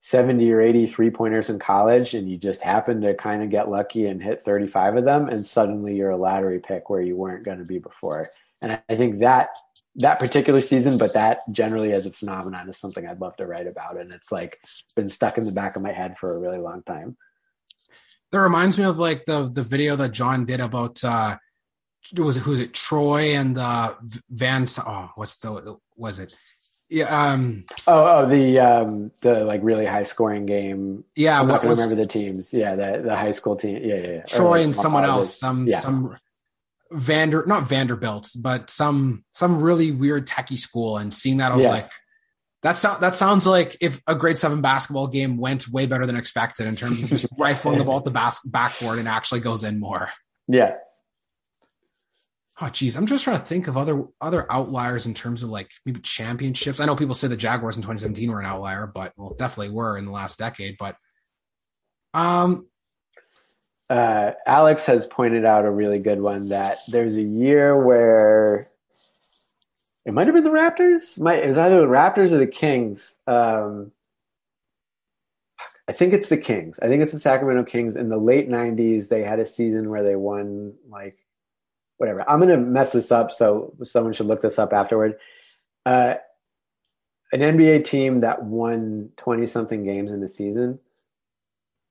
70 0.02 0.50
or 0.52 0.62
80 0.62 0.88
three 0.88 1.10
pointers 1.10 1.50
in 1.50 1.60
college 1.60 2.14
and 2.14 2.30
you 2.30 2.38
just 2.38 2.62
happen 2.62 3.02
to 3.02 3.14
kind 3.14 3.44
of 3.44 3.50
get 3.50 3.70
lucky 3.70 4.08
and 4.08 4.24
hit 4.24 4.46
35 4.46 4.98
of 4.98 5.06
them 5.06 5.28
and 5.28 5.46
suddenly 5.46 5.96
you're 5.96 6.10
a 6.10 6.18
lottery 6.18 6.60
pick 6.60 6.90
where 6.90 7.02
you 7.02 7.16
weren't 7.16 7.44
going 7.44 7.60
to 7.60 7.66
be 7.66 7.80
before. 7.80 8.32
And 8.62 8.80
I 8.90 8.96
think 8.96 9.20
that 9.20 9.50
that 9.96 10.20
particular 10.20 10.62
season, 10.62 10.98
but 10.98 11.14
that 11.14 11.40
generally 11.52 11.92
as 11.92 12.06
a 12.06 12.14
phenomenon 12.14 12.70
is 12.70 12.78
something 12.78 13.06
I'd 13.06 13.20
love 13.20 13.36
to 13.38 13.46
write 13.46 13.68
about. 13.68 14.00
And 14.00 14.14
it's 14.14 14.32
like 14.32 14.58
been 14.96 15.10
stuck 15.10 15.38
in 15.38 15.44
the 15.44 15.52
back 15.52 15.76
of 15.76 15.82
my 15.82 15.92
head 15.92 16.18
for 16.18 16.34
a 16.34 16.40
really 16.40 16.60
long 16.60 16.82
time. 16.84 17.18
That 18.32 18.40
reminds 18.40 18.78
me 18.78 18.86
of 18.86 18.98
like 18.98 19.26
the 19.26 19.50
the 19.50 19.64
video 19.64 19.96
that 19.98 20.12
Jon 20.12 20.46
did 20.46 20.60
about 20.60 21.04
uh 21.04 21.38
was 22.18 22.38
it 22.38 22.42
who's 22.42 22.60
it 22.60 22.74
Troy 22.74 23.36
and 23.36 23.58
uh 23.58 23.96
Van 24.30 24.66
oh 24.86 25.10
what's 25.16 25.38
the 25.38 25.78
was 25.96 26.20
it 26.20 26.34
Yeah. 26.90 27.32
Um, 27.32 27.66
oh, 27.88 28.06
oh, 28.18 28.26
the 28.28 28.60
um, 28.60 29.12
the 29.22 29.46
like 29.46 29.62
really 29.64 29.86
high 29.86 30.04
scoring 30.04 30.46
game. 30.46 31.06
Yeah. 31.16 31.40
I'm 31.40 31.48
what 31.48 31.64
not 31.64 31.70
was 31.70 31.80
remember 31.80 32.02
the 32.02 32.08
teams. 32.08 32.54
Yeah, 32.54 32.76
the 32.76 33.02
the 33.04 33.16
high 33.16 33.32
school 33.32 33.56
team. 33.56 33.78
Yeah, 33.82 33.96
yeah. 33.96 34.08
yeah. 34.08 34.22
Troy 34.24 34.50
like 34.50 34.64
and 34.66 34.76
someone 34.76 35.04
colleges. 35.06 35.28
else? 35.30 35.40
Some 35.40 35.68
Yeah. 35.68 35.80
some 35.80 36.18
Vander 36.92 37.46
not 37.48 37.70
Vanderbilt, 37.70 38.32
but 38.40 38.70
some 38.70 39.24
some 39.32 39.62
really 39.62 39.92
weird 39.92 40.28
techie 40.28 40.60
school. 40.60 40.98
And 40.98 41.14
seeing 41.14 41.38
that, 41.38 41.54
I 41.54 41.56
was 41.56 41.64
Yeah. 41.64 41.72
like, 41.72 41.92
that 42.64 42.78
sound 42.78 43.02
that 43.02 43.16
sounds 43.16 43.48
like 43.48 43.76
if 43.82 44.00
a 44.08 44.16
grade 44.16 44.38
seven 44.38 44.62
basketball 44.62 45.08
game 45.08 45.38
went 45.38 45.68
way 45.68 45.86
better 45.88 46.06
than 46.06 46.16
expected 46.16 46.68
in 46.68 46.76
terms 46.76 47.02
of 47.02 47.10
just 47.10 47.26
rifling 47.38 47.78
the 47.78 47.84
ball 47.84 47.98
at 47.98 48.04
the 48.04 48.12
bas- 48.12 48.42
backboard 48.46 49.00
and 49.00 49.08
actually 49.08 49.40
goes 49.40 49.64
in 49.64 49.80
more. 49.80 50.10
Yeah. 50.48 50.76
Oh 52.62 52.70
geez, 52.70 52.96
I'm 52.96 53.08
just 53.08 53.24
trying 53.24 53.40
to 53.40 53.46
think 53.46 53.68
of 53.68 53.78
other 53.78 54.06
other 54.20 54.52
outliers 54.52 55.08
in 55.08 55.16
terms 55.16 55.42
of 55.42 55.50
like 55.50 55.72
maybe 55.86 56.00
championships. 56.02 56.80
I 56.80 56.86
know 56.86 56.96
people 56.96 57.16
say 57.16 57.28
the 57.28 57.38
Jaguars 57.38 57.78
in 57.78 57.82
2017 57.82 58.32
were 58.32 58.40
an 58.40 58.46
outlier, 58.46 58.86
but 58.86 59.14
well, 59.18 59.34
definitely 59.38 59.74
were 59.74 59.98
in 59.98 60.06
the 60.06 60.12
last 60.12 60.38
decade. 60.38 60.78
But 60.78 60.96
um, 62.14 62.68
uh, 63.90 64.32
Alex 64.46 64.86
has 64.86 65.08
pointed 65.08 65.44
out 65.44 65.66
a 65.66 65.72
really 65.72 66.00
good 66.00 66.22
one 66.22 66.50
that 66.50 66.80
there's 66.88 67.16
a 67.16 67.22
year 67.22 67.76
where 67.76 68.71
it 70.06 70.14
might 70.14 70.28
have 70.28 70.36
been 70.36 70.44
the 70.44 70.50
Raptors. 70.50 71.18
It 71.18 71.48
was 71.48 71.58
either 71.58 71.82
the 71.82 71.88
Raptors 71.88 72.32
or 72.32 72.38
the 72.38 72.48
Kings. 72.48 73.16
Um, 73.28 73.92
I 75.88 75.94
think 75.94 76.14
it's 76.14 76.30
the 76.30 76.38
Kings. 76.38 76.80
I 76.82 76.88
think 76.88 77.02
it's 77.02 77.12
the 77.12 77.20
Sacramento 77.20 77.64
Kings. 77.70 77.96
In 77.96 78.10
the 78.10 78.18
late 78.18 78.50
'90s, 78.50 79.10
they 79.10 79.24
had 79.24 79.40
a 79.40 79.46
season 79.46 79.90
where 79.90 80.04
they 80.04 80.16
won 80.16 80.74
like 80.90 81.18
whatever. 81.98 82.28
I'm 82.30 82.40
gonna 82.40 82.58
mess 82.58 82.92
this 82.92 83.12
up, 83.12 83.32
so 83.32 83.74
someone 83.84 84.14
should 84.14 84.28
look 84.28 84.42
this 84.42 84.60
up 84.60 84.74
afterward. 84.74 85.18
Uh, 85.86 86.16
an 87.34 87.40
NBA 87.40 87.86
team 87.86 88.22
that 88.22 88.44
won 88.44 89.10
20 89.18 89.48
something 89.48 89.86
games 89.86 90.12
in 90.12 90.20
the 90.20 90.28
season 90.28 90.80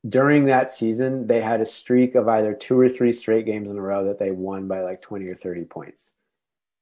during 0.08 0.46
that 0.46 0.70
season, 0.70 1.26
they 1.26 1.40
had 1.40 1.60
a 1.60 1.66
streak 1.66 2.14
of 2.14 2.28
either 2.28 2.54
two 2.54 2.78
or 2.78 2.88
three 2.88 3.12
straight 3.12 3.44
games 3.44 3.68
in 3.68 3.76
a 3.76 3.82
row 3.82 4.04
that 4.06 4.18
they 4.18 4.30
won 4.30 4.66
by 4.66 4.80
like 4.80 5.02
20 5.02 5.26
or 5.26 5.34
30 5.34 5.64
points. 5.64 6.12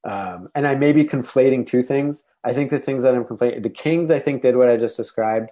Um, 0.04 0.48
and 0.54 0.66
I 0.66 0.74
may 0.74 0.92
be 0.92 1.04
conflating 1.04 1.66
two 1.66 1.82
things. 1.82 2.24
I 2.44 2.52
think 2.52 2.70
the 2.70 2.78
things 2.78 3.02
that 3.02 3.14
I'm 3.14 3.24
conflating, 3.24 3.62
the 3.62 3.70
Kings, 3.70 4.10
I 4.10 4.20
think, 4.20 4.42
did 4.42 4.56
what 4.56 4.68
I 4.68 4.76
just 4.76 4.96
described. 4.96 5.50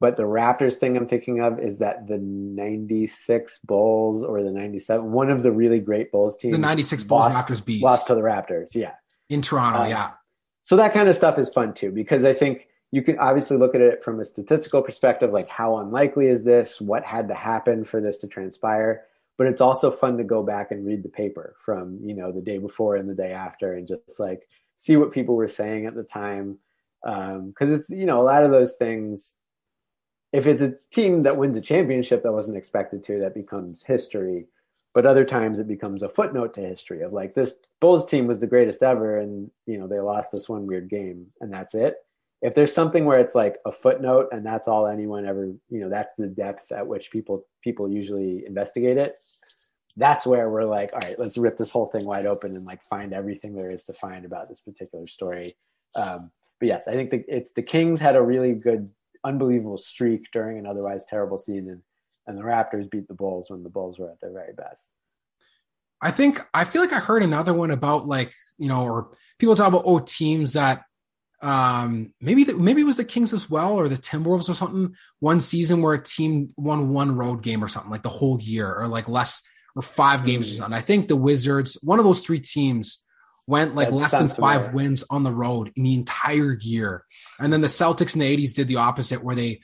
But 0.00 0.16
the 0.16 0.22
Raptors 0.22 0.76
thing 0.76 0.96
I'm 0.96 1.06
thinking 1.06 1.42
of 1.42 1.60
is 1.60 1.78
that 1.78 2.06
the 2.06 2.16
96 2.16 3.58
Bulls 3.64 4.24
or 4.24 4.42
the 4.42 4.50
97, 4.50 5.12
one 5.12 5.30
of 5.30 5.42
the 5.42 5.52
really 5.52 5.78
great 5.78 6.10
Bulls 6.10 6.38
teams. 6.38 6.56
The 6.56 6.60
96 6.60 7.04
Bulls 7.04 7.34
lost, 7.34 7.48
Raptors 7.48 7.64
beat. 7.64 7.82
Lost 7.82 8.06
to 8.06 8.14
the 8.14 8.22
Raptors, 8.22 8.74
yeah. 8.74 8.92
in 9.28 9.42
Toronto, 9.42 9.80
Uh, 9.80 9.86
yeah, 9.88 10.10
So 10.64 10.76
that 10.76 10.94
kind 10.94 11.08
of 11.10 11.16
stuff 11.16 11.38
is 11.38 11.52
fun 11.52 11.74
too, 11.74 11.90
because 11.90 12.24
I 12.24 12.32
think 12.32 12.68
you 12.92 13.02
can 13.02 13.18
obviously 13.18 13.58
look 13.58 13.74
at 13.74 13.82
it 13.82 14.02
from 14.02 14.20
a 14.20 14.24
statistical 14.24 14.80
perspective, 14.80 15.32
like 15.32 15.48
how 15.48 15.76
unlikely 15.76 16.28
is 16.28 16.44
this? 16.44 16.80
What 16.80 17.04
had 17.04 17.28
to 17.28 17.34
happen 17.34 17.84
for 17.84 18.00
this 18.00 18.18
to 18.20 18.26
transpire? 18.26 19.02
But 19.40 19.46
it's 19.46 19.62
also 19.62 19.90
fun 19.90 20.18
to 20.18 20.22
go 20.22 20.42
back 20.42 20.70
and 20.70 20.84
read 20.84 21.02
the 21.02 21.08
paper 21.08 21.56
from, 21.64 21.98
you 22.04 22.12
know, 22.12 22.30
the 22.30 22.42
day 22.42 22.58
before 22.58 22.96
and 22.96 23.08
the 23.08 23.14
day 23.14 23.32
after 23.32 23.72
and 23.72 23.88
just 23.88 24.20
like 24.20 24.46
see 24.74 24.96
what 24.98 25.12
people 25.12 25.34
were 25.34 25.48
saying 25.48 25.86
at 25.86 25.94
the 25.94 26.02
time. 26.02 26.58
Um, 27.06 27.54
cause 27.58 27.70
it's, 27.70 27.88
you 27.88 28.04
know, 28.04 28.20
a 28.20 28.22
lot 28.22 28.44
of 28.44 28.50
those 28.50 28.74
things, 28.74 29.36
if 30.34 30.46
it's 30.46 30.60
a 30.60 30.74
team 30.92 31.22
that 31.22 31.38
wins 31.38 31.56
a 31.56 31.62
championship 31.62 32.22
that 32.22 32.34
wasn't 32.34 32.58
expected 32.58 33.02
to, 33.04 33.20
that 33.20 33.32
becomes 33.32 33.82
history. 33.82 34.44
But 34.92 35.06
other 35.06 35.24
times 35.24 35.58
it 35.58 35.66
becomes 35.66 36.02
a 36.02 36.10
footnote 36.10 36.52
to 36.56 36.60
history 36.60 37.00
of 37.00 37.14
like 37.14 37.34
this 37.34 37.56
Bulls 37.80 38.04
team 38.10 38.26
was 38.26 38.40
the 38.40 38.46
greatest 38.46 38.82
ever, 38.82 39.20
and 39.20 39.50
you 39.64 39.78
know 39.78 39.86
they 39.86 40.00
lost 40.00 40.32
this 40.32 40.50
one 40.50 40.66
weird 40.66 40.90
game, 40.90 41.28
and 41.40 41.50
that's 41.50 41.74
it. 41.74 41.94
If 42.42 42.54
there's 42.54 42.74
something 42.74 43.04
where 43.04 43.18
it's 43.18 43.34
like 43.34 43.56
a 43.66 43.72
footnote 43.72 44.28
and 44.32 44.44
that's 44.44 44.66
all 44.66 44.86
anyone 44.86 45.26
ever, 45.26 45.46
you 45.68 45.80
know, 45.80 45.90
that's 45.90 46.14
the 46.16 46.26
depth 46.26 46.72
at 46.72 46.86
which 46.86 47.10
people 47.10 47.44
people 47.62 47.90
usually 47.90 48.44
investigate 48.46 48.96
it. 48.96 49.16
That's 49.96 50.24
where 50.24 50.48
we're 50.48 50.64
like, 50.64 50.92
all 50.92 51.00
right, 51.00 51.18
let's 51.18 51.36
rip 51.36 51.58
this 51.58 51.70
whole 51.70 51.86
thing 51.86 52.04
wide 52.04 52.24
open 52.24 52.56
and 52.56 52.64
like 52.64 52.82
find 52.84 53.12
everything 53.12 53.54
there 53.54 53.70
is 53.70 53.84
to 53.86 53.92
find 53.92 54.24
about 54.24 54.48
this 54.48 54.60
particular 54.60 55.06
story. 55.06 55.56
Um, 55.94 56.30
but 56.60 56.68
yes, 56.68 56.86
I 56.86 56.92
think 56.92 57.10
the, 57.10 57.24
it's 57.26 57.52
the 57.52 57.62
Kings 57.62 58.00
had 58.00 58.16
a 58.16 58.22
really 58.22 58.52
good, 58.52 58.90
unbelievable 59.24 59.78
streak 59.78 60.26
during 60.32 60.58
an 60.58 60.66
otherwise 60.66 61.04
terrible 61.06 61.38
season, 61.38 61.82
and 62.26 62.38
the 62.38 62.42
Raptors 62.42 62.90
beat 62.90 63.08
the 63.08 63.14
Bulls 63.14 63.50
when 63.50 63.62
the 63.62 63.70
Bulls 63.70 63.98
were 63.98 64.10
at 64.10 64.20
their 64.20 64.32
very 64.32 64.52
best. 64.52 64.86
I 66.02 66.10
think 66.10 66.40
I 66.54 66.64
feel 66.64 66.82
like 66.82 66.92
I 66.92 67.00
heard 67.00 67.22
another 67.22 67.52
one 67.52 67.70
about 67.70 68.06
like 68.06 68.32
you 68.58 68.68
know, 68.68 68.84
or 68.84 69.16
people 69.38 69.56
talk 69.56 69.68
about 69.68 69.82
oh 69.86 69.98
teams 69.98 70.52
that 70.52 70.84
um 71.42 72.12
maybe 72.20 72.44
the, 72.44 72.54
maybe 72.54 72.82
it 72.82 72.86
was 72.86 72.96
the 72.98 73.04
Kings 73.04 73.32
as 73.32 73.48
well 73.48 73.74
or 73.74 73.88
the 73.88 73.96
Timberwolves 73.96 74.48
or 74.48 74.54
something. 74.54 74.94
One 75.20 75.40
season 75.40 75.80
where 75.82 75.94
a 75.94 76.02
team 76.02 76.50
won 76.56 76.90
one 76.90 77.16
road 77.16 77.42
game 77.42 77.64
or 77.64 77.68
something 77.68 77.90
like 77.90 78.02
the 78.02 78.08
whole 78.10 78.38
year 78.40 78.72
or 78.74 78.88
like 78.88 79.08
less 79.08 79.42
or 79.74 79.82
five 79.82 80.24
games 80.26 80.50
or 80.50 80.54
Mm. 80.54 80.56
something. 80.58 80.74
I 80.74 80.80
think 80.82 81.08
the 81.08 81.16
Wizards, 81.16 81.78
one 81.82 81.98
of 81.98 82.04
those 82.04 82.20
three 82.20 82.40
teams, 82.40 83.00
went 83.46 83.74
like 83.74 83.88
That 83.88 83.94
less 83.96 84.10
than 84.12 84.28
five 84.28 84.74
wins 84.74 85.02
on 85.10 85.22
the 85.24 85.32
road 85.32 85.72
in 85.76 85.82
the 85.84 85.94
entire 85.94 86.56
year. 86.60 87.04
And 87.38 87.52
then 87.52 87.62
the 87.62 87.68
Celtics 87.68 88.14
in 88.14 88.20
the 88.20 88.36
'80s 88.36 88.54
did 88.54 88.68
the 88.68 88.76
opposite, 88.76 89.24
where 89.24 89.34
they 89.36 89.60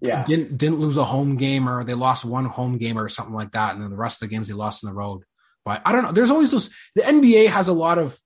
Yeah. 0.00 0.22
didn't 0.24 0.56
didn't 0.58 0.80
lose 0.80 0.96
a 0.96 1.04
home 1.04 1.36
game 1.36 1.68
or 1.68 1.84
they 1.84 1.94
lost 1.94 2.24
one 2.24 2.46
home 2.46 2.78
game 2.78 2.98
or 2.98 3.08
something 3.08 3.34
like 3.34 3.52
that, 3.52 3.74
and 3.74 3.82
then 3.82 3.90
the 3.90 3.96
rest 3.96 4.22
of 4.22 4.28
the 4.28 4.34
games 4.34 4.48
they 4.48 4.54
lost 4.54 4.82
on 4.84 4.90
the 4.90 4.94
road. 4.94 5.22
But 5.64 5.82
I 5.84 5.92
don't 5.92 6.02
know. 6.04 6.12
There's 6.12 6.30
always 6.30 6.50
those. 6.50 6.70
The 6.96 7.02
NBA 7.02 7.46
has 7.48 7.68
a 7.68 7.72
lot 7.72 7.98
of 7.98 8.18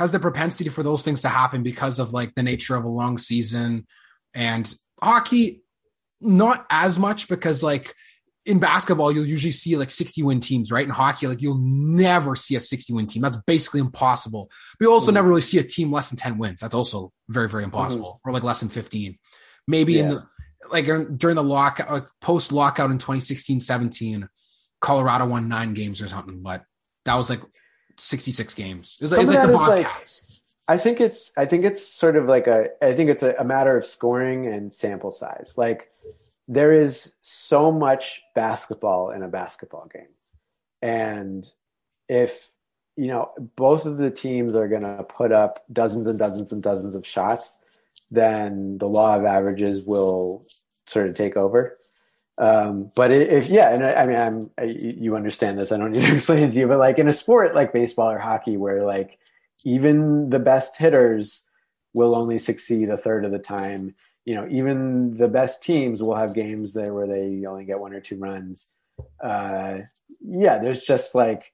has 0.00 0.10
the 0.12 0.18
propensity 0.18 0.70
for 0.70 0.82
those 0.82 1.02
things 1.02 1.20
to 1.20 1.28
happen 1.28 1.62
because 1.62 1.98
of 1.98 2.14
like 2.14 2.34
the 2.34 2.42
nature 2.42 2.74
of 2.74 2.84
a 2.84 2.88
long 2.88 3.18
season, 3.18 3.86
and 4.32 4.74
hockey 5.02 5.62
not 6.22 6.66
as 6.70 6.98
much 6.98 7.28
because 7.28 7.62
like 7.62 7.94
in 8.46 8.58
basketball 8.58 9.12
you'll 9.12 9.26
usually 9.26 9.52
see 9.52 9.76
like 9.76 9.90
60 9.90 10.22
win 10.22 10.40
teams 10.40 10.72
right? 10.72 10.84
In 10.84 10.90
hockey 10.90 11.26
like 11.26 11.42
you'll 11.42 11.58
never 11.60 12.34
see 12.34 12.56
a 12.56 12.60
60 12.60 12.94
win 12.94 13.06
team. 13.06 13.20
That's 13.20 13.36
basically 13.46 13.80
impossible. 13.80 14.50
But 14.78 14.86
you 14.86 14.92
also 14.92 15.10
Mhm. 15.10 15.14
never 15.14 15.28
really 15.28 15.42
see 15.42 15.58
a 15.58 15.62
team 15.62 15.92
less 15.92 16.08
than 16.08 16.16
10 16.16 16.38
wins. 16.38 16.60
That's 16.60 16.74
also 16.74 17.12
very 17.28 17.48
very 17.48 17.64
impossible. 17.64 18.20
Or 18.24 18.32
like 18.32 18.42
less 18.42 18.60
than 18.60 18.70
15 18.70 19.18
maybe 19.66 19.98
in 19.98 20.08
the 20.08 20.26
like 20.70 20.88
uh, 20.88 21.04
during 21.04 21.36
the 21.36 21.42
lock 21.42 21.78
like 21.90 22.06
post 22.22 22.52
lockout 22.52 22.90
in 22.90 22.96
2016 22.98 23.60
17 23.60 24.28
colorado 24.80 25.26
won 25.26 25.48
nine 25.48 25.74
games 25.74 26.00
or 26.00 26.08
something. 26.08 26.40
But 26.42 26.64
that 27.04 27.16
was 27.16 27.28
like 27.28 27.40
66 28.00 28.54
games 28.54 28.96
it 29.00 29.04
was, 29.04 29.12
it 29.12 29.16
Some 29.16 29.26
was 29.26 29.34
of 29.34 29.34
like 29.34 29.46
the 29.46 29.82
that 29.82 30.02
is, 30.02 30.22
like, 30.26 30.40
I 30.70 30.78
think 30.78 31.00
it's 31.00 31.32
I 31.36 31.46
think 31.46 31.64
it's 31.64 31.84
sort 31.84 32.14
of 32.14 32.26
like 32.26 32.46
a 32.46 32.68
I 32.80 32.94
think 32.94 33.10
it's 33.10 33.24
a, 33.24 33.34
a 33.40 33.44
matter 33.44 33.76
of 33.76 33.84
scoring 33.84 34.46
and 34.46 34.72
sample 34.72 35.10
size. 35.10 35.54
Like 35.56 35.90
there 36.46 36.80
is 36.80 37.14
so 37.22 37.72
much 37.72 38.22
basketball 38.36 39.10
in 39.10 39.24
a 39.24 39.28
basketball 39.28 39.90
game. 39.92 40.14
And 40.80 41.48
if 42.08 42.52
you 42.96 43.08
know 43.08 43.32
both 43.56 43.84
of 43.84 43.98
the 43.98 44.12
teams 44.12 44.54
are 44.54 44.68
going 44.68 44.82
to 44.82 45.02
put 45.02 45.32
up 45.32 45.64
dozens 45.72 46.06
and 46.06 46.20
dozens 46.20 46.52
and 46.52 46.62
dozens 46.62 46.94
of 46.94 47.04
shots, 47.04 47.58
then 48.12 48.78
the 48.78 48.88
law 48.88 49.16
of 49.16 49.24
averages 49.24 49.84
will 49.84 50.46
sort 50.86 51.08
of 51.08 51.16
take 51.16 51.36
over. 51.36 51.78
Um, 52.40 52.90
but 52.96 53.12
if 53.12 53.48
yeah, 53.48 53.68
and 53.68 53.84
I, 53.84 53.92
I 53.92 54.06
mean, 54.06 54.16
I'm 54.16 54.50
I, 54.58 54.64
you 54.64 55.14
understand 55.14 55.58
this. 55.58 55.70
I 55.70 55.76
don't 55.76 55.92
need 55.92 56.06
to 56.06 56.14
explain 56.16 56.44
it 56.44 56.52
to 56.52 56.58
you, 56.58 56.66
but 56.66 56.78
like 56.78 56.98
in 56.98 57.06
a 57.06 57.12
sport 57.12 57.54
like 57.54 57.72
baseball 57.72 58.10
or 58.10 58.18
hockey, 58.18 58.56
where 58.56 58.84
like 58.84 59.18
even 59.64 60.30
the 60.30 60.38
best 60.38 60.78
hitters 60.78 61.44
will 61.92 62.16
only 62.16 62.38
succeed 62.38 62.88
a 62.88 62.96
third 62.96 63.26
of 63.26 63.30
the 63.30 63.38
time. 63.38 63.94
You 64.24 64.36
know, 64.36 64.48
even 64.50 65.18
the 65.18 65.28
best 65.28 65.62
teams 65.62 66.02
will 66.02 66.16
have 66.16 66.34
games 66.34 66.72
there 66.72 66.94
where 66.94 67.06
they 67.06 67.44
only 67.46 67.66
get 67.66 67.78
one 67.78 67.92
or 67.92 68.00
two 68.00 68.16
runs. 68.16 68.68
Uh, 69.22 69.80
yeah, 70.20 70.58
there's 70.58 70.80
just 70.80 71.14
like 71.14 71.52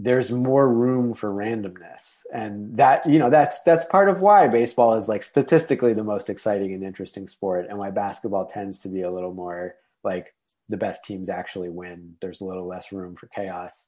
there's 0.00 0.30
more 0.30 0.72
room 0.72 1.12
for 1.12 1.34
randomness, 1.34 2.20
and 2.32 2.76
that 2.76 3.04
you 3.04 3.18
know 3.18 3.30
that's 3.30 3.62
that's 3.62 3.84
part 3.84 4.08
of 4.08 4.22
why 4.22 4.46
baseball 4.46 4.94
is 4.94 5.08
like 5.08 5.24
statistically 5.24 5.92
the 5.92 6.04
most 6.04 6.30
exciting 6.30 6.72
and 6.72 6.84
interesting 6.84 7.26
sport, 7.26 7.66
and 7.68 7.76
why 7.76 7.90
basketball 7.90 8.46
tends 8.46 8.78
to 8.80 8.88
be 8.88 9.02
a 9.02 9.10
little 9.10 9.34
more 9.34 9.74
like 10.04 10.32
the 10.68 10.76
best 10.76 11.04
teams 11.04 11.28
actually 11.28 11.68
win. 11.68 12.14
There's 12.20 12.40
a 12.40 12.44
little 12.44 12.68
less 12.68 12.92
room 12.92 13.16
for 13.16 13.26
chaos. 13.26 13.86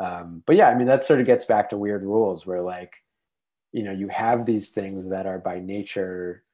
Um, 0.00 0.44
but 0.46 0.54
yeah, 0.54 0.68
I 0.68 0.76
mean, 0.76 0.86
that 0.86 1.02
sort 1.02 1.20
of 1.20 1.26
gets 1.26 1.44
back 1.44 1.70
to 1.70 1.76
weird 1.76 2.04
rules 2.04 2.46
where, 2.46 2.62
like, 2.62 2.92
you 3.72 3.82
know, 3.82 3.90
you 3.90 4.06
have 4.08 4.46
these 4.46 4.70
things 4.70 5.08
that 5.08 5.26
are 5.26 5.40
by 5.40 5.58
nature 5.58 6.44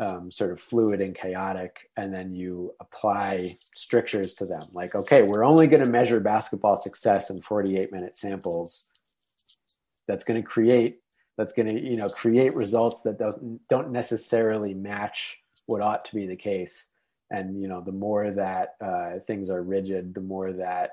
um, 0.00 0.30
sort 0.30 0.52
of 0.52 0.60
fluid 0.60 1.00
and 1.00 1.14
chaotic, 1.14 1.90
and 1.96 2.12
then 2.12 2.34
you 2.34 2.74
apply 2.80 3.56
strictures 3.74 4.34
to 4.34 4.46
them. 4.46 4.62
Like, 4.72 4.94
okay, 4.94 5.22
we're 5.22 5.44
only 5.44 5.66
going 5.66 5.82
to 5.82 5.88
measure 5.88 6.20
basketball 6.20 6.76
success 6.76 7.30
in 7.30 7.40
48 7.40 7.92
minute 7.92 8.16
samples. 8.16 8.84
That's 10.06 10.24
going 10.24 10.40
to 10.40 10.46
create 10.46 10.98
that's 11.36 11.52
going 11.52 11.66
to 11.66 11.80
you 11.80 11.96
know 11.96 12.08
create 12.08 12.54
results 12.54 13.02
that 13.02 13.18
don't 13.18 13.60
don't 13.68 13.90
necessarily 13.90 14.72
match 14.74 15.38
what 15.66 15.82
ought 15.82 16.04
to 16.06 16.14
be 16.14 16.26
the 16.26 16.36
case. 16.36 16.86
And 17.30 17.60
you 17.60 17.68
know, 17.68 17.80
the 17.80 17.92
more 17.92 18.30
that 18.30 18.76
uh, 18.80 19.18
things 19.26 19.50
are 19.50 19.62
rigid, 19.62 20.14
the 20.14 20.20
more 20.20 20.52
that 20.52 20.90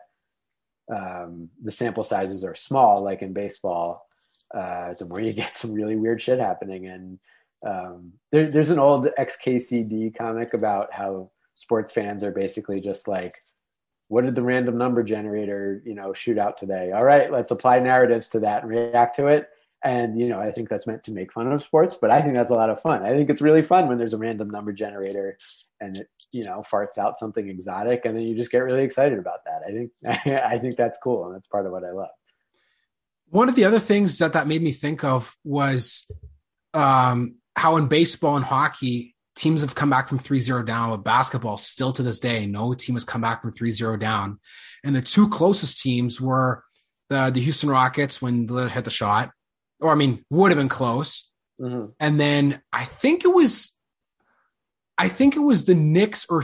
um, 0.94 1.50
the 1.64 1.72
sample 1.72 2.04
sizes 2.04 2.44
are 2.44 2.56
small, 2.56 3.04
like 3.04 3.22
in 3.22 3.34
baseball, 3.34 4.08
uh, 4.54 4.94
the 4.98 5.06
more 5.06 5.22
you 5.22 5.34
get 5.34 5.56
some 5.56 5.72
really 5.72 5.96
weird 5.96 6.22
shit 6.22 6.40
happening. 6.40 6.88
And 6.88 7.20
um, 7.66 8.14
there, 8.32 8.50
there's 8.50 8.70
an 8.70 8.80
old 8.80 9.08
XKCD 9.18 10.18
comic 10.18 10.54
about 10.54 10.92
how 10.92 11.32
sports 11.54 11.94
fans 11.94 12.24
are 12.24 12.32
basically 12.32 12.82
just 12.82 13.08
like, 13.08 13.36
what 14.08 14.26
did 14.26 14.36
the 14.36 14.42
random 14.42 14.78
number 14.78 15.04
generator, 15.04 15.82
you 15.86 15.96
know, 15.96 16.14
shoot 16.14 16.38
out 16.38 16.58
today? 16.58 16.92
All 16.92 17.02
right, 17.02 17.32
let's 17.32 17.52
apply 17.52 17.80
narratives 17.80 18.28
to 18.30 18.42
that 18.42 18.64
and 18.64 18.72
react 18.72 19.16
to 19.16 19.28
it. 19.28 19.50
And 19.84 20.18
you 20.18 20.30
know, 20.30 20.40
I 20.40 20.52
think 20.52 20.70
that's 20.70 20.88
meant 20.88 21.04
to 21.06 21.12
make 21.12 21.34
fun 21.34 21.52
of 21.52 21.62
sports, 21.62 21.98
but 22.00 22.10
I 22.10 22.22
think 22.22 22.36
that's 22.36 22.52
a 22.52 22.56
lot 22.56 22.70
of 22.70 22.82
fun. 22.82 23.04
I 23.04 23.10
think 23.10 23.30
it's 23.30 23.42
really 23.42 23.62
fun 23.62 23.88
when 23.88 23.98
there's 23.98 24.14
a 24.14 24.18
random 24.18 24.50
number 24.50 24.72
generator 24.72 25.38
and 25.82 25.98
it, 25.98 26.08
you 26.32 26.46
know, 26.46 26.64
farts 26.72 26.98
out 26.98 27.20
something 27.20 27.50
exotic, 27.50 28.06
and 28.06 28.16
then 28.16 28.24
you 28.24 28.34
just 28.36 28.50
get 28.50 28.60
really 28.60 28.84
excited 28.84 29.20
about 29.20 29.40
that. 29.46 29.62
I 29.68 29.72
think 29.72 29.92
I 30.46 30.58
think 30.58 30.78
that's 30.78 30.98
cool, 31.04 31.26
and 31.26 31.36
that's 31.36 31.48
part 31.48 31.66
of 31.66 31.74
what 31.74 31.84
I 31.84 31.92
love. 31.92 32.10
One 33.28 33.50
of 33.50 33.56
the 33.56 33.66
other 33.66 33.80
things 33.80 34.18
that 34.20 34.34
that 34.34 34.48
made 34.48 34.62
me 34.62 34.72
think 34.72 35.04
of 35.04 35.36
was 35.44 36.08
um, 36.74 37.36
how 37.56 37.78
in 37.78 37.88
baseball 37.88 38.36
and 38.36 38.46
hockey, 38.46 39.16
teams 39.36 39.62
have 39.62 39.76
come 39.76 39.90
back 39.90 40.08
from 40.08 40.20
3-0 40.20 40.66
down 40.66 40.92
with 40.92 41.04
basketball 41.04 41.58
still 41.58 41.92
to 41.92 42.04
this 42.04 42.20
day 42.20 42.46
no 42.46 42.76
team 42.76 42.96
has 42.96 43.04
come 43.04 43.22
back 43.22 43.42
from 43.42 43.52
3-0 43.52 44.00
down. 44.00 44.40
And 44.84 44.96
the 44.96 45.02
two 45.02 45.28
closest 45.30 45.82
teams 45.82 46.22
were 46.22 46.64
the, 47.10 47.32
the 47.32 47.42
houston 47.42 47.70
rockets 47.70 48.22
when 48.22 48.48
Lillard 48.48 48.70
hit 48.70 48.86
the 48.86 48.92
shot 48.92 49.32
or 49.80 49.92
i 49.92 49.96
mean 49.96 50.24
would 50.30 50.52
have 50.52 50.58
been 50.58 50.70
close. 50.70 51.30
Mm-hmm. 51.60 51.92
and 52.00 52.20
then 52.20 52.62
i 52.72 52.84
think 52.84 53.26
it 53.26 53.34
was 53.34 53.76
i 54.98 55.08
think 55.08 55.36
it 55.36 55.40
was 55.40 55.66
the 55.66 55.76
knicks 55.76 56.26
or 56.30 56.44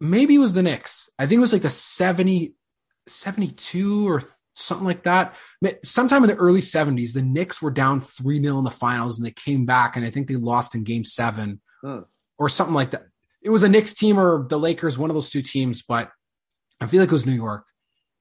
maybe 0.00 0.34
it 0.34 0.38
was 0.38 0.54
the 0.54 0.62
knicks. 0.62 1.10
I 1.18 1.26
think 1.26 1.38
it 1.38 1.42
was 1.42 1.52
like 1.52 1.62
the 1.62 1.70
70 1.70 2.54
72 3.06 4.08
or 4.08 4.22
something 4.60 4.86
like 4.86 5.04
that. 5.04 5.34
Sometime 5.84 6.22
in 6.24 6.30
the 6.30 6.36
early 6.36 6.60
70s 6.60 7.12
the 7.12 7.22
knicks 7.22 7.60
were 7.62 7.70
down 7.70 8.00
3-0 8.00 8.58
in 8.58 8.64
the 8.64 8.70
finals 8.70 9.16
and 9.18 9.26
they 9.26 9.30
came 9.32 9.64
back 9.66 9.96
and 9.96 10.04
i 10.04 10.10
think 10.10 10.28
they 10.28 10.36
lost 10.36 10.74
in 10.74 10.84
game 10.84 11.04
seven 11.04 11.60
Hmm. 11.82 12.00
or 12.38 12.48
something 12.50 12.74
like 12.74 12.90
that. 12.90 13.06
It 13.42 13.48
was 13.50 13.62
a 13.62 13.68
knicks 13.68 13.94
team 13.94 14.18
or 14.18 14.46
the 14.48 14.58
lakers 14.58 14.98
one 14.98 15.08
of 15.10 15.14
those 15.14 15.30
two 15.30 15.40
teams 15.42 15.82
but 15.82 16.10
i 16.80 16.86
feel 16.86 17.00
like 17.00 17.08
it 17.08 17.12
was 17.12 17.26
new 17.26 17.32
york. 17.32 17.64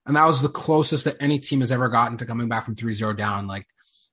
And 0.06 0.16
that 0.16 0.26
was 0.26 0.42
the 0.42 0.50
closest 0.50 1.04
that 1.06 1.18
any 1.20 1.38
team 1.40 1.60
has 1.60 1.72
ever 1.72 1.88
gotten 1.90 2.18
to 2.18 2.26
coming 2.26 2.48
back 2.50 2.66
from 2.66 2.76
3-0 2.76 3.16
down. 3.18 3.46
Like 3.46 3.66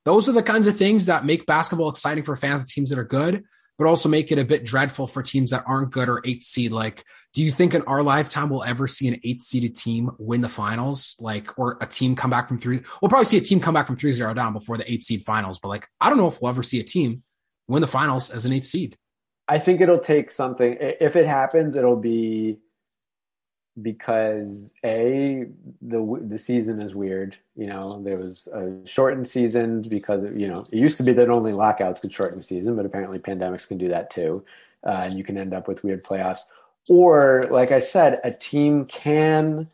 those 0.05 0.29
are 0.29 0.33
the 0.33 0.43
kinds 0.43 0.66
of 0.66 0.77
things 0.77 1.07
that 1.07 1.24
make 1.24 1.47
basketball 1.47 1.89
exciting 1.89 2.24
for 2.24 2.37
fans 2.37 2.62
of 2.62 2.68
teams 2.68 2.91
that 2.91 2.99
are 2.99 3.05
good 3.05 3.45
but 3.79 3.87
also 3.87 4.09
make 4.09 4.33
it 4.33 4.39
a 4.39 4.45
bit 4.45 4.64
dreadful 4.64 5.07
for 5.07 5.22
teams 5.22 5.51
that 5.51 5.64
aren't 5.66 5.91
good 5.91 6.09
or 6.09 6.20
eight 6.24 6.45
seed 6.45 6.72
like 6.72 7.05
do 7.35 7.43
you 7.43 7.51
think 7.51 7.74
in 7.74 7.83
our 7.83 8.03
lifetime 8.03 8.49
we'll 8.49 8.64
ever 8.64 8.87
see 8.87 9.09
an 9.09 9.20
eight 9.24 9.43
seeded 9.43 9.74
team 9.74 10.11
win 10.18 10.41
the 10.41 10.49
finals 10.49 11.14
like 11.20 11.59
or 11.59 11.77
a 11.81 11.87
team 11.87 12.16
come 12.16 12.31
back 12.31 12.49
from 12.49 12.59
three 12.59 12.81
we'll 13.01 13.09
probably 13.09 13.24
see 13.24 13.37
a 13.37 13.41
team 13.41 13.61
come 13.61 13.74
back 13.74 13.87
from 13.87 13.97
3-0 13.97 14.35
down 14.35 14.53
before 14.53 14.77
the 14.77 14.91
eight 14.91 15.03
seed 15.03 15.22
finals 15.24 15.59
but 15.59 15.68
like 15.68 15.89
i 16.01 16.09
don't 16.09 16.18
know 16.18 16.29
if 16.29 16.41
we'll 16.41 16.51
ever 16.51 16.62
see 16.62 16.81
a 16.81 16.85
team 16.85 17.22
win 17.68 17.81
the 17.81 17.87
finals 17.87 18.31
as 18.31 18.45
an 18.45 18.53
eight 18.53 18.66
seed 18.66 18.97
I 19.49 19.59
think 19.59 19.81
it'll 19.81 20.01
take 20.01 20.31
something. 20.31 20.77
If 20.81 21.14
it 21.14 21.27
happens, 21.27 21.77
it'll 21.77 21.97
be 21.97 22.59
because 23.83 24.74
a 24.85 25.47
the 25.83 26.20
the 26.27 26.39
season 26.39 26.81
is 26.81 26.95
weird. 26.95 27.37
You 27.57 27.66
know, 27.66 28.03
there 28.03 28.18
was 28.18 28.49
a 28.53 28.87
shortened 28.87 29.29
season 29.29 29.83
because 29.83 30.24
you 30.35 30.49
know 30.49 30.66
it 30.70 30.79
used 30.79 30.97
to 30.99 31.03
be 31.03 31.12
that 31.14 31.31
only 31.31 31.53
lockouts 31.53 32.01
could 32.01 32.12
shorten 32.12 32.39
the 32.39 32.45
season, 32.45 32.77
but 32.77 32.87
apparently 32.87 33.18
pandemics 33.18 33.66
can 33.66 33.79
do 33.79 33.89
that 33.89 34.11
too, 34.11 34.45
uh, 34.85 35.03
and 35.05 35.18
you 35.18 35.24
can 35.24 35.37
end 35.37 35.53
up 35.55 35.68
with 35.68 35.85
weird 35.85 36.05
playoffs. 36.05 36.43
Or, 36.89 37.45
like 37.51 37.72
I 37.72 37.81
said, 37.81 38.20
a 38.22 38.31
team 38.31 38.85
can 38.85 39.68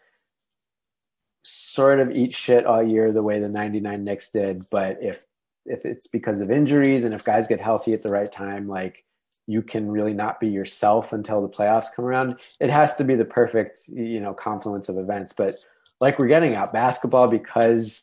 sort 1.42 2.00
of 2.00 2.11
eat 2.11 2.34
shit 2.34 2.64
all 2.64 2.82
year 2.82 3.12
the 3.12 3.22
way 3.22 3.38
the 3.38 3.48
99 3.48 4.05
Knicks 4.05 4.30
did, 4.30 4.68
but 4.70 4.98
if 5.03 5.26
if 5.64 5.84
it's 5.84 6.09
because 6.09 6.40
of 6.40 6.50
injuries 6.50 7.05
and 7.05 7.14
if 7.14 7.22
guys 7.22 7.46
get 7.46 7.61
healthy 7.61 7.92
at 7.92 8.03
the 8.03 8.11
right 8.11 8.32
time, 8.32 8.66
like 8.66 9.05
you 9.47 9.62
can 9.62 9.90
really 9.90 10.14
not 10.14 10.40
be 10.40 10.49
yourself 10.49 11.12
until 11.12 11.43
the 11.43 11.49
playoffs 11.49 11.86
come 11.95 12.05
around. 12.05 12.36
It 12.61 12.70
has 12.70 12.95
to 12.97 13.05
be 13.05 13.14
the 13.14 13.24
perfect, 13.24 13.80
you 13.88 14.20
know, 14.20 14.34
confluence 14.34 14.88
of 14.88 14.99
events. 14.99 15.32
But 15.36 15.57
like 16.01 16.18
we're 16.18 16.28
getting 16.28 16.55
at 16.55 16.72
basketball 16.72 17.28
because 17.28 18.03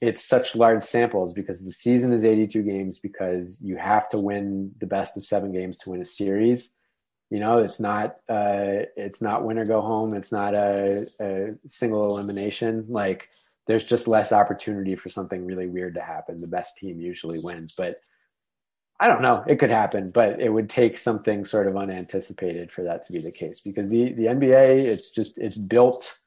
it's 0.00 0.24
such 0.24 0.56
large 0.56 0.82
samples 0.82 1.32
because 1.32 1.64
the 1.64 1.72
season 1.72 2.12
is 2.12 2.24
82 2.24 2.62
games 2.62 2.98
because 2.98 3.58
you 3.60 3.76
have 3.76 4.08
to 4.10 4.18
win 4.18 4.72
the 4.80 4.86
best 4.86 5.16
of 5.16 5.24
seven 5.24 5.52
games 5.52 5.78
to 5.78 5.90
win 5.90 6.00
a 6.00 6.06
series. 6.06 6.72
You 7.30 7.38
know, 7.38 7.58
it's 7.58 7.78
not 7.78 8.16
uh, 8.28 8.88
it's 8.96 9.22
not 9.22 9.44
win 9.44 9.58
or 9.58 9.66
go 9.66 9.80
home. 9.80 10.14
It's 10.14 10.32
not 10.32 10.54
a, 10.54 11.06
a 11.20 11.54
single 11.66 12.08
elimination. 12.08 12.86
Like 12.88 13.28
there's 13.66 13.84
just 13.84 14.08
less 14.08 14.32
opportunity 14.32 14.96
for 14.96 15.10
something 15.10 15.44
really 15.44 15.68
weird 15.68 15.94
to 15.94 16.00
happen. 16.00 16.40
The 16.40 16.46
best 16.46 16.76
team 16.76 17.00
usually 17.00 17.38
wins, 17.38 17.72
but 17.76 18.00
I 19.00 19.08
don't 19.08 19.22
know. 19.22 19.42
It 19.46 19.58
could 19.58 19.70
happen, 19.70 20.10
but 20.10 20.40
it 20.40 20.50
would 20.50 20.68
take 20.68 20.98
something 20.98 21.46
sort 21.46 21.66
of 21.66 21.76
unanticipated 21.76 22.70
for 22.70 22.82
that 22.84 23.06
to 23.06 23.12
be 23.12 23.20
the 23.20 23.32
case 23.32 23.60
because 23.60 23.88
the 23.88 24.12
the 24.12 24.26
NBA 24.26 24.84
it's 24.84 25.08
just 25.08 25.38
it's 25.38 25.56
built 25.56 26.18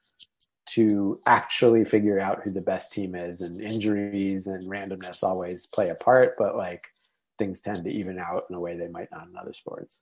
to 0.70 1.20
actually 1.24 1.84
figure 1.84 2.18
out 2.18 2.42
who 2.42 2.50
the 2.50 2.60
best 2.60 2.92
team 2.92 3.14
is 3.14 3.42
and 3.42 3.60
injuries 3.60 4.48
and 4.48 4.68
randomness 4.68 5.22
always 5.22 5.66
play 5.66 5.90
a 5.90 5.94
part, 5.94 6.36
but 6.36 6.56
like 6.56 6.84
things 7.38 7.60
tend 7.60 7.84
to 7.84 7.90
even 7.90 8.18
out 8.18 8.46
in 8.48 8.56
a 8.56 8.60
way 8.60 8.76
they 8.76 8.88
might 8.88 9.10
not 9.12 9.28
in 9.28 9.36
other 9.36 9.52
sports. 9.52 10.00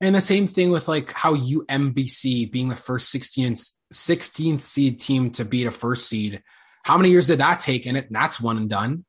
And 0.00 0.14
the 0.14 0.20
same 0.20 0.48
thing 0.48 0.70
with 0.70 0.88
like 0.88 1.12
how 1.12 1.36
UMBC 1.36 2.50
being 2.50 2.70
the 2.70 2.76
first 2.76 3.14
16th, 3.14 3.74
16th 3.92 4.62
seed 4.62 4.98
team 4.98 5.30
to 5.32 5.44
beat 5.44 5.66
a 5.66 5.70
first 5.70 6.08
seed. 6.08 6.42
How 6.84 6.96
many 6.96 7.10
years 7.10 7.26
did 7.26 7.40
that 7.40 7.60
take? 7.60 7.86
And 7.86 7.98
it 7.98 8.08
that's 8.10 8.40
one 8.40 8.56
and 8.56 8.70
done. 8.70 9.04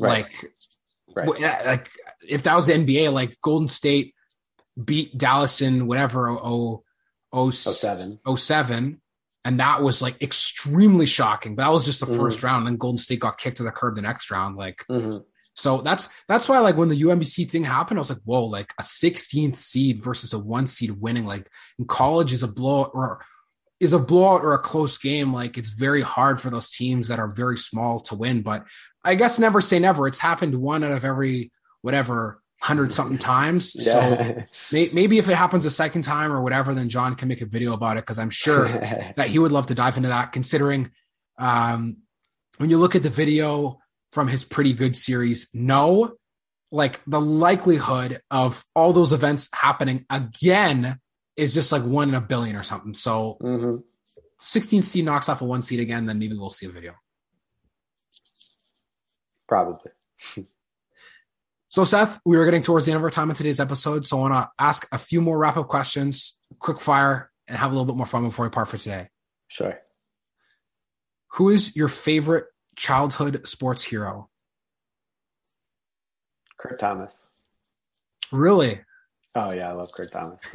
Right. 0.00 0.24
Like, 0.24 0.52
Right. 1.16 1.40
yeah, 1.40 1.62
like 1.64 1.90
if 2.28 2.42
that 2.44 2.54
was 2.54 2.66
the 2.66 2.74
NBA, 2.74 3.12
like 3.12 3.40
Golden 3.42 3.68
State 3.68 4.14
beat 4.82 5.16
Dallas 5.16 5.62
in 5.62 5.86
whatever 5.86 6.28
oh, 6.28 6.84
oh, 7.32 7.50
07. 7.50 8.18
07, 8.36 9.00
and 9.44 9.60
that 9.60 9.82
was 9.82 10.02
like 10.02 10.20
extremely 10.22 11.06
shocking. 11.06 11.56
But 11.56 11.64
that 11.64 11.72
was 11.72 11.86
just 11.86 12.00
the 12.00 12.06
Mhm. 12.06 12.16
first 12.16 12.42
round. 12.42 12.66
Then 12.66 12.76
Golden 12.76 12.98
State 12.98 13.20
got 13.20 13.38
kicked 13.38 13.56
to 13.58 13.62
the 13.62 13.70
curb 13.72 13.94
the 13.96 14.02
next 14.02 14.30
round. 14.30 14.56
Like 14.56 14.84
Mhm. 14.90 15.24
so 15.54 15.80
that's 15.80 16.08
that's 16.28 16.48
why 16.48 16.58
like 16.58 16.76
when 16.76 16.90
the 16.90 16.96
UMBC 16.96 17.46
thing 17.48 17.64
happened, 17.64 17.98
I 17.98 18.02
was 18.02 18.10
like, 18.10 18.22
whoa, 18.24 18.44
like 18.44 18.74
a 18.78 18.82
16th 18.82 19.56
seed 19.58 20.02
versus 20.02 20.32
a 20.34 20.38
one 20.38 20.66
seed 20.66 20.90
winning, 20.90 21.24
like 21.24 21.50
in 21.78 21.86
college 21.86 22.32
is 22.32 22.42
a 22.42 22.48
blow 22.48 22.84
or 22.84 23.24
is 23.80 23.92
a 23.92 23.98
blowout 23.98 24.42
or 24.42 24.54
a 24.54 24.58
close 24.58 24.98
game. 24.98 25.32
Like 25.32 25.58
it's 25.58 25.70
very 25.70 26.02
hard 26.02 26.40
for 26.40 26.50
those 26.50 26.70
teams 26.70 27.08
that 27.08 27.18
are 27.18 27.28
very 27.28 27.58
small 27.58 28.00
to 28.00 28.14
win. 28.14 28.42
But 28.42 28.64
I 29.04 29.14
guess 29.14 29.38
never 29.38 29.60
say 29.60 29.78
never. 29.78 30.06
It's 30.06 30.18
happened 30.18 30.54
one 30.54 30.82
out 30.82 30.92
of 30.92 31.04
every 31.04 31.52
whatever 31.82 32.42
hundred 32.60 32.92
something 32.92 33.18
times. 33.18 33.76
So 33.86 34.44
may, 34.72 34.90
maybe 34.92 35.18
if 35.18 35.28
it 35.28 35.34
happens 35.34 35.64
a 35.64 35.70
second 35.70 36.02
time 36.02 36.32
or 36.32 36.42
whatever, 36.42 36.74
then 36.74 36.88
Jon 36.88 37.14
can 37.14 37.28
make 37.28 37.40
a 37.40 37.46
video 37.46 37.72
about 37.72 37.96
it 37.96 38.02
because 38.02 38.18
I'm 38.18 38.30
sure 38.30 38.68
that 39.16 39.28
he 39.28 39.38
would 39.38 39.52
love 39.52 39.66
to 39.66 39.74
dive 39.74 39.96
into 39.96 40.08
that 40.08 40.32
considering 40.32 40.90
um, 41.38 41.98
when 42.58 42.70
you 42.70 42.78
look 42.78 42.94
at 42.94 43.02
the 43.02 43.10
video 43.10 43.78
from 44.12 44.28
his 44.28 44.44
pretty 44.44 44.72
good 44.72 44.96
series 44.96 45.48
no 45.52 46.14
like 46.72 47.00
the 47.06 47.20
likelihood 47.20 48.20
of 48.30 48.64
all 48.74 48.92
those 48.92 49.12
events 49.12 49.48
happening 49.52 50.04
again 50.10 50.98
is 51.36 51.52
just 51.54 51.70
like 51.72 51.82
one 51.82 52.08
in 52.08 52.14
a 52.14 52.20
billion 52.20 52.56
or 52.56 52.62
something 52.62 52.94
so 52.94 53.36
Mhm. 53.42 53.82
16 54.38 54.82
seed 54.82 55.04
knocks 55.04 55.28
off 55.28 55.40
a 55.40 55.44
one 55.44 55.62
seed 55.62 55.80
again 55.80 56.06
then 56.06 56.18
maybe 56.18 56.36
we'll 56.36 56.50
see 56.50 56.66
a 56.66 56.70
video 56.70 56.94
Probably. 59.48 59.92
so 61.68 61.84
seth 61.84 62.18
we 62.24 62.36
are 62.36 62.44
getting 62.44 62.62
towards 62.62 62.86
the 62.86 62.92
end 62.92 62.96
of 62.96 63.04
our 63.04 63.10
time 63.10 63.28
in 63.30 63.36
today's 63.36 63.60
episode 63.60 64.04
so 64.06 64.18
i 64.18 64.20
want 64.28 64.34
to 64.34 64.50
ask 64.58 64.86
a 64.92 64.98
few 64.98 65.20
more 65.20 65.38
wrap-up 65.38 65.68
questions 65.68 66.38
quick 66.58 66.80
fire 66.80 67.30
and 67.48 67.56
have 67.58 67.70
a 67.70 67.74
little 67.74 67.84
bit 67.86 67.96
more 67.96 68.06
fun 68.06 68.24
before 68.24 68.46
we 68.46 68.50
part 68.50 68.68
for 68.68 68.78
today 68.78 69.08
Sure. 69.48 69.78
who 71.34 71.50
is 71.50 71.76
your 71.76 71.88
favorite 71.88 72.46
childhood 72.76 73.46
sports 73.46 73.84
hero 73.84 74.28
Kurt 76.58 76.78
Thomas. 76.80 77.14
really 78.32 78.80
Oh 79.34 79.50
yeah, 79.50 79.68
I 79.68 79.72
love 79.72 79.92
Kurt 79.92 80.10
Thomas. 80.10 80.40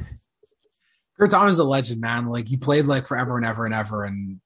Kurt 1.22 1.30
Thomas 1.30 1.54
is 1.54 1.60
a 1.60 1.64
legend, 1.64 2.02
man. 2.02 2.26
Like 2.30 2.48
he 2.48 2.58
played 2.58 2.86
like 2.86 3.06
forever 3.06 3.38
and 3.38 3.46
ever 3.46 3.66
and 3.66 3.76
ever. 3.76 4.06
And 4.06 4.42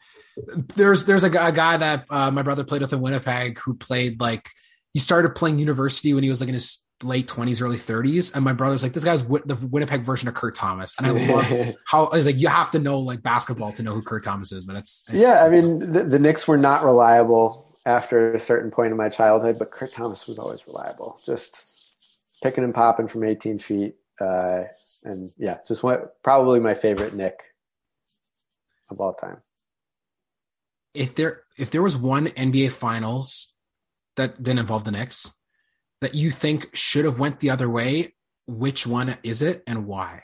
there's 0.76 1.06
there's 1.06 1.24
a, 1.24 1.30
guy- 1.30 1.48
a 1.48 1.52
guy 1.54 1.78
that 1.78 2.04
uh, 2.10 2.32
my 2.32 2.42
brother 2.42 2.66
played 2.66 2.82
with 2.82 2.92
in 2.92 3.00
Winnipeg 3.00 3.58
who 3.60 3.76
played 3.76 4.20
like 4.20 4.50
he 4.92 5.00
started 5.00 5.36
playing 5.36 5.58
university 5.58 6.14
when 6.14 6.26
he 6.26 6.30
was 6.30 6.42
like 6.42 6.50
in 6.50 6.54
his 6.54 6.84
late 7.02 7.30
twenties, 7.30 7.62
early 7.62 7.78
thirties. 7.78 8.34
And 8.34 8.44
my 8.44 8.52
brother's 8.52 8.84
like, 8.84 8.92
this 8.92 9.06
guy's 9.06 9.26
the 9.26 9.58
Winnipeg 9.72 10.02
version 10.02 10.28
of 10.28 10.34
Kurt 10.34 10.54
Thomas. 10.54 10.96
And 10.98 11.08
I 11.08 11.12
loved 11.34 11.78
how 11.88 12.08
I 12.08 12.18
was 12.18 12.26
like, 12.26 12.36
you 12.36 12.50
have 12.50 12.72
to 12.72 12.80
know 12.80 13.00
like 13.00 13.24
basketball 13.24 13.72
to 13.72 13.82
know 13.82 13.94
who 13.94 14.02
Kurt 14.02 14.26
Thomas 14.26 14.52
is. 14.52 14.66
But 14.66 14.76
it's, 14.76 15.02
it's 15.08 15.22
yeah, 15.22 15.46
I 15.46 15.50
mean 15.50 15.94
the, 15.94 16.04
the 16.04 16.20
Knicks 16.20 16.46
were 16.46 16.58
not 16.58 16.84
reliable 16.84 17.74
after 17.86 18.34
a 18.34 18.40
certain 18.42 18.70
point 18.70 18.92
in 18.92 18.98
my 18.98 19.08
childhood, 19.08 19.58
but 19.58 19.72
Kurt 19.72 19.94
Thomas 19.94 20.28
was 20.28 20.38
always 20.38 20.68
reliable. 20.68 21.22
Just 21.26 21.56
picking 22.44 22.66
and 22.66 22.76
popping 22.76 23.08
from 23.08 23.24
18 23.24 23.60
feet. 23.60 23.96
Uh, 24.20 24.64
and 25.06 25.32
yeah, 25.38 25.60
just 25.68 25.84
what 25.84 26.22
probably 26.24 26.60
my 26.60 26.74
favorite 26.74 27.14
Knick 27.14 27.40
of 28.90 29.00
all 29.00 29.14
time. 29.14 29.42
if 30.94 31.16
there 31.16 31.44
if 31.58 31.72
there 31.72 31.84
was 31.84 31.96
one 31.96 32.28
NBA 32.28 32.72
Finals 32.72 33.54
that 34.16 34.42
didn't 34.42 34.60
involve 34.60 34.84
the 34.84 34.92
Knicks 34.92 35.32
that 36.02 36.16
you 36.16 36.32
think 36.32 36.76
should 36.76 37.06
have 37.06 37.20
went 37.20 37.40
the 37.40 37.50
other 37.50 37.70
way? 37.70 38.14
Which 38.48 38.86
one 38.86 39.18
is 39.24 39.42
it 39.42 39.64
and 39.66 39.88
why? 39.88 40.24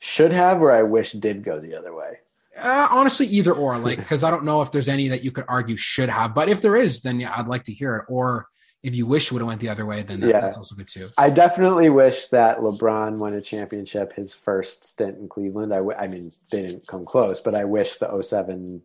Should 0.00 0.32
have, 0.32 0.60
or 0.60 0.72
I 0.72 0.82
wish 0.82 1.12
did 1.12 1.44
go 1.44 1.58
the 1.58 1.76
other 1.76 1.94
way. 1.94 2.18
Uh, 2.60 2.88
honestly, 2.90 3.26
either 3.26 3.52
or, 3.52 3.78
like 3.78 3.98
because 3.98 4.24
I 4.24 4.30
don't 4.30 4.44
know 4.44 4.62
if 4.62 4.72
there's 4.72 4.88
any 4.88 5.08
that 5.08 5.22
you 5.22 5.30
could 5.30 5.44
argue 5.48 5.76
should 5.76 6.08
have, 6.08 6.34
but 6.34 6.48
if 6.48 6.60
there 6.60 6.76
is, 6.76 7.02
then 7.02 7.20
yeah, 7.20 7.32
I'd 7.36 7.46
like 7.46 7.64
to 7.64 7.72
hear 7.72 7.96
it. 7.96 8.04
Or 8.08 8.46
if 8.82 8.94
you 8.94 9.06
wish 9.06 9.32
would 9.32 9.40
have 9.40 9.48
went 9.48 9.60
the 9.60 9.68
other 9.68 9.84
way, 9.86 10.02
then 10.02 10.20
that, 10.20 10.28
Yeah. 10.30 10.40
that's 10.40 10.56
also 10.56 10.74
good 10.74 10.88
too. 10.88 11.10
I 11.18 11.30
definitely 11.30 11.88
wish 11.90 12.28
that 12.28 12.58
LeBron 12.58 13.16
won 13.18 13.34
a 13.34 13.40
championship 13.40 14.12
his 14.12 14.32
first 14.34 14.84
stint 14.86 15.18
in 15.18 15.28
Cleveland. 15.28 15.72
I, 15.72 15.78
w- 15.78 15.96
I 15.98 16.06
mean, 16.06 16.32
they 16.50 16.62
didn't 16.62 16.86
come 16.86 17.04
close, 17.04 17.40
but 17.40 17.54
I 17.54 17.64
wish 17.64 17.98
the 17.98 18.22
07 18.22 18.82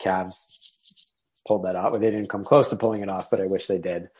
Cavs 0.00 0.46
pulled 1.46 1.64
that 1.64 1.74
off. 1.76 1.92
They 1.98 2.10
didn't 2.10 2.28
come 2.28 2.44
close 2.44 2.68
to 2.70 2.76
pulling 2.76 3.02
it 3.02 3.08
off, 3.08 3.30
but 3.30 3.40
I 3.40 3.46
wish 3.46 3.66
they 3.66 3.78
did. 3.78 4.10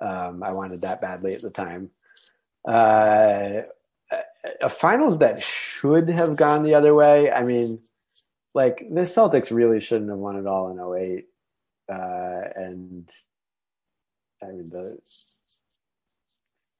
Um, 0.00 0.42
I 0.42 0.50
wanted 0.52 0.80
that 0.82 1.00
badly 1.00 1.34
at 1.34 1.42
the 1.42 1.50
time. 1.50 1.90
Uh, 2.68 3.62
a- 4.10 4.24
a 4.62 4.68
finals 4.68 5.18
that 5.18 5.42
should 5.42 6.08
have 6.08 6.36
gone 6.36 6.64
the 6.64 6.74
other 6.74 6.94
way. 6.94 7.30
I 7.30 7.44
mean, 7.44 7.80
like 8.54 8.78
the 8.90 9.02
Celtics 9.02 9.50
really 9.50 9.80
shouldn't 9.80 10.10
have 10.10 10.18
won 10.18 10.36
it 10.36 10.46
all 10.46 10.70
in 10.70 10.78
08. 10.80 11.28
Uh, 11.88 12.48
and 12.56 13.08
I 14.42 14.46
mean, 14.46 14.70
the 14.70 14.98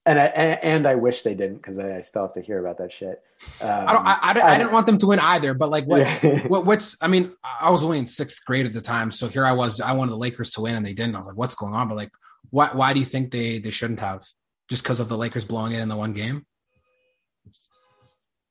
and 0.05 0.19
I 0.19 0.25
and, 0.25 0.87
I 0.87 0.97
wish 0.97 1.23
they 1.23 1.35
didn't 1.35 1.59
because 1.59 1.79
I, 1.79 1.99
I 1.99 2.01
still 2.03 2.23
have 2.23 2.35
to 2.35 2.41
hear 2.41 2.59
about 2.59 2.79
that 2.79 2.93
shit. 2.93 3.23
Um, 3.61 3.71
I 3.71 3.93
don't. 3.93 4.07
I, 4.07 4.19
I, 4.21 4.33
didn't- 4.35 4.49
I 4.49 4.59
didn't 4.59 4.73
want 4.73 4.87
them 4.87 4.99
to 4.99 5.07
win 5.07 5.21
either, 5.21 5.55
but 5.55 5.71
like 5.71 5.85
what? 5.85 6.01
Yeah. 6.01 6.39
what 6.49 6.67
what's 6.67 6.97
I 7.01 7.07
mean, 7.07 7.33
I 7.61 7.71
was 7.71 7.85
only 7.85 7.99
in 7.99 8.09
sixth 8.09 8.45
grade 8.45 8.67
at 8.67 8.73
the 8.73 8.81
time, 8.81 9.13
so 9.13 9.29
here 9.29 9.47
I 9.47 9.53
was. 9.53 9.81
I 9.81 9.93
wanted 9.93 10.11
the 10.11 10.17
Lakers 10.17 10.51
to 10.53 10.63
win, 10.63 10.75
and 10.75 10.85
they 10.85 10.95
didn't. 10.95 11.15
I 11.15 11.19
was 11.19 11.29
like, 11.29 11.37
"What's 11.37 11.55
going 11.55 11.75
on?" 11.75 11.89
But 11.89 11.95
like, 11.95 12.11
why 12.51 12.71
why 12.73 12.93
do 12.93 12.99
you 12.99 13.07
think 13.07 13.31
they 13.31 13.59
they 13.59 13.71
shouldn't 13.71 14.01
have? 14.01 14.25
Just 14.69 14.83
because 14.83 14.99
of 14.99 15.09
the 15.09 15.17
Lakers 15.17 15.45
blowing 15.45 15.73
it 15.73 15.81
in 15.81 15.89
the 15.89 15.97
one 15.97 16.13
game? 16.13 16.47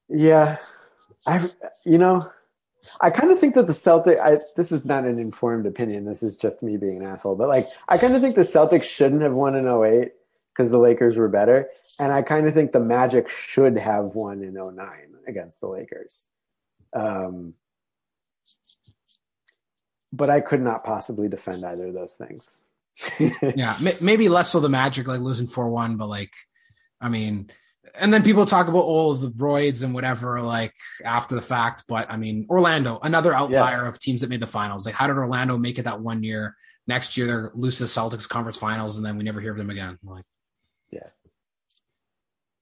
Yeah, 0.08 0.58
I 1.26 1.50
you 1.86 1.98
know, 1.98 2.30
I 3.00 3.10
kind 3.10 3.32
of 3.32 3.40
think 3.40 3.56
that 3.56 3.68
the 3.68 3.74
Celtic. 3.74 4.18
I 4.20 4.40
this 4.56 4.72
is 4.72 4.86
not 4.86 5.06
an 5.06 5.20
informed 5.20 5.66
opinion. 5.66 6.06
This 6.06 6.24
is 6.24 6.36
just 6.36 6.64
me 6.64 6.78
being 6.78 6.98
an 6.98 7.06
asshole. 7.06 7.36
But 7.36 7.48
like, 7.48 7.70
I 7.88 7.98
kind 7.98 8.16
of 8.16 8.22
think 8.22 8.36
the 8.36 8.42
Celtics 8.42 8.84
shouldn't 8.84 9.22
have 9.22 9.34
won 9.34 9.56
in 9.56 9.68
08 9.68 10.12
because 10.54 10.72
the 10.72 10.80
Lakers 10.80 11.18
were 11.18 11.30
better, 11.30 11.70
and 12.00 12.12
I 12.12 12.22
kind 12.22 12.48
of 12.48 12.54
think 12.54 12.72
the 12.72 12.80
Magic 12.80 13.30
should 13.30 13.78
have 13.78 14.16
won 14.16 14.44
in 14.44 14.54
09 14.54 14.88
against 15.28 15.62
the 15.62 15.68
Lakers. 15.68 16.26
Um, 16.94 17.54
but 20.12 20.30
I 20.30 20.42
could 20.42 20.62
not 20.62 20.84
possibly 20.84 21.30
defend 21.30 21.66
either 21.66 21.88
of 21.88 21.94
those 21.94 22.14
things. 22.14 22.62
Yeah, 23.56 23.76
may, 23.82 23.96
maybe 24.02 24.30
less 24.30 24.50
so 24.50 24.60
the 24.60 24.70
Magic 24.70 25.08
like 25.08 25.22
losing 25.22 25.48
four 25.48 25.70
one, 25.70 25.96
but 25.96 26.08
like, 26.08 26.34
I 27.00 27.10
mean, 27.10 27.52
and 27.96 28.14
then 28.14 28.24
people 28.24 28.46
talk 28.46 28.68
about 28.68 28.84
all 28.84 29.14
the 29.16 29.32
roids 29.32 29.84
and 29.84 29.94
whatever 29.94 30.42
like 30.42 30.74
after 31.04 31.36
the 31.36 31.42
fact. 31.42 31.84
But 31.88 32.10
I 32.10 32.18
mean, 32.18 32.46
Orlando, 32.50 33.00
another 33.02 33.34
outlier 33.34 33.86
of 33.86 34.00
teams 34.00 34.22
that 34.22 34.30
made 34.30 34.40
the 34.40 34.48
finals. 34.48 34.86
Like, 34.86 34.96
how 34.96 35.08
did 35.08 35.18
Orlando 35.18 35.58
make 35.58 35.80
it 35.80 35.84
that 35.84 36.00
one 36.00 36.24
year? 36.24 36.56
Next 36.88 37.16
year, 37.16 37.28
they're 37.28 37.52
lose 37.54 37.78
to 37.78 37.84
the 37.84 37.90
Celtics 37.90 38.28
conference 38.28 38.58
finals, 38.58 38.98
and 38.98 39.06
then 39.06 39.18
we 39.18 39.24
never 39.24 39.40
hear 39.40 39.52
of 39.52 39.58
them 39.58 39.70
again. 39.70 39.98
Like, 40.04 40.26
yeah, 40.92 41.08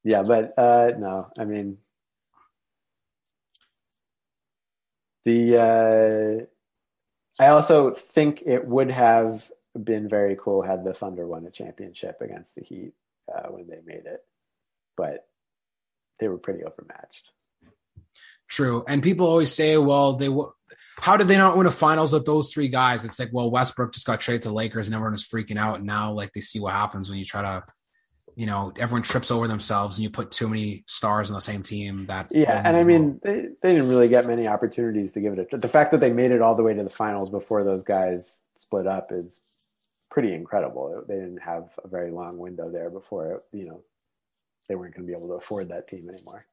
Yeah, 0.04 0.24
but 0.24 0.54
uh, 0.58 0.92
no, 0.98 1.28
I 1.38 1.46
mean 1.46 1.78
the. 5.26 5.58
Uh, 5.58 6.46
I 7.42 7.48
also 7.48 7.92
think 7.92 8.44
it 8.46 8.66
would 8.68 8.92
have 8.92 9.50
been 9.82 10.10
very 10.10 10.36
cool 10.36 10.62
had 10.62 10.84
the 10.84 10.94
Thunder 10.94 11.26
won 11.26 11.46
a 11.46 11.52
championship 11.52 12.18
against 12.20 12.56
the 12.56 12.62
Heat 12.62 12.94
uh, 13.34 13.48
when 13.50 13.68
they 13.68 13.80
made 13.86 14.06
it, 14.06 14.26
but 15.00 15.26
they 16.20 16.28
were 16.28 16.38
pretty 16.38 16.62
overmatched. 16.64 17.32
True. 18.50 18.84
And 18.86 19.02
people 19.02 19.26
always 19.26 19.54
say, 19.54 19.78
well, 19.78 20.14
they 20.14 20.28
w- 20.28 20.52
how 20.98 21.16
did 21.16 21.30
they 21.30 21.38
not 21.38 21.56
win 21.56 21.68
a 21.68 21.72
finals 21.72 22.12
with 22.12 22.26
those 22.26 22.52
three 22.52 22.68
guys? 22.68 23.06
It's 23.06 23.18
like, 23.18 23.30
well, 23.32 23.50
Westbrook 23.50 23.94
just 23.94 24.06
got 24.06 24.20
traded 24.20 24.42
to 24.44 24.52
Lakers 24.52 24.88
and 24.88 24.96
everyone 24.96 25.14
is 25.14 25.24
freaking 25.24 25.58
out. 25.58 25.78
And 25.78 25.86
now 25.86 26.12
like 26.12 26.34
they 26.34 26.42
see 26.42 26.60
what 26.60 26.74
happens 26.74 27.10
when 27.10 27.18
you 27.18 27.24
try 27.24 27.42
to, 27.44 27.64
you 28.36 28.46
know, 28.46 28.74
everyone 28.78 29.04
trips 29.04 29.32
over 29.32 29.48
themselves 29.48 29.98
and 29.98 30.04
you 30.04 30.10
put 30.10 30.32
too 30.32 30.50
many 30.50 30.84
stars 30.88 31.32
on 31.32 31.36
the 31.36 31.42
same 31.42 31.64
team 31.64 32.08
that 32.08 32.28
Yeah, 32.32 32.62
and 32.66 32.76
I 32.76 32.84
mean 32.84 33.22
they, 33.24 33.46
they 33.62 33.74
didn't 33.74 33.88
really 33.88 34.10
get 34.10 34.28
many 34.28 34.48
opportunities 34.48 35.14
to 35.14 35.22
give 35.22 35.40
it 35.40 35.48
a. 35.54 35.58
The 35.58 35.70
fact 35.70 35.92
that 35.92 36.02
they 36.02 36.12
made 36.12 36.32
it 36.32 36.42
all 36.42 36.56
the 36.56 36.64
way 36.64 36.74
to 36.74 36.84
the 36.84 36.90
finals 36.90 37.30
before 37.30 37.64
those 37.64 37.84
guys 37.84 38.44
split 38.58 38.88
up 38.88 39.14
is 39.14 39.42
pretty 40.12 40.34
incredible. 40.34 41.04
They 41.08 41.16
didn't 41.16 41.42
have 41.42 41.70
a 41.82 41.88
very 41.88 42.12
long 42.12 42.38
window 42.38 42.70
there 42.70 42.90
before 42.90 43.44
you 43.54 43.66
know 43.66 43.84
they 44.70 44.76
weren't 44.76 44.96
going 44.96 45.06
to 45.06 45.12
be 45.12 45.18
able 45.18 45.28
to 45.28 45.34
afford 45.34 45.70
that 45.70 45.88
team 45.88 46.08
anymore. 46.10 46.46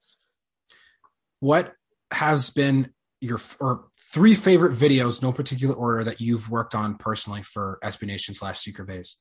what 1.40 1.74
has 2.10 2.50
been 2.50 2.92
your 3.20 3.40
or 3.60 3.84
three 4.12 4.34
favorite 4.34 4.76
videos, 4.76 5.22
no 5.22 5.32
particular 5.32 5.74
order 5.74 6.04
that 6.04 6.20
you've 6.20 6.50
worked 6.50 6.74
on 6.74 6.96
personally 6.96 7.42
for 7.42 7.78
SB 7.82 8.06
Nation 8.06 8.34
slash 8.34 8.60
Secret 8.60 8.86
Base? 8.86 9.16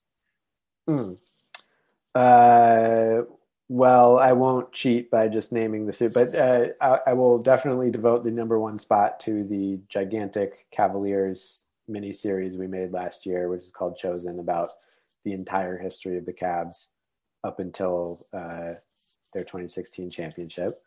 Hmm. 0.88 1.12
Uh, 2.14 3.22
well, 3.68 4.18
I 4.18 4.32
won't 4.32 4.72
cheat 4.72 5.10
by 5.10 5.28
just 5.28 5.52
naming 5.52 5.86
the 5.86 5.92
two, 5.92 6.08
but 6.08 6.34
uh, 6.34 6.68
I, 6.80 6.98
I 7.08 7.12
will 7.14 7.38
definitely 7.38 7.90
devote 7.90 8.24
the 8.24 8.30
number 8.30 8.58
one 8.58 8.78
spot 8.78 9.20
to 9.20 9.44
the 9.44 9.80
gigantic 9.88 10.66
Cavaliers 10.70 11.62
mini 11.88 12.12
series 12.12 12.56
we 12.56 12.68
made 12.68 12.92
last 12.92 13.26
year, 13.26 13.48
which 13.48 13.62
is 13.62 13.70
called 13.70 13.96
Chosen, 13.96 14.38
about 14.38 14.70
the 15.24 15.32
entire 15.32 15.76
history 15.76 16.16
of 16.16 16.26
the 16.26 16.32
Cavs 16.32 16.86
up 17.42 17.58
until 17.58 18.26
uh, 18.32 18.74
their 19.36 19.44
2016 19.44 20.10
championship. 20.10 20.82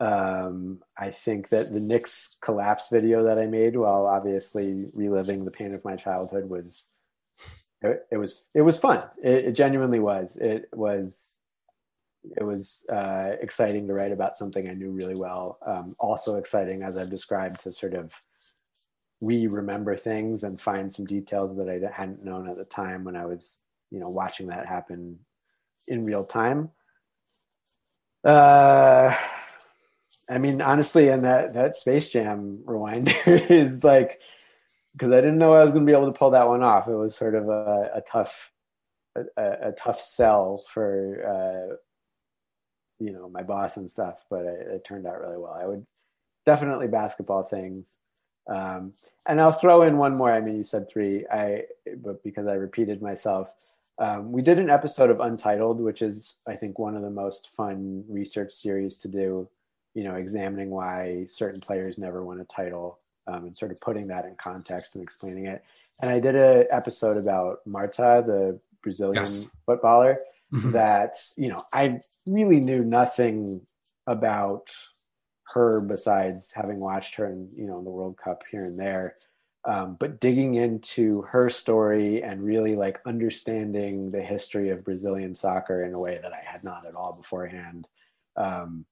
Um, 0.00 0.82
I 0.96 1.10
think 1.10 1.48
that 1.48 1.72
the 1.72 1.80
Knicks 1.80 2.36
collapse 2.40 2.88
video 2.88 3.24
that 3.24 3.38
I 3.38 3.46
made, 3.46 3.76
while 3.76 4.06
obviously 4.06 4.90
reliving 4.94 5.44
the 5.44 5.50
pain 5.50 5.74
of 5.74 5.84
my 5.84 5.96
childhood, 5.96 6.48
was 6.48 6.88
it, 7.82 8.06
it 8.10 8.16
was 8.16 8.42
it 8.54 8.62
was 8.62 8.76
fun. 8.76 9.04
It, 9.22 9.46
it 9.46 9.52
genuinely 9.52 10.00
was. 10.00 10.36
It 10.36 10.68
was 10.72 11.36
it 12.36 12.42
was 12.42 12.84
uh, 12.92 13.32
exciting 13.40 13.86
to 13.86 13.94
write 13.94 14.12
about 14.12 14.36
something 14.36 14.68
I 14.68 14.74
knew 14.74 14.90
really 14.90 15.14
well. 15.14 15.58
Um, 15.64 15.96
also 15.98 16.36
exciting, 16.36 16.82
as 16.82 16.96
I've 16.96 17.10
described, 17.10 17.62
to 17.62 17.72
sort 17.72 17.94
of 17.94 18.12
re-remember 19.20 19.96
things 19.96 20.44
and 20.44 20.60
find 20.60 20.90
some 20.90 21.06
details 21.06 21.56
that 21.56 21.68
I 21.68 21.80
hadn't 21.92 22.24
known 22.24 22.48
at 22.48 22.56
the 22.56 22.64
time 22.64 23.04
when 23.04 23.16
I 23.16 23.26
was, 23.26 23.60
you 23.90 23.98
know, 23.98 24.08
watching 24.08 24.48
that 24.48 24.66
happen 24.66 25.18
in 25.88 26.04
real 26.04 26.24
time. 26.24 26.70
Uh, 28.24 29.14
I 30.28 30.38
mean, 30.38 30.60
honestly, 30.60 31.08
and 31.08 31.24
that 31.24 31.54
that 31.54 31.76
Space 31.76 32.10
Jam 32.10 32.60
rewinder 32.66 33.14
is 33.50 33.82
like 33.84 34.20
because 34.92 35.12
I 35.12 35.16
didn't 35.20 35.38
know 35.38 35.54
I 35.54 35.62
was 35.62 35.72
going 35.72 35.86
to 35.86 35.90
be 35.90 35.96
able 35.96 36.12
to 36.12 36.18
pull 36.18 36.30
that 36.30 36.48
one 36.48 36.62
off. 36.62 36.88
It 36.88 36.94
was 36.94 37.14
sort 37.16 37.34
of 37.34 37.48
a, 37.48 37.90
a 37.94 38.00
tough, 38.00 38.50
a, 39.16 39.20
a, 39.36 39.68
a 39.68 39.72
tough 39.72 40.00
sell 40.02 40.64
for 40.72 41.70
uh, 41.72 41.76
you 42.98 43.12
know 43.12 43.28
my 43.28 43.42
boss 43.42 43.76
and 43.76 43.90
stuff, 43.90 44.24
but 44.28 44.44
it, 44.44 44.66
it 44.68 44.84
turned 44.84 45.06
out 45.06 45.20
really 45.20 45.38
well. 45.38 45.56
I 45.58 45.66
would 45.66 45.86
definitely 46.44 46.88
basketball 46.88 47.44
things, 47.44 47.96
um, 48.48 48.92
and 49.26 49.40
I'll 49.40 49.52
throw 49.52 49.82
in 49.82 49.96
one 49.96 50.16
more. 50.16 50.32
I 50.32 50.40
mean, 50.40 50.56
you 50.56 50.64
said 50.64 50.90
three, 50.90 51.24
I 51.30 51.64
but 52.02 52.22
because 52.22 52.46
I 52.46 52.54
repeated 52.54 53.00
myself. 53.00 53.54
Um, 53.98 54.30
we 54.30 54.42
did 54.42 54.58
an 54.58 54.70
episode 54.70 55.10
of 55.10 55.20
Untitled, 55.20 55.80
which 55.80 56.02
is, 56.02 56.36
I 56.46 56.54
think, 56.54 56.78
one 56.78 56.94
of 56.96 57.02
the 57.02 57.10
most 57.10 57.50
fun 57.56 58.04
research 58.08 58.52
series 58.52 58.98
to 58.98 59.08
do. 59.08 59.48
You 59.94 60.04
know, 60.04 60.14
examining 60.14 60.70
why 60.70 61.26
certain 61.28 61.60
players 61.60 61.98
never 61.98 62.22
won 62.22 62.40
a 62.40 62.44
title 62.44 63.00
um, 63.26 63.46
and 63.46 63.56
sort 63.56 63.72
of 63.72 63.80
putting 63.80 64.06
that 64.08 64.26
in 64.26 64.36
context 64.36 64.94
and 64.94 65.02
explaining 65.02 65.46
it. 65.46 65.64
And 66.00 66.10
I 66.10 66.20
did 66.20 66.36
an 66.36 66.66
episode 66.70 67.16
about 67.16 67.66
Marta, 67.66 68.22
the 68.24 68.60
Brazilian 68.82 69.24
Yes. 69.24 69.48
footballer, 69.66 70.20
Mhm. 70.52 70.72
that, 70.72 71.16
you 71.36 71.48
know, 71.48 71.64
I 71.72 72.00
really 72.26 72.60
knew 72.60 72.84
nothing 72.84 73.66
about 74.06 74.70
her 75.54 75.80
besides 75.80 76.52
having 76.52 76.78
watched 76.78 77.16
her 77.16 77.26
in, 77.26 77.50
you 77.56 77.66
know, 77.66 77.78
in 77.78 77.84
the 77.84 77.90
World 77.90 78.16
Cup 78.16 78.44
here 78.50 78.64
and 78.64 78.78
there. 78.78 79.16
Um, 79.64 79.96
but 79.98 80.20
digging 80.20 80.54
into 80.54 81.22
her 81.22 81.50
story 81.50 82.22
and 82.22 82.42
really 82.42 82.76
like 82.76 83.00
understanding 83.04 84.08
the 84.10 84.22
history 84.22 84.70
of 84.70 84.84
Brazilian 84.84 85.34
soccer 85.34 85.84
in 85.84 85.92
a 85.92 85.98
way 85.98 86.18
that 86.22 86.32
I 86.32 86.40
had 86.44 86.64
not 86.64 86.86
at 86.86 86.94
all 86.94 87.12
beforehand 87.12 87.86
um, 88.36 88.86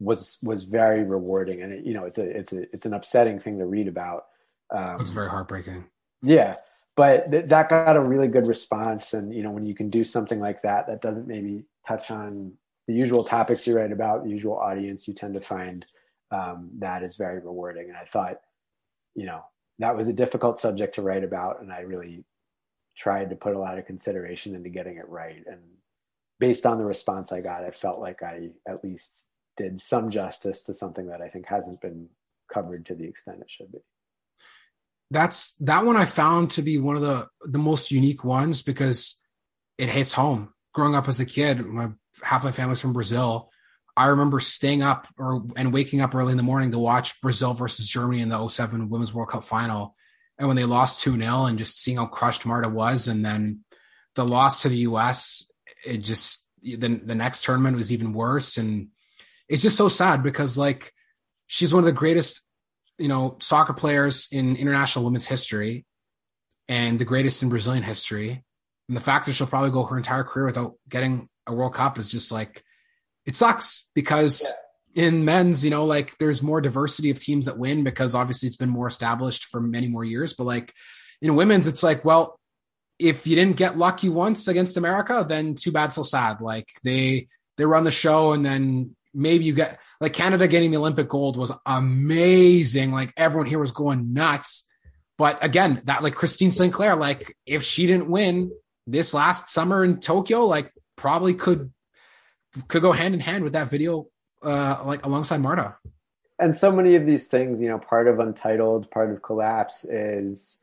was 0.00 0.38
was 0.42 0.64
very 0.64 1.04
rewarding. 1.04 1.62
And 1.62 1.72
it, 1.72 1.84
you 1.86 1.94
know, 1.94 2.04
it's 2.04 2.18
a 2.18 2.24
it's 2.24 2.52
a 2.52 2.62
it's 2.74 2.86
an 2.86 2.92
upsetting 2.92 3.38
thing 3.40 3.58
to 3.58 3.66
read 3.66 3.88
about. 3.88 4.26
Um, 4.70 4.96
It 4.96 5.00
was 5.00 5.10
very 5.10 5.30
heartbreaking. 5.30 5.86
yeah, 6.22 6.56
but 6.96 7.30
th- 7.30 7.46
that 7.46 7.68
got 7.68 7.96
a 7.96 8.00
really 8.00 8.28
good 8.28 8.46
response. 8.46 9.14
And 9.14 9.32
you 9.32 9.42
know, 9.42 9.52
when 9.52 9.64
you 9.64 9.74
can 9.74 9.90
do 9.90 10.04
something 10.04 10.40
like 10.40 10.62
that, 10.62 10.88
that 10.88 11.00
doesn't 11.00 11.28
maybe 11.28 11.64
touch 11.86 12.10
on 12.10 12.52
the 12.88 12.94
usual 12.94 13.22
topics 13.22 13.66
you 13.66 13.76
write 13.76 13.92
about, 13.92 14.24
the 14.24 14.30
usual 14.30 14.56
audience, 14.56 15.06
you 15.06 15.14
tend 15.14 15.34
to 15.34 15.40
find 15.40 15.86
um, 16.30 16.70
that 16.78 17.02
is 17.02 17.16
very 17.16 17.38
rewarding. 17.38 17.88
And 17.88 17.96
I 17.96 18.04
thought, 18.04 18.40
you 19.14 19.26
know, 19.26 19.44
that 19.78 19.96
was 19.96 20.08
a 20.08 20.12
difficult 20.12 20.58
subject 20.58 20.96
to 20.96 21.02
write 21.02 21.24
about, 21.24 21.60
and 21.60 21.72
I 21.72 21.80
really 21.80 22.24
tried 22.96 23.30
to 23.30 23.36
put 23.36 23.54
a 23.54 23.58
lot 23.58 23.78
of 23.78 23.86
consideration 23.86 24.54
into 24.54 24.70
getting 24.70 24.96
it 24.96 25.08
right. 25.08 25.42
And 25.46 25.60
based 26.40 26.66
on 26.66 26.78
the 26.78 26.84
response 26.84 27.32
I 27.32 27.40
got, 27.40 27.64
I 27.64 27.70
felt 27.70 28.00
like 28.00 28.22
I 28.22 28.50
at 28.66 28.82
least 28.82 29.26
did 29.56 29.80
some 29.80 30.10
justice 30.10 30.64
to 30.64 30.74
something 30.74 31.06
that 31.08 31.20
I 31.20 31.28
think 31.28 31.46
hasn't 31.46 31.80
been 31.80 32.08
covered 32.52 32.86
to 32.86 32.94
the 32.94 33.04
extent 33.04 33.40
it 33.40 33.50
should 33.50 33.70
be. 33.70 33.78
That's 35.10 35.52
that 35.60 35.84
one 35.84 35.96
I 35.96 36.04
found 36.04 36.50
to 36.52 36.62
be 36.62 36.78
one 36.78 36.96
of 36.96 37.02
the 37.02 37.28
the 37.42 37.58
most 37.58 37.90
unique 37.90 38.24
ones 38.24 38.62
because 38.62 39.18
it 39.78 39.88
hits 39.88 40.12
home. 40.12 40.52
Growing 40.74 40.94
up 40.94 41.08
as 41.08 41.18
a 41.18 41.24
kid, 41.24 41.64
my 41.64 41.88
half 42.22 42.44
my 42.44 42.52
family's 42.52 42.80
from 42.80 42.92
Brazil. 42.92 43.50
I 43.98 44.06
remember 44.06 44.38
staying 44.38 44.80
up 44.80 45.08
or 45.18 45.44
and 45.56 45.72
waking 45.72 46.00
up 46.00 46.14
early 46.14 46.30
in 46.30 46.36
the 46.36 46.44
morning 46.44 46.70
to 46.70 46.78
watch 46.78 47.20
Brazil 47.20 47.52
versus 47.52 47.88
Germany 47.88 48.20
in 48.20 48.28
the 48.28 48.48
07 48.48 48.88
Women's 48.88 49.12
World 49.12 49.30
Cup 49.30 49.42
final. 49.42 49.96
And 50.38 50.46
when 50.46 50.56
they 50.56 50.64
lost 50.64 51.02
2 51.02 51.16
0 51.16 51.46
and 51.46 51.58
just 51.58 51.82
seeing 51.82 51.96
how 51.96 52.06
crushed 52.06 52.46
Marta 52.46 52.68
was. 52.68 53.08
And 53.08 53.24
then 53.24 53.64
the 54.14 54.24
loss 54.24 54.62
to 54.62 54.68
the 54.68 54.76
US, 54.76 55.44
it 55.84 55.98
just, 55.98 56.44
the, 56.62 56.76
the 56.76 57.14
next 57.16 57.42
tournament 57.42 57.76
was 57.76 57.92
even 57.92 58.12
worse. 58.12 58.56
And 58.56 58.90
it's 59.48 59.62
just 59.62 59.76
so 59.76 59.88
sad 59.88 60.22
because, 60.22 60.56
like, 60.56 60.92
she's 61.48 61.74
one 61.74 61.82
of 61.82 61.86
the 61.86 61.92
greatest, 61.92 62.42
you 62.98 63.08
know, 63.08 63.36
soccer 63.40 63.72
players 63.72 64.28
in 64.30 64.54
international 64.54 65.04
women's 65.04 65.26
history 65.26 65.86
and 66.68 67.00
the 67.00 67.04
greatest 67.04 67.42
in 67.42 67.48
Brazilian 67.48 67.82
history. 67.82 68.44
And 68.86 68.96
the 68.96 69.02
fact 69.02 69.26
that 69.26 69.32
she'll 69.32 69.48
probably 69.48 69.72
go 69.72 69.86
her 69.86 69.96
entire 69.96 70.22
career 70.22 70.46
without 70.46 70.74
getting 70.88 71.28
a 71.48 71.52
World 71.52 71.74
Cup 71.74 71.98
is 71.98 72.08
just 72.08 72.30
like, 72.30 72.62
it 73.28 73.36
sucks 73.36 73.84
because 73.94 74.50
yeah. 74.94 75.04
in 75.04 75.26
men's, 75.26 75.62
you 75.62 75.70
know, 75.70 75.84
like 75.84 76.16
there's 76.16 76.42
more 76.42 76.62
diversity 76.62 77.10
of 77.10 77.20
teams 77.20 77.44
that 77.44 77.58
win 77.58 77.84
because 77.84 78.14
obviously 78.14 78.46
it's 78.46 78.56
been 78.56 78.70
more 78.70 78.86
established 78.86 79.44
for 79.44 79.60
many 79.60 79.86
more 79.86 80.02
years. 80.02 80.32
But 80.32 80.44
like 80.44 80.72
in 81.20 81.36
women's, 81.36 81.66
it's 81.66 81.82
like, 81.82 82.06
well, 82.06 82.40
if 82.98 83.26
you 83.26 83.36
didn't 83.36 83.58
get 83.58 83.76
lucky 83.76 84.08
once 84.08 84.48
against 84.48 84.78
America, 84.78 85.26
then 85.28 85.56
too 85.56 85.70
bad, 85.70 85.92
so 85.92 86.04
sad. 86.04 86.40
Like 86.40 86.70
they 86.84 87.28
they 87.58 87.66
run 87.66 87.84
the 87.84 87.90
show 87.90 88.32
and 88.32 88.46
then 88.46 88.96
maybe 89.12 89.44
you 89.44 89.52
get 89.52 89.78
like 90.00 90.14
Canada 90.14 90.48
getting 90.48 90.70
the 90.70 90.78
Olympic 90.78 91.10
gold 91.10 91.36
was 91.36 91.52
amazing. 91.66 92.92
Like 92.92 93.12
everyone 93.14 93.46
here 93.46 93.58
was 93.58 93.72
going 93.72 94.14
nuts. 94.14 94.64
But 95.18 95.44
again, 95.44 95.82
that 95.84 96.02
like 96.02 96.14
Christine 96.14 96.50
Sinclair, 96.50 96.96
like 96.96 97.36
if 97.44 97.62
she 97.62 97.86
didn't 97.86 98.08
win 98.08 98.52
this 98.86 99.12
last 99.12 99.50
summer 99.50 99.84
in 99.84 100.00
Tokyo, 100.00 100.46
like 100.46 100.72
probably 100.96 101.34
could 101.34 101.74
could 102.68 102.82
go 102.82 102.92
hand 102.92 103.14
in 103.14 103.20
hand 103.20 103.44
with 103.44 103.52
that 103.52 103.68
video, 103.68 104.08
uh, 104.42 104.82
like 104.84 105.04
alongside 105.04 105.40
Marta. 105.40 105.76
And 106.38 106.54
so 106.54 106.70
many 106.70 106.94
of 106.94 107.04
these 107.04 107.26
things, 107.26 107.60
you 107.60 107.68
know, 107.68 107.78
part 107.78 108.06
of 108.06 108.20
Untitled, 108.20 108.90
part 108.90 109.10
of 109.10 109.22
Collapse 109.22 109.84
is, 109.84 110.60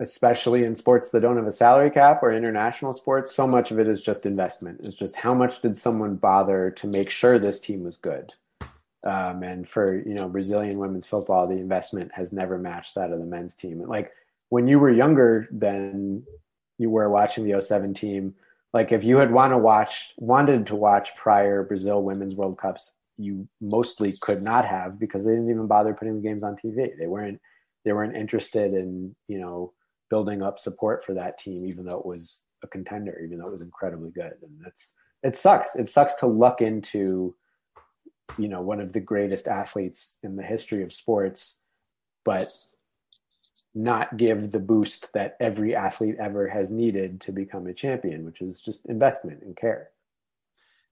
especially 0.00 0.64
in 0.64 0.76
sports 0.76 1.10
that 1.10 1.20
don't 1.20 1.36
have 1.36 1.46
a 1.46 1.52
salary 1.52 1.90
cap 1.90 2.22
or 2.22 2.30
international 2.30 2.92
sports, 2.92 3.34
so 3.34 3.46
much 3.46 3.70
of 3.70 3.78
it 3.78 3.88
is 3.88 4.02
just 4.02 4.26
investment. 4.26 4.80
It's 4.84 4.96
just 4.96 5.16
how 5.16 5.32
much 5.32 5.62
did 5.62 5.78
someone 5.78 6.16
bother 6.16 6.70
to 6.72 6.86
make 6.86 7.08
sure 7.08 7.38
this 7.38 7.60
team 7.60 7.84
was 7.84 7.96
good. 7.96 8.32
Um, 9.04 9.42
and 9.42 9.68
for 9.68 10.02
you 10.06 10.14
know 10.14 10.28
Brazilian 10.28 10.78
women's 10.78 11.06
football, 11.06 11.46
the 11.46 11.54
investment 11.54 12.12
has 12.14 12.32
never 12.32 12.58
matched 12.58 12.94
that 12.94 13.12
of 13.12 13.18
the 13.18 13.26
men's 13.26 13.54
team. 13.54 13.82
Like 13.86 14.12
when 14.48 14.66
you 14.66 14.78
were 14.78 14.90
younger 14.90 15.46
than 15.50 16.24
you 16.78 16.90
were 16.90 17.08
watching 17.10 17.44
the 17.44 17.60
07 17.60 17.94
team, 17.94 18.34
like 18.74 18.90
if 18.90 19.04
you 19.04 19.18
had 19.18 19.30
want 19.30 19.52
to 19.52 19.58
watch 19.58 20.12
wanted 20.18 20.66
to 20.66 20.74
watch 20.74 21.16
prior 21.16 21.62
Brazil 21.62 22.02
women's 22.02 22.34
World 22.34 22.58
Cups, 22.58 22.90
you 23.16 23.48
mostly 23.60 24.16
could 24.20 24.42
not 24.42 24.64
have 24.64 24.98
because 24.98 25.24
they 25.24 25.30
didn't 25.30 25.48
even 25.48 25.68
bother 25.68 25.94
putting 25.94 26.16
the 26.16 26.28
games 26.28 26.42
on 26.42 26.56
TV. 26.56 26.90
They 26.98 27.06
weren't 27.06 27.40
they 27.84 27.92
weren't 27.92 28.16
interested 28.16 28.74
in 28.74 29.14
you 29.28 29.38
know 29.38 29.72
building 30.10 30.42
up 30.42 30.58
support 30.58 31.04
for 31.04 31.14
that 31.14 31.38
team, 31.38 31.64
even 31.64 31.86
though 31.86 31.98
it 31.98 32.04
was 32.04 32.40
a 32.64 32.66
contender, 32.66 33.18
even 33.24 33.38
though 33.38 33.46
it 33.46 33.52
was 33.52 33.62
incredibly 33.62 34.10
good. 34.10 34.32
And 34.42 34.58
that's 34.62 34.92
it 35.22 35.36
sucks. 35.36 35.76
It 35.76 35.88
sucks 35.88 36.16
to 36.16 36.26
luck 36.26 36.60
into 36.60 37.36
you 38.36 38.48
know 38.48 38.60
one 38.60 38.80
of 38.80 38.92
the 38.92 39.00
greatest 39.00 39.46
athletes 39.46 40.16
in 40.24 40.34
the 40.34 40.42
history 40.42 40.82
of 40.82 40.92
sports, 40.92 41.58
but 42.24 42.48
not 43.74 44.16
give 44.16 44.52
the 44.52 44.58
boost 44.58 45.12
that 45.14 45.36
every 45.40 45.74
athlete 45.74 46.16
ever 46.18 46.48
has 46.48 46.70
needed 46.70 47.20
to 47.22 47.32
become 47.32 47.66
a 47.66 47.74
champion, 47.74 48.24
which 48.24 48.40
is 48.40 48.60
just 48.60 48.86
investment 48.86 49.42
and 49.42 49.56
care. 49.56 49.90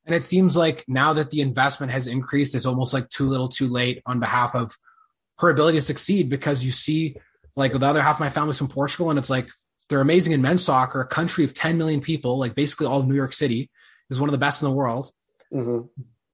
And 0.05 0.15
it 0.15 0.25
seems 0.25 0.57
like 0.57 0.85
now 0.89 1.13
that 1.13 1.31
the 1.31 1.43
investment 1.43 1.93
has 1.93 2.09
increased, 2.09 2.55
it's 2.55 2.67
almost 2.67 2.93
like 2.93 3.09
too 3.09 3.29
little 3.29 3.49
too 3.49 3.69
late 3.69 4.03
on 4.05 4.19
behalf 4.19 4.57
of 4.57 4.77
her 5.39 5.49
ability 5.49 5.79
to 5.79 5.83
succeed 5.83 6.29
because 6.29 6.65
you 6.65 6.73
see, 6.73 7.17
like, 7.55 7.73
the 7.73 7.87
other 7.87 8.03
half 8.03 8.17
of 8.17 8.21
my 8.21 8.31
family's 8.31 8.59
from 8.59 8.69
Portugal, 8.69 9.11
and 9.11 9.19
it's 9.19 9.31
like 9.31 9.49
they're 9.89 10.01
amazing 10.01 10.33
in 10.33 10.43
men's 10.43 10.65
soccer, 10.65 11.01
a 11.01 11.07
country 11.07 11.45
of 11.45 11.55
10 11.55 11.79
million 11.79 12.01
people, 12.01 12.39
like 12.39 12.55
basically 12.55 12.87
all 12.87 13.01
of 13.01 13.07
New 13.07 13.15
York 13.15 13.33
City 13.33 13.71
is 14.11 14.19
one 14.19 14.29
of 14.29 14.33
the 14.33 14.39
best 14.39 14.61
in 14.61 14.69
the 14.69 14.75
world 14.75 15.11
mm-hmm. 15.53 15.87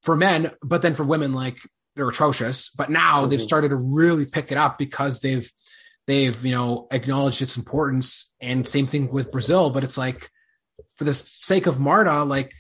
for 0.03 0.17
men. 0.17 0.53
But 0.63 0.81
then 0.81 0.95
for 0.95 1.05
women, 1.05 1.35
like, 1.35 1.59
they're 1.95 2.09
atrocious. 2.09 2.71
But 2.71 2.91
now 2.91 3.21
mm-hmm. 3.21 3.31
they've 3.31 3.43
started 3.43 3.69
to 3.69 3.77
really 3.77 4.25
pick 4.25 4.51
it 4.51 4.57
up 4.57 4.79
because 4.79 5.21
they've 5.21 5.51
they've 6.09 6.45
you 6.45 6.53
know 6.53 6.89
acknowledged 6.91 7.41
its 7.41 7.57
importance 7.57 8.33
and 8.41 8.67
same 8.67 8.89
thing 8.89 9.09
with 9.13 9.31
brazil 9.31 9.71
but 9.71 9.85
it's 9.85 9.99
like 9.99 10.29
for 10.97 11.05
the 11.05 11.15
sake 11.15 11.67
of 11.67 11.79
marta 11.79 12.25
like 12.25 12.53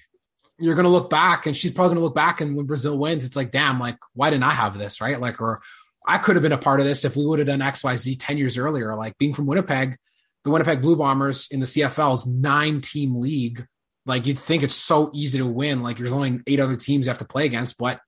you're 0.60 0.74
going 0.74 0.84
to 0.84 0.90
look 0.90 1.08
back 1.08 1.46
and 1.46 1.56
she's 1.56 1.72
probably 1.72 1.88
going 1.88 1.98
to 1.98 2.04
look 2.04 2.14
back 2.14 2.40
and 2.40 2.54
when 2.54 2.66
brazil 2.66 2.96
wins 2.96 3.24
it's 3.24 3.36
like 3.36 3.50
damn 3.50 3.80
like 3.80 3.96
why 4.12 4.30
didn't 4.30 4.44
i 4.44 4.50
have 4.50 4.78
this 4.78 5.00
right? 5.00 5.20
Like 5.20 5.40
or 5.40 5.60
i 6.06 6.18
could 6.18 6.36
have 6.36 6.42
been 6.42 6.52
a 6.52 6.58
part 6.58 6.78
of 6.78 6.86
this 6.86 7.04
if 7.04 7.16
we 7.16 7.26
would 7.26 7.40
have 7.40 7.48
done 7.48 7.60
xyz 7.60 8.16
10 8.18 8.38
years 8.38 8.56
earlier. 8.56 8.94
Like 8.94 9.18
being 9.18 9.34
from 9.34 9.46
winnipeg 9.46 9.96
the 10.44 10.50
winnipeg 10.50 10.82
blue 10.82 10.96
bombers 10.96 11.48
in 11.50 11.58
the 11.58 11.66
cfl's 11.66 12.26
nine 12.26 12.80
team 12.80 13.16
league. 13.16 13.66
Like 14.04 14.26
you'd 14.26 14.38
think 14.38 14.62
it's 14.62 14.74
so 14.74 15.10
easy 15.14 15.38
to 15.38 15.46
win 15.46 15.82
like 15.82 15.96
there's 15.96 16.12
only 16.12 16.40
eight 16.46 16.60
other 16.60 16.76
teams 16.76 17.06
you 17.06 17.10
have 17.10 17.18
to 17.18 17.24
play 17.24 17.46
against 17.46 17.78
but 17.78 18.00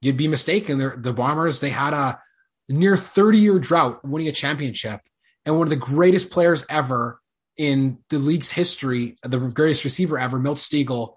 you'd 0.00 0.16
be 0.16 0.28
mistaken. 0.28 0.78
They're, 0.78 0.96
the 0.96 1.12
bombers 1.12 1.60
they 1.60 1.70
had 1.70 1.92
a 1.92 2.20
near 2.68 2.96
30 2.96 3.38
year 3.38 3.58
drought 3.58 4.04
winning 4.04 4.28
a 4.28 4.32
championship 4.32 5.00
and 5.44 5.56
one 5.56 5.66
of 5.66 5.70
the 5.70 5.76
greatest 5.76 6.30
players 6.30 6.66
ever 6.68 7.20
in 7.56 7.98
the 8.10 8.18
league's 8.18 8.50
history, 8.50 9.16
the 9.22 9.38
greatest 9.38 9.84
receiver 9.84 10.18
ever, 10.18 10.38
Milt 10.38 10.58
Stegall, 10.58 11.14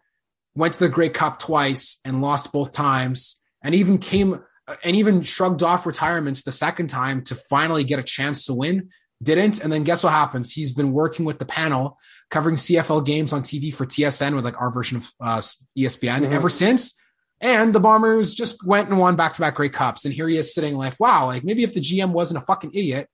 went 0.56 0.74
to 0.74 0.80
the 0.80 0.90
Grey 0.90 1.10
Cup 1.10 1.40
twice 1.40 2.00
and 2.04 2.22
lost 2.22 2.52
both 2.52 2.72
times, 2.72 3.40
and 3.64 3.76
even 3.76 3.98
came 3.98 4.44
and 4.84 4.96
even 4.96 5.22
shrugged 5.22 5.64
off 5.64 5.86
retirements 5.86 6.44
the 6.44 6.52
second 6.52 6.88
time 6.88 7.24
to 7.26 7.36
finally 7.36 7.84
get 7.84 8.00
a 8.00 8.04
chance 8.04 8.46
to 8.46 8.54
win. 8.54 8.90
Didn't, 9.22 9.62
and 9.62 9.72
then 9.72 9.84
guess 9.84 10.02
what 10.02 10.14
happens? 10.14 10.52
He's 10.52 10.72
been 10.72 10.94
working 10.94 11.26
with 11.26 11.38
the 11.38 11.46
panel, 11.46 12.00
covering 12.32 12.56
CFL 12.56 13.06
games 13.06 13.34
on 13.34 13.44
TV 13.44 13.72
for 13.72 13.86
TSN 13.86 14.34
with 14.34 14.46
like 14.46 14.60
our 14.60 14.72
version 14.72 14.98
of 14.98 15.12
uh, 15.20 15.42
ESPN 15.78 16.22
mm-hmm. 16.22 16.34
ever 16.34 16.50
since. 16.50 16.96
And 17.42 17.74
the 17.74 17.80
Bombers 17.80 18.36
just 18.36 18.64
went 18.66 18.90
and 18.90 19.00
won 19.00 19.16
back 19.16 19.34
to 19.34 19.42
back 19.42 19.56
Grey 19.56 19.70
Cups. 19.70 20.06
And 20.06 20.14
here 20.14 20.28
he 20.28 20.38
is 20.38 20.54
sitting 20.54 20.76
like, 20.76 21.00
wow, 21.00 21.26
like 21.26 21.44
maybe 21.44 21.64
if 21.64 21.74
the 21.74 21.82
GM 21.82 22.12
wasn't 22.12 22.38
a 22.38 22.46
fucking 22.46 22.72
idiot, 22.74 23.10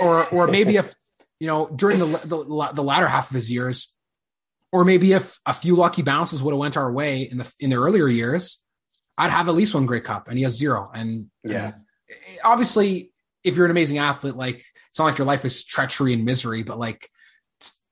or 0.00 0.26
or 0.28 0.46
maybe 0.46 0.76
if 0.76 0.94
you 1.38 1.46
know 1.46 1.68
during 1.68 1.98
the, 1.98 2.06
the 2.06 2.70
the 2.72 2.82
latter 2.82 3.06
half 3.06 3.30
of 3.30 3.34
his 3.34 3.52
years, 3.52 3.92
or 4.72 4.84
maybe 4.84 5.12
if 5.12 5.38
a 5.44 5.52
few 5.52 5.76
lucky 5.76 6.02
bounces 6.02 6.42
would 6.42 6.52
have 6.52 6.58
went 6.58 6.76
our 6.78 6.90
way 6.90 7.22
in 7.22 7.38
the 7.38 7.52
in 7.60 7.68
the 7.68 7.76
earlier 7.76 8.08
years, 8.08 8.64
I'd 9.18 9.30
have 9.30 9.48
at 9.48 9.54
least 9.54 9.74
one 9.74 9.84
Grey 9.84 10.00
Cup, 10.00 10.28
and 10.28 10.38
he 10.38 10.44
has 10.44 10.56
zero. 10.56 10.90
And 10.94 11.30
yeah, 11.44 11.72
and 11.74 11.84
obviously, 12.42 13.12
if 13.44 13.56
you're 13.56 13.66
an 13.66 13.70
amazing 13.70 13.98
athlete, 13.98 14.36
like 14.36 14.64
it's 14.88 14.98
not 14.98 15.04
like 15.04 15.18
your 15.18 15.26
life 15.26 15.44
is 15.44 15.62
treachery 15.62 16.14
and 16.14 16.24
misery, 16.24 16.62
but 16.62 16.78
like 16.78 17.10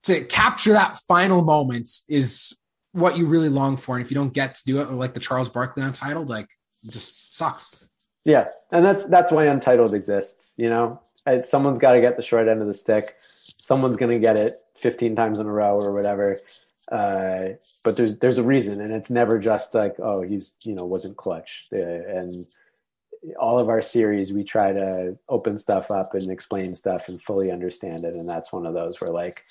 to 0.05 0.23
capture 0.23 0.73
that 0.73 0.99
final 1.07 1.43
moment 1.43 1.89
is 2.07 2.57
what 2.95 3.17
you 3.17 3.27
really 3.27 3.49
long 3.49 3.75
for. 3.77 3.95
And 3.95 4.03
if 4.03 4.09
you 4.09 4.15
don't 4.15 4.33
get 4.33 4.55
to 4.55 4.63
do 4.65 4.79
it, 4.79 4.89
like 4.89 5.13
the 5.13 5.19
Charles 5.19 5.49
Barkley 5.49 5.83
Untitled, 5.83 6.29
like 6.29 6.49
just 6.87 7.35
sucks. 7.35 7.75
Yeah, 8.23 8.47
and 8.71 8.83
that's 8.83 9.05
that's 9.05 9.31
why 9.31 9.45
Untitled 9.45 9.93
exists. 9.93 10.53
You 10.57 10.69
know, 10.69 11.01
someone's 11.41 11.79
got 11.79 11.93
to 11.93 12.01
get 12.01 12.17
the 12.17 12.23
short 12.23 12.47
end 12.47 12.61
of 12.61 12.67
the 12.67 12.73
stick. 12.73 13.15
Someone's 13.61 13.97
going 13.97 14.11
to 14.11 14.19
get 14.19 14.37
it 14.37 14.59
15 14.77 15.15
times 15.15 15.39
in 15.39 15.45
a 15.45 15.51
row 15.51 15.79
or 15.79 15.93
whatever. 15.93 16.39
Uh, 16.91 17.55
but 17.83 17.97
there's 17.97 18.17
there's 18.17 18.37
a 18.37 18.43
reason, 18.43 18.79
and 18.79 18.93
it's 18.93 19.09
never 19.09 19.39
just 19.39 19.73
like 19.73 19.99
oh 19.99 20.21
he's 20.21 20.53
you 20.63 20.73
know 20.73 20.85
wasn't 20.85 21.17
clutch. 21.17 21.67
Uh, 21.73 21.77
and 21.77 22.47
all 23.39 23.59
of 23.59 23.69
our 23.69 23.81
series, 23.81 24.31
we 24.31 24.43
try 24.43 24.71
to 24.71 25.17
open 25.27 25.57
stuff 25.57 25.91
up 25.91 26.13
and 26.13 26.29
explain 26.29 26.75
stuff 26.75 27.09
and 27.09 27.21
fully 27.21 27.51
understand 27.51 28.05
it. 28.05 28.13
And 28.13 28.29
that's 28.29 28.53
one 28.53 28.65
of 28.65 28.73
those 28.73 29.01
where 29.01 29.09
like 29.09 29.43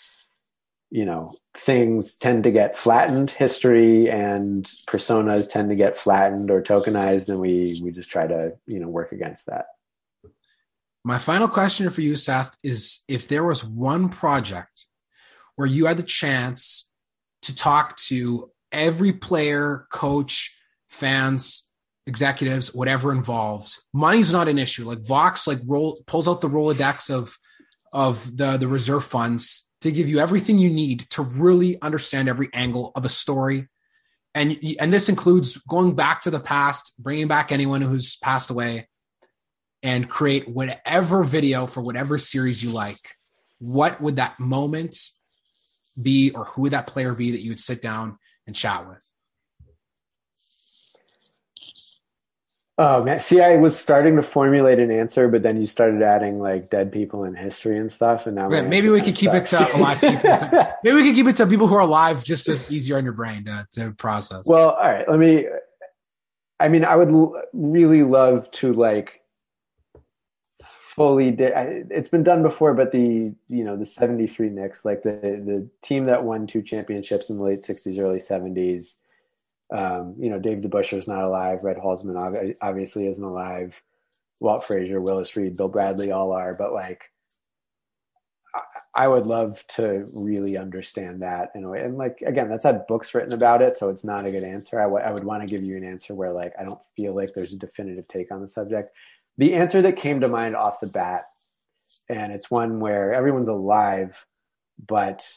you 0.94 1.04
know 1.04 1.32
things 1.58 2.14
tend 2.14 2.44
to 2.44 2.52
get 2.52 2.78
flattened 2.78 3.28
history 3.28 4.08
and 4.08 4.70
personas 4.88 5.50
tend 5.50 5.70
to 5.70 5.74
get 5.74 5.96
flattened 5.96 6.52
or 6.52 6.62
tokenized 6.62 7.28
and 7.28 7.40
we 7.40 7.80
we 7.82 7.90
just 7.90 8.08
try 8.08 8.28
to 8.28 8.52
you 8.66 8.78
know 8.78 8.86
work 8.86 9.10
against 9.10 9.46
that. 9.46 9.66
My 11.04 11.18
final 11.18 11.48
question 11.48 11.90
for 11.90 12.00
you 12.00 12.14
seth 12.14 12.56
is 12.62 13.00
if 13.08 13.26
there 13.26 13.42
was 13.42 13.64
one 13.64 14.08
project 14.08 14.86
where 15.56 15.66
you 15.66 15.86
had 15.86 15.96
the 15.96 16.04
chance 16.04 16.88
to 17.42 17.52
talk 17.52 17.96
to 17.96 18.52
every 18.70 19.12
player 19.12 19.88
coach 19.90 20.56
fans 20.86 21.66
executives 22.06 22.72
whatever 22.72 23.10
involved 23.10 23.78
money's 23.92 24.30
not 24.30 24.48
an 24.48 24.60
issue. 24.60 24.84
Like 24.84 25.00
vox 25.00 25.48
like 25.48 25.58
roll 25.66 26.04
pulls 26.06 26.28
out 26.28 26.40
the 26.40 26.48
rolodex 26.48 27.10
of 27.10 27.36
of 27.92 28.36
the 28.36 28.58
the 28.58 28.68
reserve 28.68 29.02
funds 29.02 29.63
to 29.84 29.92
give 29.92 30.08
you 30.08 30.18
everything 30.18 30.58
you 30.58 30.70
need 30.70 31.00
to 31.10 31.20
really 31.20 31.80
understand 31.82 32.26
every 32.26 32.48
angle 32.54 32.90
of 32.94 33.04
a 33.04 33.08
story. 33.10 33.68
And, 34.34 34.58
and 34.80 34.90
this 34.90 35.10
includes 35.10 35.58
going 35.68 35.94
back 35.94 36.22
to 36.22 36.30
the 36.30 36.40
past, 36.40 36.94
bringing 36.98 37.28
back 37.28 37.52
anyone 37.52 37.82
who's 37.82 38.16
passed 38.16 38.48
away, 38.48 38.88
and 39.82 40.08
create 40.08 40.48
whatever 40.48 41.22
video 41.22 41.66
for 41.66 41.82
whatever 41.82 42.16
series 42.16 42.64
you 42.64 42.70
like. 42.70 43.16
What 43.58 44.00
would 44.00 44.16
that 44.16 44.40
moment 44.40 44.96
be, 46.00 46.30
or 46.30 46.46
who 46.46 46.62
would 46.62 46.72
that 46.72 46.86
player 46.86 47.12
be 47.12 47.32
that 47.32 47.42
you 47.42 47.50
would 47.50 47.60
sit 47.60 47.82
down 47.82 48.18
and 48.46 48.56
chat 48.56 48.88
with? 48.88 49.06
Oh 52.76 53.04
man, 53.04 53.20
see, 53.20 53.40
I 53.40 53.56
was 53.56 53.78
starting 53.78 54.16
to 54.16 54.22
formulate 54.22 54.80
an 54.80 54.90
answer, 54.90 55.28
but 55.28 55.44
then 55.44 55.60
you 55.60 55.66
started 55.66 56.02
adding 56.02 56.40
like 56.40 56.70
dead 56.70 56.90
people 56.90 57.22
in 57.22 57.34
history 57.34 57.78
and 57.78 57.90
stuff, 57.92 58.26
and 58.26 58.34
now 58.34 58.48
maybe 58.48 58.88
we 58.88 59.00
could 59.00 59.14
keep 59.14 59.30
sucks. 59.30 59.52
it 59.52 59.58
to 59.58 59.76
alive 59.76 60.00
people. 60.00 60.68
maybe 60.82 60.96
we 60.96 61.04
could 61.04 61.14
keep 61.14 61.28
it 61.28 61.36
to 61.36 61.46
people 61.46 61.68
who 61.68 61.76
are 61.76 61.80
alive, 61.80 62.24
just 62.24 62.48
as 62.48 62.70
easier 62.72 62.96
on 62.96 63.04
your 63.04 63.12
brain 63.12 63.44
to, 63.44 63.66
to 63.72 63.92
process. 63.92 64.44
Well, 64.44 64.70
all 64.70 64.88
right, 64.88 65.08
let 65.08 65.20
me. 65.20 65.46
I 66.58 66.68
mean, 66.68 66.84
I 66.84 66.96
would 66.96 67.10
l- 67.10 67.40
really 67.52 68.02
love 68.02 68.50
to 68.52 68.72
like 68.72 69.20
fully. 70.60 71.30
Di- 71.30 71.84
it's 71.90 72.08
been 72.08 72.24
done 72.24 72.42
before, 72.42 72.74
but 72.74 72.90
the 72.90 73.32
you 73.46 73.64
know 73.64 73.76
the 73.76 73.86
'73 73.86 74.48
Knicks, 74.48 74.84
like 74.84 75.04
the 75.04 75.12
the 75.12 75.68
team 75.80 76.06
that 76.06 76.24
won 76.24 76.48
two 76.48 76.60
championships 76.60 77.30
in 77.30 77.36
the 77.36 77.44
late 77.44 77.62
'60s, 77.62 78.00
early 78.00 78.18
'70s 78.18 78.96
um, 79.72 80.14
you 80.18 80.30
know, 80.30 80.38
Dave 80.38 80.58
DeBusschere 80.58 80.98
is 80.98 81.08
not 81.08 81.24
alive. 81.24 81.60
Red 81.62 81.76
Holzman 81.76 82.54
obviously 82.60 83.06
isn't 83.06 83.22
alive. 83.24 83.80
Walt 84.40 84.64
Frazier, 84.64 85.00
Willis 85.00 85.34
Reed, 85.36 85.56
Bill 85.56 85.68
Bradley 85.68 86.10
all 86.10 86.32
are. 86.32 86.54
But 86.54 86.72
like, 86.72 87.04
I, 88.54 89.04
I 89.04 89.08
would 89.08 89.26
love 89.26 89.64
to 89.76 90.08
really 90.12 90.56
understand 90.56 91.22
that 91.22 91.50
in 91.54 91.64
a 91.64 91.68
way. 91.68 91.80
And 91.82 91.96
like, 91.96 92.22
again, 92.26 92.48
that's 92.48 92.64
had 92.64 92.86
books 92.86 93.14
written 93.14 93.32
about 93.32 93.62
it, 93.62 93.76
so 93.76 93.88
it's 93.88 94.04
not 94.04 94.26
a 94.26 94.30
good 94.30 94.44
answer. 94.44 94.80
I, 94.80 94.84
w- 94.84 95.02
I 95.02 95.12
would 95.12 95.24
want 95.24 95.42
to 95.42 95.48
give 95.48 95.64
you 95.64 95.76
an 95.76 95.84
answer 95.84 96.14
where 96.14 96.32
like 96.32 96.52
I 96.58 96.64
don't 96.64 96.80
feel 96.96 97.14
like 97.14 97.32
there's 97.34 97.52
a 97.52 97.58
definitive 97.58 98.06
take 98.08 98.30
on 98.30 98.42
the 98.42 98.48
subject. 98.48 98.94
The 99.38 99.54
answer 99.54 99.82
that 99.82 99.96
came 99.96 100.20
to 100.20 100.28
mind 100.28 100.54
off 100.54 100.80
the 100.80 100.86
bat, 100.86 101.24
and 102.08 102.32
it's 102.32 102.50
one 102.50 102.78
where 102.80 103.12
everyone's 103.12 103.48
alive, 103.48 104.24
but 104.86 105.28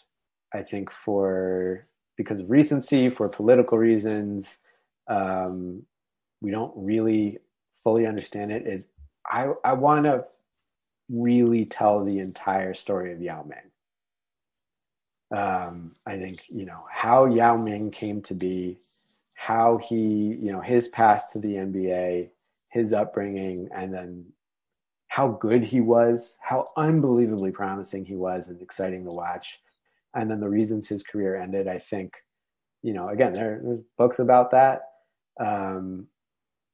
I 0.54 0.62
think 0.64 0.92
for 0.92 1.88
because 2.18 2.40
of 2.40 2.50
recency, 2.50 3.10
for 3.10 3.30
political 3.30 3.78
reasons. 3.78 4.58
Um, 5.08 5.84
we 6.42 6.52
don't 6.52 6.74
really 6.76 7.38
fully 7.84 8.06
understand 8.06 8.52
it. 8.52 8.68
Is 8.68 8.88
I 9.26 9.54
I 9.64 9.74
want 9.74 10.06
to 10.06 10.26
really 11.10 11.66
tell 11.66 12.04
the 12.04 12.20
entire 12.20 12.74
story 12.74 13.14
of 13.14 13.22
Yao 13.22 13.44
Ming. 13.44 13.72
Um, 15.40 15.94
I 16.06 16.18
think 16.18 16.44
you 16.50 16.66
know 16.66 16.84
how 16.92 17.26
Yao 17.26 17.56
Ming 17.56 17.92
came 17.92 18.22
to 18.24 18.34
be, 18.34 18.80
how 19.36 19.78
he 19.78 19.96
you 19.96 20.52
know 20.52 20.62
his 20.62 20.88
path 20.90 21.26
to 21.34 21.40
the 21.40 21.54
NBA, 21.54 22.30
his 22.70 22.94
upbringing, 22.94 23.70
and 23.74 23.94
then 23.94 24.26
how 25.10 25.30
good 25.30 25.64
he 25.64 25.82
was, 25.82 26.38
how 26.42 26.70
unbelievably 26.76 27.52
promising 27.52 28.06
he 28.06 28.16
was, 28.16 28.50
and 28.50 28.62
exciting 28.62 29.06
to 29.06 29.12
watch 29.12 29.60
and 30.14 30.30
then 30.30 30.40
the 30.40 30.50
reasons 30.50 30.88
his 30.88 31.04
career 31.04 31.36
ended 31.36 31.68
i 31.68 31.78
think 31.78 32.14
you 32.84 32.94
know 32.94 33.10
again 33.10 33.34
there, 33.34 33.60
there's 33.64 33.82
books 33.98 34.20
about 34.20 34.52
that 34.52 34.84
um, 35.40 36.08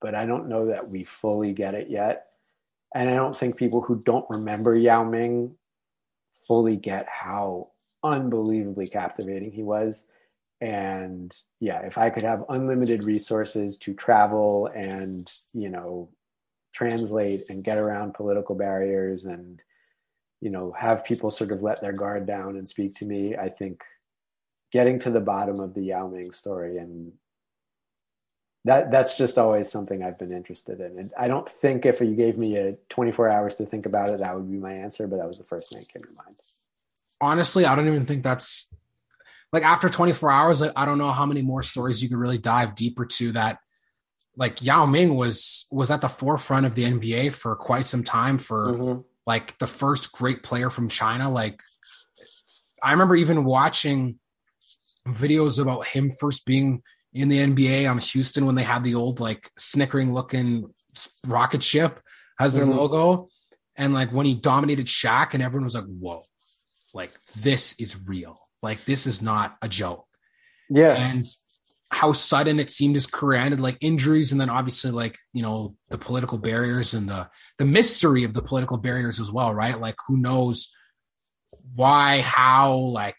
but 0.01 0.15
i 0.15 0.25
don't 0.25 0.49
know 0.49 0.67
that 0.67 0.89
we 0.89 1.03
fully 1.03 1.53
get 1.53 1.73
it 1.73 1.89
yet. 1.89 2.27
And 2.95 3.09
i 3.09 3.15
don't 3.15 3.35
think 3.35 3.57
people 3.57 3.81
who 3.81 4.01
don't 4.03 4.29
remember 4.29 4.75
yao 4.75 5.03
ming 5.03 5.55
fully 6.47 6.75
get 6.75 7.07
how 7.07 7.69
unbelievably 8.03 8.87
captivating 8.87 9.51
he 9.51 9.63
was. 9.63 10.05
And 10.61 11.35
yeah 11.59 11.79
if 11.81 11.97
i 11.97 12.09
could 12.09 12.23
have 12.23 12.45
unlimited 12.49 13.03
resources 13.03 13.77
to 13.79 13.93
travel 13.93 14.67
and 14.67 15.29
you 15.53 15.69
know 15.69 16.09
translate 16.73 17.43
and 17.49 17.63
get 17.63 17.77
around 17.77 18.13
political 18.13 18.55
barriers 18.55 19.25
and 19.25 19.61
you 20.43 20.49
know 20.49 20.75
have 20.77 21.05
people 21.05 21.31
sort 21.31 21.53
of 21.53 21.63
let 21.63 21.79
their 21.79 21.93
guard 21.93 22.25
down 22.25 22.57
and 22.57 22.67
speak 22.67 22.95
to 22.95 23.05
me 23.05 23.35
i 23.37 23.47
think 23.47 23.81
getting 24.73 24.99
to 24.99 25.09
the 25.09 25.21
bottom 25.21 25.61
of 25.61 25.73
the 25.73 25.81
yao 25.81 26.07
ming 26.07 26.31
story 26.33 26.77
and 26.77 27.13
that 28.65 28.91
that's 28.91 29.17
just 29.17 29.37
always 29.37 29.71
something 29.71 30.03
i've 30.03 30.19
been 30.19 30.33
interested 30.33 30.81
in. 30.81 30.99
And 30.99 31.11
i 31.17 31.29
don't 31.29 31.49
think 31.49 31.85
if 31.85 32.01
you 32.01 32.13
gave 32.13 32.37
me 32.37 32.57
a 32.57 32.75
24 32.89 33.29
hours 33.29 33.55
to 33.55 33.65
think 33.65 33.85
about 33.85 34.09
it 34.09 34.19
that 34.19 34.35
would 34.35 34.51
be 34.51 34.57
my 34.57 34.73
answer 34.73 35.07
but 35.07 35.17
that 35.17 35.27
was 35.27 35.37
the 35.37 35.45
first 35.45 35.69
thing 35.69 35.79
that 35.79 35.89
came 35.89 36.03
to 36.03 36.09
mind. 36.09 36.35
Honestly 37.21 37.65
i 37.65 37.73
don't 37.73 37.87
even 37.87 38.05
think 38.05 38.21
that's 38.23 38.67
like 39.53 39.63
after 39.63 39.87
24 39.87 40.29
hours 40.29 40.59
like, 40.59 40.73
i 40.75 40.85
don't 40.85 40.97
know 40.97 41.11
how 41.11 41.25
many 41.25 41.41
more 41.41 41.63
stories 41.63 42.03
you 42.03 42.09
could 42.09 42.17
really 42.17 42.37
dive 42.37 42.75
deeper 42.75 43.05
to 43.05 43.31
that 43.31 43.59
like 44.35 44.61
yao 44.61 44.85
ming 44.85 45.15
was 45.15 45.67
was 45.71 45.89
at 45.89 46.01
the 46.01 46.09
forefront 46.09 46.65
of 46.65 46.75
the 46.75 46.83
nba 46.83 47.31
for 47.31 47.55
quite 47.55 47.85
some 47.85 48.03
time 48.03 48.37
for 48.37 48.67
mm-hmm 48.67 49.01
like 49.25 49.57
the 49.57 49.67
first 49.67 50.11
great 50.11 50.43
player 50.43 50.69
from 50.69 50.89
China. 50.89 51.29
Like 51.29 51.61
I 52.81 52.91
remember 52.91 53.15
even 53.15 53.45
watching 53.45 54.19
videos 55.07 55.59
about 55.59 55.87
him 55.87 56.11
first 56.11 56.45
being 56.45 56.81
in 57.13 57.29
the 57.29 57.39
NBA 57.39 57.89
on 57.89 57.99
Houston 57.99 58.45
when 58.45 58.55
they 58.55 58.63
had 58.63 58.83
the 58.83 58.95
old 58.95 59.19
like 59.19 59.51
snickering 59.57 60.13
looking 60.13 60.73
rocket 61.25 61.63
ship 61.63 61.99
as 62.39 62.53
their 62.53 62.65
mm-hmm. 62.65 62.77
logo. 62.77 63.29
And 63.75 63.93
like 63.93 64.11
when 64.11 64.25
he 64.25 64.35
dominated 64.35 64.87
Shaq 64.87 65.33
and 65.33 65.41
everyone 65.41 65.65
was 65.65 65.75
like, 65.75 65.85
whoa, 65.85 66.23
like 66.93 67.11
this 67.35 67.75
is 67.79 67.97
real. 68.07 68.39
Like 68.61 68.85
this 68.85 69.07
is 69.07 69.21
not 69.21 69.57
a 69.61 69.67
joke. 69.67 70.05
Yeah. 70.69 70.93
And 70.93 71.27
how 71.93 72.11
sudden 72.11 72.59
it 72.59 72.69
seemed 72.69 72.95
his 72.95 73.05
career 73.05 73.39
ended, 73.39 73.59
like 73.59 73.77
injuries, 73.79 74.31
and 74.31 74.41
then 74.41 74.49
obviously 74.49 74.91
like 74.91 75.17
you 75.31 75.41
know 75.41 75.75
the 75.89 75.97
political 75.97 76.37
barriers 76.37 76.93
and 76.93 77.07
the 77.07 77.29
the 77.57 77.65
mystery 77.65 78.23
of 78.23 78.33
the 78.33 78.41
political 78.41 78.77
barriers 78.77 79.19
as 79.19 79.31
well, 79.31 79.53
right? 79.53 79.79
Like 79.79 79.95
who 80.07 80.17
knows 80.17 80.71
why, 81.75 82.21
how, 82.21 82.75
like 82.75 83.17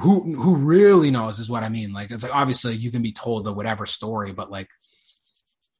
who 0.00 0.34
who 0.34 0.56
really 0.56 1.10
knows 1.10 1.38
is 1.38 1.48
what 1.48 1.62
I 1.62 1.68
mean. 1.68 1.92
Like 1.92 2.10
it's 2.10 2.24
like 2.24 2.34
obviously 2.34 2.74
you 2.74 2.90
can 2.90 3.02
be 3.02 3.12
told 3.12 3.44
the 3.44 3.52
whatever 3.52 3.86
story, 3.86 4.32
but 4.32 4.50
like 4.50 4.68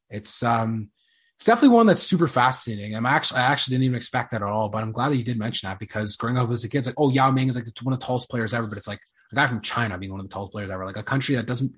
it's 0.09 0.43
um 0.43 0.90
it's 1.36 1.47
definitely 1.47 1.74
one 1.74 1.86
that's 1.86 2.02
super 2.02 2.28
fascinating. 2.28 2.94
I'm 2.94 3.07
actually 3.07 3.40
I 3.40 3.47
actually 3.47 3.74
didn't 3.74 3.85
even 3.86 3.97
expect 3.97 4.31
that 4.31 4.43
at 4.43 4.48
all, 4.48 4.69
but 4.69 4.82
I'm 4.82 4.93
glad 4.93 5.09
that 5.11 5.16
you 5.16 5.24
did 5.24 5.39
mention 5.39 5.69
that 5.69 5.81
because 5.81 6.15
growing 6.15 6.39
up 6.39 6.51
as 6.51 6.62
a 6.62 6.69
kid, 6.69 6.78
it's 6.78 6.86
like 6.86 6.97
oh 6.98 7.11
Yao 7.11 7.32
Ming 7.32 7.48
is 7.48 7.57
like 7.57 7.66
one 7.82 7.93
of 7.93 7.98
the 7.98 8.07
tallest 8.07 8.31
players 8.31 8.55
ever, 8.55 8.69
but 8.69 8.78
it's 8.78 8.89
like 8.89 9.01
a 9.32 9.35
guy 9.35 9.48
from 9.48 9.61
China 9.61 9.98
being 9.98 10.12
one 10.12 10.20
of 10.20 10.28
the 10.28 10.32
tallest 10.32 10.52
players 10.52 10.70
ever, 10.70 10.86
like 10.86 10.97
a 10.97 11.02
country 11.02 11.35
that 11.35 11.47
doesn't 11.47 11.73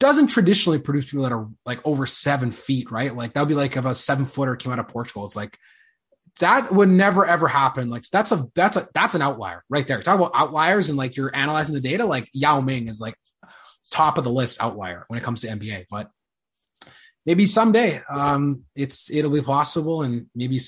doesn't 0.00 0.28
traditionally 0.28 0.78
produce 0.78 1.06
people 1.06 1.24
that 1.24 1.32
are 1.32 1.48
like 1.66 1.84
over 1.84 2.06
seven 2.06 2.52
feet, 2.52 2.90
right? 2.90 3.14
Like 3.14 3.34
that 3.34 3.40
would 3.40 3.48
be 3.48 3.54
like 3.54 3.76
if 3.76 3.84
a 3.84 3.94
seven 3.94 4.26
footer 4.26 4.56
came 4.56 4.72
out 4.72 4.78
of 4.78 4.88
Portugal. 4.88 5.26
It's 5.26 5.36
like 5.36 5.58
that 6.40 6.72
would 6.72 6.88
never 6.88 7.26
ever 7.26 7.48
happen. 7.48 7.88
Like 7.88 8.04
that's 8.04 8.32
a 8.32 8.48
that's 8.54 8.76
a 8.76 8.88
that's 8.94 9.14
an 9.14 9.22
outlier 9.22 9.64
right 9.68 9.86
there. 9.86 10.00
Talk 10.00 10.16
about 10.16 10.32
outliers 10.34 10.88
and 10.88 10.98
like 10.98 11.16
you're 11.16 11.34
analyzing 11.34 11.74
the 11.74 11.80
data. 11.80 12.04
Like 12.04 12.28
Yao 12.32 12.60
Ming 12.60 12.88
is 12.88 13.00
like 13.00 13.14
top 13.90 14.18
of 14.18 14.24
the 14.24 14.30
list 14.30 14.62
outlier 14.62 15.04
when 15.08 15.18
it 15.18 15.22
comes 15.22 15.40
to 15.42 15.48
NBA, 15.48 15.86
but 15.90 16.10
maybe 17.26 17.46
someday 17.46 18.02
um, 18.08 18.64
it's 18.74 19.10
it'll 19.10 19.30
be 19.30 19.42
possible, 19.42 20.02
and 20.02 20.26
maybe 20.34 20.60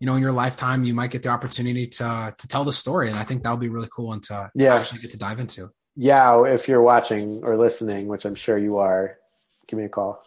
you 0.00 0.06
know 0.06 0.14
in 0.14 0.22
your 0.22 0.32
lifetime 0.32 0.84
you 0.84 0.94
might 0.94 1.10
get 1.10 1.22
the 1.22 1.28
opportunity 1.28 1.86
to 1.86 2.34
to 2.36 2.48
tell 2.48 2.64
the 2.64 2.72
story, 2.72 3.08
and 3.08 3.18
I 3.18 3.24
think 3.24 3.42
that 3.42 3.50
would 3.50 3.60
be 3.60 3.68
really 3.68 3.88
cool 3.94 4.12
and 4.12 4.22
to 4.24 4.50
yeah. 4.54 4.74
actually 4.74 5.00
get 5.00 5.12
to 5.12 5.18
dive 5.18 5.40
into. 5.40 5.70
Yeah, 5.96 6.44
if 6.44 6.68
you're 6.68 6.82
watching 6.82 7.44
or 7.44 7.56
listening, 7.56 8.06
which 8.06 8.24
I'm 8.24 8.34
sure 8.34 8.56
you 8.56 8.78
are, 8.78 9.18
give 9.66 9.78
me 9.78 9.84
a 9.84 9.88
call. 9.88 10.24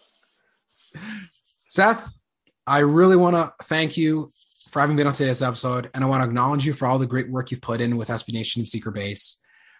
Seth, 1.68 2.12
I 2.66 2.80
really 2.80 3.16
want 3.16 3.36
to 3.36 3.52
thank 3.64 3.96
you 3.96 4.30
for 4.70 4.80
having 4.80 4.96
been 4.96 5.06
on 5.06 5.12
today's 5.12 5.42
episode, 5.42 5.90
and 5.94 6.04
I 6.04 6.06
want 6.06 6.22
to 6.22 6.28
acknowledge 6.28 6.66
you 6.66 6.72
for 6.72 6.86
all 6.86 6.98
the 6.98 7.06
great 7.06 7.30
work 7.30 7.50
you've 7.50 7.60
put 7.60 7.80
in 7.80 7.96
with 7.96 8.08
SB 8.08 8.32
Nation 8.32 8.60
and 8.60 8.68
Secret 8.68 8.92
Base. 8.92 9.38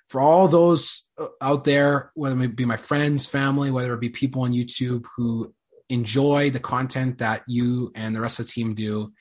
For 0.08 0.20
all 0.20 0.48
those 0.48 1.02
uh, 1.18 1.26
out 1.40 1.64
there, 1.64 2.12
whether 2.14 2.40
it 2.42 2.56
be 2.56 2.64
my 2.64 2.76
friends, 2.76 3.26
family, 3.26 3.70
whether 3.70 3.92
it 3.94 4.00
be 4.00 4.08
people 4.08 4.42
on 4.42 4.52
YouTube 4.52 5.04
who 5.16 5.52
enjoy 5.88 6.50
the 6.50 6.60
content 6.60 7.18
that 7.18 7.42
you 7.46 7.92
and 7.94 8.14
the 8.14 8.20
rest 8.20 8.40
of 8.40 8.46
the 8.46 8.52
team 8.52 8.74
do, 8.74 9.12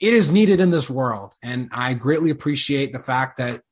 it 0.00 0.12
is 0.12 0.32
needed 0.32 0.60
in 0.60 0.70
this 0.70 0.88
world. 0.88 1.34
And 1.42 1.68
I 1.72 1.94
greatly 1.94 2.30
appreciate 2.30 2.92
the 2.92 2.98
fact 2.98 3.38
that 3.38 3.62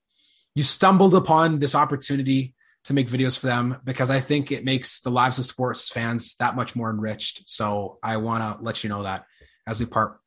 you 0.59 0.65
stumbled 0.65 1.15
upon 1.15 1.61
this 1.61 1.77
opportunity 1.77 2.53
to 2.83 2.93
make 2.93 3.07
videos 3.07 3.39
for 3.39 3.47
them 3.47 3.77
because 3.85 4.11
I 4.11 4.19
think 4.19 4.51
it 4.51 4.65
makes 4.65 4.99
the 4.99 5.09
lives 5.09 5.39
of 5.39 5.47
sports 5.47 5.89
fans 5.89 6.35
that 6.41 6.57
much 6.57 6.75
more 6.75 6.91
enriched. 6.91 7.49
So 7.49 8.01
I 8.03 8.17
want 8.17 8.43
to 8.43 8.65
let 8.65 8.83
you 8.83 8.91
know 8.91 9.05
that 9.05 9.25
as 9.69 9.79
we 9.79 9.87
part 9.87 10.19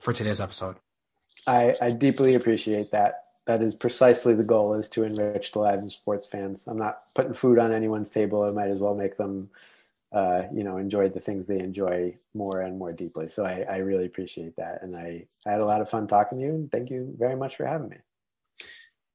for 0.00 0.12
today's 0.12 0.40
episode. 0.40 0.74
I, 1.46 1.76
I 1.80 1.90
deeply 1.92 2.34
appreciate 2.34 2.90
that. 2.90 3.26
That 3.46 3.62
is 3.62 3.76
precisely 3.76 4.34
the 4.34 4.42
goal 4.42 4.74
is 4.74 4.88
to 4.88 5.04
enrich 5.04 5.52
the 5.52 5.60
lives 5.60 5.84
of 5.84 5.92
sports 5.92 6.26
fans. 6.26 6.66
I'm 6.66 6.78
not 6.78 7.02
putting 7.14 7.34
food 7.34 7.60
on 7.60 7.72
anyone's 7.72 8.10
table. 8.10 8.42
I 8.42 8.50
might 8.50 8.70
as 8.70 8.80
well 8.80 8.96
make 8.96 9.16
them, 9.16 9.50
uh, 10.10 10.42
you 10.52 10.64
know, 10.64 10.78
enjoy 10.78 11.10
the 11.10 11.20
things 11.20 11.46
they 11.46 11.60
enjoy 11.60 12.16
more 12.34 12.60
and 12.60 12.76
more 12.76 12.92
deeply. 12.92 13.28
So 13.28 13.44
I, 13.44 13.64
I 13.70 13.76
really 13.76 14.06
appreciate 14.06 14.56
that. 14.56 14.82
And 14.82 14.96
I, 14.96 15.28
I 15.46 15.52
had 15.52 15.60
a 15.60 15.64
lot 15.64 15.80
of 15.80 15.88
fun 15.88 16.08
talking 16.08 16.38
to 16.38 16.44
you 16.44 16.54
and 16.56 16.72
thank 16.72 16.90
you 16.90 17.14
very 17.16 17.36
much 17.36 17.54
for 17.54 17.64
having 17.64 17.90
me. 17.90 17.98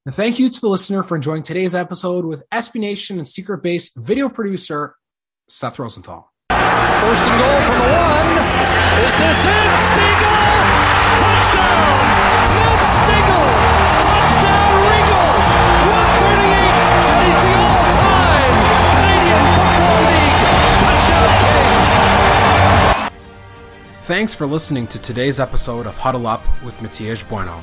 And 0.03 0.15
thank 0.15 0.39
you 0.39 0.49
to 0.49 0.59
the 0.59 0.67
listener 0.67 1.03
for 1.03 1.15
enjoying 1.15 1.43
today's 1.43 1.75
episode 1.75 2.25
with 2.25 2.43
SB 2.49 2.79
Nation 2.79 3.19
and 3.19 3.27
Secret 3.27 3.61
Base 3.61 3.91
video 3.95 4.29
producer 4.29 4.95
Seth 5.47 5.77
Rosenthal. 5.77 6.33
First 6.49 7.29
and 7.29 7.39
goal 7.39 7.61
from 7.61 7.77
the 7.77 7.83
one. 7.85 8.29
Is 9.05 9.13
this 9.19 9.45
it? 9.45 9.77
Stegall! 9.93 10.57
Touchdown! 11.21 12.01
Milt 12.49 12.81
Stegall! 12.97 13.45
Touchdown 14.01 14.73
Regal! 14.89 15.37
138, 15.85 16.49
and 17.05 17.21
he's 17.21 17.41
the 17.45 17.53
all-time 17.61 18.57
Canadian 18.97 19.45
Football 19.53 20.01
League 20.09 20.41
touchdown 20.81 21.29
king! 23.05 23.21
Thanks 24.01 24.33
for 24.33 24.47
listening 24.47 24.87
to 24.87 24.97
today's 24.97 25.39
episode 25.39 25.85
of 25.85 25.95
Huddle 25.95 26.25
Up 26.25 26.41
with 26.63 26.81
Matias 26.81 27.21
Bueno. 27.21 27.61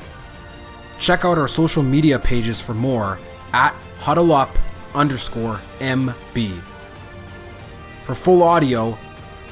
Check 0.99 1.25
out 1.25 1.37
our 1.37 1.47
social 1.47 1.83
media 1.83 2.19
pages 2.19 2.61
for 2.61 2.73
more 2.73 3.19
at 3.53 3.73
Huddle 3.99 4.31
Up 4.31 4.49
underscore 4.93 5.61
MB. 5.79 6.61
For 8.03 8.15
full 8.15 8.43
audio, 8.43 8.97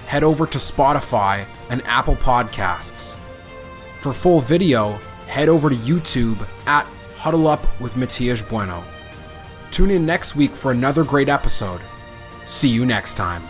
head 0.08 0.24
over 0.24 0.46
to 0.48 0.58
Spotify 0.58 1.46
and 1.70 1.82
Apple 1.86 2.16
Podcasts. 2.16 3.18
For 4.00 4.14
full 4.14 4.42
video, 4.42 5.00
head 5.28 5.50
over 5.50 5.70
to 5.70 5.76
YouTube 5.76 6.46
at 6.66 6.86
Huddle 7.16 7.48
Up 7.48 7.66
with 7.80 7.98
Matias 7.98 8.42
Bueno. 8.42 8.84
Tune 9.72 9.92
in 9.92 10.06
next 10.06 10.36
week 10.36 10.52
for 10.52 10.72
another 10.72 11.04
great 11.04 11.30
episode. 11.30 11.82
See 12.46 12.70
you 12.70 12.86
next 12.86 13.16
time. 13.16 13.44